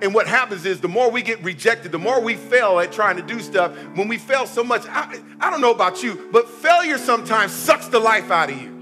And 0.02 0.12
what 0.12 0.26
happens 0.26 0.66
is 0.66 0.82
the 0.82 0.88
more 0.88 1.10
we 1.10 1.22
get 1.22 1.42
rejected, 1.42 1.92
the 1.92 1.98
more 1.98 2.20
we 2.20 2.34
fail 2.34 2.78
at 2.78 2.92
trying 2.92 3.16
to 3.16 3.22
do 3.22 3.40
stuff. 3.40 3.74
When 3.94 4.06
we 4.06 4.18
fail 4.18 4.44
so 4.46 4.62
much, 4.62 4.84
I, 4.86 5.18
I 5.40 5.50
don't 5.50 5.62
know 5.62 5.72
about 5.72 6.02
you, 6.02 6.28
but 6.30 6.46
failure 6.46 6.98
sometimes 6.98 7.52
sucks 7.52 7.88
the 7.88 8.00
life 8.00 8.30
out 8.30 8.50
of 8.50 8.60
you. 8.60 8.73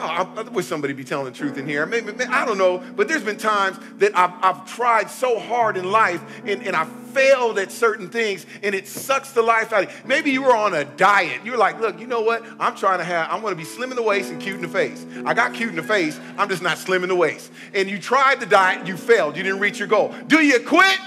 Oh, 0.00 0.02
I, 0.36 0.42
wish 0.50 0.66
somebody 0.66 0.92
be 0.92 1.02
telling 1.02 1.24
the 1.24 1.32
truth 1.32 1.58
in 1.58 1.66
here. 1.66 1.84
Maybe, 1.84 2.12
I 2.24 2.44
don't 2.44 2.56
know, 2.56 2.78
but 2.78 3.08
there's 3.08 3.24
been 3.24 3.36
times 3.36 3.78
that 3.96 4.16
I've, 4.16 4.30
I've 4.42 4.64
tried 4.64 5.10
so 5.10 5.40
hard 5.40 5.76
in 5.76 5.90
life 5.90 6.22
and, 6.44 6.64
and 6.64 6.76
I 6.76 6.84
failed 6.84 7.58
at 7.58 7.72
certain 7.72 8.08
things 8.08 8.46
and 8.62 8.76
it 8.76 8.86
sucks 8.86 9.32
the 9.32 9.42
life 9.42 9.72
out 9.72 9.84
of 9.84 9.90
you. 9.90 9.96
Maybe 10.06 10.30
you 10.30 10.42
were 10.42 10.56
on 10.56 10.72
a 10.72 10.84
diet. 10.84 11.40
You're 11.44 11.56
like, 11.56 11.80
look, 11.80 11.98
you 11.98 12.06
know 12.06 12.20
what? 12.20 12.44
I'm 12.60 12.76
trying 12.76 12.98
to 12.98 13.04
have, 13.04 13.28
I'm 13.28 13.40
going 13.40 13.52
to 13.52 13.58
be 13.58 13.64
slim 13.64 13.90
in 13.90 13.96
the 13.96 14.02
waist 14.02 14.30
and 14.30 14.40
cute 14.40 14.54
in 14.54 14.62
the 14.62 14.68
face. 14.68 15.04
I 15.26 15.34
got 15.34 15.52
cute 15.52 15.70
in 15.70 15.76
the 15.76 15.82
face. 15.82 16.20
I'm 16.36 16.48
just 16.48 16.62
not 16.62 16.78
slim 16.78 17.02
in 17.02 17.08
the 17.08 17.16
waist. 17.16 17.50
And 17.74 17.90
you 17.90 17.98
tried 17.98 18.38
the 18.38 18.46
diet, 18.46 18.86
you 18.86 18.96
failed. 18.96 19.36
You 19.36 19.42
didn't 19.42 19.60
reach 19.60 19.80
your 19.80 19.88
goal. 19.88 20.14
Do 20.28 20.40
you 20.40 20.60
quit? 20.60 20.98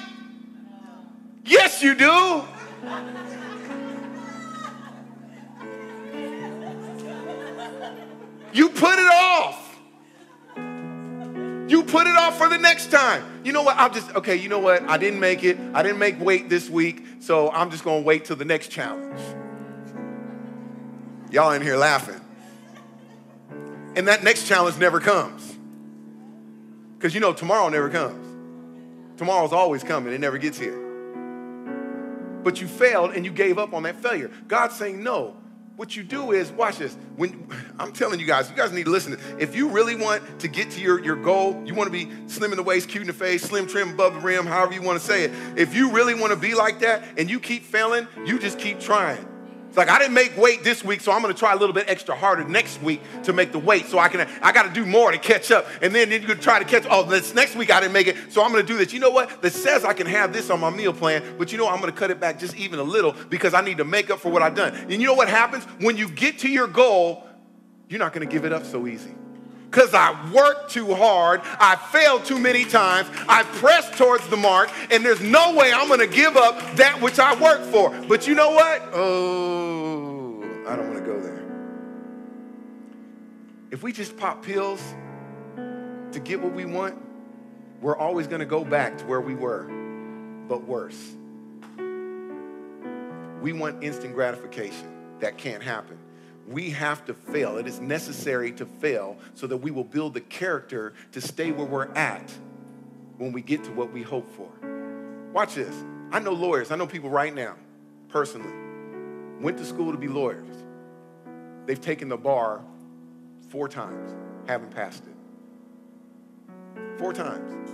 Yes, 1.46 1.82
you 1.82 1.96
do. 1.96 2.44
You 8.54 8.70
put 8.70 9.00
it 9.00 9.12
off. 9.12 9.80
You 11.72 11.84
put 11.84 12.06
it 12.06 12.18
off 12.18 12.38
for 12.38 12.50
the 12.50 12.58
next 12.58 12.92
time. 12.92 13.24
You 13.46 13.54
know 13.54 13.64
what? 13.64 13.78
I'm 13.78 13.94
just, 13.94 14.14
okay, 14.16 14.36
you 14.36 14.50
know 14.50 14.60
what? 14.60 14.84
I 14.84 14.98
didn't 14.98 15.22
make 15.22 15.44
it. 15.44 15.58
I 15.74 15.82
didn't 15.84 16.00
make 16.00 16.20
weight 16.20 16.50
this 16.50 16.70
week, 16.70 17.06
so 17.20 17.50
I'm 17.52 17.72
just 17.72 17.84
gonna 17.84 18.02
wait 18.02 18.26
till 18.26 18.36
the 18.36 18.46
next 18.46 18.70
challenge. 18.70 19.22
Y'all 21.32 21.52
in 21.54 21.62
here 21.62 21.78
laughing. 21.78 22.20
And 23.96 24.08
that 24.08 24.24
next 24.24 24.48
challenge 24.48 24.78
never 24.78 25.00
comes. 25.00 25.58
Because 26.98 27.14
you 27.14 27.22
know, 27.22 27.32
tomorrow 27.32 27.70
never 27.70 27.90
comes. 27.90 28.28
Tomorrow's 29.18 29.54
always 29.54 29.84
coming, 29.84 30.14
it 30.14 30.20
never 30.20 30.38
gets 30.38 30.60
here. 30.60 30.78
But 32.44 32.60
you 32.60 32.68
failed 32.68 33.12
and 33.12 33.24
you 33.24 33.32
gave 33.32 33.58
up 33.58 33.74
on 33.74 33.84
that 33.84 33.96
failure. 33.96 34.30
God's 34.48 34.76
saying, 34.76 35.02
no, 35.04 35.38
what 35.82 35.96
you 35.96 36.04
do 36.04 36.32
is 36.32 36.52
watch 36.52 36.78
this. 36.78 36.96
When 37.16 37.50
I'm 37.80 37.92
telling 37.92 38.20
you 38.20 38.28
guys, 38.28 38.48
you 38.52 38.56
guys 38.56 38.72
need 38.72 38.86
to 38.86 38.92
listen. 38.92 39.20
If 39.40 39.56
you 39.56 39.68
really 39.68 39.96
want 39.96 40.22
to 40.42 40.48
get 40.48 40.70
to 40.72 40.80
your, 40.80 41.04
your 41.04 41.16
goal, 41.16 41.60
you 41.66 41.74
want 41.74 41.92
to 41.92 41.92
be 41.92 42.08
slim 42.28 42.52
in 42.52 42.58
the 42.58 42.62
waist, 42.62 42.88
cute 42.88 43.02
in 43.02 43.08
the 43.08 43.14
face, 43.14 43.42
slim 43.42 43.66
trim 43.66 43.90
above 43.90 44.14
the 44.14 44.20
rim, 44.20 44.46
however 44.46 44.74
you 44.74 44.84
want 44.84 45.00
to 45.00 45.04
say 45.04 45.24
it. 45.24 45.32
If 45.58 45.74
you 45.74 45.90
really 45.90 46.14
want 46.14 46.34
to 46.34 46.38
be 46.38 46.54
like 46.54 46.82
that 46.82 47.04
and 47.18 47.32
you 47.32 47.40
keep 47.40 47.64
failing, 47.64 48.08
you 48.28 48.38
just 48.38 48.60
keep 48.60 48.80
trying. 48.80 49.31
It's 49.72 49.78
like 49.78 49.90
I 49.90 50.00
didn't 50.00 50.16
make 50.16 50.36
weight 50.36 50.66
this 50.66 50.84
week, 50.84 51.00
so 51.00 51.14
I'm 51.14 51.22
gonna 51.22 51.34
try 51.34 51.54
a 51.54 51.56
little 51.56 51.74
bit 51.74 51.86
extra 51.88 52.14
harder 52.14 52.44
next 52.44 52.84
week 52.84 53.00
to 53.24 53.32
make 53.32 53.54
the 53.54 53.58
weight 53.58 53.86
so 53.86 54.00
I 54.00 54.10
can 54.10 54.28
I 54.42 54.52
gotta 54.52 54.70
do 54.70 54.86
more 54.86 55.14
to 55.14 55.18
catch 55.18 55.50
up. 55.50 55.66
And 55.82 55.96
then, 55.96 56.10
then 56.10 56.22
you 56.22 56.28
could 56.28 56.42
try 56.42 56.60
to 56.60 56.66
catch, 56.66 56.86
oh, 56.90 57.04
this 57.04 57.34
next 57.34 57.56
week 57.56 57.72
I 57.72 57.80
didn't 57.80 57.94
make 57.94 58.08
it, 58.08 58.18
so 58.28 58.44
I'm 58.44 58.52
gonna 58.52 58.64
do 58.64 58.78
this. 58.78 58.92
You 58.92 59.00
know 59.00 59.12
what? 59.12 59.42
That 59.42 59.54
says 59.54 59.86
I 59.86 59.94
can 59.94 60.08
have 60.08 60.34
this 60.34 60.50
on 60.50 60.60
my 60.60 60.72
meal 60.72 60.92
plan, 60.92 61.24
but 61.38 61.54
you 61.54 61.58
know 61.58 61.70
I'm 61.70 61.80
gonna 61.80 61.94
cut 61.94 62.12
it 62.12 62.20
back 62.20 62.38
just 62.38 62.54
even 62.58 62.80
a 62.80 62.84
little 62.84 63.16
because 63.30 63.54
I 63.54 63.62
need 63.62 63.78
to 63.78 63.86
make 63.86 64.10
up 64.10 64.20
for 64.20 64.30
what 64.30 64.42
I've 64.42 64.56
done. 64.56 64.76
And 64.76 64.92
you 64.92 65.08
know 65.08 65.14
what 65.14 65.30
happens? 65.30 65.64
When 65.80 65.96
you 65.96 66.10
get 66.10 66.40
to 66.40 66.50
your 66.50 66.68
goal, 66.68 67.26
you're 67.88 68.00
not 68.00 68.12
gonna 68.12 68.26
give 68.26 68.44
it 68.44 68.52
up 68.52 68.66
so 68.66 68.88
easy 68.88 69.16
because 69.72 69.94
I 69.94 70.30
worked 70.32 70.70
too 70.72 70.94
hard, 70.94 71.40
I 71.44 71.78
failed 71.78 72.26
too 72.26 72.38
many 72.38 72.66
times, 72.66 73.10
I 73.30 73.44
pressed 73.44 73.98
towards 73.98 74.28
the 74.28 74.36
mark, 74.36 74.70
and 74.92 75.06
there's 75.06 75.22
no 75.22 75.56
way 75.56 75.72
I'm 75.72 75.88
gonna 75.88 76.08
give 76.08 76.36
up 76.36 76.60
that 76.76 77.00
which 77.02 77.20
I 77.20 77.42
worked 77.42 77.66
for. 77.68 77.90
But 78.10 78.28
you 78.28 78.36
know 78.36 78.52
what? 78.52 78.82
Oh, 78.94 80.44
I 80.68 80.76
don't 80.76 80.90
wanna 80.90 81.06
go 81.06 81.22
there. 81.22 81.42
If 83.72 83.82
we 83.82 83.94
just 83.94 84.18
pop 84.18 84.44
pills 84.44 84.82
to 85.56 86.20
get 86.22 86.42
what 86.42 86.52
we 86.52 86.66
want, 86.66 87.02
we're 87.80 87.98
always 87.98 88.28
gonna 88.28 88.46
go 88.46 88.66
back 88.66 88.98
to 88.98 89.06
where 89.06 89.22
we 89.22 89.36
were, 89.36 89.64
but 90.50 90.66
worse. 90.68 91.16
We 93.42 93.54
want 93.54 93.82
instant 93.82 94.16
gratification. 94.16 94.90
That 95.22 95.38
can't 95.38 95.64
happen 95.64 96.01
we 96.48 96.72
have 96.72 97.06
to 97.06 97.14
fail. 97.14 97.58
It 97.58 97.68
is 97.68 97.80
necessary 97.80 98.52
to 98.54 98.66
fail 98.66 99.18
so 99.36 99.48
that 99.48 99.58
we 99.58 99.72
will 99.72 99.84
build 99.84 100.14
the 100.14 100.22
character 100.22 100.94
to 101.12 101.22
stay 101.22 101.52
where 101.52 101.66
we're 101.66 101.92
at 101.94 102.32
when 103.18 103.32
we 103.32 103.42
get 103.42 103.64
to 103.66 103.72
what 103.72 103.92
we 103.92 104.02
hope 104.02 104.30
for. 104.36 104.50
Watch 105.34 105.56
this. 105.56 105.76
I 106.12 106.20
know 106.20 106.34
lawyers, 106.34 106.72
I 106.72 106.76
know 106.76 106.88
people 106.88 107.10
right 107.10 107.34
now, 107.34 107.56
personally, 108.10 108.54
went 109.40 109.58
to 109.60 109.66
school 109.66 109.92
to 109.92 109.98
be 109.98 110.08
lawyers. 110.08 110.50
They've 111.66 111.80
taken 111.80 112.10
the 112.10 112.18
bar 112.18 112.62
four 113.50 113.68
times, 113.68 114.14
haven't 114.48 114.72
passed 114.72 115.04
it. 115.06 115.14
Four 116.98 117.14
times. 117.14 117.70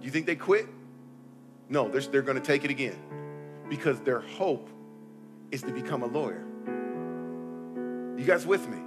You 0.00 0.10
think 0.10 0.26
they 0.26 0.36
quit? 0.36 0.66
No, 1.68 1.88
they're, 1.88 2.00
they're 2.00 2.22
going 2.22 2.40
to 2.40 2.44
take 2.44 2.64
it 2.64 2.70
again 2.70 2.98
because 3.68 4.00
their 4.00 4.20
hope 4.20 4.68
is 5.50 5.62
to 5.62 5.72
become 5.72 6.02
a 6.02 6.06
lawyer. 6.06 6.44
You 8.16 8.24
guys 8.24 8.46
with 8.46 8.68
me? 8.68 8.78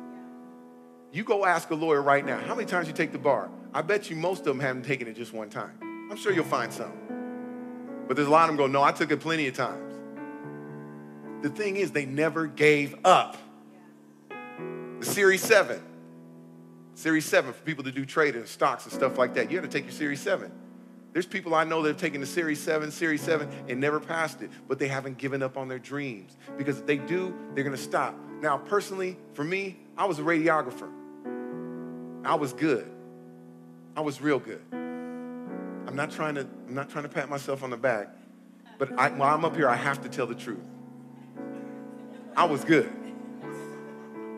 You 1.11 1.23
go 1.23 1.45
ask 1.45 1.69
a 1.71 1.75
lawyer 1.75 2.01
right 2.01 2.25
now, 2.25 2.37
how 2.39 2.55
many 2.55 2.67
times 2.67 2.87
you 2.87 2.93
take 2.93 3.11
the 3.11 3.17
bar? 3.17 3.49
I 3.73 3.81
bet 3.81 4.09
you 4.09 4.15
most 4.15 4.39
of 4.39 4.45
them 4.45 4.59
haven't 4.59 4.83
taken 4.83 5.07
it 5.07 5.15
just 5.15 5.33
one 5.33 5.49
time. 5.49 5.77
I'm 6.11 6.17
sure 6.17 6.31
you'll 6.31 6.45
find 6.45 6.71
some. 6.71 6.93
But 8.07 8.15
there's 8.15 8.27
a 8.27 8.31
lot 8.31 8.49
of 8.49 8.55
them 8.55 8.57
go, 8.57 8.67
no, 8.67 8.81
I 8.81 8.91
took 8.91 9.11
it 9.11 9.19
plenty 9.19 9.47
of 9.47 9.55
times. 9.55 9.93
The 11.41 11.49
thing 11.49 11.75
is, 11.75 11.91
they 11.91 12.05
never 12.05 12.47
gave 12.47 12.95
up. 13.05 13.37
The 14.99 15.05
Series 15.05 15.41
7. 15.41 15.81
Series 16.95 17.25
7 17.25 17.53
for 17.53 17.61
people 17.61 17.83
to 17.83 17.91
do 17.91 18.05
trading, 18.05 18.45
stocks 18.45 18.85
and 18.85 18.93
stuff 18.93 19.17
like 19.17 19.35
that. 19.35 19.51
You 19.51 19.59
got 19.59 19.69
to 19.69 19.71
take 19.71 19.85
your 19.85 19.93
Series 19.93 20.19
7. 20.21 20.51
There's 21.13 21.25
people 21.25 21.55
I 21.55 21.63
know 21.63 21.81
that 21.81 21.89
have 21.89 21.97
taken 21.97 22.21
the 22.21 22.27
Series 22.27 22.59
7, 22.61 22.91
Series 22.91 23.21
7, 23.21 23.49
and 23.67 23.79
never 23.79 23.99
passed 23.99 24.41
it, 24.41 24.51
but 24.67 24.77
they 24.77 24.87
haven't 24.87 25.17
given 25.17 25.41
up 25.41 25.57
on 25.57 25.67
their 25.67 25.79
dreams. 25.79 26.35
Because 26.57 26.79
if 26.79 26.85
they 26.85 26.97
do, 26.97 27.33
they're 27.53 27.63
gonna 27.63 27.77
stop. 27.77 28.15
Now, 28.41 28.57
personally, 28.57 29.17
for 29.33 29.43
me, 29.43 29.77
I 29.97 30.05
was 30.05 30.19
a 30.19 30.21
radiographer. 30.21 30.91
I 32.23 32.35
was 32.35 32.53
good. 32.53 32.89
I 33.95 34.01
was 34.01 34.21
real 34.21 34.37
good. 34.37 34.61
I'm 34.71 35.95
not 35.95 36.11
trying 36.11 36.35
to, 36.35 36.41
I'm 36.41 36.75
not 36.75 36.89
trying 36.89 37.03
to 37.03 37.09
pat 37.09 37.29
myself 37.29 37.63
on 37.63 37.69
the 37.69 37.77
back, 37.77 38.09
but 38.77 38.91
I, 38.99 39.09
while 39.09 39.33
I'm 39.33 39.45
up 39.45 39.55
here, 39.55 39.69
I 39.69 39.75
have 39.75 40.01
to 40.03 40.09
tell 40.09 40.27
the 40.27 40.35
truth. 40.35 40.59
I 42.35 42.43
was 42.43 42.63
good. 42.63 42.91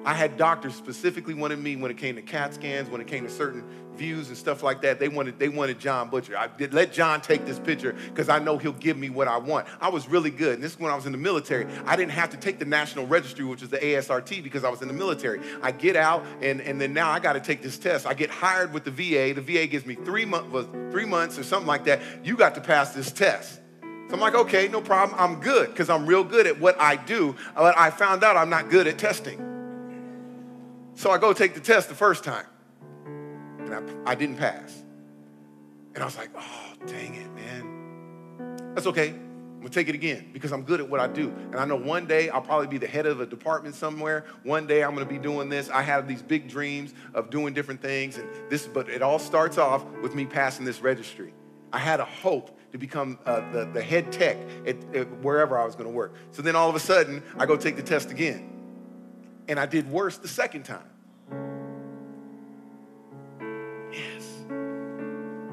I 0.06 0.14
had 0.14 0.38
doctors 0.38 0.76
specifically 0.76 1.34
wanted 1.34 1.60
me 1.60 1.76
when 1.76 1.92
it 1.92 1.98
came 1.98 2.16
to 2.16 2.22
CAT 2.22 2.54
scans, 2.54 2.90
when 2.90 3.02
it 3.02 3.08
came 3.08 3.26
to 3.26 3.30
certain 3.30 3.64
views 4.00 4.30
and 4.30 4.38
stuff 4.38 4.64
like 4.64 4.82
that. 4.82 4.98
They 4.98 5.10
wanted 5.10 5.38
they 5.38 5.50
wanted 5.50 5.78
John 5.78 6.10
Butcher. 6.10 6.38
I 6.38 6.48
did 6.48 6.74
let 6.74 6.94
John 6.94 7.22
take 7.22 7.46
this 7.46 7.60
picture 7.60 7.94
because 8.08 8.30
I 8.30 8.40
know 8.40 8.58
he'll 8.58 8.72
give 8.72 8.98
me 8.98 9.10
what 9.10 9.28
I 9.28 9.38
want. 9.38 9.68
I 9.82 9.90
was 9.90 10.08
really 10.08 10.32
good. 10.32 10.56
And 10.56 10.64
this 10.64 10.74
is 10.74 10.80
when 10.80 10.92
I 10.92 10.96
was 10.96 11.06
in 11.06 11.12
the 11.12 11.18
military. 11.18 11.68
I 11.86 11.98
didn't 11.98 12.14
have 12.14 12.30
to 12.30 12.38
take 12.38 12.60
the 12.60 12.66
National 12.66 13.06
Registry, 13.06 13.44
which 13.44 13.62
is 13.62 13.70
the 13.70 13.78
ASRT, 13.78 14.42
because 14.42 14.64
I 14.64 14.70
was 14.70 14.82
in 14.82 14.88
the 14.88 14.94
military. 14.94 15.42
I 15.62 15.72
get 15.72 15.98
out 15.98 16.26
and, 16.42 16.62
and 16.62 16.80
then 16.80 16.94
now 16.94 17.12
I 17.12 17.20
got 17.20 17.34
to 17.34 17.42
take 17.42 17.62
this 17.62 17.78
test. 17.78 18.08
I 18.08 18.14
get 18.14 18.30
hired 18.30 18.74
with 18.74 18.86
the 18.86 18.92
VA. 18.92 19.34
The 19.34 19.42
VA 19.42 19.68
gives 19.68 19.86
me 19.86 19.96
three 19.96 20.26
months 20.26 20.48
three 20.92 21.06
months 21.06 21.38
or 21.38 21.44
something 21.44 21.68
like 21.68 21.84
that. 21.86 22.02
You 22.24 22.38
got 22.38 22.56
to 22.56 22.62
pass 22.62 22.94
this 22.94 23.12
test. 23.12 23.60
So 23.82 24.16
I'm 24.16 24.20
like, 24.22 24.34
okay, 24.34 24.68
no 24.70 24.82
problem. 24.82 25.20
I'm 25.20 25.40
good 25.40 25.70
because 25.70 25.90
I'm 25.90 26.06
real 26.08 26.24
good 26.24 26.48
at 26.48 26.60
what 26.60 26.80
I 26.80 26.96
do. 26.96 27.36
But 27.56 27.78
I 27.78 27.92
found 27.92 28.24
out 28.24 28.38
I'm 28.38 28.50
not 28.50 28.70
good 28.70 28.88
at 28.88 28.98
testing. 28.98 29.49
So 31.00 31.12
I 31.12 31.18
go 31.18 31.32
take 31.32 31.54
the 31.54 31.62
test 31.62 31.88
the 31.88 31.96
first 31.96 32.26
time, 32.26 32.46
and 33.06 33.74
I, 33.74 34.12
I 34.12 34.16
didn't 34.16 34.36
pass. 34.36 34.84
And 35.96 36.04
I 36.04 36.06
was 36.06 36.18
like, 36.18 36.30
oh, 36.36 36.74
dang 36.88 37.16
it, 37.16 37.34
man. 37.34 38.74
That's 38.76 38.86
okay. 38.86 39.12
I'm 39.12 39.60
gonna 39.60 39.70
take 39.70 39.88
it 39.88 39.96
again 39.96 40.30
because 40.34 40.52
I'm 40.52 40.64
good 40.64 40.82
at 40.82 40.90
what 40.90 41.00
I 41.00 41.08
do. 41.08 41.30
And 41.30 41.56
I 41.56 41.64
know 41.64 41.78
one 41.78 42.06
day 42.06 42.30
I'll 42.30 42.42
probably 42.42 42.68
be 42.68 42.80
the 42.80 42.88
head 42.88 43.06
of 43.06 43.22
a 43.22 43.26
department 43.26 43.76
somewhere. 43.76 44.26
One 44.44 44.68
day 44.68 44.84
I'm 44.84 44.94
gonna 44.94 45.06
be 45.06 45.18
doing 45.18 45.48
this. 45.48 45.70
I 45.70 45.84
have 45.84 46.06
these 46.06 46.22
big 46.22 46.50
dreams 46.50 46.94
of 47.14 47.30
doing 47.30 47.54
different 47.54 47.82
things. 47.82 48.18
And 48.18 48.28
this, 48.50 48.68
but 48.68 48.90
it 48.90 49.02
all 49.02 49.20
starts 49.20 49.58
off 49.58 49.86
with 50.02 50.16
me 50.16 50.26
passing 50.26 50.66
this 50.66 50.82
registry. 50.82 51.34
I 51.72 51.80
had 51.80 52.02
a 52.02 52.06
hope 52.06 52.60
to 52.74 52.78
become 52.78 53.20
uh, 53.26 53.50
the, 53.54 53.64
the 53.72 53.82
head 53.82 54.12
tech 54.12 54.36
at, 54.68 54.76
at 54.94 55.10
wherever 55.24 55.58
I 55.58 55.64
was 55.64 55.76
gonna 55.76 55.92
work. 55.92 56.14
So 56.32 56.42
then 56.42 56.58
all 56.58 56.68
of 56.68 56.76
a 56.76 56.82
sudden, 56.82 57.24
I 57.38 57.46
go 57.46 57.56
take 57.56 57.78
the 57.78 57.84
test 57.84 58.12
again 58.12 58.50
and 59.50 59.60
I 59.60 59.66
did 59.66 59.90
worse 59.92 60.18
the 60.18 60.28
second 60.28 60.64
time. 60.64 60.89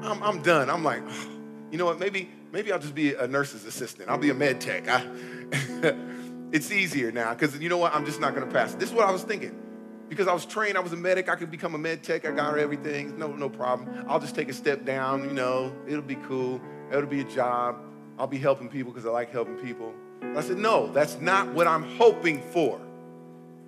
I'm, 0.01 0.21
I'm 0.23 0.41
done. 0.41 0.69
I'm 0.69 0.83
like, 0.83 1.03
oh, 1.05 1.27
you 1.71 1.77
know 1.77 1.85
what? 1.85 1.99
Maybe, 1.99 2.29
maybe 2.51 2.71
I'll 2.71 2.79
just 2.79 2.95
be 2.95 3.13
a 3.13 3.27
nurse's 3.27 3.65
assistant. 3.65 4.09
I'll 4.09 4.17
be 4.17 4.29
a 4.29 4.33
med 4.33 4.61
tech. 4.61 4.87
I, 4.87 5.05
it's 6.51 6.71
easier 6.71 7.11
now 7.11 7.33
because 7.33 7.57
you 7.59 7.69
know 7.69 7.77
what? 7.77 7.93
I'm 7.93 8.05
just 8.05 8.19
not 8.19 8.33
going 8.35 8.47
to 8.47 8.53
pass. 8.53 8.73
This 8.75 8.89
is 8.89 8.95
what 8.95 9.07
I 9.07 9.11
was 9.11 9.23
thinking. 9.23 9.63
Because 10.09 10.27
I 10.29 10.33
was 10.33 10.45
trained, 10.45 10.77
I 10.77 10.79
was 10.79 10.93
a 10.93 10.97
medic, 10.97 11.27
I 11.27 11.35
could 11.35 11.51
become 11.51 11.75
a 11.75 11.77
med 11.77 12.01
tech, 12.01 12.25
I 12.25 12.31
got 12.31 12.57
everything, 12.57 13.19
no, 13.19 13.27
no 13.27 13.49
problem. 13.49 14.05
I'll 14.07 14.21
just 14.21 14.35
take 14.35 14.47
a 14.47 14.53
step 14.53 14.85
down, 14.85 15.25
you 15.25 15.33
know, 15.33 15.75
it'll 15.85 16.01
be 16.01 16.15
cool, 16.15 16.61
it'll 16.89 17.07
be 17.07 17.19
a 17.19 17.25
job, 17.25 17.75
I'll 18.17 18.25
be 18.25 18.37
helping 18.37 18.69
people 18.69 18.93
because 18.93 19.05
I 19.05 19.09
like 19.09 19.31
helping 19.31 19.57
people. 19.57 19.93
I 20.35 20.41
said, 20.41 20.57
no, 20.57 20.87
that's 20.93 21.19
not 21.19 21.49
what 21.49 21.67
I'm 21.67 21.83
hoping 21.97 22.41
for. 22.41 22.79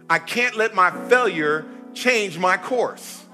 I 0.10 0.18
can't 0.18 0.56
let 0.56 0.74
my 0.74 0.92
failure 1.10 1.66
change 1.94 2.40
my 2.40 2.58
course. 2.58 3.26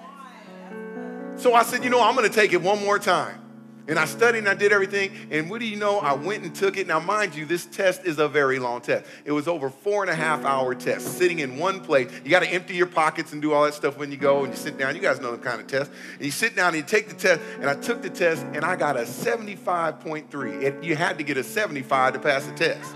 So 1.38 1.53
I 1.53 1.64
said, 1.64 1.84
you 1.84 1.90
know, 1.90 2.02
I'm 2.02 2.16
going 2.16 2.30
to 2.30 2.34
take 2.34 2.53
it 2.53 2.62
one 2.62 2.84
more 2.84 2.99
time. 2.99 3.41
And 3.88 3.99
I 3.99 4.06
studied 4.06 4.40
and 4.40 4.49
I 4.49 4.56
did 4.56 4.72
everything. 4.72 5.12
And 5.30 5.49
what 5.49 5.60
do 5.60 5.68
you 5.68 5.76
know? 5.76 5.99
I 5.99 6.14
went 6.14 6.44
and 6.44 6.56
took 6.56 6.76
it. 6.76 6.88
Now, 6.88 6.99
mind 6.99 7.36
you, 7.36 7.45
this 7.45 7.68
test 7.68 8.03
is 8.03 8.18
a 8.18 8.28
very 8.28 8.57
long 8.57 8.82
test. 8.82 9.06
It 9.26 9.32
was 9.32 9.48
over 9.48 9.70
four 9.70 10.02
and 10.02 10.10
a 10.10 10.16
half 10.16 10.44
hour 10.44 10.74
test, 10.74 11.20
sitting 11.20 11.40
in 11.40 11.57
one 11.57 11.82
place. 11.82 12.12
You 12.24 12.32
got 12.32 12.41
to 12.41 12.49
empty 12.49 12.74
your 12.74 12.88
pockets 12.88 13.32
and 13.32 13.41
do 13.41 13.53
all 13.53 13.64
that 13.66 13.76
stuff 13.76 13.98
when 13.98 14.12
you 14.12 14.18
go 14.18 14.44
and 14.44 14.52
you 14.52 14.57
sit 14.57 14.80
down. 14.80 14.95
You 14.95 15.02
guys 15.02 15.20
know 15.20 15.32
the 15.32 15.38
kind 15.38 15.62
of 15.62 15.68
test. 15.68 15.91
And 16.16 16.26
you 16.26 16.32
sit 16.32 16.56
down 16.56 16.70
and 16.70 16.78
you 16.78 16.84
take 16.84 17.10
the 17.10 17.16
test. 17.16 17.41
And 17.60 17.70
I 17.70 17.76
took 17.76 18.02
the 18.02 18.10
test 18.10 18.44
and 18.53 18.66
I 18.66 18.76
got 18.76 18.98
a 18.98 19.02
75.3. 19.02 20.64
It, 20.64 20.84
you 20.84 20.95
had 20.95 21.20
to 21.20 21.24
get 21.24 21.38
a 21.38 21.44
75 21.44 22.14
to 22.14 22.20
pass 22.20 22.45
the 22.45 22.53
test. 22.53 22.95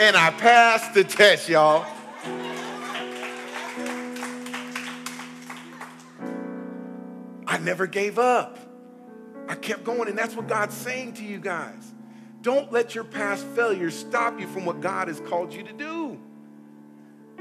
And 0.00 0.16
I 0.16 0.32
passed 0.32 0.94
the 0.94 1.04
test, 1.04 1.48
y'all. 1.48 1.86
I 7.46 7.58
never 7.58 7.86
gave 7.86 8.18
up. 8.18 8.58
I 9.48 9.54
kept 9.54 9.84
going, 9.84 10.08
and 10.08 10.16
that's 10.16 10.34
what 10.34 10.48
God's 10.48 10.74
saying 10.74 11.14
to 11.14 11.24
you 11.24 11.38
guys. 11.38 11.92
Don't 12.42 12.72
let 12.72 12.94
your 12.94 13.04
past 13.04 13.46
failures 13.48 13.98
stop 13.98 14.40
you 14.40 14.46
from 14.46 14.64
what 14.64 14.80
God 14.80 15.08
has 15.08 15.20
called 15.20 15.52
you 15.52 15.62
to 15.62 15.72
do. 15.72 16.18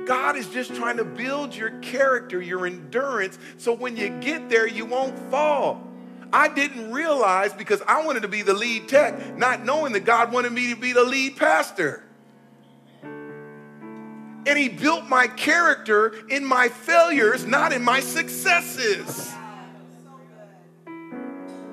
God 0.05 0.35
is 0.35 0.47
just 0.49 0.75
trying 0.75 0.97
to 0.97 1.05
build 1.05 1.55
your 1.55 1.71
character, 1.80 2.41
your 2.41 2.65
endurance, 2.65 3.38
so 3.57 3.73
when 3.73 3.95
you 3.95 4.09
get 4.09 4.49
there, 4.49 4.67
you 4.67 4.85
won't 4.85 5.17
fall. 5.30 5.81
I 6.34 6.47
didn't 6.47 6.91
realize 6.91 7.53
because 7.53 7.81
I 7.88 8.03
wanted 8.05 8.23
to 8.23 8.27
be 8.27 8.41
the 8.41 8.53
lead 8.53 8.89
tech, 8.89 9.38
not 9.38 9.63
knowing 9.63 9.93
that 9.93 10.01
God 10.01 10.31
wanted 10.31 10.51
me 10.51 10.73
to 10.73 10.80
be 10.80 10.91
the 10.91 11.03
lead 11.03 11.38
pastor. 11.38 12.03
And 13.03 14.57
He 14.57 14.67
built 14.67 15.07
my 15.07 15.27
character 15.27 16.13
in 16.27 16.43
my 16.43 16.67
failures, 16.69 17.45
not 17.45 17.71
in 17.71 17.84
my 17.84 17.99
successes. 17.99 19.34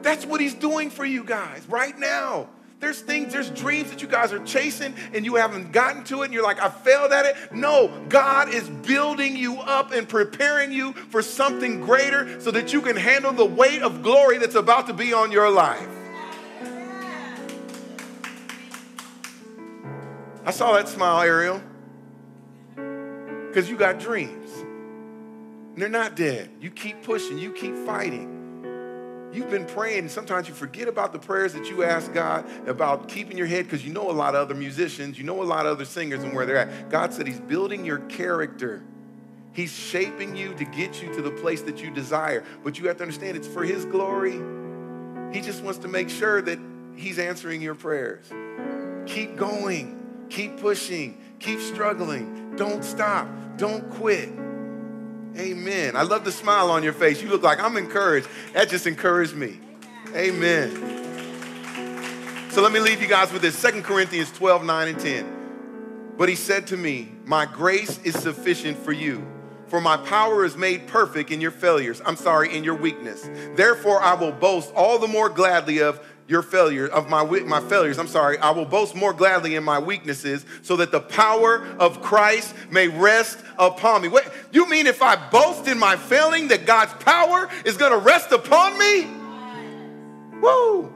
That's 0.03 0.25
what 0.25 0.41
he's 0.41 0.55
doing 0.55 0.91
for 0.91 1.05
you 1.05 1.25
guys 1.25 1.65
right 1.69 1.99
now. 1.99 2.49
There's 2.81 3.01
things, 3.01 3.33
there's 3.35 3.51
dreams 3.51 3.91
that 3.91 4.01
you 4.01 4.09
guys 4.09 4.33
are 4.33 4.43
chasing 4.45 4.95
and 5.13 5.27
you 5.27 5.35
haven't 5.35 5.71
gotten 5.71 6.03
to 6.05 6.23
it 6.23 6.27
and 6.27 6.35
you're 6.35 6.43
like, 6.43 6.63
I 6.63 6.71
failed 6.71 7.13
at 7.13 7.27
it. 7.27 7.37
No, 7.53 7.89
God 8.09 8.49
is 8.55 8.67
building 8.71 9.37
you 9.37 9.57
up 9.61 9.93
and 9.93 10.09
preparing 10.09 10.73
you 10.73 10.95
for 10.95 11.21
something 11.21 11.83
greater 11.83 12.41
so 12.41 12.51
that 12.51 12.73
you 12.73 12.81
can 12.81 12.97
handle 12.97 13.33
the 13.33 13.45
weight 13.45 13.83
of 13.83 14.03
glory 14.03 14.39
that's 14.39 14.55
about 14.55 14.87
to 14.87 14.95
be 14.95 15.13
on 15.13 15.31
your 15.31 15.51
life. 15.51 15.87
I 20.43 20.51
saw 20.51 20.73
that 20.73 20.89
smile, 20.89 21.21
Ariel, 21.21 21.63
because 23.49 23.69
you 23.69 23.77
got 23.77 23.99
dreams. 24.01 24.51
And 25.75 25.77
they're 25.77 25.91
not 25.91 26.17
dead. 26.17 26.49
You 26.63 26.71
keep 26.71 27.03
pushing, 27.03 27.37
you 27.37 27.53
keep 27.53 27.77
fighting. 27.85 28.40
You've 29.33 29.51
been 29.51 29.67
praying, 29.67 30.01
and 30.01 30.11
sometimes 30.11 30.49
you 30.49 30.55
forget 30.55 30.89
about 30.89 31.13
the 31.13 31.19
prayers 31.19 31.53
that 31.53 31.71
you 31.71 31.85
ask 31.85 32.13
God 32.13 32.45
about 32.67 33.09
keeping 33.09 33.39
your 33.39 33.47
head 33.47 33.65
because 33.65 33.85
you 33.85 33.93
know 33.93 34.11
a 34.11 34.13
lot 34.13 34.35
of 34.35 34.41
other 34.41 34.55
musicians, 34.55 35.19
you 35.19 35.25
know 35.25 35.41
a 35.41 35.45
lot 35.45 35.67
of 35.67 35.73
other 35.73 35.85
singers 35.85 36.25
and 36.25 36.35
where 36.35 36.47
they're 36.47 36.57
at. 36.57 36.91
God 36.91 37.15
said 37.15 37.29
He's 37.29 37.39
building 37.39 37.85
your 37.85 37.99
character. 37.99 38.83
He's 39.53 39.73
shaping 39.73 40.37
you 40.37 40.55
to 40.55 40.65
get 40.65 41.01
you 41.01 41.13
to 41.15 41.23
the 41.23 41.31
place 41.31 41.63
that 41.63 41.81
you 41.83 41.91
desire. 41.91 42.45
But 42.65 42.79
you 42.79 42.89
have 42.89 42.97
to 42.97 43.03
understand 43.03 43.37
it's 43.37 43.47
for 43.47 43.65
His 43.65 43.85
glory. 43.85 44.41
He 45.33 45.41
just 45.41 45.63
wants 45.63 45.79
to 45.81 45.89
make 45.89 46.11
sure 46.11 46.43
that 46.43 46.59
He's 46.97 47.21
answering 47.21 47.63
your 47.63 47.77
prayers. 47.77 48.25
Keep 49.07 49.37
going, 49.37 50.27
keep 50.29 50.59
pushing, 50.61 51.23
keep 51.39 51.61
struggling. 51.61 52.57
Don't 52.57 52.85
stop, 52.85 53.29
don't 53.57 53.89
quit. 53.91 54.29
Amen. 55.37 55.97
I 55.97 56.03
love 56.03 56.25
the 56.25 56.33
smile 56.33 56.71
on 56.71 56.83
your 56.83 56.93
face. 56.93 57.23
You 57.23 57.29
look 57.29 57.43
like 57.43 57.61
I'm 57.61 57.77
encouraged. 57.77 58.29
That 58.53 58.69
just 58.69 58.87
encouraged 58.87 59.35
me. 59.35 59.61
Amen. 60.15 61.01
So 62.51 62.63
let 62.63 62.73
me 62.73 62.81
leave 62.81 63.01
you 63.01 63.07
guys 63.07 63.33
with 63.33 63.43
this 63.43 63.61
2 63.63 63.83
Corinthians 63.83 64.33
12, 64.33 64.65
9, 64.65 64.89
and 64.89 64.99
10. 64.99 65.37
But 66.19 66.29
he 66.29 66.35
said 66.35 66.67
to 66.69 66.77
me, 66.77 67.13
My 67.25 67.47
grace 67.47 68.03
is 68.03 68.15
sufficient 68.19 68.77
for 68.77 68.93
you, 68.93 69.25
for 69.69 69.81
my 69.81 69.97
power 69.97 70.45
is 70.45 70.57
made 70.57 70.89
perfect 70.89 71.31
in 71.31 71.41
your 71.41 71.53
failures. 71.53 72.03
I'm 72.05 72.17
sorry, 72.17 72.55
in 72.55 72.65
your 72.65 72.75
weakness. 72.75 73.31
Therefore, 73.55 74.03
I 74.03 74.15
will 74.15 74.33
boast 74.33 74.73
all 74.75 74.99
the 74.99 75.07
more 75.07 75.29
gladly 75.29 75.81
of 75.81 76.05
your 76.31 76.43
failure 76.43 76.87
of 76.87 77.11
my 77.11 77.25
my 77.41 77.61
failures 77.61 77.99
i'm 77.99 78.09
sorry 78.09 78.39
i 78.39 78.51
will 78.51 78.65
boast 78.65 78.95
more 78.95 79.13
gladly 79.13 79.57
in 79.57 79.65
my 79.65 79.79
weaknesses 79.79 80.47
so 80.63 80.77
that 80.77 80.93
the 80.93 81.01
power 81.01 81.67
of 81.79 82.01
christ 82.01 82.55
may 82.71 82.89
rest 82.89 83.39
upon 83.59 84.01
me 84.01 84.09
what 84.09 84.33
you 84.53 84.69
mean 84.69 84.87
if 84.87 85.03
i 85.03 85.17
boast 85.31 85.67
in 85.67 85.79
my 85.79 85.97
failing 85.97 86.49
that 86.49 86.65
god's 86.67 86.93
power 87.03 87.49
is 87.65 87.77
going 87.77 87.93
to 87.93 87.99
rest 87.99 88.33
upon 88.33 88.79
me 88.79 89.07
woo 90.41 90.93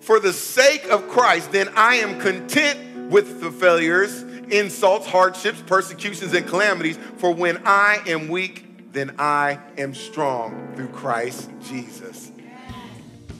For 0.00 0.18
the 0.18 0.32
sake 0.32 0.86
of 0.86 1.08
Christ, 1.08 1.52
then 1.52 1.68
I 1.76 1.96
am 1.96 2.20
content 2.20 3.10
with 3.10 3.40
the 3.40 3.50
failures, 3.52 4.22
insults, 4.48 5.06
hardships, 5.06 5.62
persecutions, 5.66 6.32
and 6.32 6.46
calamities. 6.46 6.98
For 7.18 7.32
when 7.32 7.62
I 7.66 8.02
am 8.06 8.28
weak, 8.28 8.92
then 8.92 9.14
I 9.18 9.58
am 9.76 9.94
strong 9.94 10.72
through 10.74 10.88
Christ 10.88 11.50
Jesus. 11.62 12.29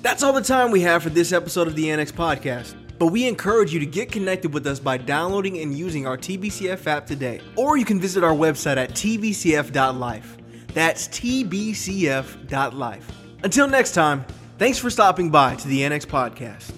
That's 0.02 0.22
all 0.22 0.32
the 0.32 0.40
time 0.40 0.70
we 0.70 0.80
have 0.82 1.02
for 1.02 1.10
this 1.10 1.32
episode 1.32 1.68
of 1.68 1.76
the 1.76 1.90
Annex 1.90 2.10
Podcast. 2.10 2.74
But 2.98 3.08
we 3.08 3.26
encourage 3.26 3.72
you 3.72 3.80
to 3.80 3.86
get 3.86 4.12
connected 4.12 4.52
with 4.52 4.66
us 4.66 4.78
by 4.78 4.98
downloading 4.98 5.58
and 5.58 5.76
using 5.76 6.06
our 6.06 6.16
TBCF 6.16 6.86
app 6.86 7.06
today. 7.06 7.40
Or 7.56 7.76
you 7.76 7.84
can 7.84 8.00
visit 8.00 8.24
our 8.24 8.34
website 8.34 8.76
at 8.76 8.90
tbcf.life. 8.90 10.36
That's 10.74 11.08
tbcf.life. 11.08 13.10
Until 13.42 13.68
next 13.68 13.92
time, 13.92 14.24
thanks 14.58 14.78
for 14.78 14.90
stopping 14.90 15.30
by 15.30 15.56
to 15.56 15.68
the 15.68 15.84
Annex 15.84 16.04
Podcast. 16.04 16.72